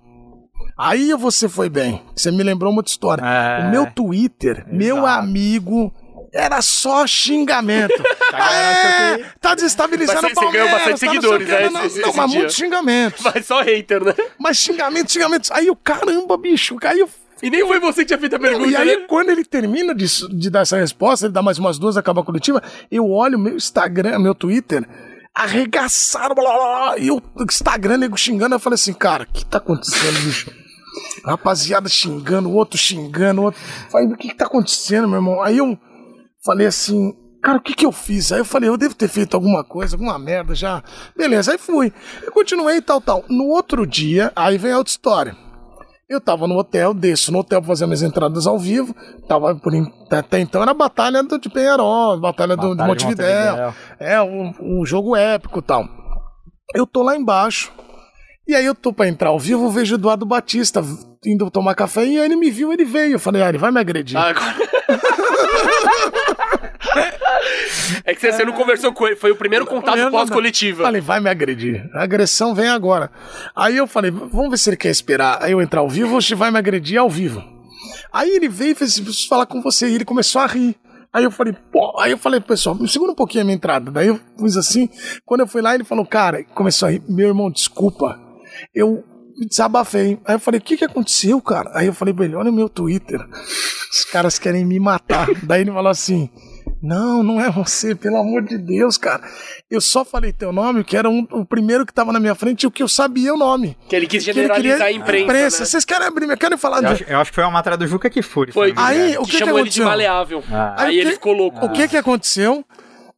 [0.75, 2.01] aí você foi bem.
[2.15, 3.23] Você me lembrou uma outra história.
[3.23, 3.67] É.
[3.67, 5.93] O meu Twitter, meu amigo...
[6.33, 7.93] Era só xingamento.
[8.33, 10.71] é, tá desestabilizando Mas o você- você ganhou Palmeiras.
[10.71, 12.39] bastante tá não seguidores, né, Não, esse- não, esse mas dia.
[12.39, 13.23] muitos xingamentos.
[13.23, 14.13] Mas só hater, né?
[14.39, 15.51] Mas xingamentos, xingamentos.
[15.51, 16.77] Aí o caramba, bicho.
[16.97, 17.09] Eu.
[17.41, 19.05] E nem foi você que tinha feito a pergunta, e aí, né?
[19.07, 22.23] quando ele termina de, de dar essa resposta, ele dá mais umas duas, acaba a
[22.23, 24.87] coletiva, eu olho meu Instagram, meu Twitter,
[25.35, 29.45] arregaçaram, blá, blá, blá, e o Instagram, nego xingando, eu falei assim, cara, o que
[29.45, 30.51] tá acontecendo, bicho?
[31.25, 33.59] Rapaziada xingando, outro xingando, outro.
[33.89, 35.41] Falei, o que que tá acontecendo, meu irmão?
[35.41, 35.77] Aí eu
[36.45, 38.31] falei assim, cara, o que que eu fiz?
[38.31, 40.83] Aí eu falei, eu devo ter feito alguma coisa, alguma merda já.
[41.17, 41.91] Beleza, aí fui.
[42.21, 43.23] Eu continuei tal, tal.
[43.29, 45.35] No outro dia, aí vem a outra história.
[46.09, 48.93] Eu tava no hotel, desço no hotel pra fazer minhas entradas ao vivo.
[49.27, 49.71] Tava por
[50.11, 53.73] até então era a batalha do, de Penharol, batalha, do, do Batalha de Montevidéu.
[53.99, 55.87] É, um, um jogo épico e tal.
[56.75, 57.71] Eu tô lá embaixo.
[58.47, 60.83] E aí eu tô pra entrar ao vivo, eu vejo o Eduardo Batista
[61.25, 63.13] indo tomar café e aí ele me viu, ele veio.
[63.13, 64.17] Eu falei, ah, ele vai me agredir.
[64.17, 64.53] Ah, agora-
[68.05, 70.83] é que você, você não conversou com ele, foi o primeiro contato pós-coletiva.
[70.83, 71.89] Falei, vai me agredir.
[71.93, 73.11] A agressão vem agora.
[73.55, 76.21] Aí eu falei, vamos ver se ele quer esperar aí eu entrar ao vivo ou
[76.21, 77.43] se vai me agredir ao vivo.
[78.11, 79.89] Aí ele veio e fez preciso falar com você.
[79.89, 80.75] E ele começou a rir.
[81.11, 83.91] Aí eu falei, pô, aí eu falei, pessoal, me segura um pouquinho a minha entrada.
[83.91, 84.89] Daí eu fiz assim.
[85.25, 88.19] Quando eu fui lá, ele falou, cara, começou a rir, meu irmão, desculpa.
[88.73, 89.03] Eu
[89.37, 90.19] me desabafei.
[90.25, 91.71] Aí eu falei, o que que aconteceu, cara?
[91.73, 93.19] Aí eu falei olha o meu Twitter.
[93.91, 95.27] Os caras querem me matar.
[95.43, 96.29] Daí ele falou assim.
[96.83, 99.23] Não, não é você, pelo amor de Deus, cara.
[99.71, 102.63] Eu só falei teu nome, que era um- o primeiro que tava na minha frente
[102.63, 103.77] e o que eu sabia o nome.
[103.87, 105.59] Que ele quis Que ele generalizar queria- a imprensa.
[105.61, 105.65] né?
[105.65, 106.87] Vocês querem abrir, querem falar Eu de...
[106.87, 108.21] acho, eu acho que foi uma matéria do Juca que.
[108.21, 108.47] Foi.
[108.47, 109.85] me Aí, o que, que que chamou ele de aconteceu?
[109.85, 110.43] maleável.
[110.51, 110.75] Ah.
[110.77, 111.65] Aí Aí o ele que- ficou louco.
[111.65, 112.65] O que que aconteceu?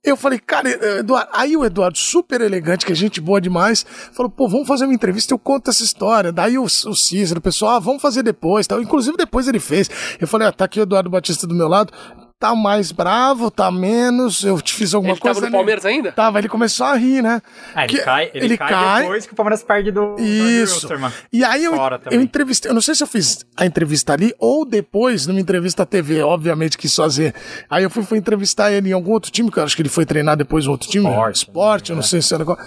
[0.03, 0.69] Eu falei, cara,
[0.99, 3.83] Eduardo, aí o Eduardo, super elegante, que é gente boa demais,
[4.13, 6.31] falou, pô, vamos fazer uma entrevista, eu conto essa história.
[6.31, 8.79] Daí o, o Cícero, o pessoal, ah, vamos fazer depois, tal.
[8.79, 9.89] Inclusive depois ele fez.
[10.21, 11.91] Eu falei, ah, tá aqui o Eduardo Batista do meu lado,
[12.39, 15.35] tá mais bravo, tá menos, eu te fiz alguma Ele coisa.
[15.35, 16.11] tava no ali." Palmeiras ainda?
[16.11, 17.41] Tava, ele começou a rir, né?
[17.73, 20.73] Ah, ele, Que- cai, ele, cai, depois que o Palmeiras perde do, do Isso.
[20.75, 21.11] Wilstermann.
[21.31, 21.73] E aí eu,
[22.11, 25.83] eu entrevistei, eu não sei se eu fiz a entrevista ali ou depois, numa entrevista
[25.83, 27.33] à TV, obviamente quis fazer.
[27.69, 29.89] Aí eu fui, fui entrevistar ele em algum outro time, que eu acho que ele
[29.89, 31.07] foi treinar depois em outro time.
[31.07, 32.57] Esporte, Esporte, eu não sei se era qual.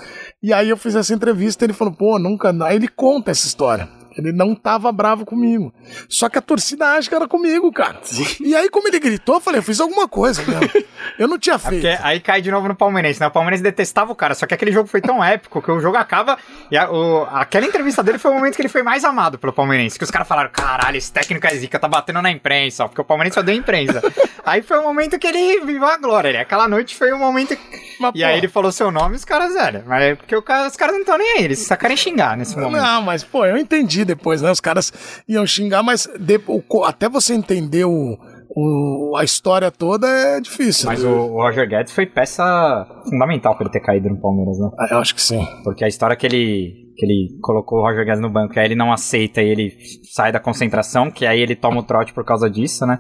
[0.43, 2.55] E aí eu fiz essa entrevista e ele falou, pô, nunca.
[2.65, 3.89] Aí ele conta essa história.
[4.19, 5.73] Ele não tava bravo comigo.
[6.09, 8.01] Só que a torcida acha que era comigo, cara.
[8.41, 10.69] E aí, como ele gritou, eu falei, eu fiz alguma coisa mesmo.
[11.19, 11.83] Eu não tinha feito.
[11.83, 13.27] Porque aí cai de novo no Palmeirense, né?
[13.27, 15.97] O Palmeirense detestava o cara, só que aquele jogo foi tão épico que o jogo
[15.97, 16.37] acaba
[16.71, 19.53] e a- o- aquela entrevista dele foi o momento que ele foi mais amado pelo
[19.53, 19.97] Palmeirense.
[19.99, 23.01] Que os caras falaram: caralho, esse técnico é zica, tá batendo na imprensa, ó, porque
[23.01, 24.03] o Palmeirense só deu imprensa.
[24.45, 26.33] aí foi o momento que ele viveu a glória.
[26.33, 26.41] Né?
[26.41, 27.57] Aquela noite foi o momento.
[28.01, 29.83] Mas, e pô, aí ele falou seu nome e os caras, velho.
[29.87, 32.57] Mas é porque cara- os caras não estão nem aí, eles só querem xingar nesse
[32.57, 32.81] momento.
[32.83, 34.51] Não, mas, pô, eu entendi depois, né?
[34.51, 34.93] Os caras
[35.29, 38.17] iam xingar, mas de- o até você entender o,
[38.51, 40.87] o- a história toda é difícil.
[40.87, 41.09] Mas né?
[41.09, 42.45] o, Roger Guedes foi peça
[43.09, 44.69] fundamental pra ele ter caído no Palmeiras, né?
[44.81, 45.47] Ah, Eu acho que sim.
[45.63, 48.67] Porque a história que ele, que ele colocou o Roger Guedes no banco, e aí
[48.67, 49.73] ele não aceita e ele
[50.13, 52.99] sai da concentração, que aí ele toma o trote por causa disso, né?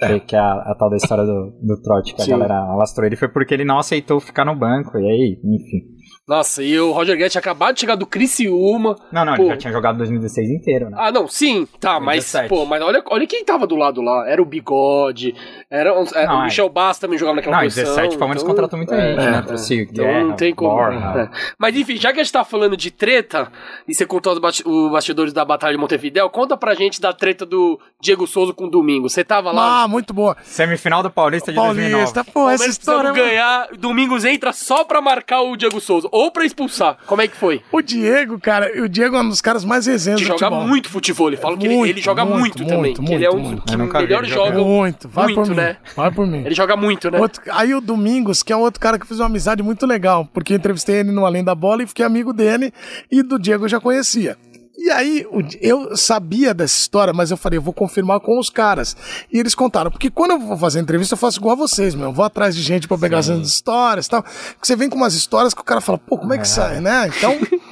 [0.00, 2.34] Que, que é a, a tal da história do, do trote que Sim.
[2.34, 5.97] a galera alastrou ele, foi porque ele não aceitou ficar no banco, e aí, enfim.
[6.28, 8.96] Nossa, e o Roger Guedes tinha acabado de chegar do Criciúma.
[9.10, 9.42] Não, não, Pô.
[9.44, 10.96] ele já tinha jogado 2016 inteiro, né?
[11.00, 12.48] Ah, não, sim, tá, mas, 17.
[12.48, 14.28] pô, mas olha, olha quem tava do lado lá.
[14.28, 15.34] Era o Bigode,
[15.70, 16.44] era, era Não, o é.
[16.44, 17.84] Michel Bastos também jogava naquela não, posição.
[17.84, 19.38] 17 o Palmeiras então- contratou muita é, gente, é, né?
[19.38, 19.42] é.
[19.42, 20.70] Trouxe Então Guerra, não tem como.
[20.70, 20.98] Borja.
[21.32, 21.38] é.
[21.58, 23.50] Mas enfim, já que a gente tá falando de treta,
[23.86, 27.12] e você contou os, basti- os bastidores da Batalha de Montevidéu, conta pra gente da
[27.12, 29.08] treta do Diego Souza com o Domingo.
[29.08, 29.82] Você tava lá?
[29.84, 30.36] Ah, muito boa.
[30.42, 32.30] Semifinal do Paulista de Paulista, 2009.
[32.32, 33.08] pô, essa história.
[33.08, 36.98] é ganhar, Domingos entra só pra marcar o Diego Souza, ou pra expulsar.
[37.06, 37.62] Como é que foi?
[37.72, 40.66] O Diego, cara, o Diego é um dos caras mais do jogar futebol.
[40.66, 41.36] muito futebol.
[41.36, 42.78] Falam que ele, Muito, ele joga muito, muito, também.
[42.80, 44.58] muito, que ele é um que Eu nunca vi melhor ele joga.
[44.62, 45.56] Muito, vai Muito, por mim.
[45.56, 45.76] né?
[45.96, 46.42] Vai por mim.
[46.44, 47.18] Ele joga muito, né?
[47.18, 50.52] Outro- aí o Domingos, que é outro cara que fez uma amizade muito legal, porque
[50.52, 52.72] eu entrevistei ele no Além da Bola e fiquei amigo dele,
[53.10, 54.36] e do Diego eu já conhecia.
[54.80, 55.26] E aí,
[55.60, 58.96] eu sabia dessa história, mas eu falei, eu vou confirmar com os caras.
[59.30, 62.06] E eles contaram, porque quando eu vou fazer entrevista, eu faço igual a vocês, meu.
[62.06, 64.22] Eu vou atrás de gente pra pegar essas histórias e tal.
[64.22, 66.80] Porque você vem com umas histórias que o cara fala, pô, como é que sai,
[66.80, 67.08] né?
[67.08, 67.36] Então.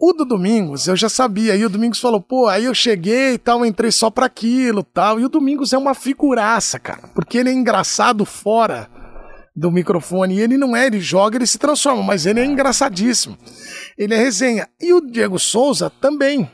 [0.00, 1.56] O do Domingos, eu já sabia.
[1.56, 5.18] E o Domingos falou, pô, aí eu cheguei e tal, entrei só pra aquilo tal.
[5.18, 7.08] E o Domingos é uma figuraça, cara.
[7.12, 8.88] Porque ele é engraçado fora
[9.58, 10.36] do microfone.
[10.36, 13.36] E ele não é, ele joga, ele se transforma, mas ele é engraçadíssimo.
[13.96, 14.68] Ele é resenha.
[14.80, 16.48] E o Diego Souza também.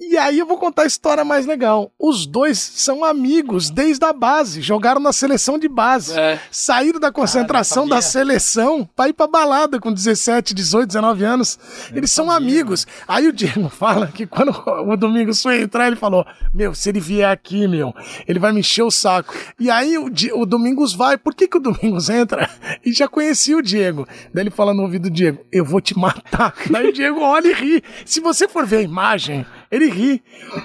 [0.00, 1.92] E aí eu vou contar a história mais legal.
[1.98, 6.18] Os dois são amigos desde a base, jogaram na seleção de base.
[6.18, 6.40] É.
[6.50, 11.58] Saíram da concentração da seleção pra ir pra balada com 17, 18, 19 anos.
[11.94, 12.86] Eles são amigos.
[13.06, 14.50] Aí o Diego fala que quando
[14.88, 16.24] o Domingos foi entrar, ele falou:
[16.54, 17.94] Meu, se ele vier aqui, meu,
[18.26, 19.34] ele vai me encher o saco.
[19.58, 21.18] E aí o, o Domingos vai.
[21.18, 22.48] Por que, que o Domingos entra?
[22.82, 24.06] E já conhecia o Diego.
[24.32, 26.54] Daí ele fala no ouvido do Diego: Eu vou te matar.
[26.70, 27.84] Daí o Diego olha e ri.
[28.06, 30.22] Se você for ver a imagem Ele ri.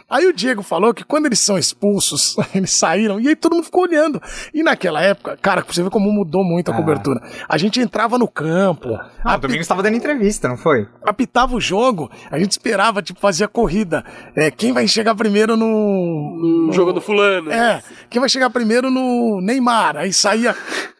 [0.10, 3.66] Aí o Diego falou que quando eles são expulsos, eles saíram e aí todo mundo
[3.66, 4.20] ficou olhando.
[4.54, 6.78] E naquela época, cara, pra você ver como mudou muito a Ah.
[6.78, 7.22] cobertura.
[7.48, 8.90] A gente entrava no campo,
[9.24, 10.88] Ah, api- Domingos estava dando entrevista, não foi?
[11.04, 14.04] apitava o jogo, a gente esperava, tipo, fazia corrida.
[14.36, 16.66] É, quem vai chegar primeiro no.
[16.68, 17.52] No jogo do fulano.
[17.52, 19.98] É, quem vai chegar primeiro no Neymar?
[19.98, 20.56] Aí saía,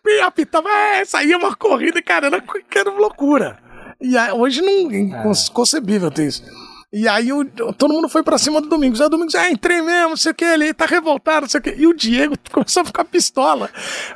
[0.06, 2.44] e apitava, é, saía uma corrida, cara, era,
[2.76, 3.58] era loucura.
[4.00, 6.44] E aí, hoje não é inconcebível ter isso.
[6.98, 7.44] E aí o-
[7.78, 9.02] todo mundo foi pra cima do Domingos.
[9.02, 11.60] Aí o Domingos, ah, entrei mesmo, não sei o que, ele tá revoltado, não sei
[11.60, 11.72] o que.
[11.78, 13.70] E o Diego começou a ficar pistola.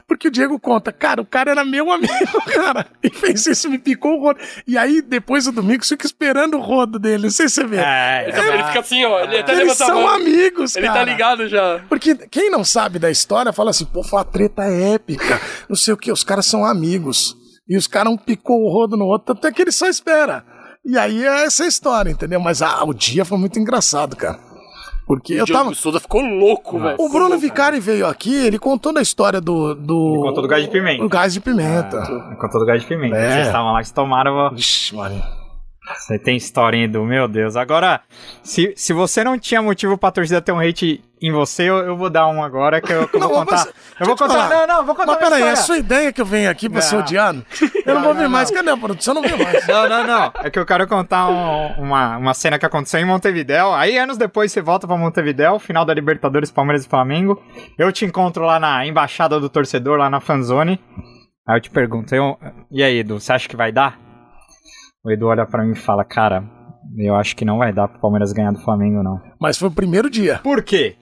[0.08, 2.14] Porque o Diego conta, cara, o cara era meu amigo,
[2.56, 2.86] cara.
[3.04, 4.40] E fez isso, me picou o rodo.
[4.66, 7.78] E aí depois o Domingos fica esperando o rodo dele, não sei se você vê.
[7.80, 9.20] Ele, fica- ele fica assim, ó.
[9.26, 11.00] Ele até Eles são amigos, Ele cara.
[11.00, 11.82] tá ligado já.
[11.90, 15.94] Porque quem não sabe da história fala assim, pô, foi uma treta épica, não sei
[15.94, 17.36] o que, os caras são amigos.
[17.68, 20.46] E os caras um picou o rodo no outro, até que ele só espera.
[20.90, 22.40] E aí é essa a história, entendeu?
[22.40, 24.40] Mas ah, o dia foi muito engraçado, cara.
[25.06, 25.72] Porque eu o tava.
[25.76, 26.96] Souza ficou louco, velho.
[27.00, 29.76] O Bruno Vicari veio aqui, ele contou da história do.
[29.76, 30.14] do...
[30.16, 31.04] Ele contou do gás de pimenta.
[31.04, 31.98] O gás de pimenta.
[32.28, 33.16] Ele contou do gás de pimenta.
[33.16, 33.34] É.
[33.34, 34.50] Vocês estavam lá, vocês tomaram.
[34.52, 35.39] Vixe, Maria.
[35.98, 37.56] Você tem historinha do meu Deus.
[37.56, 38.02] Agora,
[38.44, 41.98] se, se você não tinha motivo pra torcida ter um hate em você, eu, eu
[41.98, 43.56] vou dar um agora que eu, que eu vou Não, contar.
[43.66, 44.34] mas- eu vou contar.
[44.34, 44.50] falar.
[44.50, 45.56] Não, não, vou contar Mas peraí, é história.
[45.64, 47.02] sua ideia que eu venho aqui pra ser Não.
[47.02, 47.46] odiado?
[47.86, 48.52] Eu não, Não, vou vir mais.
[48.52, 49.16] Cadê a produção?
[49.16, 49.68] Eu não vem mais.
[49.68, 50.32] Não, não, não.
[50.44, 53.74] É que eu quero contar um- uma, uma cena que aconteceu em Montevidéu.
[53.74, 57.42] Aí, anos depois, você volta pra Montevidéu, final da Libertadores, Palmeiras e Flamengo.
[57.78, 60.80] Eu te encontro lá na embaixada do torcedor, lá na fanzone.
[61.48, 62.38] Aí eu te pergunto, eu-
[62.72, 63.98] e aí, Edu, você acha que vai dar?
[65.10, 66.44] O Edu olha pra mim e fala, cara,
[66.96, 69.20] eu acho que não vai dar pro Palmeiras ganhar do Flamengo, não.
[69.40, 70.40] Mas foi o primeiro dia.
[70.44, 70.96] Por quê?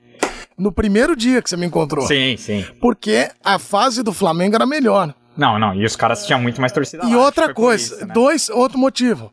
[0.57, 2.07] No primeiro dia que você me encontrou.
[2.07, 2.65] Sim, sim.
[2.79, 5.13] Porque a fase do Flamengo era melhor.
[5.35, 8.13] Não, não, e os caras tinham muito mais torcida E lá, outra coisa, isso, né?
[8.13, 9.29] dois, outro motivo.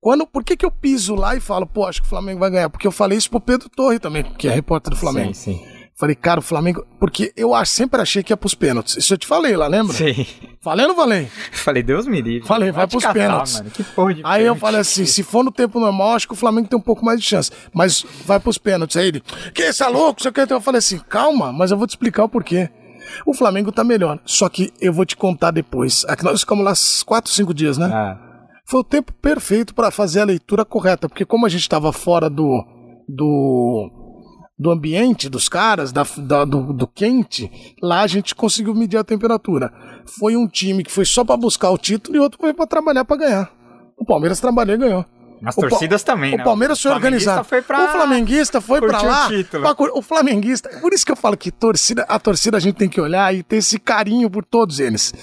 [0.00, 2.50] Quando, por que, que eu piso lá e falo, pô, acho que o Flamengo vai
[2.50, 2.70] ganhar?
[2.70, 5.34] Porque eu falei isso pro Pedro Torre também, que é repórter do Flamengo.
[5.34, 5.77] Sim, sim.
[5.98, 6.86] Falei, cara, o Flamengo.
[7.00, 8.96] Porque eu sempre achei que ia pros pênaltis.
[8.96, 9.92] Isso eu te falei lá, lembra?
[9.92, 10.24] Sim.
[10.60, 11.28] Falei ou não falei?
[11.50, 12.46] Falei, Deus me livre.
[12.46, 13.58] Falei, vai te pros catar, pênaltis.
[13.58, 13.70] Mano.
[13.70, 16.36] Que porra de Aí eu falei assim: se for no tempo normal, acho que o
[16.36, 17.50] Flamengo tem um pouco mais de chance.
[17.72, 18.96] Mas vai pros pênaltis.
[18.96, 19.20] Aí ele,
[19.52, 20.22] que isso é louco?
[20.22, 20.48] Você quer?
[20.48, 22.70] Eu falei assim: calma, mas eu vou te explicar o porquê.
[23.26, 24.20] O Flamengo tá melhor.
[24.24, 26.04] Só que eu vou te contar depois.
[26.06, 26.74] Aqui nós ficamos lá
[27.06, 27.86] 4, 5 dias, né?
[27.92, 28.18] Ah,
[28.64, 32.28] Foi o tempo perfeito para fazer a leitura correta, porque como a gente estava fora
[32.30, 32.64] do,
[33.08, 33.90] do,
[34.58, 39.04] do ambiente dos caras, da, da- do, do quente, lá a gente conseguiu medir a
[39.04, 39.72] temperatura.
[40.18, 43.04] Foi um time que foi só para buscar o título e outro foi para trabalhar
[43.04, 43.50] para ganhar.
[43.96, 45.06] O Palmeiras trabalhou e ganhou.
[45.44, 46.42] As O Pa- torcidas também, né?
[46.42, 47.44] O Palmeiras foi organizado.
[47.44, 47.84] Foi pra...
[47.84, 49.28] O flamenguista foi o lá.
[49.28, 49.74] título.
[49.76, 50.68] cur- o flamenguista.
[50.80, 53.44] Por isso que eu falo que torcida, a torcida a gente tem que olhar e
[53.44, 55.14] ter esse carinho por todos eles.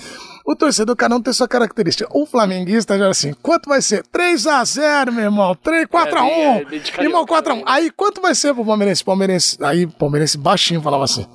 [0.47, 2.07] O torcedor, cada um tem sua característica.
[2.15, 4.03] O flamenguista já era assim: quanto vai ser?
[4.13, 5.55] 3x0, meu irmão.
[5.55, 6.15] 3, 4x1.
[6.17, 7.09] É, bem- é, bem carinho.
[7.09, 7.63] irmão, 4x1.
[7.65, 9.03] Aí quanto vai ser pro Palmeirense?
[9.03, 9.57] Palmeirense.
[9.61, 11.25] Aí o Palmeirense baixinho falava assim: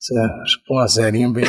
[0.00, 1.44] "Cê- acho que 1x0 bem.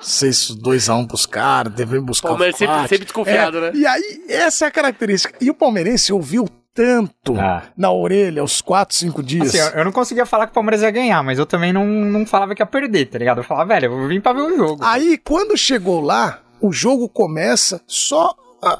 [0.00, 2.88] Sei se 2x1 pros caras, devem buscar Palmeiras o sempre- empate.
[2.88, 3.70] sempre desconfiado, É, né?
[3.74, 5.34] E aí, essa é a característica.
[5.40, 6.46] E o palmeirense ouviu
[6.76, 7.62] tanto Ah.
[7.74, 9.54] na orelha aos 4, 5 dias.
[9.54, 12.26] Assim, eu, não conseguia falar que o Palmeiras ia ganhar, mas eu também não, não
[12.26, 13.38] falava que ia perder, tá ligado?
[13.38, 14.84] Eu falava, velho, eu vim pra ver o jogo.
[14.84, 18.76] Aí, quando chegou lá, o jogo começa só ah,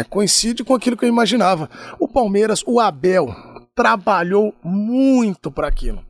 [0.00, 1.68] ah, coincide com aquilo que eu imaginava.
[1.98, 3.34] O Palmeiras, o Abel,
[3.74, 6.04] trabalhou muito para aquilo.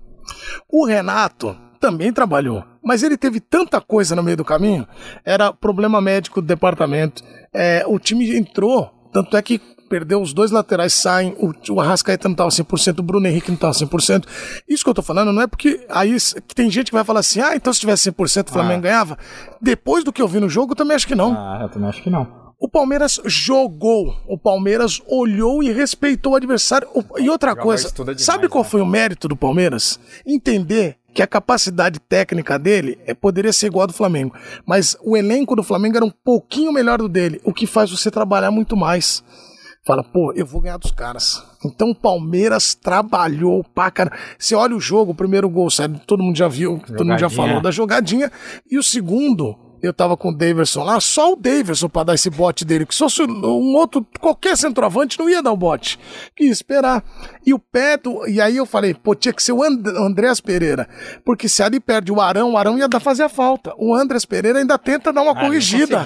[0.71, 4.87] O Renato também trabalhou, mas ele teve tanta coisa no meio do caminho.
[5.25, 7.25] Era problema médico do departamento.
[7.55, 9.61] É, o time entrou, tanto é que
[9.93, 13.57] perdeu os dois laterais, saem, o, o Arrascaeta não estava 100%, o Bruno Henrique não
[13.57, 14.25] estava 100%.
[14.67, 16.17] Isso que eu tô falando não é porque aí
[16.49, 19.19] que tem gente que vai falar assim, ah, então se tivesse 100% o Flamengo ganhava.
[19.61, 21.35] Depois do que eu vi no jogo, eu também acho que não.
[21.35, 22.27] Ah, eu também acho que não.
[22.59, 26.89] O Palmeiras jogou, o Palmeiras olhou e respeitou o adversário.
[27.19, 28.71] E outra coisa, estuda demais, sabe qual né?
[28.71, 30.01] foi o mérito do Palmeiras?
[30.25, 35.17] Entender que a capacidade técnica dele é, poderia ser igual a do Flamengo, mas o
[35.17, 38.75] elenco do Flamengo era um pouquinho melhor do dele, o que faz você trabalhar muito
[38.77, 39.23] mais.
[39.85, 41.43] Fala, pô, eu vou ganhar dos caras.
[41.65, 44.17] Então o Palmeiras trabalhou pra caramba.
[44.39, 46.01] Você olha o jogo, o primeiro gol, sabe?
[46.07, 47.47] Todo mundo já viu, todo mundo já Jogadinha.
[47.49, 48.31] falou da jogadinha.
[48.71, 52.31] E o segundo, eu tava com o Daverson lá, só o Daverson pra dar esse
[52.31, 52.87] bote dele.
[52.87, 55.99] Que se fosse um outro, qualquer centroavante não ia dar o bote.
[56.37, 57.03] Que ia esperar.
[57.45, 58.25] E o pé do.
[58.29, 60.89] E aí eu falei, pô, tinha que ser o And- Andrés Pereira.
[61.25, 63.75] Porque se ali perde o Arão, o Arão ia dar fazer a falta.
[63.77, 66.05] O Andrés Pereira ainda tenta dar uma Ah, corrigida.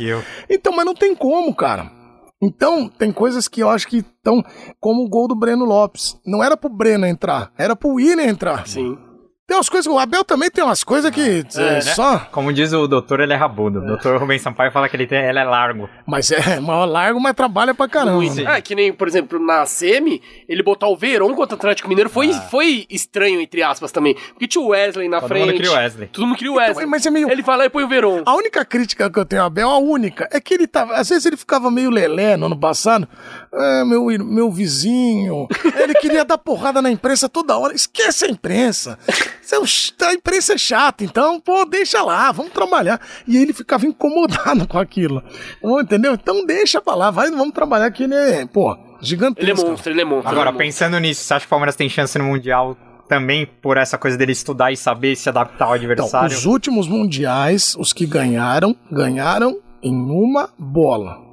[0.49, 1.95] Então, mas não tem como, cara.
[2.43, 4.43] Então, tem coisas que eu acho que estão
[4.79, 6.19] como o gol do Breno Lopes.
[6.27, 8.67] Não era pro Breno entrar, era pro William entrar.
[8.67, 8.99] Sim.
[9.49, 11.81] Tem umas coisas, o Abel também tem umas coisas que é, né?
[11.81, 12.19] só.
[12.33, 13.79] Como diz o doutor, ele é rabudo.
[13.79, 15.89] O doutor Rubens Sampaio fala que ele, tem, ele é largo.
[16.05, 18.17] Mas é maior largo, mas trabalha pra caramba.
[18.17, 18.41] Muito.
[18.41, 22.11] É, que nem, por exemplo, na Semi, ele botar o Verón contra o Atlético Mineiro
[22.11, 24.17] foi, foi estranho, entre aspas, também.
[24.31, 25.45] Porque tinha o Wesley na Todo frente.
[25.47, 26.09] mundo queria o Wesley.
[26.09, 26.87] Todo mundo queria o Wesley.
[26.87, 28.23] mas é meio- Ele vai lá e põe o Verón.
[28.27, 30.95] A única crítica que eu tenho ao Abel, a única, é que ele tava.
[30.95, 33.07] Às vezes ele ficava meio lelé no ano passado.
[33.53, 35.47] É, meu, meu vizinho.
[35.79, 37.75] Ele queria dar porrada na imprensa toda hora.
[37.75, 38.99] Esquece a imprensa.
[39.09, 43.01] É A imprensa é chata, então, pô, deixa lá, vamos trabalhar.
[43.27, 45.23] E ele ficava incomodado com aquilo.
[45.63, 46.15] Entendeu?
[46.15, 49.67] Então deixa pra lá, vai, vamos trabalhar que ele é, pô, Ele é gigantesco.
[49.69, 50.29] monstro, ele é monstro.
[50.31, 50.67] Agora, é monstro.
[50.67, 52.77] pensando nisso, você acha que o Palmeiras tem chance no Mundial
[53.09, 56.37] também por essa coisa dele estudar e saber se adaptar ao Então, adversário?
[56.37, 61.25] os últimos mundiais, os que ganharam, ganharam em uma bola.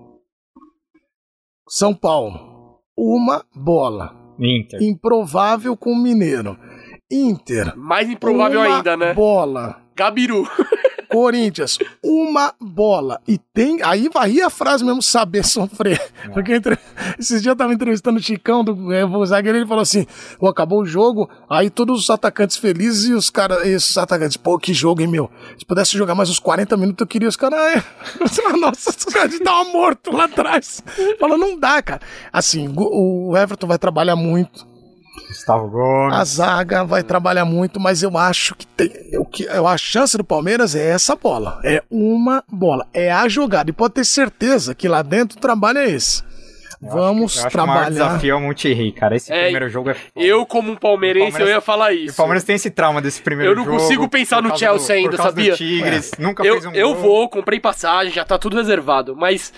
[1.75, 4.13] São Paulo, uma bola.
[4.39, 4.79] Inter.
[4.79, 6.55] Improvável com o Mineiro.
[7.11, 9.15] Inter, Mais improvável uma ainda, né?
[9.15, 9.81] bola.
[9.95, 10.47] Gabiru.
[11.13, 13.21] Corinthians, uma bola.
[13.27, 13.81] E tem.
[13.83, 16.01] Aí vai a frase mesmo, saber sofrer.
[16.33, 16.77] Porque entre-
[17.19, 20.05] esses dias eu tava entrevistando o Chicão do é, o zagueiro, ele falou assim:
[20.39, 24.57] "Pô, acabou o jogo, aí todos os atacantes felizes e os caras, esses atacantes, pô,
[24.57, 25.29] que jogo, hein, meu?
[25.57, 27.59] Se pudesse jogar mais uns 40 minutos, eu queria os caras.
[27.61, 30.83] "Ah, é." Nossa, os caras estavam mortos lá atrás.
[31.19, 32.01] Falou, não dá, cara.
[32.31, 34.65] Assim, o Everton vai trabalhar muito.
[35.33, 36.15] Gustavo Gomes.
[36.17, 38.91] A zaga vai trabalhar muito, mas eu acho que tem.
[39.17, 41.59] O que, eu, a chance do Palmeiras é essa bola.
[41.63, 42.87] É uma bola.
[42.93, 43.69] É a jogada.
[43.69, 46.23] E pode ter certeza que lá dentro o trabalho é esse.
[46.85, 47.89] Vamos Eu acho que o maior trabalhar.
[48.07, 49.15] desafio é o Multi cara.
[49.15, 50.11] Esse É, primeiro jogo é foda.
[50.17, 52.13] Eu, como um palmeirense, Palmeiras- eu ia falar E isso.
[52.13, 53.77] o Palmeiras tem esse trauma desse primeiro Eu não jogo.
[53.77, 55.51] consigo pensar no Chelsea do- ainda, por causa sabia?
[55.53, 57.01] Do Tigres, nunca eu, fez um eu gol.
[57.01, 59.15] vou, comprei passagem, já tá tudo reservado.
[59.15, 59.53] Mas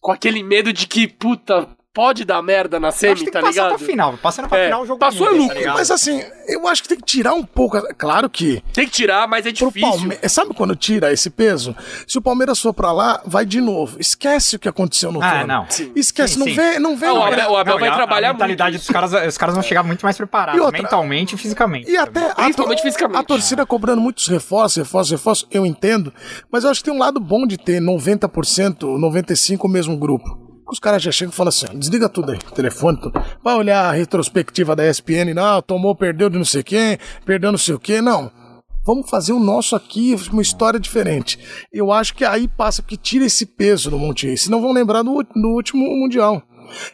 [0.00, 3.68] com aquele medo de que, puta, pode dar merda na semi, tá que passar ligado?
[3.68, 4.14] pra final.
[4.16, 5.74] Passando pra É, final, o jogo passou é tá lucro, ligado?
[5.74, 7.78] Mas assim, eu acho que tem que tirar um pouco.
[7.98, 9.90] Claro que Tem que tirar, mas é difícil.
[9.90, 10.32] Palmeiras.
[10.32, 11.76] Sabe quando tira esse peso?
[12.06, 13.98] Se o Palmeiras for pra lá, vai de novo.
[14.00, 15.46] Esquece o que aconteceu no Ah, turno.
[15.46, 15.66] não.
[15.94, 16.54] Esquece, Sim, não sim.
[16.54, 17.06] vê, não vê.
[17.06, 17.22] Ah, o não.
[17.24, 19.62] Abel- o Abel vai e a- trabalhar a mentalidade muito dos caras, os caras vão
[19.62, 21.90] chegar muito mais preparados, E outra- mentalmente e fisicamente.
[21.90, 23.18] E até a, Principalmente tor- fisicamente.
[23.20, 26.12] a torcida cobrando muitos reforços, reforços, reforços, eu entendo.
[26.50, 30.41] Mas eu acho que tem um lado bom de ter 90%, 95% o mesmo grupo.
[30.72, 33.22] Os caras já chegam e falam assim: desliga tudo aí, telefone, tudo.
[33.44, 37.58] Vai olhar a retrospectiva da ESPN, não, tomou, perdeu de não sei quem, perdeu não
[37.58, 38.32] sei o quê, não.
[38.82, 41.38] Vamos fazer o nosso aqui, uma história diferente.
[41.70, 44.36] Eu acho que aí passa, porque tira esse peso do Monte Rei.
[44.36, 46.42] Senão vão lembrar do, do último Mundial.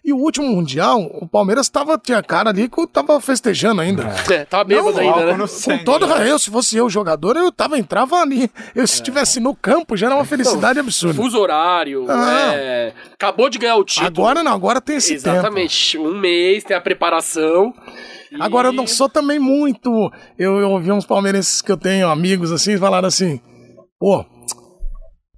[0.05, 4.05] E o último Mundial, o Palmeiras tava, tinha cara ali que tava festejando ainda.
[4.31, 5.47] É, tava bêbado Não, ainda, né?
[5.65, 6.31] Com todo né?
[6.31, 8.51] eu, se fosse eu jogador, eu tava, entrava ali.
[8.75, 11.15] Eu, se estivesse no campo, já era uma felicidade absurda.
[11.15, 12.53] Fuso horário, Ah.
[12.55, 14.07] é, acabou de ganhar o título.
[14.07, 15.29] Agora não, agora tem esse tempo.
[15.37, 15.99] Exatamente.
[15.99, 17.73] Um mês, tem a preparação.
[18.31, 19.91] E- Agora eu não sou também muito.
[20.39, 23.41] Eu, eu ouvi uns palmeirenses que eu tenho, amigos assim, falaram assim:
[23.99, 24.25] pô,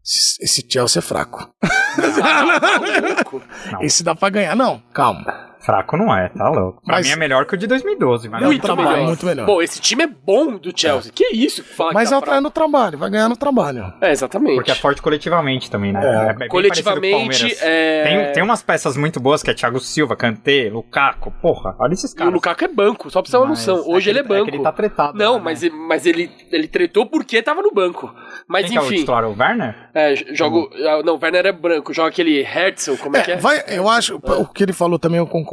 [0.02, 1.52] esse Chelsea é fraco.
[3.80, 4.56] Esse dá pra ganhar.
[4.56, 5.49] Não, calma.
[5.60, 6.80] Fraco não é, tá louco.
[6.84, 9.06] Pra Mas- mim é melhor que o de 2012, mas É um Muito trabalho melhor.
[9.06, 9.46] muito melhor.
[9.46, 11.12] Bom, esse time é bom do Chelsea.
[11.14, 11.62] Que isso?
[11.62, 12.42] Fala Mas que é tá o- é fraco.
[12.42, 13.92] no trabalho, vai ganhar no trabalho.
[14.00, 14.54] É, exatamente.
[14.56, 16.00] Porque é forte coletivamente também, né?
[16.30, 16.32] É.
[16.34, 21.30] bem Coletivamente, é- Tem, tem umas peças muito boas que é Thiago Silva, Kanté, Lukaku,
[21.42, 22.32] porra, olha esses E o caras.
[22.34, 23.84] Lukaku é banco, só pra você ter uma noção.
[23.86, 24.48] Hoje é ele é que banco.
[24.48, 25.18] É que ele tá tretado.
[25.18, 25.44] Não, lá, né?
[25.44, 28.12] mas, ele, mas ele, ele tretou porque tava no banco.
[28.48, 29.04] Mas Quem que é o enfim.
[29.10, 29.74] O Werner?
[29.94, 30.70] É, jogo.
[30.86, 33.36] ah, Não, o Werner é branco, joga aquele Herzl, como é, que É, é?
[33.36, 35.49] vai, eu acho, o que ele falou também eu concordo.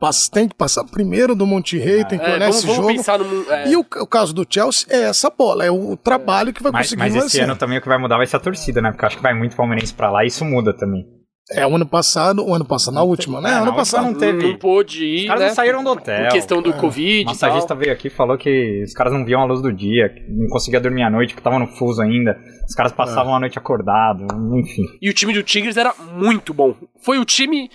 [0.00, 2.82] Passa- tem que passar primeiro do Monte Rei, tem que É, olhar vamos, esse vamos
[2.82, 2.94] jogo.
[2.96, 3.52] pensar no.
[3.52, 6.70] é, E o, o caso do Chelsea é essa bola, é o trabalho que vai
[6.70, 7.44] Mas, conseguir mas esse vencer.
[7.44, 8.90] ano também o que vai mudar vai ser a torcida, né?
[8.92, 11.04] Porque eu acho que vai muito palmeirense pra lá e isso muda também.
[11.50, 13.50] É, o ano passado, o ano passado, na última, né?
[13.50, 14.04] É, ano passado.
[14.04, 14.46] não teve.
[14.52, 15.20] não pôde ir.
[15.22, 16.22] Os caras né, não saíram do hotel.
[16.24, 17.22] Por questão do O Covid.
[17.22, 20.14] e massagista veio aqui e falou que os caras não viam a luz do dia,
[20.28, 22.36] não conseguia dormir à noite, que tava no fuso ainda.
[22.68, 24.26] Os caras passavam a noite acordado,
[24.58, 24.82] enfim.
[25.00, 26.74] E o time do Tigres era muito bom.
[27.02, 27.70] Foi o time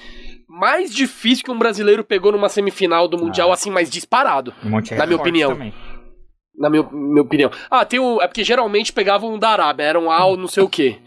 [0.54, 4.54] mais difícil que um brasileiro pegou numa semifinal do Mundial, assim, mais disparado.
[4.64, 5.52] Um monte Na minha opinião.
[5.52, 5.74] Também.
[6.56, 7.50] Na minha, minha opinião.
[7.72, 8.22] Ah, tem o.
[8.22, 11.00] É porque geralmente pegavam um da Arábia, era um Al não sei o quê.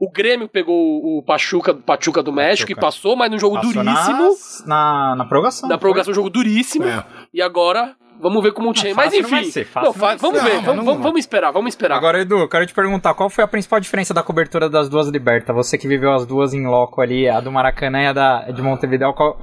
[0.00, 2.80] O Grêmio pegou o Pachuca, Pachuca do México Pachuca.
[2.80, 4.36] e passou, mas num jogo Passou duríssimo.
[4.66, 5.68] Na, na prorrogação.
[5.68, 6.86] Na prorrogação, um jogo duríssimo.
[6.86, 7.04] É.
[7.32, 8.90] E agora, vamos ver como o time.
[8.90, 9.50] Não, Mas não enfim.
[9.50, 10.44] ser, fácil não, não vai fa- vamos ser.
[10.46, 11.96] ver, Não, vamos, não vamos, vamos esperar, vamos esperar.
[11.96, 15.08] Agora, Edu, eu quero te perguntar, qual foi a principal diferença da cobertura das duas
[15.08, 15.54] libertas?
[15.54, 18.60] Você que viveu as duas em loco ali, a do Maracanã e a da, de
[18.62, 19.38] Montevideo, qual,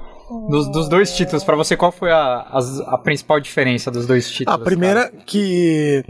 [0.49, 4.29] dos, dos dois títulos, pra você, qual foi a, as- a principal diferença dos dois
[4.29, 4.59] títulos?
[4.59, 6.03] A primeira que.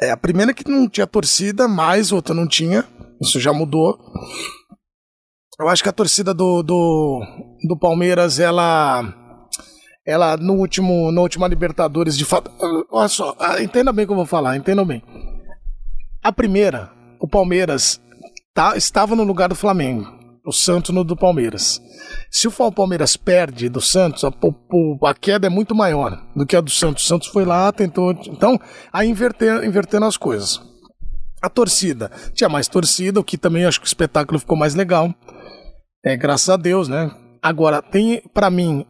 [0.00, 2.84] É, a primeira que não tinha torcida, mais outra não tinha.
[3.22, 3.98] Isso já mudou.
[5.58, 7.22] Eu acho que a torcida do, do,
[7.66, 9.02] do Palmeiras, ela.
[10.06, 12.50] Ela no último, na última Libertadores de fato.
[12.90, 15.02] Olha só, ah, entenda bem o que eu vou falar, entenda bem.
[16.22, 18.00] A primeira, o Palmeiras
[18.54, 20.06] tá, estava no lugar do Flamengo,
[20.44, 21.80] o Santos no do Palmeiras.
[22.30, 26.60] Se o Palmeiras perde do Santos, a, a, queda é muito maior do que a
[26.60, 27.04] do Santos.
[27.04, 28.12] O Santos foi lá, tentou.
[28.26, 28.58] Então,
[28.92, 30.60] aí inverter, invertendo as coisas.
[31.42, 32.10] A torcida.
[32.32, 35.12] Tinha mais torcida, o que também acho que o espetáculo ficou mais legal.
[36.04, 37.10] É, graças a Deus, né?
[37.42, 38.86] Agora, tem, para mim,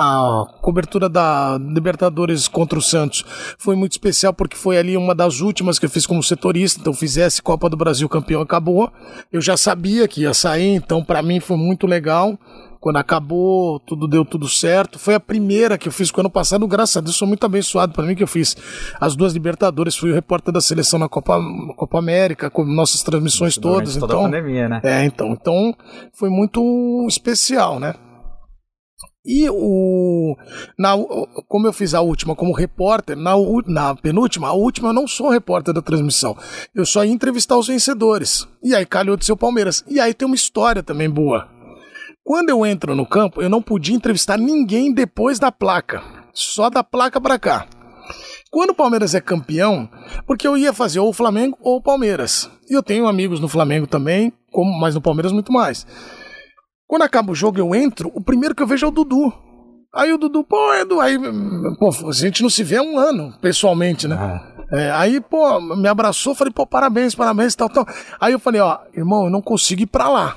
[0.00, 3.24] a cobertura da Libertadores contra o Santos
[3.58, 6.92] foi muito especial porque foi ali uma das últimas que eu fiz como setorista, então
[6.94, 8.92] fizesse Copa do Brasil campeão acabou.
[9.32, 12.38] Eu já sabia que ia sair, então para mim foi muito legal.
[12.78, 15.00] Quando acabou, tudo deu tudo certo.
[15.00, 17.44] Foi a primeira que eu fiz com o ano passado, graças a Deus, sou muito
[17.44, 18.56] abençoado para mim que eu fiz
[19.00, 21.40] as duas Libertadores, fui o repórter da seleção na Copa,
[21.76, 23.96] Copa América, com nossas transmissões todas.
[23.96, 24.80] Toda então, a pandemia, né?
[24.84, 25.74] É, então, então
[26.12, 27.94] foi muito especial, né?
[29.24, 30.36] E o.
[30.78, 30.96] Na,
[31.46, 33.32] como eu fiz a última como repórter, na,
[33.66, 36.36] na penúltima, a última eu não sou repórter da transmissão.
[36.74, 38.46] Eu só ia entrevistar os vencedores.
[38.62, 39.84] E aí calhou de ser o Palmeiras.
[39.86, 41.48] E aí tem uma história também boa.
[42.24, 46.02] Quando eu entro no campo, eu não podia entrevistar ninguém depois da placa.
[46.32, 47.66] Só da placa para cá.
[48.50, 49.88] Quando o Palmeiras é campeão,
[50.26, 52.50] porque eu ia fazer ou o Flamengo ou o Palmeiras.
[52.68, 55.86] E eu tenho amigos no Flamengo também, como, mas no Palmeiras muito mais.
[56.88, 59.30] Quando acaba o jogo, eu entro, o primeiro que eu vejo é o Dudu.
[59.94, 61.18] Aí o Dudu, pô, Edu, aí,
[61.78, 64.16] pô, a gente não se vê há um ano, pessoalmente, né?
[64.18, 64.58] Ah.
[64.72, 67.86] É, aí, pô, me abraçou, falei, pô, parabéns, parabéns, tal, tal.
[68.18, 70.36] Aí eu falei, ó, irmão, eu não consigo ir pra lá.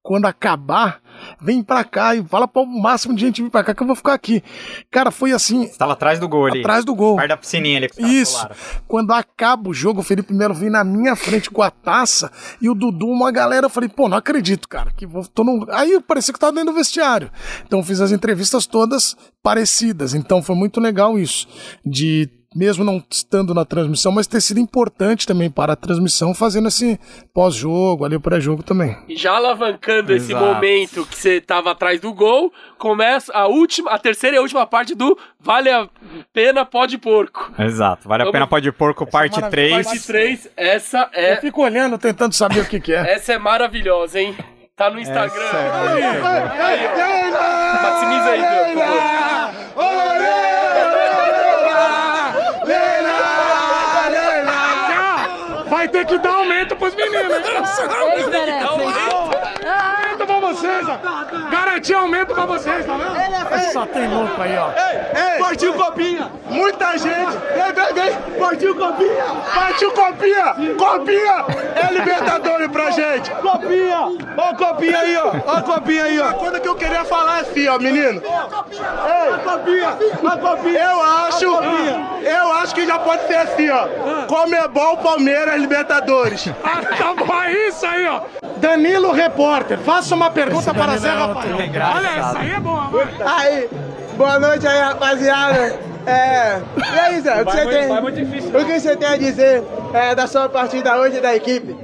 [0.00, 1.00] Quando acabar,
[1.40, 3.86] vem pra cá e fala para o máximo de gente vir pra cá que eu
[3.86, 4.42] vou ficar aqui.
[4.90, 5.66] Cara, foi assim.
[5.66, 6.60] Você tava atrás do gol ali.
[6.60, 7.16] Atrás do gol.
[7.16, 7.88] Perto da piscininha ali.
[7.98, 8.48] Isso.
[8.88, 12.30] Quando acaba o jogo, o Felipe Melo vem na minha frente com a taça
[12.60, 14.90] e o Dudu, uma galera, eu falei, pô, não acredito, cara.
[14.96, 15.66] Que vou, tô no...
[15.70, 17.30] Aí parecia que tava dentro do vestiário.
[17.66, 20.14] Então fiz as entrevistas todas parecidas.
[20.14, 21.46] Então foi muito legal isso.
[21.84, 26.68] De mesmo não estando na transmissão, mas ter sido importante também para a transmissão, fazendo
[26.68, 26.98] esse
[27.32, 28.96] pós-jogo, ali o pré-jogo também.
[29.08, 30.32] E já alavancando Exato.
[30.32, 34.42] esse momento que você estava atrás do gol, começa a última, a terceira e a
[34.42, 35.88] última parte do Vale a
[36.32, 37.52] Pena Pode Porco.
[37.58, 39.72] Exato, Vale a Pena Pode Porco, parte 3.
[39.72, 41.34] É parte 3, essa é.
[41.34, 43.14] Eu fico olhando, tentando saber o que, que é.
[43.14, 44.36] Essa é maravilhosa, hein?
[44.74, 45.40] Tá no Instagram.
[45.40, 47.30] É aí, aí, aí,
[47.82, 49.99] Maximiza aí, por favor.
[55.80, 57.30] Vai ter que dar aumento pros meninos.
[57.30, 59.39] Vai ter que dar
[60.20, 60.26] aumento.
[60.26, 61.50] Pra vocês, ó.
[61.50, 63.72] Garantir aumento pra vocês, tá vendo?
[63.72, 64.70] Só tem louco aí, ó.
[64.70, 66.30] Ei, ei, partiu copinha.
[66.48, 67.36] Muita gente.
[67.54, 68.38] Vem, vem, vem.
[68.38, 69.24] Partiu copinha.
[69.54, 70.54] Partiu copinha.
[70.76, 71.44] Copinha.
[71.76, 73.30] É Libertadores pra gente.
[73.30, 74.00] Copinha.
[74.36, 75.32] Ó a copinha aí, ó.
[75.46, 76.28] Ó a copinha aí, ó.
[76.28, 78.22] A coisa que eu queria falar é assim, ó, menino.
[78.22, 79.96] Ei, a copinha.
[80.32, 80.80] A copinha.
[80.80, 81.44] Eu acho.
[82.22, 83.86] Eu acho que já pode ser assim, ó.
[84.26, 86.48] Comebol, Palmeiras, Libertadores.
[86.64, 88.20] Ah, tá bom, é isso aí, ó.
[88.60, 91.56] Danilo Repórter, faça uma pergunta para Zé Rafael.
[91.56, 92.80] Olha, isso aí é bom.
[93.24, 93.68] Aí,
[94.16, 95.90] boa noite aí, rapaziada.
[96.06, 99.62] É, e aí, Zé, o que, você tem, difícil, o que você tem a dizer
[99.92, 101.76] é, da sua partida hoje da equipe?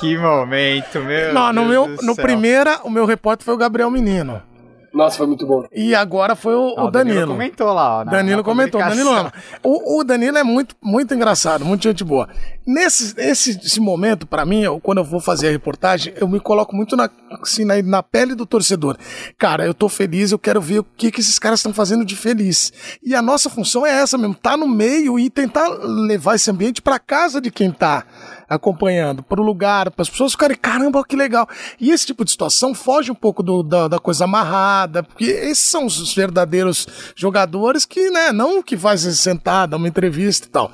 [0.00, 1.34] Que momento, meu.
[1.34, 4.42] Não, no, Deus meu, no primeira, o meu repórter foi o Gabriel Menino.
[4.92, 5.64] Nossa, foi muito bom.
[5.72, 7.16] E agora foi o, Não, o Danilo.
[7.20, 8.04] Danilo comentou lá, ó.
[8.04, 9.32] na- Danilo na comentou, Danilo ama.
[9.62, 12.28] O, o Danilo é muito, muito engraçado, muito gente boa.
[12.66, 16.40] Nesse esse, esse momento, pra mim, eu- quando eu vou fazer a reportagem, eu me
[16.40, 17.08] coloco muito na,
[17.42, 18.96] assim, na, na pele do torcedor.
[19.38, 22.16] Cara, eu tô feliz, eu quero ver o que, que esses caras estão fazendo de
[22.16, 22.72] feliz.
[23.02, 26.82] E a nossa função é essa mesmo, tá no meio e tentar levar esse ambiente
[26.82, 28.04] pra casa de quem tá
[28.50, 31.48] acompanhando, pro lugar, para as pessoas ficarem, caramba, que legal.
[31.80, 35.62] E esse tipo de situação foge um pouco do- da, da coisa amarrada, porque esses
[35.68, 40.50] são os verdadeiros jogadores que, né, não o que faz sentar, dar uma entrevista e
[40.50, 40.70] tal.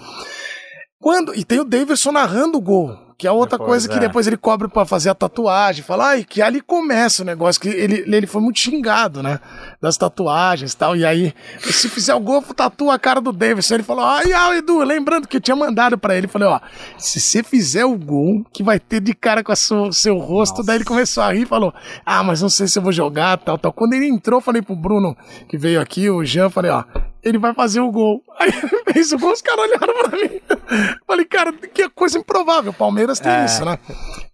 [0.98, 4.01] Quando, e tem o Davidson narrando o gol, que é outra Depois, coisa que é.
[4.01, 7.68] depois ele cobre pra fazer a tatuagem, fala, ai, que ali começa o negócio, que
[7.68, 9.40] ele, ele foi muito xingado, né,
[9.80, 13.74] das tatuagens e tal, e aí, se fizer o gol, tatua a cara do Davidson,
[13.74, 16.60] ele falou, ai, ai, Edu, lembrando que eu tinha mandado pra ele, falei, ó,
[16.98, 20.62] se você fizer o gol, que vai ter de cara com a sua- seu rosto,
[20.62, 21.72] daí ele começou a rir e falou,
[22.05, 24.76] ah, mas não sei se eu vou jogar, tal, tal, quando ele entrou, falei pro
[24.76, 25.16] Bruno,
[25.48, 26.84] que veio aqui, o Jean, falei, ó,
[27.27, 28.23] ele vai fazer o gol.
[28.39, 30.40] Aí ele fez o gol, os caras olharam pra mim.
[31.07, 32.70] Falei, cara, que coisa improvável.
[32.70, 33.44] O Palmeiras tem É.
[33.44, 33.78] isso, né?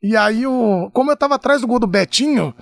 [0.02, 2.52] E aí, o, como eu tava atrás do gol do Betinho,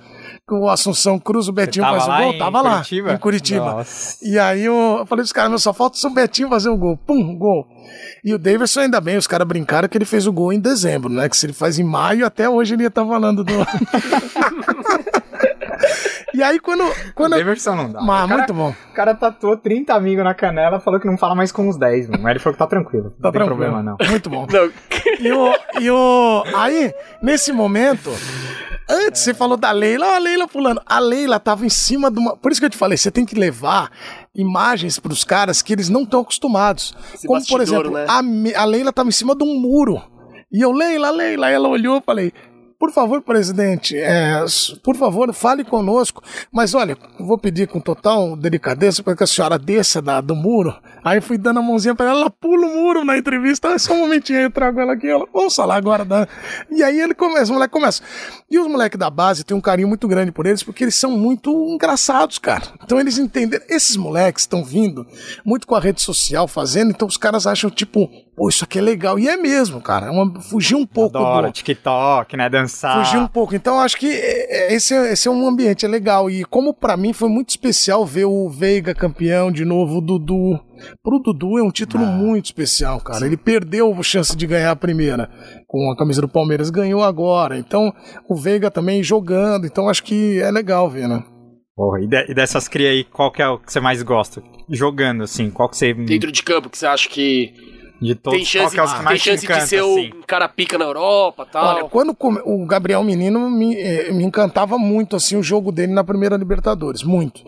[0.49, 3.13] o Assunção Cruz, o Betinho faz o gol, tava lá, Curitiba?
[3.13, 3.65] em Curitiba.
[3.65, 4.17] Nossa.
[4.21, 6.95] E aí eu, falei pros caras, meu, só falta o Betinho fazer o gol.
[6.97, 7.65] Pum, gol.
[8.23, 11.09] E o Davidson, ainda bem, os caras brincaram que ele fez o gol em dezembro,
[11.11, 11.27] né?
[11.27, 13.53] Que se ele faz em maio, até hoje ele ia estar falando do.
[16.33, 16.83] E aí, quando.
[17.13, 18.01] quando Davidson não dá.
[18.01, 18.69] Mas, o cara, muito bom.
[18.91, 22.09] O cara tatuou 30 amigos na canela falou que não fala mais com uns 10,
[22.09, 22.23] mano.
[22.23, 23.09] Mas ele falou que tá tranquilo.
[23.11, 23.57] Tá não tem tranquilo.
[23.57, 23.97] problema, não.
[24.09, 24.47] Muito bom.
[24.49, 24.71] Não,
[25.19, 26.43] E o, e o.
[26.55, 28.09] Aí, nesse momento.
[28.89, 30.81] Antes você falou da Leila, ó, a Leila pulando.
[30.85, 32.35] A Leila tava em cima de uma.
[32.35, 33.89] Por isso que eu te falei, você tem que levar
[34.35, 36.93] imagens pros caras que eles não estão acostumados.
[37.13, 38.53] Esse Como, por bastidor, exemplo, né?
[38.55, 40.01] a, a Leila tava em cima de um muro.
[40.51, 42.33] E eu, Leila, Leila, ela olhou e falei.
[42.81, 44.43] Por favor, presidente, é,
[44.83, 46.23] por favor, fale conosco.
[46.51, 50.73] Mas olha, vou pedir com total delicadeza para que a senhora desça da- do muro.
[51.03, 53.77] Aí fui dando a mãozinha para ela, ela pula o muro na entrevista.
[53.79, 55.07] Só um momentinho aí, eu trago ela aqui.
[55.07, 56.05] Ela, vamos falar agora.
[56.05, 56.27] Da...
[56.69, 58.01] E aí ele começa, o moleque começa.
[58.49, 61.11] E os moleques da base têm um carinho muito grande por eles, porque eles são
[61.11, 62.63] muito engraçados, cara.
[62.83, 63.65] Então eles entenderam.
[63.69, 65.05] Esses moleques estão vindo
[65.43, 68.81] muito com a rede social fazendo, então os caras acham, tipo, pô, isso aqui é
[68.81, 69.17] legal.
[69.17, 70.07] E é mesmo, cara.
[70.07, 71.53] É uma, fugir um pouco Adoro do.
[71.53, 72.49] TikTok, né?
[72.49, 73.03] Dançar.
[73.03, 73.55] Fugir um pouco.
[73.55, 76.29] Então, acho que é, é, esse, é, esse é um ambiente é legal.
[76.29, 80.59] E como pra mim foi muito especial ver o Veiga campeão de novo, o Dudu.
[81.03, 83.25] Pro Dudu é um título muito especial, cara.
[83.25, 85.29] Ele perdeu a chance de ganhar a primeira
[85.67, 87.57] com a camisa do Palmeiras, ganhou agora.
[87.57, 87.93] Então,
[88.29, 89.65] o Veiga também jogando.
[89.65, 91.23] Então, acho que é legal ver, né?
[91.75, 94.43] Porra, e, de- e dessas cria aí, qual que é o que você mais gosta?
[94.69, 95.93] Jogando, assim, qual que você...
[95.93, 97.53] dentro de campo, que você acha que
[98.01, 100.09] De todos, tem chance, é os que tem chance encanta, de ser assim?
[100.21, 101.75] o cara pica na Europa e tal?
[101.75, 106.03] Olha, quando o Gabriel Menino me, eh, me encantava muito assim o jogo dele na
[106.03, 107.41] primeira Libertadores, muito.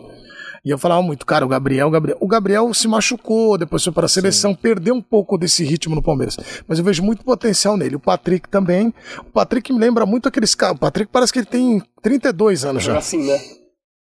[0.64, 3.92] E eu falava muito, cara, o Gabriel, o Gabriel, o Gabriel se machucou, depois foi
[3.92, 6.38] para a seleção, perdeu um pouco desse ritmo no Palmeiras.
[6.66, 7.96] Mas eu vejo muito potencial nele.
[7.96, 8.94] O Patrick também.
[9.20, 10.76] O Patrick me lembra muito aqueles caras.
[10.76, 12.96] O Patrick parece que ele tem 32 anos já.
[12.96, 13.38] assim, né?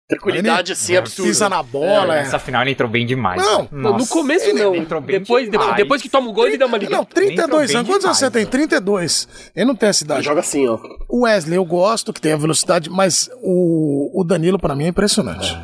[0.09, 1.31] Tranquilidade assim, absurda.
[1.31, 2.23] Pisa na bola, é.
[2.25, 3.41] Nessa final ele entrou bem demais.
[3.41, 4.75] Não, Não, no começo ele não.
[4.75, 5.77] entrou bem Depois, depois, demais.
[5.77, 7.07] depois que toma o gol, ele dá uma Não, ligada.
[7.07, 7.89] 32 bem anos.
[7.89, 8.45] Quantos anos você tem?
[8.45, 8.51] né?
[8.51, 9.29] 32.
[9.57, 10.23] Ele não tem essa idade.
[10.23, 10.79] Joga assim, ó.
[11.09, 14.89] O Wesley eu gosto, que tem a velocidade, mas o, o Danilo pra mim é
[14.89, 15.57] impressionante.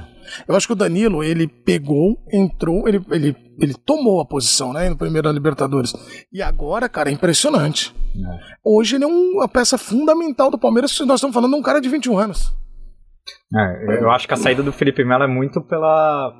[0.46, 4.88] Eu acho que o Danilo, ele pegou, entrou, ele, ele, ele tomou a posição, né,
[4.88, 5.92] no primeiro Libertadores.
[6.32, 7.94] E agora, cara, é impressionante.
[8.64, 11.80] Hoje ele é um- uma peça fundamental do Palmeiras, nós estamos falando de um cara
[11.80, 12.52] de 21 anos.
[13.54, 16.32] É, eu acho que a saída do Felipe Melo é muito pela...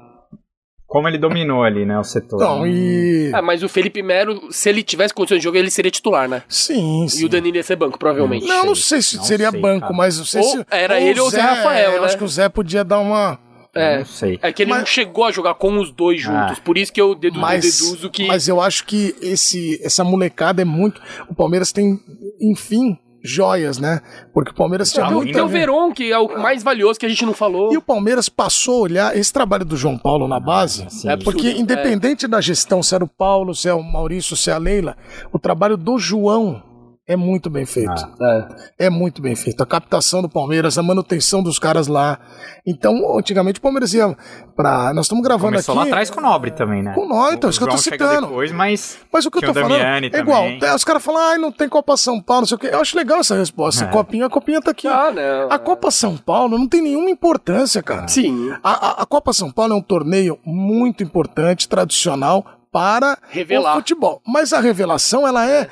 [0.86, 2.36] Como ele dominou ali, né, o setor.
[2.36, 3.30] Então, e...
[3.34, 6.42] Ah, mas o Felipe Melo, se ele tivesse condições de jogo, ele seria titular, né?
[6.48, 7.20] Sim, sim.
[7.22, 8.46] E o Danilo ia ser banco, provavelmente.
[8.46, 9.92] Não, não sei se Não seria sei, banco, cara.
[9.94, 10.66] mas não sei Ou se...
[10.70, 12.06] era ele ou o Zé Rafael, Eu né?
[12.06, 13.38] acho que o Zé podia dar uma...
[13.78, 13.98] É.
[13.98, 14.38] Não sei.
[14.42, 16.58] É que ele Mas- não chegou a jogar com os dois juntos.
[16.58, 18.26] Por isso que eu dedu mas, deduzo que.
[18.26, 21.00] mas eu acho que esse, essa molecada é muito.
[21.28, 21.98] O Palmeiras tem,
[22.40, 24.00] enfim, joias, né?
[24.32, 25.32] Porque o Palmeiras tinha Tem o- muita.
[25.32, 27.72] tem o Veron, que é o mais valioso que a gente não falou.
[27.72, 31.08] E o Palmeiras passou a olhar esse trabalho do João Paulo na base, sim.
[31.08, 34.50] É porque absurdo, independente da gestão, se era o Paulo, se é o Maurício, se
[34.50, 34.96] é a Leila,
[35.32, 36.62] o trabalho do João
[37.08, 37.90] é muito bem feito.
[38.20, 38.48] Ah.
[38.78, 39.62] É muito bem feito.
[39.62, 42.18] A captação do Palmeiras, a manutenção dos caras lá.
[42.66, 44.14] Então, antigamente o Palmeiras ia
[44.54, 44.92] pra.
[44.92, 45.78] Nós estamos gravando Começou aqui.
[45.84, 46.92] lá atrás com o Nobre também, né?
[46.94, 48.26] Com o Nobre, então, O isso que eu tô citando.
[48.26, 48.98] Depois, mas...
[49.10, 50.42] Mas o que eu tô falando Damiani é igual.
[50.42, 50.58] também.
[50.62, 52.68] É, Os caras falam, ai, não tem Copa São Paulo, não sei o quê.
[52.70, 53.84] Eu acho legal essa resposta.
[53.84, 53.88] É.
[53.88, 54.86] Copinha, a Copinha tá aqui.
[54.86, 55.50] Ah, não.
[55.50, 58.06] A Copa São Paulo não tem nenhuma importância, cara.
[58.06, 58.52] Sim.
[58.62, 58.70] A,
[59.00, 63.74] a- a Copa São Paulo é um torneio muito importante, tradicional para Revelar.
[63.74, 64.20] o futebol.
[64.26, 65.68] Mas a revelação, ela é.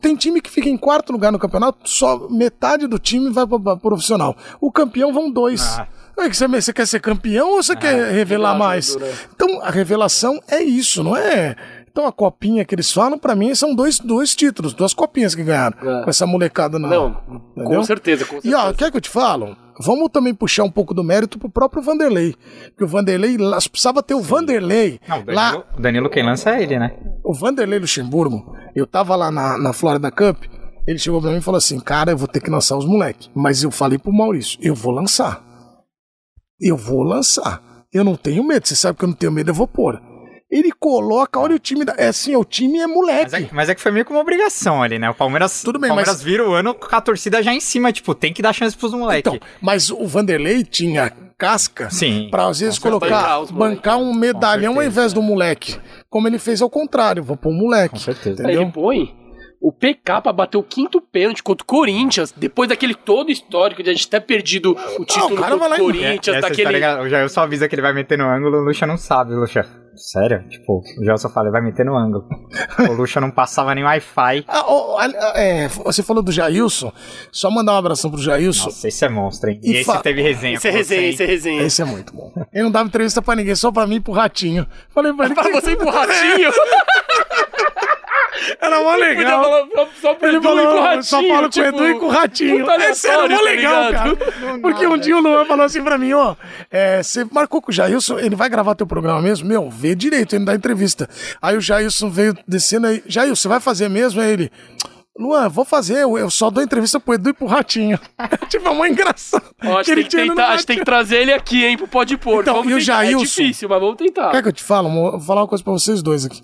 [0.00, 3.76] Tem time que fica em quarto lugar no campeonato, só metade do time vai para
[3.76, 4.36] profissional.
[4.60, 5.62] O campeão vão dois.
[5.78, 5.86] Ah.
[6.18, 8.96] É que Você, quer ser campeão ou você quer revelar revelar mais?
[8.96, 9.14] é.
[9.34, 11.54] Então, a revelação é isso, não é?
[11.90, 15.42] Então, a copinha que eles falam, pra mim, são dois, dois títulos, duas copinhas que
[15.42, 15.76] ganharam.
[15.78, 16.04] É.
[16.04, 16.88] Com essa molecada na.
[16.88, 17.12] Não,
[17.54, 18.58] com certeza, com E certeza.
[18.58, 19.56] ó, quer que eu te falo?
[19.80, 22.34] Vamos também puxar um pouco do mérito pro próprio Vanderlei.
[22.68, 24.98] Porque o Vanderlei, lá- precisava ter o Vanderlei.
[25.08, 26.96] Não, o Danilo, lá, o Danilo quem lança é ele, né?
[27.22, 30.44] o Vanderlei Luxemburgo, eu tava lá na, na Florida Cup,
[30.86, 33.28] ele chegou pra mim e falou assim, cara, eu vou ter que lançar os moleques.
[33.34, 35.44] Mas eu falei pro Maurício, eu vou lançar.
[36.60, 37.60] Eu vou lançar.
[37.92, 40.00] Eu não tenho medo, você sabe que eu não tenho medo, eu vou pôr.
[40.50, 43.32] Ele coloca, olha o time, da, é assim, o time é moleque.
[43.32, 45.10] Mas é, mas é que foi meio que uma obrigação ali, né?
[45.10, 47.58] O Palmeiras, Tudo bem, o Palmeiras mas- vira o ano com a torcida já em
[47.60, 49.32] cima, tipo, tem que dar chance pros moleques.
[49.34, 54.76] Então, mas o Vanderlei tinha casca Sim, pra às vezes colocar, Bancar um medalhão ao
[54.78, 54.86] certeza.
[55.00, 55.76] invés do moleque.
[56.08, 57.94] Como ele fez ao contrário, vou pôr um moleque.
[57.94, 58.42] Com certeza.
[58.44, 58.62] Entendeu?
[58.62, 59.14] ele põe
[59.60, 63.90] o PK pra bater o quinto pênalti contra o Corinthians, depois daquele todo histórico de
[63.90, 66.72] a gente ter perdido o título o cara contra vai o lá Corinthians, essa daquele.
[66.78, 69.40] história, o Jailson avisa que ele vai meter no ângulo, o Lucha não sabe, o
[69.40, 69.66] Lucha.
[69.96, 70.46] Sério?
[70.48, 72.26] Tipo, o Jailson fala, vai meter no ângulo.
[72.88, 74.44] o Lucha não passava nem Wi-Fi.
[74.48, 74.64] Ah,
[74.98, 76.92] ah, é, você falou do Jailson,
[77.32, 78.66] só mandar um abração pro Jailson.
[78.66, 79.60] Nossa, esse é monstro, hein?
[79.62, 80.56] E E, esse teve resenha.
[80.56, 81.10] Esse é você, resenha, hein?
[81.10, 81.62] esse é resenha.
[81.62, 82.32] Esse é muito bom.
[82.52, 84.66] Ele não dava entrevista pra ninguém, só pra mim e pro Ratinho.
[84.90, 85.34] Falei pra ele.
[85.34, 86.50] Pra você ir pro ratinho.
[88.60, 89.42] Era mó legal.
[89.42, 91.02] falar só, pro Ele Edu e com o falou, Ratinho.
[91.02, 92.70] só falo com o tipo, Edu e com o Ratinho.
[92.90, 94.16] Esse era mó tá legal, ligado?
[94.16, 94.58] cara.
[94.60, 96.34] Porque um dia o Luan falou assim pra mim, ó,
[96.70, 99.48] é, você marcou com o Jailson, ele vai gravar teu programa mesmo?
[99.48, 101.08] Meu, vê direito, ele dá entrevista.
[101.40, 104.20] Aí o Jailson veio descendo aí, Jailson, você vai fazer mesmo?
[104.20, 104.50] Aí ele...
[105.18, 107.98] Luan, vou fazer, eu, eu só dou entrevista pro Edu e pro Ratinho.
[108.50, 109.44] tipo, é mó engraçado.
[109.64, 111.76] Ó, acho que tem que, no tentar, acho que tem que trazer ele aqui, hein,
[111.78, 112.42] pro Pode Pôr.
[112.42, 113.02] Então, Vamos e o tentar.
[113.04, 113.22] Jailson?
[113.22, 114.30] É difícil, mas vamos tentar.
[114.30, 114.90] Quer que eu te falo?
[114.90, 116.42] Vou falar uma coisa pra vocês dois aqui.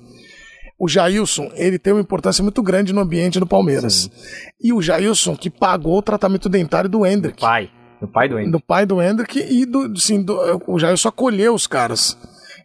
[0.82, 4.10] O Jailson, ele tem uma importância muito grande no ambiente do Palmeiras.
[4.60, 7.40] E o Jailson que pagou o tratamento dentário do Hendrick.
[7.40, 7.70] Pai.
[8.00, 8.50] O pai do Hendrick.
[8.50, 10.36] do pai do Hendrick e do, assim, do,
[10.66, 12.18] o Jailson acolheu os caras.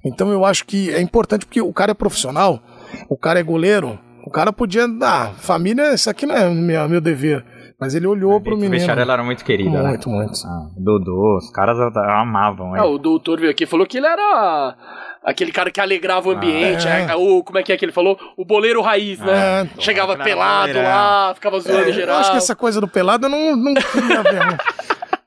[0.04, 2.60] Então eu acho que é importante porque o cara é profissional,
[3.08, 7.00] o cara é goleiro, o cara podia dar, família, isso aqui não é meu, meu
[7.02, 7.46] dever.
[7.80, 8.72] Mas ele olhou pro O menino.
[8.74, 9.90] vestiário ela era muito querida, né?
[9.90, 10.34] Muito, muito.
[10.44, 12.88] Ah, Dodô, os caras amavam Ah, ele.
[12.88, 14.76] o doutor veio aqui e falou que ele era
[15.24, 16.88] aquele cara que alegrava o ambiente.
[16.88, 17.08] é.
[17.12, 18.18] é, o, como é que é que ele falou?
[18.38, 19.70] O boleiro raiz, né?
[19.78, 19.82] É.
[19.82, 22.20] Chegava pelado lá, ficava zoando É, eu geral.
[22.20, 24.46] acho que essa coisa do pelado eu não, não queria ver.
[24.46, 24.58] não.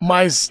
[0.02, 0.50] Mas,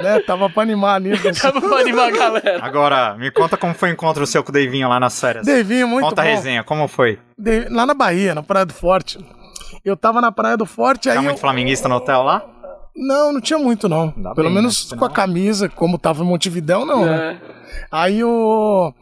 [0.00, 1.10] né, tava pra animar ali.
[1.40, 2.58] Tava pra animar a galera.
[2.64, 5.44] Agora, me conta como foi o encontro seu com o Deivinho lá nas férias.
[5.44, 6.28] Devinho, muito Conta bom.
[6.28, 7.18] a resenha, como foi?
[7.36, 9.18] De- lá na Bahia, na Praia do Forte.
[9.84, 11.24] Eu tava na Praia do Forte, aí Tá eu...
[11.24, 12.42] muito flamenguista no hotel lá?
[12.96, 14.12] Não, não tinha muito, não.
[14.16, 14.98] Ainda Pelo bem, menos né?
[14.98, 17.38] com a camisa, como tava em Montevidéu, não, né?
[17.92, 17.96] É.
[17.96, 18.92] Aí o.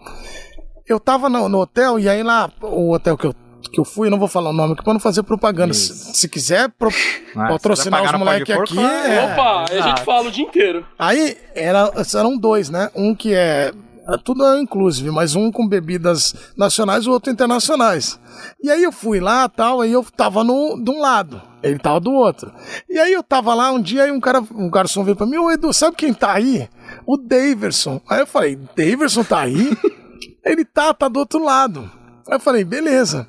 [0.89, 3.35] Eu tava no, no hotel, e aí lá, o hotel que eu,
[3.73, 5.75] que eu fui, eu não vou falar o nome aqui pra não fazer propaganda.
[5.75, 6.91] Se, se quiser pro-
[7.35, 8.75] Ah, patrocinar os moleques aqui.
[8.77, 9.33] Porco, é.
[9.33, 10.05] Opa, a gente exato.
[10.05, 10.87] fala o dia inteiro.
[10.97, 12.89] Aí era, eram dois, né?
[12.95, 13.73] Um que é.
[14.09, 18.19] É Tudo é inclusive, mas um com bebidas nacionais o outro internacionais.
[18.63, 21.99] E aí eu fui lá tal, aí eu tava no, de um lado, ele tava
[21.99, 22.53] do outro.
[22.89, 25.39] E aí eu tava lá um dia e um cara, um garçom veio pra mim,
[25.39, 26.69] ô Edu, sabe quem tá aí?
[27.05, 28.01] O Daverson.
[28.09, 29.77] Aí eu falei, Daverson tá aí?
[30.45, 31.91] ele tá, tá do outro lado.
[32.29, 33.27] Aí eu falei, beleza.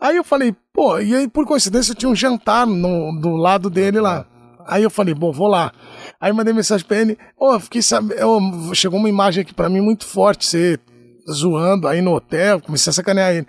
[0.00, 4.00] Aí eu falei, pô, e aí por coincidência tinha um jantar no, do lado dele
[4.00, 4.26] lá.
[4.66, 5.72] Aí eu falei, bom, vou lá.
[6.20, 9.80] Aí mandei mensagem pra ele, ô, eu fiquei sabendo, chegou uma imagem aqui pra mim
[9.80, 10.78] muito forte, você
[11.30, 13.46] zoando aí no hotel, comecei a sacanear ele.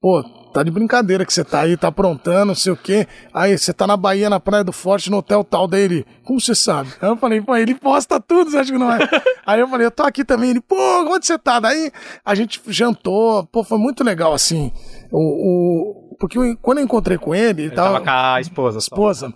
[0.00, 0.22] Pô,
[0.52, 3.06] tá de brincadeira que você tá aí, tá aprontando, não sei o quê.
[3.32, 6.04] Aí você tá na Bahia, na Praia do Forte, no hotel tal dele.
[6.24, 6.90] Como você sabe?
[7.00, 8.98] Aí eu falei, pô, ele posta tudo, você acha que não é?
[9.46, 10.50] aí eu falei, eu tô aqui também.
[10.50, 10.76] Ele, pô,
[11.08, 11.60] onde você tá?
[11.60, 11.92] Daí
[12.24, 14.72] a gente jantou, pô, foi muito legal assim.
[15.12, 18.78] O, o, porque eu- quando eu encontrei com ele, ele, Ele tava com a esposa.
[18.80, 18.84] Só.
[18.84, 19.34] esposa.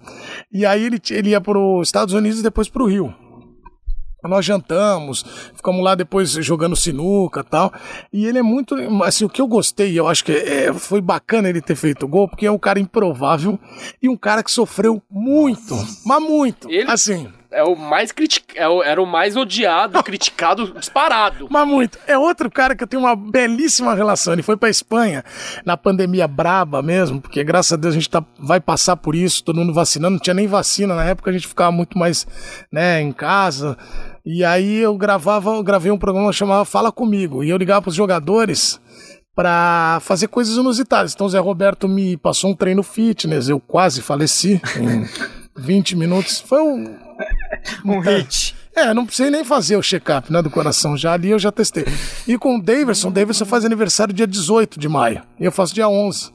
[0.53, 3.13] E aí ele, ele ia para os Estados Unidos e depois para o Rio.
[4.27, 5.23] Nós jantamos,
[5.55, 7.71] ficamos lá depois jogando sinuca e tal.
[8.11, 8.75] E ele é muito.
[9.05, 12.09] Assim, o que eu gostei, eu acho que é, foi bacana ele ter feito o
[12.09, 13.59] gol, porque é um cara improvável
[14.03, 15.75] e um cara que sofreu muito,
[16.07, 16.71] mas muito.
[16.71, 21.47] Ele- Assim, É o mais criticado, era o mais odiado, criticado, disparado.
[21.49, 21.99] Mas muito.
[22.05, 24.33] É outro cara que eu tenho uma belíssima relação.
[24.33, 25.25] Ele foi pra Espanha
[25.65, 29.45] na pandemia braba mesmo, porque graças a Deus a gente tá, vai passar por isso,
[29.45, 30.15] todo mundo vacinando.
[30.17, 32.27] Não tinha nem vacina na época, a gente ficava muito mais
[32.73, 33.79] né, em casa.
[34.27, 37.45] E aí eu gravava, eu gravei um programa que chamava Fala Comigo.
[37.45, 38.81] E eu ligava pros jogadores
[39.35, 41.15] pra fazer coisas inusitadas.
[41.15, 45.07] Então o Zé Roberto me passou um treino fitness, eu quase faleci em
[45.57, 46.41] 20 minutos.
[46.41, 46.97] Foi um,
[47.85, 48.55] Um hit.
[48.75, 50.97] é, não precisei nem fazer o check-up né, do coração.
[50.97, 51.85] Já ali eu já testei.
[52.27, 55.23] E com o Davidson, o Davidson faz aniversário dia 18 de maio.
[55.39, 56.33] E eu faço dia 11.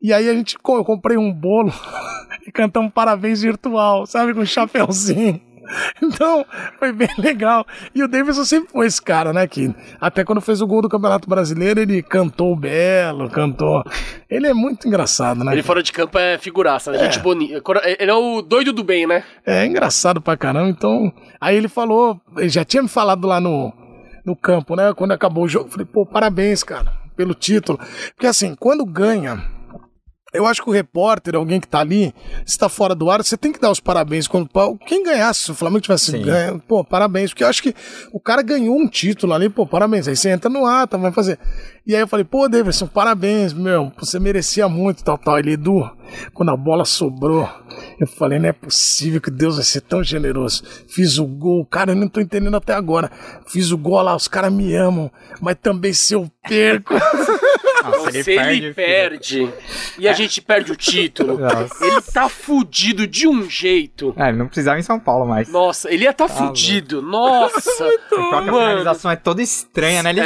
[0.00, 1.72] E aí a gente, eu comprei um bolo
[2.46, 4.34] e cantamos parabéns virtual, sabe?
[4.34, 5.40] Com um chapéuzinho.
[6.02, 6.44] Então,
[6.78, 7.66] foi bem legal.
[7.94, 9.46] E o Davidson sempre foi esse cara, né?
[9.46, 13.82] Que até quando fez o gol do Campeonato Brasileiro, ele cantou belo, cantou.
[14.28, 15.52] Ele é muito engraçado, né?
[15.52, 16.98] Ele fora de campo é figuraça, né?
[16.98, 17.62] Gente bonita.
[17.98, 19.24] Ele é o doido do bem, né?
[19.46, 20.68] É engraçado pra caramba.
[20.68, 23.72] Então, aí ele falou, ele já tinha me falado lá no,
[24.24, 24.92] no campo, né?
[24.94, 27.78] Quando acabou o jogo, falei, pô, parabéns, cara, pelo título.
[28.14, 29.42] Porque assim, quando ganha,
[30.32, 32.14] eu acho que o repórter, alguém que tá ali,
[32.46, 34.26] se tá fora do ar, você tem que dar os parabéns.
[34.26, 34.48] Quando,
[34.86, 37.30] quem ganhasse, se o Flamengo tivesse ganho, pô, parabéns.
[37.30, 37.74] Porque eu acho que
[38.10, 40.08] o cara ganhou um título ali, pô, parabéns.
[40.08, 41.38] Aí você entra no ar, tá, vai fazer.
[41.86, 45.38] E aí eu falei, pô, Davidson, parabéns, meu, você merecia muito, tal, tal.
[45.38, 45.90] Ele, Edu,
[46.32, 47.48] quando a bola sobrou,
[48.00, 50.62] eu falei, não é possível que Deus vai ser tão generoso.
[50.88, 53.10] Fiz o gol, cara, eu não tô entendendo até agora.
[53.48, 55.10] Fiz o gol lá, os caras me amam,
[55.40, 56.94] mas também se eu perco.
[57.90, 59.52] Nossa, Se ele perde
[59.98, 61.84] e a gente perde o título, Nossa.
[61.84, 64.14] ele tá fudido de um jeito.
[64.16, 65.48] É, ele não precisava em São Paulo mais.
[65.50, 67.02] Nossa, ele ia tá fudido.
[67.02, 67.60] Nossa.
[67.82, 68.68] A própria Mano.
[68.68, 70.10] finalização é toda estranha, né?
[70.10, 70.20] Ele...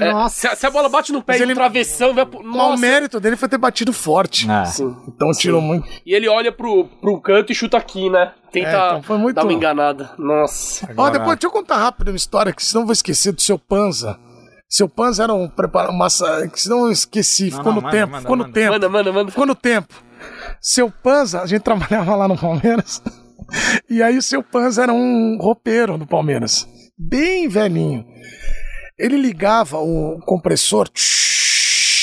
[0.00, 0.48] É, Nossa.
[0.50, 2.42] se, se a bola bate no pé Mas ele- travessão, vai pro.
[2.42, 2.80] Mas o Nossa.
[2.80, 4.50] mérito dele foi ter batido forte.
[4.50, 4.64] É.
[4.66, 4.96] Sim.
[5.08, 5.88] Então tirou muito.
[6.04, 8.32] E ele olha pro, pro canto e chuta aqui, né?
[8.52, 10.10] Tenta É, então foi muito- dar uma enganada.
[10.18, 10.86] Nossa.
[10.86, 13.40] Ó, Agora- depois deixa eu contar rápido uma história que senão eu vou esquecer do
[13.40, 14.18] seu Panza.
[14.68, 18.12] Seu Panza era um preparo, massa, que senão eu esqueci, ficou não, no manda, tempo,
[18.12, 18.54] manda, ficou no manda.
[18.54, 18.72] tempo.
[18.72, 19.30] Manda, manda, manda.
[19.30, 19.94] Ficou no tempo.
[20.60, 23.02] Seu Panza, a gente trabalhava lá no Palmeiras.
[23.88, 26.68] E aí o seu Panza era um roupeiro do Palmeiras.
[26.98, 28.04] Bem velhinho.
[28.98, 31.27] Ele ligava o compressor, tsh,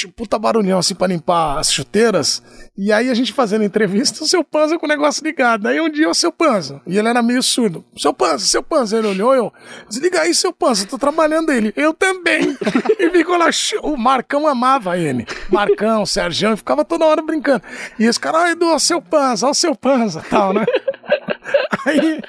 [0.07, 2.41] puta barulhão assim pra limpar as chuteiras.
[2.77, 5.67] E aí a gente fazendo entrevista, o seu Panza com o negócio ligado.
[5.67, 7.85] Aí um dia o seu Panza, e ele era meio surdo.
[7.97, 9.53] Seu Panza, seu Panza, ele olhou, eu,
[9.89, 11.73] desliga aí, seu Panza, tô trabalhando ele.
[11.75, 12.57] Eu também.
[12.99, 13.49] e ficou lá,
[13.81, 15.25] o Marcão amava ele.
[15.49, 17.63] Marcão, o Sérgio, e ficava toda hora brincando.
[17.97, 20.65] E esse cara, ai, o seu Panza, ó seu Panza, tal, né?
[21.85, 22.19] Aí,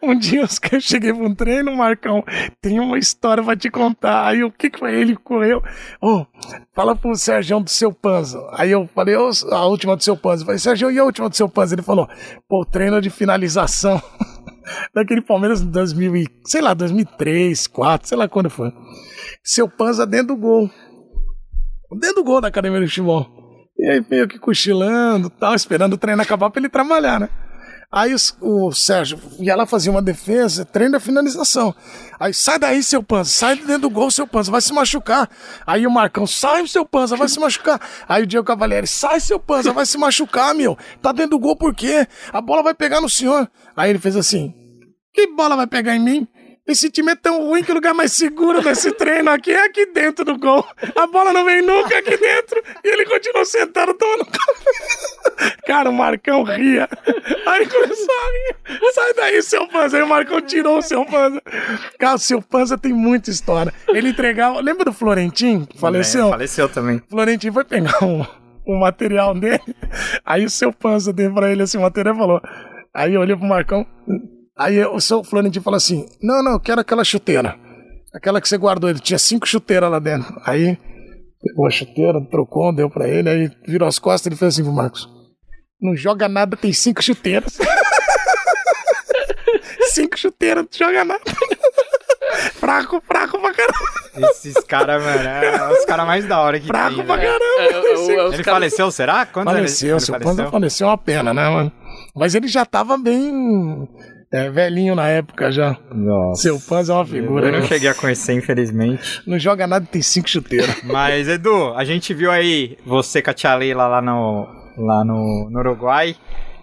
[0.00, 2.24] um dia eu cheguei pra um treino, Marcão,
[2.60, 4.28] tem uma história pra te contar.
[4.28, 4.94] Aí, o que que foi?
[4.94, 5.62] Ele correu,
[6.00, 6.24] ô,
[6.74, 8.38] fala pro Sérgio do seu Panza.
[8.52, 10.42] Aí eu falei, ô, a última do seu Panza.
[10.42, 11.74] Eu falei, Sérgio, e a última do seu Panza?
[11.74, 12.08] Ele falou,
[12.48, 14.00] pô, treino de finalização
[14.94, 18.72] daquele Palmeiras em 2000, e, sei lá, 2003, 2004, sei lá quando foi.
[19.42, 20.70] Seu Panza dentro do gol.
[22.00, 23.26] Dentro do gol da academia de futebol.
[23.78, 27.28] E aí meio que cochilando tal, esperando o treino acabar pra ele trabalhar, né?
[27.94, 31.74] Aí o, Sérgio ia lá fazer uma defesa, treino da finalização.
[32.18, 35.28] Aí sai daí, seu Panza, sai de dentro do gol, seu Panza, vai se machucar.
[35.66, 37.78] Aí o Marcão, sai, seu Panza, vai se machucar.
[38.08, 40.74] Aí o Diego Cavalieri, sai, seu Panza, vai se machucar, meu.
[41.02, 42.08] Tá dentro do gol por quê?
[42.32, 43.46] A bola vai pegar no senhor.
[43.76, 44.54] Aí ele fez assim:
[45.12, 46.26] que bola vai pegar em mim?
[46.64, 49.86] Esse time é tão ruim que o lugar mais seguro desse treino aqui é aqui
[49.86, 50.64] dentro do gol.
[50.94, 52.62] A bola não vem nunca aqui dentro.
[52.84, 54.26] E ele continuou sentado tomando.
[55.66, 56.88] Cara, o Marcão ria.
[57.46, 58.80] Aí começou a rir.
[58.92, 59.96] Sai daí, seu Panza.
[59.96, 61.42] Aí o Marcão tirou o seu Panza.
[61.98, 63.72] Cara, o seu Panza tem muita história.
[63.88, 64.60] Ele entregava.
[64.60, 65.66] Lembra do Florentim?
[65.76, 66.28] Faleceu?
[66.28, 67.02] É, faleceu também.
[67.10, 68.24] Florentinho foi pegar um,
[68.66, 69.60] um material dele.
[70.24, 72.40] Aí o seu Panza deu pra ele assim, o material e falou.
[72.94, 73.84] Aí eu olhei pro Marcão.
[74.56, 77.56] Aí o seu Florentino falou assim: Não, não, eu quero aquela chuteira.
[78.14, 78.90] Aquela que você guardou.
[78.90, 80.34] Ele tinha cinco chuteiras lá dentro.
[80.44, 80.76] Aí
[81.42, 83.28] pegou a chuteira, trocou, deu pra ele.
[83.28, 85.08] Aí virou as costas e ele fez assim pro Marcos:
[85.80, 87.58] Não joga nada, tem cinco chuteiras.
[89.92, 91.22] cinco chuteiras, não joga nada.
[92.54, 94.30] fraco, fraco pra caramba.
[94.30, 97.32] Esses caras, mano, é os caras mais da hora que Fraco tem, pra velho.
[97.32, 97.44] caramba.
[97.58, 99.24] É, é, é Ele caras- faleceu, será?
[99.26, 101.72] Quando Faleceu, ele, ele Panza faleceu, é uma pena, né, mano?
[102.14, 103.88] Mas ele já tava bem
[104.32, 105.76] é, velhinho na época já.
[105.94, 106.42] Nossa.
[106.42, 107.46] Seu Panza é uma figura.
[107.46, 107.66] Eu não né?
[107.66, 109.22] cheguei a conhecer, infelizmente.
[109.26, 110.80] Não joga nada e tem cinco chuteiras.
[110.84, 114.48] Mas, Edu, a gente viu aí você com a Tia Leila lá no,
[114.78, 116.16] lá no, no Uruguai.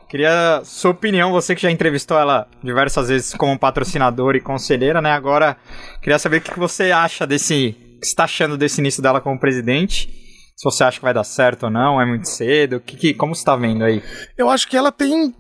[0.10, 5.12] Queria sua opinião, você que já entrevistou ela diversas vezes como patrocinadora e conselheira, né?
[5.12, 5.56] Agora,
[6.02, 7.78] queria saber o que você acha desse.
[7.98, 10.10] O que você tá achando desse início dela como presidente?
[10.60, 12.78] Se você acha que vai dar certo ou não, é muito cedo.
[12.78, 14.04] O Que, que, como você tá vendo aí?
[14.38, 15.34] Eu acho que ela tem.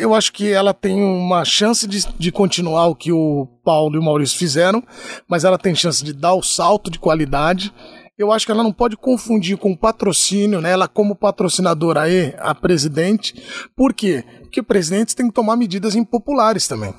[0.00, 3.98] Eu acho que ela tem uma chance de, de continuar o que o Paulo e
[3.98, 4.82] o Maurício fizeram,
[5.28, 7.72] mas ela tem chance de dar o salto de qualidade.
[8.18, 10.70] Eu acho que ela não pode confundir com patrocínio, né?
[10.70, 13.34] Ela como patrocinadora aí, a presidente.
[13.76, 14.24] Por quê?
[14.40, 16.94] Porque presidentes têm que tomar medidas impopulares também.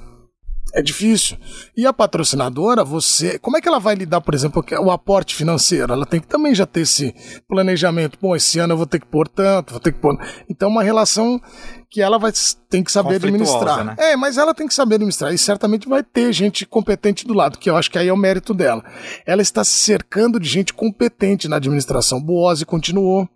[0.74, 1.38] É difícil.
[1.76, 3.40] E a patrocinadora, você.
[3.40, 5.94] Como é que ela vai lidar, por exemplo, com o aporte financeiro?
[5.94, 7.14] Ela tem que também já ter esse
[7.48, 8.18] planejamento.
[8.22, 10.16] Bom, esse ano eu vou ter que pôr tanto, vou ter que pôr.
[10.50, 11.42] Então, uma relação
[11.90, 12.32] que ela vai
[12.70, 13.84] tem que saber administrar.
[13.84, 13.96] né?
[13.98, 15.34] É, mas ela tem que saber administrar.
[15.34, 18.18] E certamente vai ter gente competente do lado, que eu acho que aí é o
[18.18, 18.84] mérito dela.
[19.26, 22.22] Ela está se cercando de gente competente na administração.
[22.22, 23.28] Boose continuou.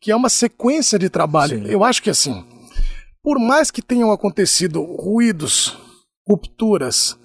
[0.00, 1.66] Que é uma sequência de trabalho.
[1.66, 2.44] Eu acho que assim,
[3.22, 5.76] por mais que tenham acontecido ruídos,
[6.30, 7.18] rupturas,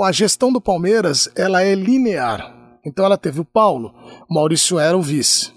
[0.00, 2.78] a gestão do Palmeiras ela é linear.
[2.86, 3.92] Então ela teve o Paulo,
[4.28, 5.52] o Maurício era o vice.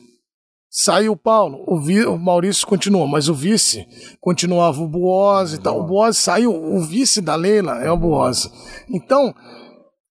[0.69, 3.85] Saiu o Paulo, o, vi- o Maurício continuou, mas o vice
[4.19, 5.79] continuava o Boaz e tal.
[5.79, 5.83] O
[6.17, 8.49] saiu, o vice da Leila é o Boaz.
[8.89, 9.33] Então,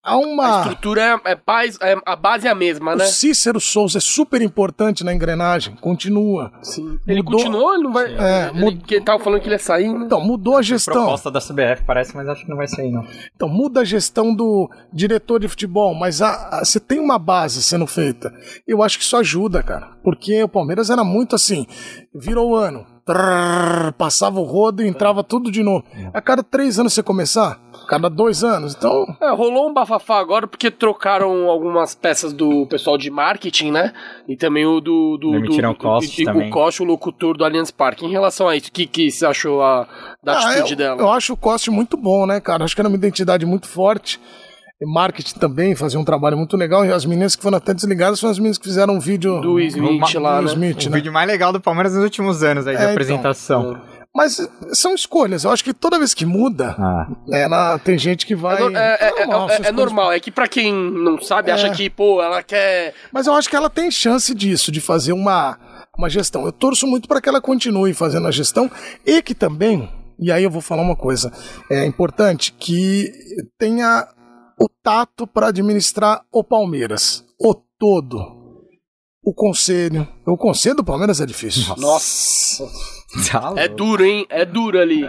[0.02, 0.58] há A uma.
[0.60, 3.04] estrutura é, é, paz- é- a base é a mesma, O né?
[3.06, 6.52] Cícero Souza é super importante na engrenagem, continua.
[6.62, 6.98] Sim.
[7.06, 8.14] Ele Mudou- continuou, ele não vai.
[8.14, 10.04] É, ele, mud- que ele tava falando que ele ia sair, né?
[10.06, 10.94] Então, mudou a gestão.
[10.94, 13.04] Proposta da CBF, parece, mas acho que não vai sair, não.
[13.34, 17.62] Então, muda a gestão do diretor de futebol, mas a- a- você tem uma base
[17.62, 18.32] sendo feita.
[18.66, 19.90] Eu acho que isso ajuda, cara.
[20.02, 21.66] Porque o Palmeiras era muito assim:
[22.14, 25.84] virou o ano, trrr, passava o rodo e entrava tudo de novo.
[26.12, 28.74] A cada três anos você começar, a cada dois anos.
[28.74, 33.93] Então, É, rolou um bafafá agora porque trocaram algumas peças do pessoal de marketing, né?
[34.27, 35.19] E também o do.
[35.19, 36.48] do Demitiram do, o Costa e- e também.
[36.48, 38.06] O Costa, o locutor do Allianz Parque.
[38.06, 39.86] Em relação a isso, o que, que você achou a,
[40.24, 41.01] da ah, atitude eu, dela?
[41.02, 42.64] eu acho o Coste muito bom, né, cara?
[42.64, 44.19] Acho que era uma identidade muito forte.
[44.81, 46.85] E marketing também, fazia um trabalho muito legal.
[46.85, 49.60] E as meninas que foram até desligadas foram as meninas que fizeram um vídeo Do
[49.60, 50.48] Smith do lá, né?
[50.48, 50.97] Smith, O né?
[50.97, 53.77] vídeo mais legal do Palmeiras nos últimos anos aí, É, de então.
[54.14, 55.44] Mas são escolhas.
[55.44, 57.06] Eu acho que toda vez que muda, Ah.
[57.32, 58.59] ela, tem gente que É, vai.
[58.60, 61.68] no- é- é- é- normal, é- é normal, é que pra quem não sabe, acha
[61.68, 61.70] É.
[61.74, 62.94] que, pô, ela quer.
[63.10, 65.59] Mas eu acho que ela tem chance disso, de fazer uma,
[65.97, 66.44] uma gestão.
[66.44, 68.70] Eu torço muito para que ela continue fazendo a gestão
[69.06, 71.32] e que também, e aí eu vou falar uma coisa,
[71.70, 73.10] é importante que
[73.59, 74.06] tenha
[74.60, 78.43] o tato para administrar o Palmeiras, o todo.
[79.24, 80.06] O conselho.
[80.26, 81.74] O conselho do Palmeiras é difícil.
[81.78, 82.64] Nossa.
[83.30, 84.26] Tá É duro, hein?
[84.28, 85.09] É duro ali.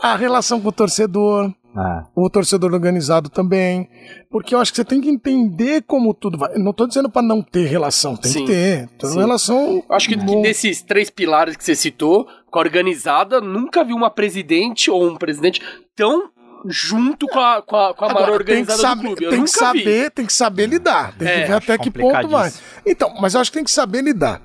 [0.00, 1.52] A relação com o torcedor.
[1.74, 2.04] Ah.
[2.14, 3.88] o torcedor organizado também,
[4.30, 6.58] porque eu acho que você tem que entender como tudo vai.
[6.58, 8.90] Não tô dizendo para não ter relação, tem Sim, que ter.
[8.94, 9.82] Então, relação.
[9.88, 14.10] Eu Acho que, desses três pilares que você citou, com a organizada, nunca vi uma
[14.10, 15.62] presidente ou um presidente
[15.96, 16.28] tão
[16.66, 19.24] junto com a, com a, com a maior Agora, tem que organizada saber, do clube.
[19.24, 19.78] Eu tem que nunca vi.
[19.78, 21.16] saber, tem que saber lidar.
[21.16, 22.52] Tem É, que ver até que ponto vai.
[22.86, 24.42] Então, mas eu acho que tem que saber lidar.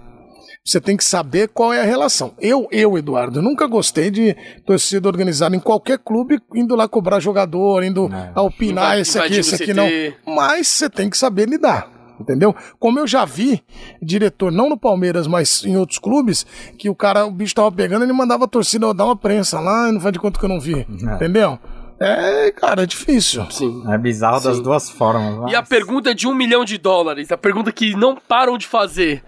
[0.68, 2.34] Você tem que saber qual é a relação.
[2.38, 4.36] Eu, eu, Eduardo, nunca gostei de
[4.66, 9.36] torcida organizada em qualquer clube, indo lá cobrar jogador, indo a opinar Inva- esse aqui,
[9.36, 9.88] esse aqui não.
[10.26, 11.90] Mas você tem que saber lidar.
[12.20, 12.54] Entendeu?
[12.80, 13.64] Como eu já vi
[14.02, 16.46] diretor, não no Palmeiras, mas em outros clubes,
[16.78, 19.88] que o cara, o bicho tava pegando, ele mandava a torcida dar uma prensa lá,
[19.88, 20.86] e não faz de conta que eu não vi.
[20.90, 21.58] Entendeu?
[22.00, 23.46] É, cara, é difícil.
[23.52, 23.84] Sim.
[23.90, 24.64] É bizarro das Sim.
[24.64, 25.50] duas formas.
[25.50, 28.68] E a pergunta é de um milhão de dólares, a pergunta que não param de
[28.68, 29.24] fazer.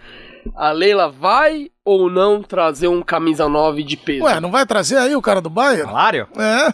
[0.55, 4.23] A Leila vai ou não trazer um camisa 9 de peso?
[4.25, 5.85] Ué, não vai trazer aí o cara do Bayern?
[5.85, 6.27] Salário?
[6.37, 6.71] É.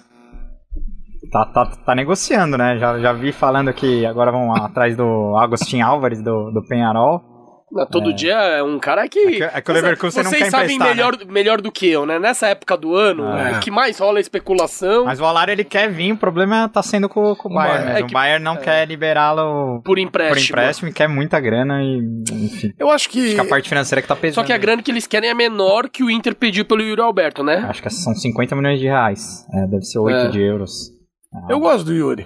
[1.31, 2.77] Tá, tá, tá negociando, né?
[2.77, 7.34] Já, já vi falando que agora vão atrás do Agostinho Álvares, do, do Penharol.
[7.75, 9.19] Não, Todo dia é um cara que.
[9.19, 12.17] É que- é o Leverkusen não Vocês quer sabem melhor, melhor do que eu, né?
[12.17, 13.57] Nessa época do ano, É.
[13.57, 16.81] o que mais rola é especulação Mas o Alário ele quer vir, o problema tá
[16.81, 17.99] sendo com, com o Bayern Bayern.
[17.99, 20.57] É que- o Bayern não quer liberá-lo por por empréstimo.
[20.57, 21.97] empréstimo e quer muita grana e,
[22.45, 22.71] enfim.
[22.79, 23.25] Eu acho que.
[23.25, 24.35] Acho que a parte financeira que tá pesando.
[24.35, 27.01] Só que a grana que eles querem é menor que o Inter pediu pelo Yuri
[27.01, 27.65] Alberto, né?
[27.67, 29.45] Acho que são 50 milhões de reais.
[29.53, 30.29] É, deve ser 8 É.
[30.29, 30.91] de euros.
[31.49, 32.25] Eu gosto do Yuri.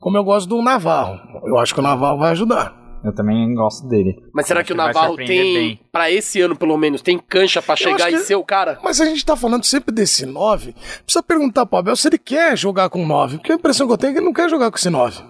[0.00, 1.18] Como eu gosto do Navarro.
[1.46, 2.74] Eu acho que o Navarro vai ajudar.
[3.04, 4.16] Eu também gosto dele.
[4.32, 7.60] Mas será que o que vai Navarro tem, pra esse ano pelo menos, tem cancha
[7.60, 8.78] pra chegar acho e que- ser o cara?
[8.82, 10.74] Mas a gente tá falando sempre desse 9.
[11.04, 13.36] Precisa perguntar pro Abel se ele quer jogar com 9.
[13.38, 15.22] Porque a impressão que eu tenho é que ele não quer jogar com esse 9.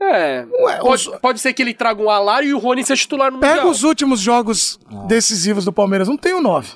[0.00, 0.44] É.
[0.60, 3.30] Ué, Pode, os- pode ser que ele traga um Alário e o Rony seja titular
[3.32, 3.70] no Pega Mundial.
[3.70, 6.08] os últimos jogos decisivos do Palmeiras.
[6.08, 6.72] Não tem o 9.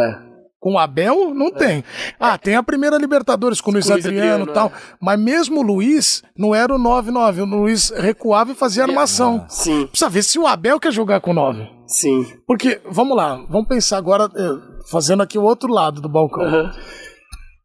[0.00, 0.33] É.
[0.64, 1.84] Com o Abel, não tem.
[2.18, 4.68] Ah, tem a primeira Libertadores com o Luiz o Luiz Adriano e tal.
[4.68, 4.72] é.
[4.98, 7.42] Mas mesmo o Luiz não era o 9-9.
[7.42, 9.44] O Luiz recuava e fazia armação.
[9.46, 11.68] Sim, Precisa ver se o Abel quer jogar com 9.
[11.86, 12.24] sim.
[12.46, 16.42] Porque, vamos lá, vamos pensar agora, eh, fazendo aqui o outro lado do balcão.
[16.42, 16.72] Aham.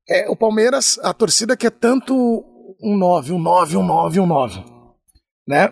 [0.10, 2.14] É, o Palmeiras, a torcida quer tanto
[2.84, 4.62] um 9, um 9, um 9, um 9.
[5.48, 5.72] Né?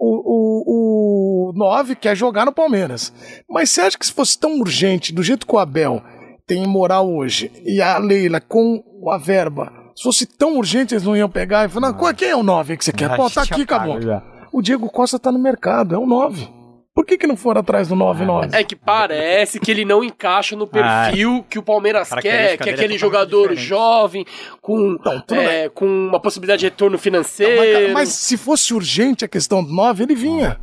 [0.00, 3.12] O, o, o 9 quer jogar no Palmeiras.
[3.50, 6.02] Mas você acha que se fosse tão urgente, do jeito que o Abel
[6.46, 11.16] tem moral hoje, e a Leila com a verba, se fosse tão urgente, eles não
[11.16, 13.14] iam pegar e falar: não, qual- quem é o 9 que você quer?
[13.16, 14.00] Pô, tá aqui, acabou.
[14.00, 14.22] já.
[14.52, 16.48] O Diego Costa tá no mercado, é o 9.
[16.94, 18.50] Por que, que não foram atrás do 9-9?
[18.54, 22.56] É que parece que ele não encaixa no perfil que o Palmeiras quer, que é
[22.66, 23.66] dele é aquele jogador diferente.
[23.66, 24.24] jovem,
[24.62, 27.72] com, Então, é, com uma possibilidade de retorno Mas, financeiro.
[27.72, 30.56] cara, mas se fosse urgente a questão do 9, ele vinha.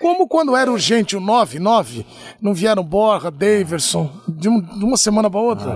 [0.00, 2.06] Como quando era urgente o 9, 9,
[2.40, 5.74] não vieram Borja, Daverson, de, um- de uma semana pra outra?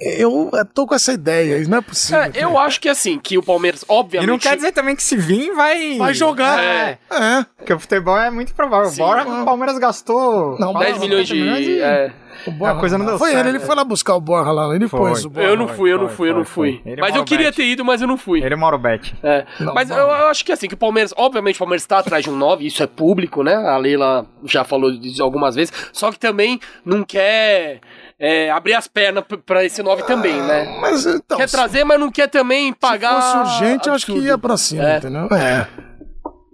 [0.00, 2.22] Eu eh, tô com essa ideia, isso não é possível.
[2.22, 4.28] É, eu acho que assim, que o Palmeiras, E obviamente.
[4.30, 5.96] não quer dizer também que se vir, vai.
[5.98, 6.62] Vai jogar.
[6.62, 6.98] É.
[7.10, 7.46] É.
[7.56, 8.90] Porque o futebol é muito provável.
[8.90, 8.98] Sim.
[8.98, 10.56] Bora o Palmeiras gastou.
[10.58, 11.36] Não, 10 milhões de.
[11.36, 12.12] e- é.
[12.48, 13.66] O Borja, A coisa não deu foi certo, ele, ele é.
[13.66, 14.98] foi lá buscar o Borja lá, ele Foi.
[15.00, 15.48] pôs o Borja.
[15.48, 16.80] Eu não Foi, fui, eu não foi, fui, eu não foi, fui.
[16.82, 16.92] foi.
[16.92, 18.42] Ele Mas eu queria ter ido, mas eu não fui.
[18.42, 19.14] Ele mora o Bet.
[19.22, 19.44] É.
[19.60, 22.24] Não, mas eu, eu acho que assim, que o Palmeiras, obviamente, o Palmeiras tá atrás
[22.24, 23.54] de um 9, isso é público, né?
[23.54, 27.80] A Leila já falou disso algumas vezes, só que também não quer
[28.18, 30.78] é, abrir as pernas p- pra esse 9 também, né?
[30.80, 33.20] Mas então, Quer se trazer, mas não quer também pagar.
[33.20, 34.28] fosse urgente, eu acho que absurdo.
[34.28, 34.96] ia pra cima, É.
[34.98, 35.26] entendeu?
[35.36, 35.66] É.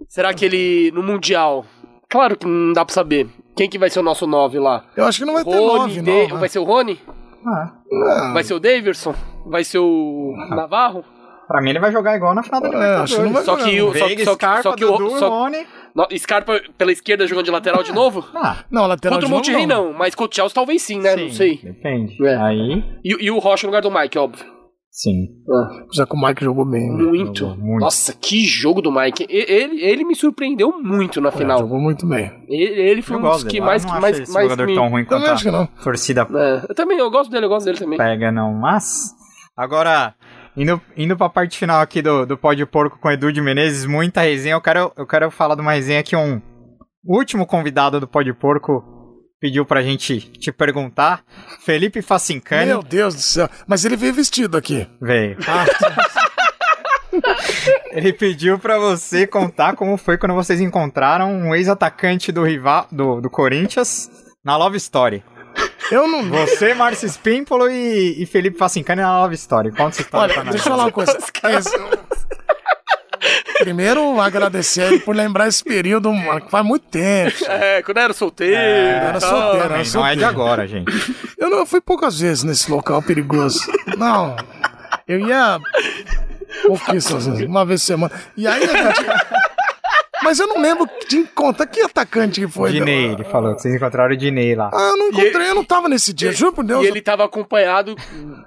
[0.07, 1.65] Será que ele, no Mundial,
[2.09, 4.83] claro que não dá pra saber, quem que vai ser o nosso 9 lá?
[4.95, 6.27] Eu acho que não vai ter Rony, 9, De- não.
[6.35, 6.39] né?
[6.39, 6.99] vai ser o Rony?
[7.43, 8.33] Não.
[8.33, 9.13] Vai ser o Daverson?
[9.45, 11.03] Vai ser o Navarro?
[11.47, 13.55] Pra mim, ele vai jogar igual na final da É, acho que não vai Só
[13.55, 15.67] que o- só- Veiga, só- Scarpa, só que o- Dudu, só- Rony.
[15.93, 18.25] No- Scarpa pela esquerda jogando de lateral de novo?
[18.33, 20.99] Ah, Não, lateral Contra o de novo, Monterrey não, mas contra o Chelsea talvez sim,
[20.99, 21.15] né?
[21.15, 21.59] não sim, sei.
[21.63, 22.17] Depende.
[22.25, 22.35] É.
[22.35, 24.43] Aí, E, e o Rocha no lugar do Mike, óbvio.
[24.95, 25.27] Sim.
[25.93, 26.89] Já que o Mike jogou bem.
[26.89, 27.03] né?
[27.03, 27.39] Muito.
[27.39, 27.81] Jogou muito.
[27.81, 29.25] Nossa, que jogo do Mike.
[29.29, 31.59] Ele, ele me surpreendeu muito na É, final.
[31.59, 32.31] jogou muito bem.
[32.47, 33.65] Ele, ele foi Eu um dos que dele.
[33.65, 33.83] mais.
[33.83, 34.75] eu não mais, acho esse mais jogador me...
[34.75, 35.63] tão ruim quanto Também acho que não.
[35.63, 37.97] a torcida É, eu também, eu gosto dele, eu gosto dele também.
[37.97, 38.53] pega, não.
[38.53, 39.11] Mas,
[39.55, 40.15] agora,
[40.55, 43.85] indo, indo pra parte final aqui do, do Pó de Porco com Edu de Menezes,
[43.85, 44.55] muita resenha.
[44.55, 46.41] Eu quero, eu quero falar de uma resenha que um
[47.03, 48.83] último convidado do Pó de Porco
[49.45, 51.23] pediu pra gente te perguntar.
[51.63, 52.65] Felipe Facincani.
[52.65, 53.47] Meu Deus do céu.
[53.67, 54.87] Mas ele veio vestido aqui.
[54.99, 55.37] Veio.
[55.47, 55.65] Ah,
[57.91, 63.21] Ele pediu pra você contar como foi quando vocês encontraram um ex-atacante do rival do,
[63.21, 64.09] do Corinthians
[64.43, 65.23] na Love Story.
[65.91, 66.27] eu não.
[66.29, 69.69] Você, Márcio Spímpolo e, e Felipe Facincani na Love Story.
[69.69, 70.55] Conta essa história pra Olha, nós.
[70.55, 71.17] deixa eu falar uma coisa.
[73.59, 77.35] Primeiro, agradecer ele por lembrar esse período, mano, que faz muito tempo.
[77.47, 78.55] É, quando eu era solteiro.
[78.55, 79.29] era e tal.
[79.29, 80.17] solteiro, era Também, Não é solteiro.
[80.19, 81.15] de agora, gente.
[81.37, 83.59] Eu, não, eu fui poucas vezes nesse local perigoso.
[83.97, 84.35] Não.
[85.07, 85.59] Eu ia.
[86.65, 88.11] Pouquíssimas vezes, uma vez por semana.
[88.37, 89.05] E aí a gente.
[90.25, 92.71] Mas eu não lembro de conta que atacante que foi.
[92.71, 94.71] Dinei, ele falou que vocês encontraram o Dinei lá.
[94.73, 96.83] Ah, eu não encontrei, eu não tava nesse dia, juro por Deus.
[96.83, 97.95] E ele tava acompanhado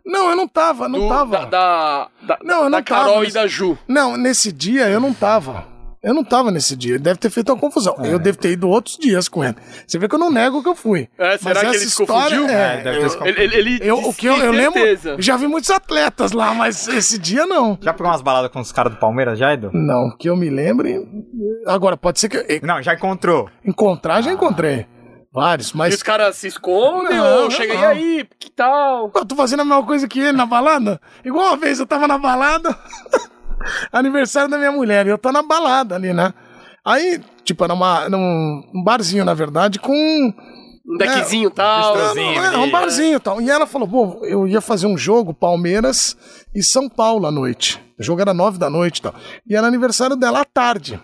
[0.05, 1.39] Não, eu não tava, não do- tava.
[1.39, 3.79] da, da, da, Não, eu da não tava, Carol mas- e da Ju.
[3.87, 5.65] Não, nesse dia eu não tava.
[6.03, 6.93] Eu não tava nesse dia.
[6.95, 7.97] Ele deve ter feito uma confusão.
[8.05, 9.57] Eu devo ter ido outros dias com ele.
[9.87, 11.09] Você vê que eu não nego que eu fui.
[11.19, 12.49] É, será Mas que ele essa se história, confundiu?
[12.57, 14.81] É, deve ter se Ele, ele, ele eu, o que eu, eu lembro,
[15.19, 17.77] já vi muitos atletas lá, mas esse dia não.
[17.83, 19.71] Já pegou umas baladas com os caras do Palmeiras, já, Edu?
[19.73, 21.01] Não, que eu me lembre.
[21.67, 22.37] Agora, pode ser que.
[22.37, 23.49] eu- Não, já encontrou.
[23.65, 24.87] Encontrar, já encontrei.
[25.33, 25.95] Vários, E mas.
[25.95, 29.11] os caras se escondem Não, ou chega e aí, que tal?
[29.15, 30.99] Eu tô fazendo a mesma coisa que ele na balada.
[31.25, 32.75] Igual uma vez eu tava na balada,
[33.93, 36.33] aniversário da minha mulher, e eu tô na balada ali, né?
[36.85, 39.93] Aí, tipo, era uma, num um barzinho, na verdade, com.
[39.95, 41.97] Um deckzinho e tal.
[42.15, 43.43] Não, é, um barzinho e tal.
[43.43, 46.17] E ela falou, pô, eu ia fazer um jogo, Palmeiras
[46.55, 47.79] e São Paulo à noite.
[48.01, 49.15] O jogo era nove da noite e tal.
[49.47, 50.99] E era aniversário dela à tarde.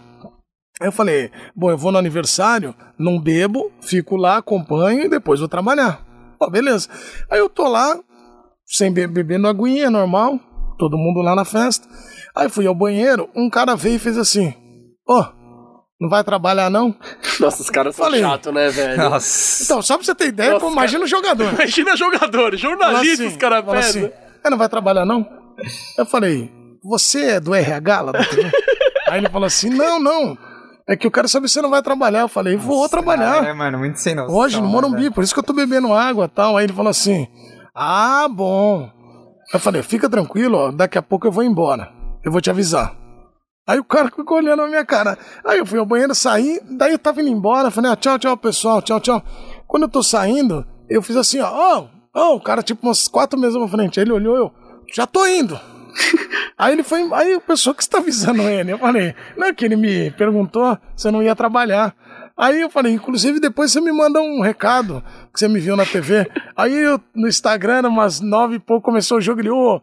[0.81, 5.39] Aí eu falei, bom, eu vou no aniversário, não bebo, fico lá, acompanho e depois
[5.39, 6.01] vou trabalhar.
[6.41, 6.89] Ó, beleza.
[7.31, 7.99] Aí eu tô lá,
[8.67, 10.41] sem be bebendo aguinha, normal,
[10.79, 11.87] todo mundo lá na festa.
[12.35, 14.53] Aí fui ao banheiro, um cara veio e fez assim,
[15.09, 15.29] ó,
[16.01, 16.95] não vai trabalhar não?
[17.41, 18.97] Nossa, os caras são chatos, né, velho?
[19.11, 19.63] Nossa.
[19.65, 21.53] Então, só pra você ter ideia, Nossa, pô, imagina o jogador.
[21.55, 23.79] Imagina jogador, jornalista, os caras pedem.
[23.79, 24.11] assim,
[24.45, 25.27] "É, não vai trabalhar não?
[25.97, 26.51] Eu falei,
[26.83, 28.51] você é do RH lá da TV?
[29.09, 30.37] Aí ele falou assim, não, não,
[30.89, 32.21] é que eu quero saber se você não vai trabalhar.
[32.21, 33.45] Eu falei, vou trabalhar.
[33.47, 34.35] É, mano, muito sem noção.
[34.35, 35.13] Hoje, no né, Morumbi, velho?
[35.13, 36.57] por isso que eu tô bebendo água e tal.
[36.57, 37.27] Aí ele falou assim,
[37.75, 38.91] ah, bom.
[39.53, 41.93] Eu falei, fica tranquilo, ó, daqui a pouco eu vou embora.
[42.25, 42.97] Eu vou te avisar.
[43.67, 45.19] Aí o cara ficou olhando a minha cara.
[45.45, 48.37] Aí eu fui ao banheiro, saí, daí eu tava indo embora, falei, ah, tchau, tchau,
[48.37, 49.23] pessoal, tchau, tchau.
[49.67, 53.39] Quando eu tô saindo, eu fiz assim, ó, ó, ó, o cara, tipo, umas quatro
[53.39, 53.99] meses na frente.
[53.99, 54.53] Aí ele olhou, eu,
[54.93, 55.59] já tô indo.
[56.59, 59.65] Aí ele foi, aí o pessoal que está avisando ele, eu falei, não, é que
[59.65, 61.95] ele me perguntou se eu não ia trabalhar.
[62.37, 65.03] Aí eu falei, inclusive depois você me manda um recado
[65.33, 66.29] que você me viu na TV.
[66.57, 69.81] Aí eu, no Instagram, umas nove e pouco, começou o jogo, ele, ô,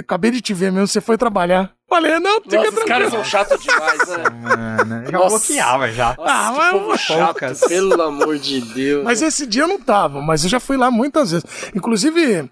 [0.00, 1.72] eu acabei de te ver mesmo, você foi trabalhar.
[1.88, 2.86] Falei, não, fica Nossa, os tranquilo.
[2.88, 4.24] caras são chatos demais, né?
[4.84, 6.14] Mano, já bloqueava já.
[6.18, 7.60] Nossa, Ah, que mas povo eu- chato, poucas.
[7.60, 9.04] pelo amor de Deus.
[9.04, 11.44] Mas esse dia eu não tava, mas eu já fui lá muitas vezes.
[11.74, 12.50] Inclusive,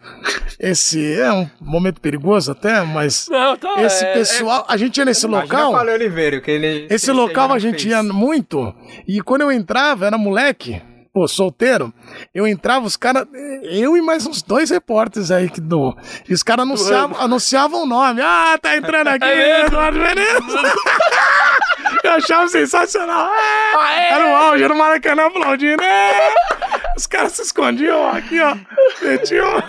[0.61, 5.05] esse é um momento perigoso até, mas Não, tá, esse é- pessoal, a gente ia
[5.05, 5.73] nesse local.
[5.75, 6.87] Oliveira, que ele...
[6.91, 7.93] Esse ele local a gente fez.
[7.93, 8.73] ia muito.
[9.09, 10.81] E quando eu entrava, era moleque,
[11.13, 11.93] pô, solteiro.
[12.35, 13.27] Eu entrava, os caras.
[13.63, 15.97] Eu e mais uns dois repórteres aí que do.
[16.29, 18.21] E os caras anunciavam, anunciavam o nome.
[18.23, 19.67] Ah, tá entrando aqui, É mesmo?
[19.67, 20.55] Eduardo Menezes.
[22.05, 23.31] Eu achava sensacional.
[23.33, 25.83] É, Era o auge, era o Maracanã aplaudindo.
[25.83, 26.35] É.
[26.97, 28.57] Os caras se escondiam aqui, ó.
[29.03, 29.63] Metiam.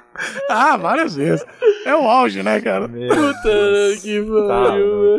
[0.50, 1.44] ah, várias vezes.
[1.84, 2.88] É o auge, né, cara?
[2.88, 5.18] Puta que Tá, pariu.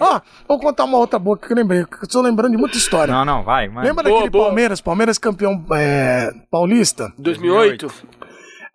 [0.00, 1.84] Ó- vou contar uma outra boa que eu lembrei.
[1.84, 3.12] que Eu tô lembrando de muita história.
[3.12, 3.68] Não, não, vai.
[3.68, 4.46] Lembra Boa, daquele boa.
[4.46, 4.80] Palmeiras?
[4.80, 7.12] Palmeiras campeão é, paulista?
[7.18, 7.90] 2008?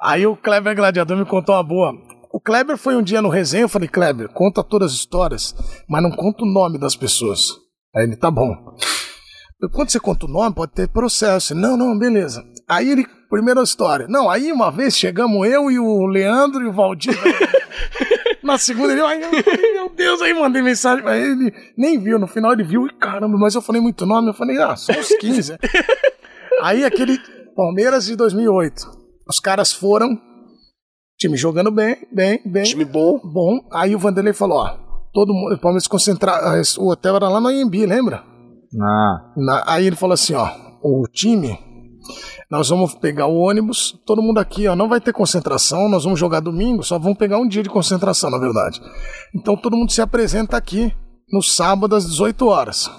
[0.01, 1.93] Aí o Kleber Gladiador me contou uma boa.
[2.31, 5.55] O Kleber foi um dia no resenha, eu falei, Kleber, conta todas as histórias,
[5.87, 7.39] mas não conta o nome das pessoas.
[7.95, 8.53] Aí ele, tá bom.
[9.71, 11.55] Quando você conta o nome, pode ter processo.
[11.55, 12.43] Não, não, beleza.
[12.69, 13.05] Aí ele,
[13.35, 14.07] primeira história.
[14.07, 17.13] Não, aí uma vez chegamos eu e o Leandro e o Valdir.
[18.41, 19.17] Na segunda ele, ai,
[19.73, 23.37] meu Deus, aí mandei mensagem pra ele, nem viu, no final ele viu, e caramba,
[23.37, 25.57] mas eu falei muito nome, eu falei, ah, só uns 15.
[26.61, 27.17] aí aquele
[27.55, 28.83] Palmeiras de 2008,
[29.27, 30.09] os caras foram,
[31.17, 33.19] time jogando bem, bem, bem, Time bom.
[33.23, 34.77] bom, aí o Vanderlei falou, ó,
[35.11, 36.39] todo mundo, o Palmeiras concentrar,
[36.77, 38.23] o hotel era lá no Anhembi, lembra?
[38.79, 40.47] Ah, Na- aí ele falou assim, ó,
[40.83, 41.57] o time,
[42.49, 46.19] nós vamos pegar o ônibus, todo mundo aqui, ó, não vai ter concentração, nós vamos
[46.19, 48.81] jogar domingo, só vamos pegar um dia de concentração, na verdade.
[49.33, 50.93] Então todo mundo se apresenta aqui
[51.31, 52.89] no sábado às 18 horas.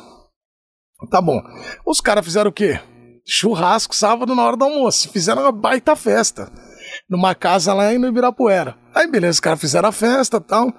[1.10, 1.40] Tá bom.
[1.86, 2.80] Os caras fizeram o quê?
[3.26, 6.50] Churrasco sábado na hora do almoço, fizeram uma baita festa.
[7.08, 8.76] numa casa lá no Ibirapuera.
[8.94, 10.72] Aí, beleza, os caras fizeram a festa tal.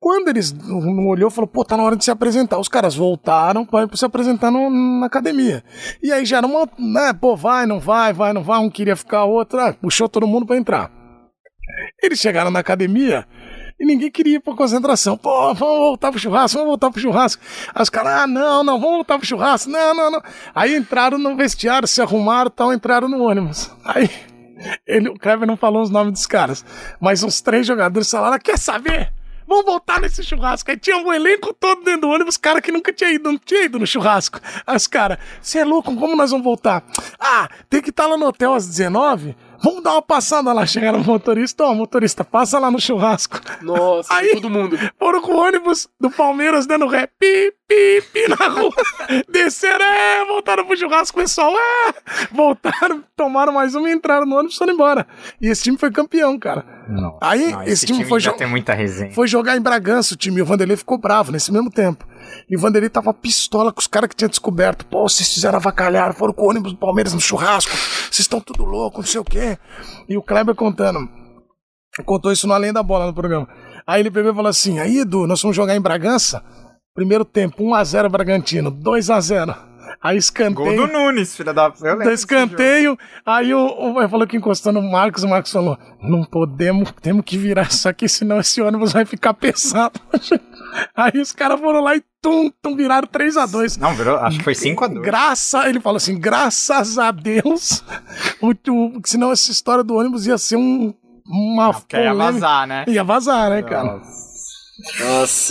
[0.00, 2.58] Quando eles não olhou, falou, pô, tá na hora de se apresentar.
[2.58, 5.64] Os caras voltaram para se apresentar no, na academia.
[6.00, 8.60] E aí já era uma, né, pô, vai, não vai, vai, não vai.
[8.60, 10.90] Um queria ficar, outro, ah, puxou todo mundo para entrar.
[12.00, 13.26] Eles chegaram na academia
[13.78, 15.16] e ninguém queria ir pra concentração.
[15.16, 17.42] Pô, vamos voltar pro churrasco, vamos voltar pro churrasco.
[17.74, 19.68] Aí os caras, ah, não, não, vamos voltar pro churrasco.
[19.68, 20.22] Não, não, não.
[20.54, 23.70] Aí entraram no vestiário, se arrumaram tal, entraram no ônibus.
[23.84, 24.08] Aí
[24.86, 26.64] ele, o Kleber não falou os nomes dos caras,
[27.00, 29.12] mas uns três jogadores falaram: quer saber?
[29.48, 30.70] Vamos voltar nesse churrasco.
[30.70, 33.64] Aí tinha um elenco todo dentro do ônibus, cara que nunca tinha ido, não tinha
[33.64, 34.38] ido no churrasco.
[34.66, 36.84] Aí os caras, você é louco, como nós vamos voltar?
[37.18, 40.64] Ah, tem que estar lá no hotel às 19 Vamos dar uma passada lá.
[40.66, 43.40] Chegaram o motorista, ó, motorista, passa lá no churrasco.
[43.62, 44.78] Nossa, Aí, todo mundo.
[44.98, 48.72] Foram com o ônibus do Palmeiras dando ré, pi, pi, pi na rua.
[49.28, 51.94] Desceram, é, voltaram pro churrasco, pessoal, é.
[52.30, 55.06] Voltaram, tomaram mais uma e entraram no ônibus e foram embora.
[55.40, 56.64] E esse time foi campeão, cara.
[56.88, 59.12] Não, Aí, não, esse, time, foi, já jo tem muita resenha.
[59.12, 60.38] foi jogar em Bragança o time.
[60.38, 62.06] E o Vanderlei ficou bravo nesse mesmo tempo.
[62.48, 64.86] E o Vanderlei tava pistola com os caras que tinha descoberto.
[64.86, 67.70] Pô, vocês fizeram avacalhar, foram com o ônibus do Palmeiras no churrasco.
[67.70, 69.58] Vocês estão tudo louco, não sei o quê.
[70.08, 71.08] E o Kleber contando.
[72.04, 73.48] Contou isso no Além da Bola no programa.
[73.86, 76.42] Aí ele pegou e falou assim: aí, Edu, nós vamos jogar em Bragança.
[76.94, 79.67] Primeiro tempo, 1x0 Bragantino, 2x0.
[80.00, 80.76] Aí Gol escanteio.
[80.76, 81.72] do Nunes, filha da.
[81.82, 82.96] Eu desse escanteio,
[83.26, 87.36] aí o, o falou que encostou no Marcos, o Marcos falou: não podemos, temos que
[87.36, 90.00] virar isso aqui, senão esse ônibus vai ficar pesado.
[90.94, 93.68] Aí os caras foram lá e tum, tum, viraram 3x2.
[93.70, 93.80] jogo.
[93.80, 95.00] Não, virou, acho que foi 5x2.
[95.00, 97.82] Graça, ele falou assim, graças a Deus,
[98.40, 100.92] o, o, senão essa história do ônibus ia ser um,
[101.26, 102.14] uma ia polêmica.
[102.14, 102.84] vazar, né?
[102.86, 103.96] Ia vazar, né, cara?
[103.96, 104.27] Nossa,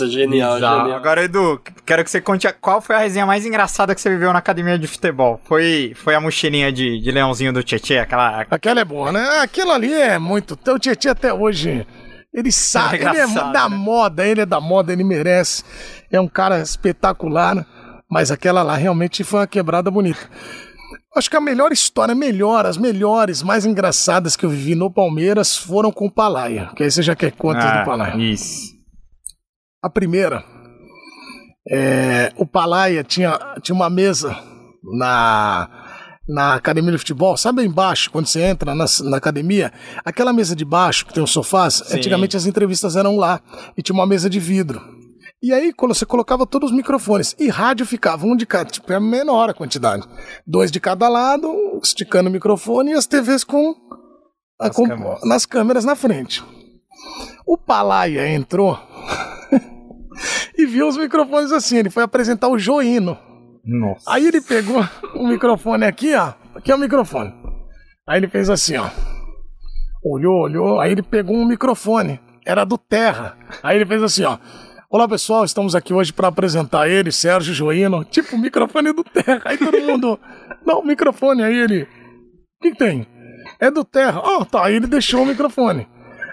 [0.08, 0.80] genial, Bizarro.
[0.80, 0.96] genial.
[0.98, 4.08] Agora, Edu, quero que você conte a- qual foi a resenha mais engraçada que você
[4.10, 5.40] viveu na academia de futebol.
[5.44, 8.46] Foi, foi a mochilinha de, de leãozinho do Tietê, aquela.
[8.50, 9.40] Aquela é boa, né?
[9.42, 10.58] Aquilo ali é muito.
[10.68, 11.86] O Tietchan até hoje.
[12.32, 13.76] Ele sabe, É ele é da né?
[13.76, 15.64] moda, ele é da moda, ele merece.
[16.12, 17.66] É um cara espetacular,
[18.08, 20.28] mas aquela lá realmente foi uma quebrada bonita.
[21.16, 25.56] Acho que a melhor história, melhor, as melhores, mais engraçadas que eu vivi no Palmeiras
[25.56, 26.70] foram com o Palaia.
[26.76, 28.14] Que aí você já quer contas Ah, do Palaia.
[28.16, 28.77] Isso.
[29.82, 30.44] A primeira,
[31.70, 34.36] é, o Palaia tinha, tinha uma mesa
[34.98, 35.68] na,
[36.28, 39.72] na academia de futebol, sabe embaixo, quando você entra na, na academia,
[40.04, 43.40] aquela mesa de baixo que tem os sofás, antigamente as entrevistas eram lá,
[43.76, 44.80] e tinha uma mesa de vidro.
[45.40, 48.92] E aí, quando você colocava todos os microfones, e rádio ficava um de cada, tipo,
[48.92, 50.02] é menor a quantidade.
[50.44, 53.72] Dois de cada lado, esticando o microfone, e as TVs com,
[54.60, 55.20] a- com- câmeras.
[55.24, 56.42] nas câmeras na frente.
[57.46, 58.76] O Palaia entrou
[60.56, 61.78] e viu os microfones assim.
[61.78, 63.16] Ele foi apresentar o Joino.
[63.64, 64.10] Nossa.
[64.10, 64.84] Aí ele pegou
[65.14, 66.32] o microfone aqui, ó.
[66.54, 67.32] Aqui é o microfone.
[68.06, 68.88] Aí ele fez assim, ó.
[70.02, 70.80] Olhou, olhou.
[70.80, 72.20] Aí ele pegou um microfone.
[72.44, 73.36] Era do Terra.
[73.62, 74.38] Aí ele fez assim, ó.
[74.90, 78.04] Olá pessoal, estamos aqui hoje para apresentar ele, Sérgio Joino.
[78.06, 79.42] Tipo, o microfone do Terra.
[79.44, 80.18] Aí todo mundo.
[80.64, 81.82] Não, o microfone aí ele.
[81.82, 83.06] O que, que tem?
[83.60, 84.20] É do Terra.
[84.24, 84.64] Ó, tá.
[84.64, 85.86] Aí ele deixou o microfone.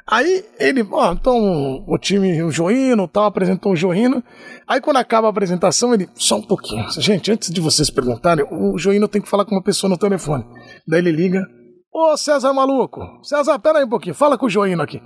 [0.08, 4.24] Aí ele, ó, então o time, o Joino, tal, apresentou o Joino.
[4.68, 6.86] Aí quando acaba a apresentação, ele, só um pouquinho.
[6.92, 10.46] Gente, antes de vocês perguntarem, o Joino tem que falar com uma pessoa no telefone.
[10.88, 11.44] Daí ele liga,
[11.92, 15.02] ô César maluco, César, pera aí um pouquinho, fala com o Joino aqui.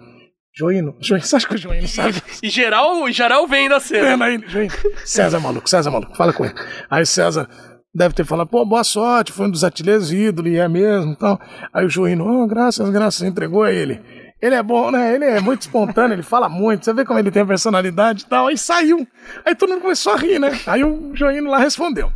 [0.54, 2.22] Joino, Joino, você acha que o Joino sabe?
[2.44, 4.26] E geral, geral vem da cena.
[4.26, 4.74] Aí, Joino.
[5.06, 6.56] César maluco, César maluco, fala com ele.
[6.90, 7.48] Aí César
[7.96, 11.40] deve ter falado, pô, boa sorte, foi um dos artilheiros ídolo, e é mesmo, então.
[11.74, 14.02] Aí o Joino, oh, graças, graças, entregou a ele.
[14.42, 15.16] Ele é bom, né?
[15.16, 16.86] Ele é muito espontâneo, ele fala muito.
[16.86, 18.48] Você vê como ele tem a personalidade e tal.
[18.48, 19.06] Aí saiu.
[19.46, 20.58] Aí todo mundo começou a rir, né?
[20.66, 22.12] Aí o Joino lá respondeu.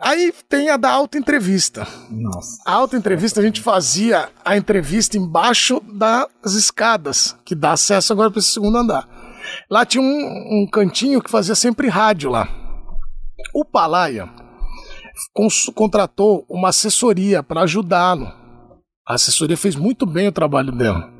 [0.00, 1.86] Aí tem a da auto-entrevista.
[2.10, 2.62] Nossa.
[2.66, 8.40] A auto-entrevista, a gente fazia a entrevista embaixo das escadas, que dá acesso agora para
[8.40, 9.08] esse segundo andar.
[9.70, 12.48] Lá tinha um, um cantinho que fazia sempre rádio lá.
[13.54, 14.28] O Palaia
[15.74, 18.43] contratou uma assessoria para ajudá-lo.
[19.06, 21.12] A assessoria fez muito bem o trabalho dela.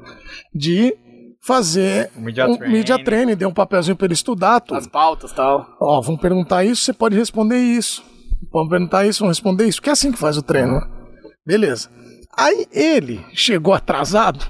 [0.55, 0.97] De
[1.41, 2.75] fazer Media um training.
[2.75, 4.79] media training, deu um papelzinho para ele estudar tudo.
[4.79, 5.77] As pautas e tal.
[5.79, 8.03] Ó, vão perguntar isso, você pode responder isso.
[8.51, 9.83] Vão perguntar isso, vão responder isso.
[9.83, 10.89] Que é assim que faz o treino, né?
[11.47, 11.91] Beleza.
[12.37, 14.45] Aí ele chegou atrasado,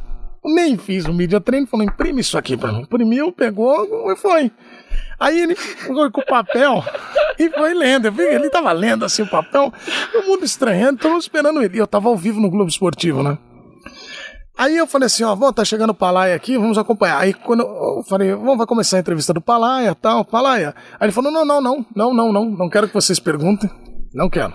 [0.45, 2.83] nem fiz o media treino, falou: imprime isso aqui pra mim.
[2.83, 4.53] Imprimiu, pegou e foi.
[5.19, 6.85] Aí ele foi com o papel
[7.39, 8.09] e foi lendo.
[8.21, 9.73] Ele tava lendo assim o papel,
[10.13, 11.79] todo mundo estranhando, todo mundo esperando ele.
[11.79, 13.39] Eu tava ao vivo no Globo Esportivo, né?
[14.57, 17.19] Aí eu falei assim, ó, vamos, tá chegando o Palaia aqui, vamos acompanhar.
[17.19, 20.75] Aí quando eu falei, vamos, vai começar a entrevista do Palaia, tal, Palaia.
[20.93, 23.69] Aí ele falou, não, não, não, não, não, não, não quero que vocês perguntem,
[24.13, 24.55] não quero.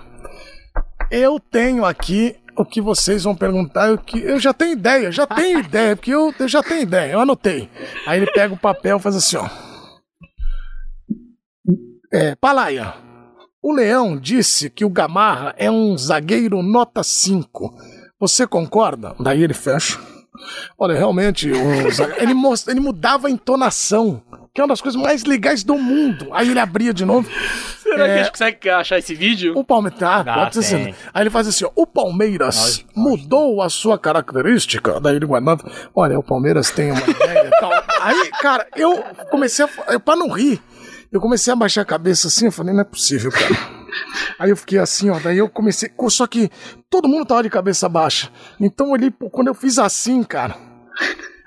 [1.10, 5.26] Eu tenho aqui o que vocês vão perguntar, o que eu já tenho ideia, já
[5.26, 7.68] tenho ideia, porque eu, eu já tenho ideia, eu anotei.
[8.06, 9.69] Aí ele pega o papel e faz assim, ó.
[12.12, 12.94] É, Palaia,
[13.62, 17.74] o Leão disse que o Gamarra é um zagueiro nota 5.
[18.18, 19.14] Você concorda?
[19.20, 19.98] Daí ele fecha.
[20.78, 22.32] Olha, realmente, o zague- ele,
[22.68, 24.22] ele mudava a entonação,
[24.54, 26.28] que é uma das coisas mais legais do mundo.
[26.32, 27.28] Aí ele abria de novo.
[27.82, 28.14] Será que É.
[28.14, 29.52] a gente consegue achar esse vídeo?
[29.56, 30.02] O Palmeiras.
[30.02, 30.94] Ah, Dá, pode ser assim.
[31.12, 34.98] Aí ele faz assim: ó, o Palmeiras mudou a sua característica.
[35.00, 35.70] Daí ele guardava.
[35.94, 37.70] Olha, o Palmeiras tem uma ideia e tal.
[38.00, 39.98] Aí, cara, eu comecei a.
[40.00, 40.60] Pra não rir,
[41.12, 42.46] eu comecei a baixar a cabeça assim.
[42.46, 43.80] Eu falei: não é possível, cara.
[44.38, 45.18] Aí eu fiquei assim, ó.
[45.18, 45.90] Daí eu comecei.
[46.08, 46.50] Só que
[46.88, 48.30] todo mundo tava de cabeça baixa.
[48.58, 50.56] Então pô, quando eu fiz assim, cara.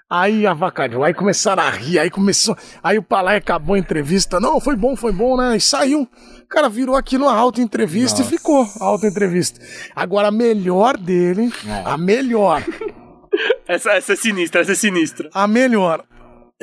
[0.10, 2.56] Aí avacalhou, aí começaram a rir, aí começou.
[2.84, 4.40] Aí o Palai acabou a entrevista.
[4.40, 5.58] Não, foi bom, foi bom, né?
[5.58, 6.02] E saiu.
[6.02, 9.60] O cara virou aquilo uma alta entrevista e ficou a alta entrevista.
[9.96, 11.52] Agora a melhor dele,
[11.84, 12.62] a melhor,
[13.68, 15.30] Essa, essa é sinistra, essa é sinistra.
[15.34, 16.04] a melhor.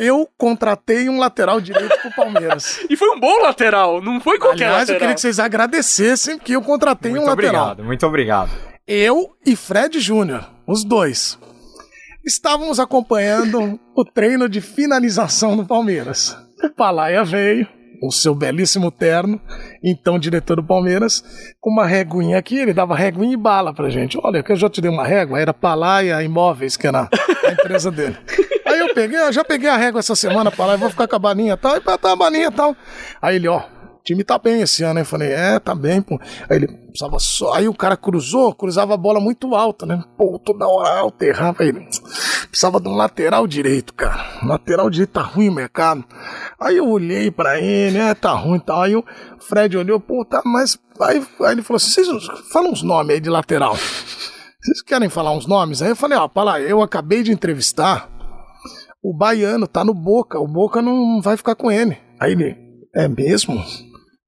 [0.03, 2.81] Eu contratei um lateral direito pro Palmeiras.
[2.89, 4.99] E foi um bom lateral, não foi qualquer Aliás, eu lateral.
[5.01, 7.62] queria que vocês agradecessem que eu contratei Muito um lateral.
[7.65, 8.51] obrigado, muito obrigado.
[8.87, 11.39] Eu e Fred Júnior, os dois,
[12.25, 16.37] estávamos acompanhando o treino de finalização no Palmeiras.
[16.65, 17.67] O Palaia veio,
[18.03, 19.41] o seu belíssimo terno,
[19.85, 21.23] então diretor do Palmeiras,
[21.61, 24.19] com uma reguinha aqui, ele dava reguinha e bala pra gente.
[24.23, 27.09] Olha, que eu já te dei uma régua, era Palaia Imóveis, que era
[27.47, 28.17] a empresa dele.
[28.70, 31.18] Aí eu peguei, eu já peguei a régua essa semana, Palaia, vou ficar com a
[31.18, 32.76] balinha e tal, e tá a balinha e tal.
[33.20, 35.00] Aí ele, ó, o time tá bem esse ano, né?
[35.02, 36.18] Eu falei, é, tá bem, pô.
[36.49, 37.52] Aí ele precisava só.
[37.52, 40.02] Aí o cara cruzou, cruzava a bola muito alta, né?
[40.16, 41.62] Pô, toda hora alta, errava.
[41.62, 41.86] Ele
[42.49, 44.24] precisava de um lateral direito, cara.
[44.42, 46.02] Lateral direito tá ruim o mercado.
[46.58, 48.82] Aí eu olhei pra ele, é, tá ruim e tal.
[48.82, 49.05] Aí o
[49.39, 50.78] Fred olhou, pô, tá, mas.
[50.99, 52.08] Aí, aí ele falou assim: vocês
[52.50, 53.76] falam uns nomes aí de lateral.
[54.62, 55.82] Vocês querem falar uns nomes?
[55.82, 58.08] Aí eu falei, ó, para lá, eu acabei de entrevistar
[59.03, 61.97] o baiano, tá no Boca, o Boca não vai ficar com ele.
[62.20, 62.57] Aí ele,
[62.95, 63.62] é mesmo?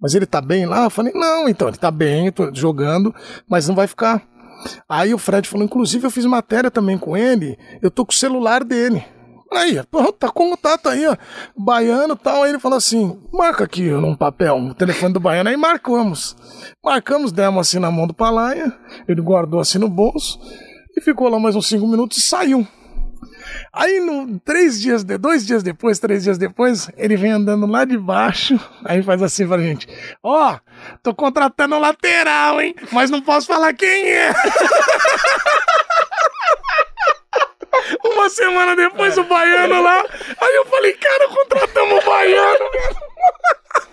[0.00, 0.84] Mas ele tá bem lá?
[0.84, 3.14] Eu falei, não, então, ele tá bem, tô jogando,
[3.48, 4.26] mas não vai ficar.
[4.88, 8.16] Aí o Fred falou, inclusive eu fiz matéria também com ele, eu tô com o
[8.16, 9.04] celular dele.
[9.52, 11.14] Aí, pô, tá com contato aí, ó,
[11.56, 12.42] baiano tal.
[12.42, 15.50] Aí ele falou assim, marca aqui num papel o telefone do baiano.
[15.50, 16.34] Aí marcamos.
[16.82, 18.74] Marcamos, demos assim na mão do Palaia,
[19.06, 20.38] ele guardou assim no bolso,
[20.96, 22.66] e ficou lá mais uns cinco minutos e saiu.
[23.72, 27.86] Aí, no, três dias, de, dois dias depois, três dias depois, ele vem andando lá
[27.86, 29.88] de baixo, aí faz assim pra gente:
[30.22, 30.58] Ó,
[31.02, 32.74] tô contratando lateral, hein?
[32.92, 34.32] Mas não posso falar quem é.
[38.04, 40.04] Uma semana depois, o baiano lá.
[40.40, 42.70] Aí eu falei, cara, contratamos o baiano.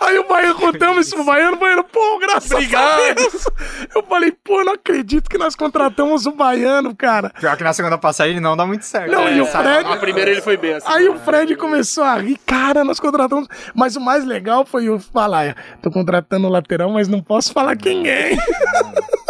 [0.00, 3.00] Aí o baiano, contamos isso pro baiano, o baiano, pô, graças Obrigado.
[3.00, 3.46] a Deus.
[3.94, 7.30] Eu falei, pô, eu não acredito que nós contratamos o baiano, cara.
[7.38, 9.10] Pior que na segunda passagem não dá muito certo.
[9.12, 9.46] Não, É, e o?
[9.46, 9.90] Fred.
[9.90, 10.86] A primeira ele foi bem assim.
[10.88, 13.46] Aí o Fred começou a rir, cara, nós contratamos.
[13.74, 17.76] Mas o mais legal foi o falar: tô contratando o lateral, mas não posso falar
[17.76, 18.32] quem é.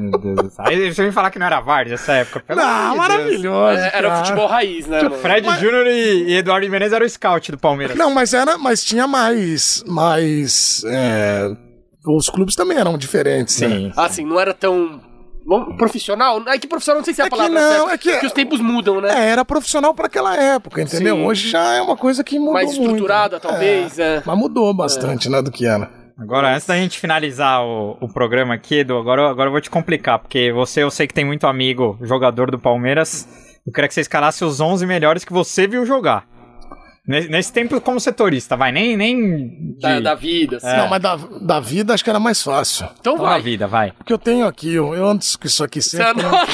[0.00, 0.64] Meu Deus do céu.
[0.66, 2.40] Aí você me falar que não era VAR nessa época.
[2.40, 2.96] Pelo Ah, de Deus.
[2.96, 3.78] maravilhoso.
[3.78, 4.16] É, Era cara.
[4.24, 5.16] futebol raiz, né, mano?
[5.16, 7.96] Fred Júnior e, Eduardo Menezes eram o scout do Palmeiras.
[7.96, 10.82] Não, mas era, mas tinha mais, mais.
[10.86, 11.50] é,
[12.06, 13.68] os clubes também eram diferentes, né?
[13.68, 13.92] Sim.
[13.96, 15.00] Assim, não era tão
[15.44, 16.42] bom, profissional.
[16.48, 18.10] É que profissional não sei se é a É que palavra não, certa, é que-
[18.12, 19.08] porque os tempos mudam, né?
[19.12, 21.16] É, era profissional para aquela época, entendeu?
[21.16, 21.24] Sim.
[21.26, 22.82] Hoje já é uma coisa que mudou Mais muito.
[22.92, 24.22] estruturada, talvez, é.
[24.24, 25.90] Mas mudou bastante, né, do que era.
[26.20, 29.70] Agora, antes da gente finalizar o, o programa aqui, Edu, agora, agora eu vou te
[29.70, 33.26] complicar, porque você, eu sei que tem muito amigo jogador do Palmeiras.
[33.66, 36.26] Eu queria que você escalasse os 11 melhores que você viu jogar.
[37.28, 40.76] Nesse, tempo como setorista, vai, nem, nem de, Da, da vida, assim.
[40.76, 42.88] Não, mas da, da vida acho que era mais fácil.
[43.00, 43.42] Então a vai.
[43.42, 43.90] vida, vai.
[43.92, 46.24] Porque eu tenho aqui, eu, eu antes que isso aqui sempre.
[46.24, 46.46] anota.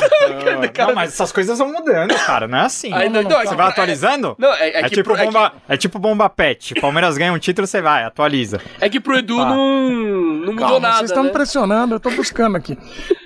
[0.86, 2.92] Não, mas essas coisas vão mudando, cara, não é assim.
[2.92, 4.34] Aí, não, não, é você que- vai atualizando?
[4.38, 6.74] Não, é, é É, que tipo pro, é, bomba, é tipo bomba pet.
[6.80, 8.58] Palmeiras ganha um título, você vai, atualiza.
[8.58, 9.44] que, é que pro Edu Tá.
[9.44, 11.28] não, não mudou Calma, nada, vocês estão né?
[11.28, 12.76] me pressionando, eu tô buscando aqui.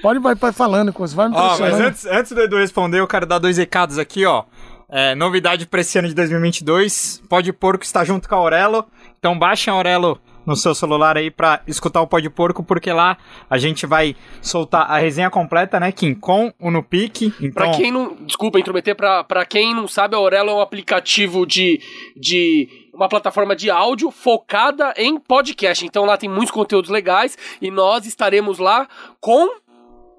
[0.03, 1.89] Pode vai, vai falando, coisa, vai me Ó, mas pressionando.
[1.89, 4.45] antes, antes do Edu responder, eu quero dar dois recados aqui, ó.
[4.93, 8.87] É, novidade pra esse ano de 2022, Pode Porco está junto com a Aurelo,
[9.19, 13.17] então baixem a Aurelo no seu celular aí pra escutar o Pode Porco, porque lá
[13.49, 17.53] a gente vai soltar a resenha completa, né, Kim, com o Nupic, então...
[17.53, 18.17] Pra quem não.
[18.27, 21.81] Desculpa intrometer, pra, pra quem não sabe, a Aurelo é um aplicativo de.
[22.17, 25.87] de uma plataforma de áudio focada em podcast.
[25.87, 28.89] Então lá tem muitos conteúdos legais e nós estaremos lá
[29.21, 29.49] com.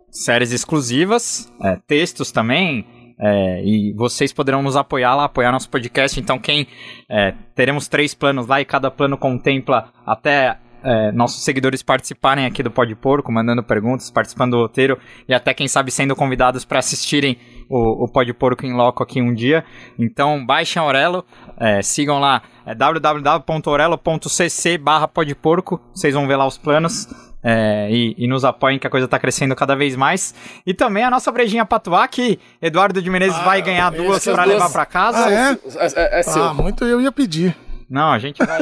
[0.09, 2.85] séries exclusivas, é, textos também,
[3.21, 6.19] é, e vocês poderão nos apoiar lá, apoiar nosso podcast.
[6.19, 6.67] Então, quem
[7.07, 12.63] é, teremos três planos lá e cada plano contempla até é, nossos seguidores participarem aqui
[12.63, 16.79] do Pode Porco, mandando perguntas, participando do roteiro e até, quem sabe, sendo convidados para
[16.79, 17.37] assistirem
[17.69, 19.63] o, o Pode Porco em loco aqui um dia.
[19.99, 21.23] Então, baixem Aurelo,
[21.57, 27.30] é, sigam lá, é www.orelo.cc barra podporco, vocês vão ver lá os planos.
[27.43, 30.33] É, e, e, nos apoiem que a coisa tá crescendo cada vez mais.
[30.65, 34.43] E também a nossa brejinha patuá, que Eduardo de Menezes ah, vai ganhar duas para
[34.43, 35.25] levar para casa.
[35.25, 35.57] Ah, é?
[35.95, 36.43] É, é seu.
[36.43, 37.55] Ah, muito eu ia pedir.
[37.89, 38.61] Não, a gente vai.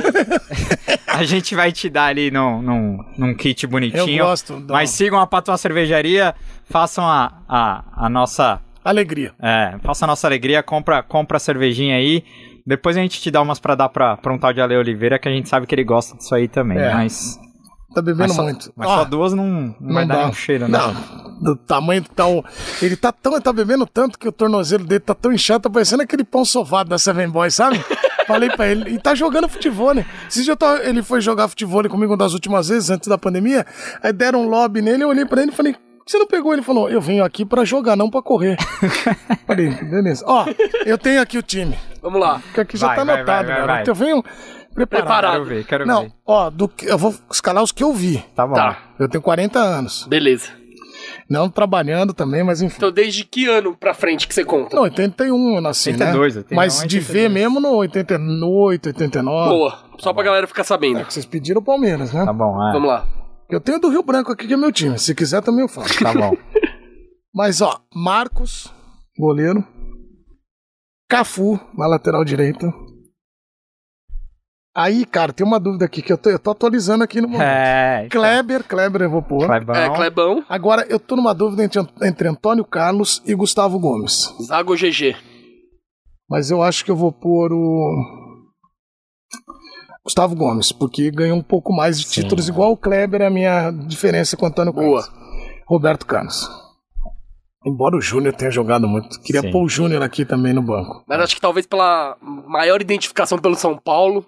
[1.08, 4.24] a gente vai te dar ali num, num, num kit bonitinho.
[4.24, 4.66] Eu gosto.
[4.68, 6.34] Mas sigam a Patuá Cervejaria,
[6.66, 8.60] façam a, a, a nossa.
[8.84, 9.34] Alegria.
[9.40, 12.24] É, faça a nossa alegria, compra, compra a cervejinha aí.
[12.66, 15.20] Depois a gente te dá umas pra dar pra, pra um tal de Ale Oliveira,
[15.20, 16.94] que a gente sabe que ele gosta disso aí também, é.
[16.94, 17.38] mas.
[17.94, 18.72] Tá bebendo mas só, muito.
[18.76, 20.16] Mas ah, só duas não, não, não vai dá.
[20.16, 20.78] dar um cheiro, né?
[20.78, 22.44] Não, do tamanho que tá o...
[22.82, 23.34] Ele tá tão...
[23.34, 26.46] Ele tá bebendo tanto que o tornozelo dele tá tão inchado, tá parecendo aquele pão
[26.46, 27.84] sovado da Seven Boys, sabe?
[28.28, 28.92] Falei pra ele.
[28.92, 30.06] E tá jogando futebol, né?
[30.30, 33.66] Esse dia tô, ele foi jogar futebol comigo uma das últimas vezes, antes da pandemia.
[34.04, 35.76] Aí deram um lobby nele, eu olhei pra ele e falei...
[36.06, 36.54] Você não pegou?
[36.54, 38.58] Ele falou, eu venho aqui pra jogar, não pra correr.
[39.46, 40.26] Falei, beleza.
[40.26, 40.44] Ó,
[40.84, 41.78] eu tenho aqui o time.
[42.02, 42.42] Vamos lá.
[42.52, 43.84] Que aqui já vai, tá anotado, galera.
[43.86, 44.24] Eu venho
[44.74, 45.06] preparado.
[45.06, 45.32] preparado.
[45.32, 46.14] Quero ver, quero não, ver.
[46.26, 48.24] ó, do, eu vou escalar os que eu vi.
[48.36, 48.54] Tá bom.
[48.54, 48.78] Tá.
[49.00, 50.06] Eu tenho 40 anos.
[50.08, 50.60] Beleza.
[51.30, 52.76] Não trabalhando também, mas enfim.
[52.78, 54.76] Então, desde que ano pra frente que você conta?
[54.76, 56.40] Não, 81 eu nasci, 82, né?
[56.42, 57.08] 82, Mas de 82.
[57.08, 59.50] ver mesmo no 88, 89.
[59.50, 61.00] Boa, só pra galera ficar sabendo.
[61.00, 62.26] É que vocês pediram o Palmeiras, né?
[62.26, 62.74] Tá bom, é.
[62.74, 63.08] Vamos lá.
[63.50, 64.98] Eu tenho do Rio Branco aqui, que é meu time.
[64.98, 66.04] Se quiser, também eu faço.
[66.04, 66.36] Tá bom.
[67.34, 68.74] mas, ó, Marcos,
[69.18, 69.64] goleiro.
[71.08, 72.72] Cafu, na lateral direita.
[74.80, 77.46] Aí, cara, tem uma dúvida aqui que eu tô, eu tô atualizando aqui no momento.
[77.46, 78.22] É, então.
[78.22, 79.46] Kleber, Kleber eu vou pôr.
[79.46, 79.76] Clebão.
[79.76, 80.46] É, Clebão.
[80.48, 84.34] Agora, eu tô numa dúvida entre, entre Antônio Carlos e Gustavo Gomes.
[84.42, 85.18] Zago GG.
[86.30, 88.30] Mas eu acho que eu vou pôr o.
[90.02, 92.22] Gustavo Gomes, porque ganhou um pouco mais de Sim.
[92.22, 95.04] títulos, igual o Kleber, é a minha diferença com o Antônio Boa.
[95.04, 95.20] Carlos.
[95.68, 96.50] Roberto Carlos.
[97.66, 99.52] Embora o Júnior tenha jogado muito, queria Sim.
[99.52, 101.04] pôr o Júnior aqui também no banco.
[101.06, 104.26] Mas acho que talvez pela maior identificação pelo São Paulo,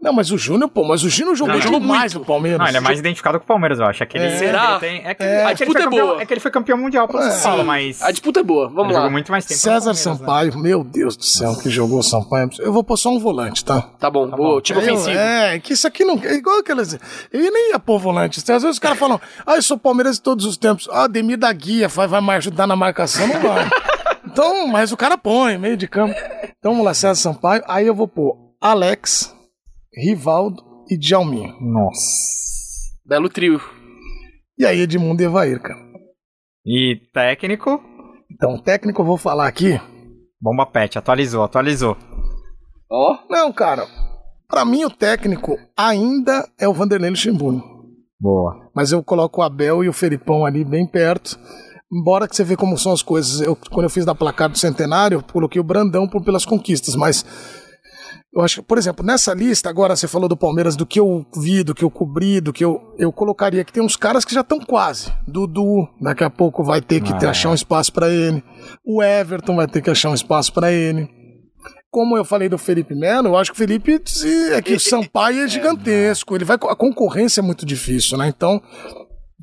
[0.00, 2.58] não, mas o Júnior, pô, mas o Júnior jogou, jogou mais no Palmeiras.
[2.58, 4.02] Não, ele é mais identificado com o Palmeiras, eu acho.
[4.02, 4.36] Aquele, é.
[4.36, 4.78] Será?
[4.78, 5.44] Tem, é, que, é.
[5.44, 6.22] a disputa é campeão, boa.
[6.22, 7.30] É que ele foi campeão mundial pelo é.
[7.30, 8.02] São Paulo, mas...
[8.02, 8.98] A disputa é boa, vamos ele lá.
[9.00, 9.94] Jogou muito mais tempo César né?
[9.94, 10.60] Sampaio, né?
[10.60, 12.50] meu Deus do céu, que jogou Sampaio.
[12.58, 13.80] Eu vou pôr só um volante, tá?
[13.98, 15.18] Tá bom, tá boa, time ofensivo.
[15.18, 16.20] É, que isso aqui não...
[16.22, 16.92] É igual aquelas...
[17.32, 18.40] Eu nem ia pôr volante.
[18.40, 20.86] Às vezes os caras falam, ah, eu sou Palmeiras de todos os tempos.
[20.92, 23.70] Ah, Demir da Guia, vai, vai me ajudar na marcação, não vai.
[24.26, 26.14] então, mas o cara põe, meio de campo.
[26.58, 27.62] Então vamos lá, César Sampaio.
[27.66, 29.33] Aí eu vou pôr Alex,
[29.96, 31.54] Rivaldo, e Djalminha.
[31.60, 32.02] Nossa.
[33.04, 33.60] Belo trio.
[34.58, 35.80] E aí, Edmundo e Evair, cara.
[36.64, 37.80] E técnico?
[38.30, 39.80] Então, técnico eu vou falar aqui.
[40.40, 41.96] Bomba Pet, atualizou, atualizou.
[42.90, 43.12] Ó.
[43.12, 43.32] Oh.
[43.32, 43.86] Não, cara.
[44.48, 47.62] Pra mim, o técnico ainda é o Vanderlei Luxemburgo.
[48.20, 48.70] Boa.
[48.74, 51.38] Mas eu coloco o Abel e o Felipão ali bem perto.
[51.92, 53.40] Embora que você vê como são as coisas.
[53.40, 56.94] Eu, quando eu fiz da placar do centenário, eu coloquei o Brandão por, pelas conquistas,
[56.94, 57.24] mas
[58.34, 61.24] eu acho que, por exemplo, nessa lista, agora você falou do Palmeiras, do que eu
[61.36, 64.34] vi, do que eu cobri, do que eu, eu colocaria que tem uns caras que
[64.34, 65.12] já estão quase.
[65.26, 68.42] Dudu, daqui a pouco vai ter que ah, ter, achar um espaço para ele.
[68.84, 71.08] O Everton vai ter que achar um espaço para ele.
[71.92, 74.02] Como eu falei do Felipe Melo, eu acho que o Felipe
[74.52, 76.34] é que o Sampaio é gigantesco.
[76.34, 78.26] Ele vai, a concorrência é muito difícil, né?
[78.26, 78.60] Então,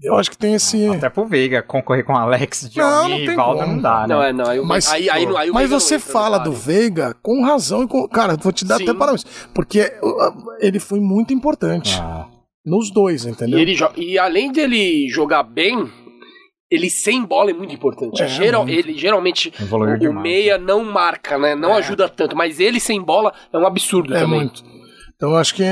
[0.02, 0.88] eu acho que tem esse.
[0.88, 4.08] Até pro Veiga concorrer com Alex, Johnny e Valdo não dá, né?
[4.08, 4.46] Não, é, não.
[4.48, 8.08] Aí, mas aí, aí, aí, mas você fala do Veiga com razão e com.
[8.08, 8.84] Cara, vou te dar Sim.
[8.84, 9.24] até parabéns.
[9.54, 12.00] Porque uh, ele foi muito importante.
[12.02, 12.28] Ah.
[12.66, 13.58] Nos dois, entendeu?
[13.58, 15.90] E, ele, e além dele jogar bem,
[16.70, 18.24] ele sem bola é muito importante.
[18.24, 18.78] É, Geral, muito.
[18.78, 21.54] Ele geralmente o, o, meia não marca, né?
[21.54, 21.80] Não é.
[21.80, 24.40] ajuda tanto, mas ele sem bola é um absurdo é também.
[24.42, 24.64] Muito.
[25.16, 25.64] Então eu acho que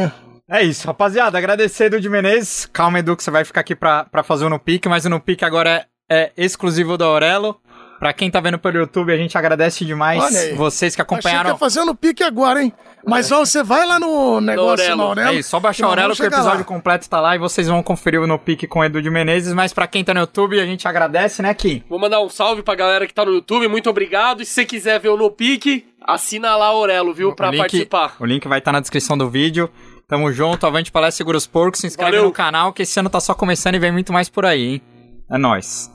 [0.49, 1.37] é isso, rapaziada.
[1.37, 2.65] Agradecer Edu de Menezes.
[2.71, 5.09] Calma, Edu, que você vai ficar aqui pra, pra fazer o No Pique, mas o
[5.09, 7.59] No Pique agora é, é exclusivo da Aurelo.
[7.99, 10.23] Pra quem tá vendo pelo YouTube, a gente agradece demais
[10.55, 11.41] vocês que acompanharam.
[11.41, 12.71] Achei que ia fazer no pique agora, hein?
[13.05, 15.29] Mas ó, você vai lá no negócio no Aurelo.
[15.29, 16.63] É isso, só baixar o Aurelo que o episódio lá.
[16.63, 19.53] completo tá lá e vocês vão conferir o No Pique com o Edu de Menezes.
[19.53, 21.83] Mas pra quem tá no YouTube, a gente agradece, né, Kim?
[21.89, 24.41] Vou mandar um salve pra galera que tá no YouTube, muito obrigado.
[24.41, 27.35] E se você quiser ver o No Pique, assina lá o Aurelo, viu?
[27.35, 28.15] Pra link, participar.
[28.17, 29.69] O link vai estar tá na descrição do vídeo.
[30.09, 31.81] Tamo junto, avante palestra Segura os Porcos.
[31.81, 32.25] Se inscreve Valeu.
[32.25, 34.81] no canal que esse ano tá só começando e vem muito mais por aí, hein?
[35.29, 35.91] É nóis.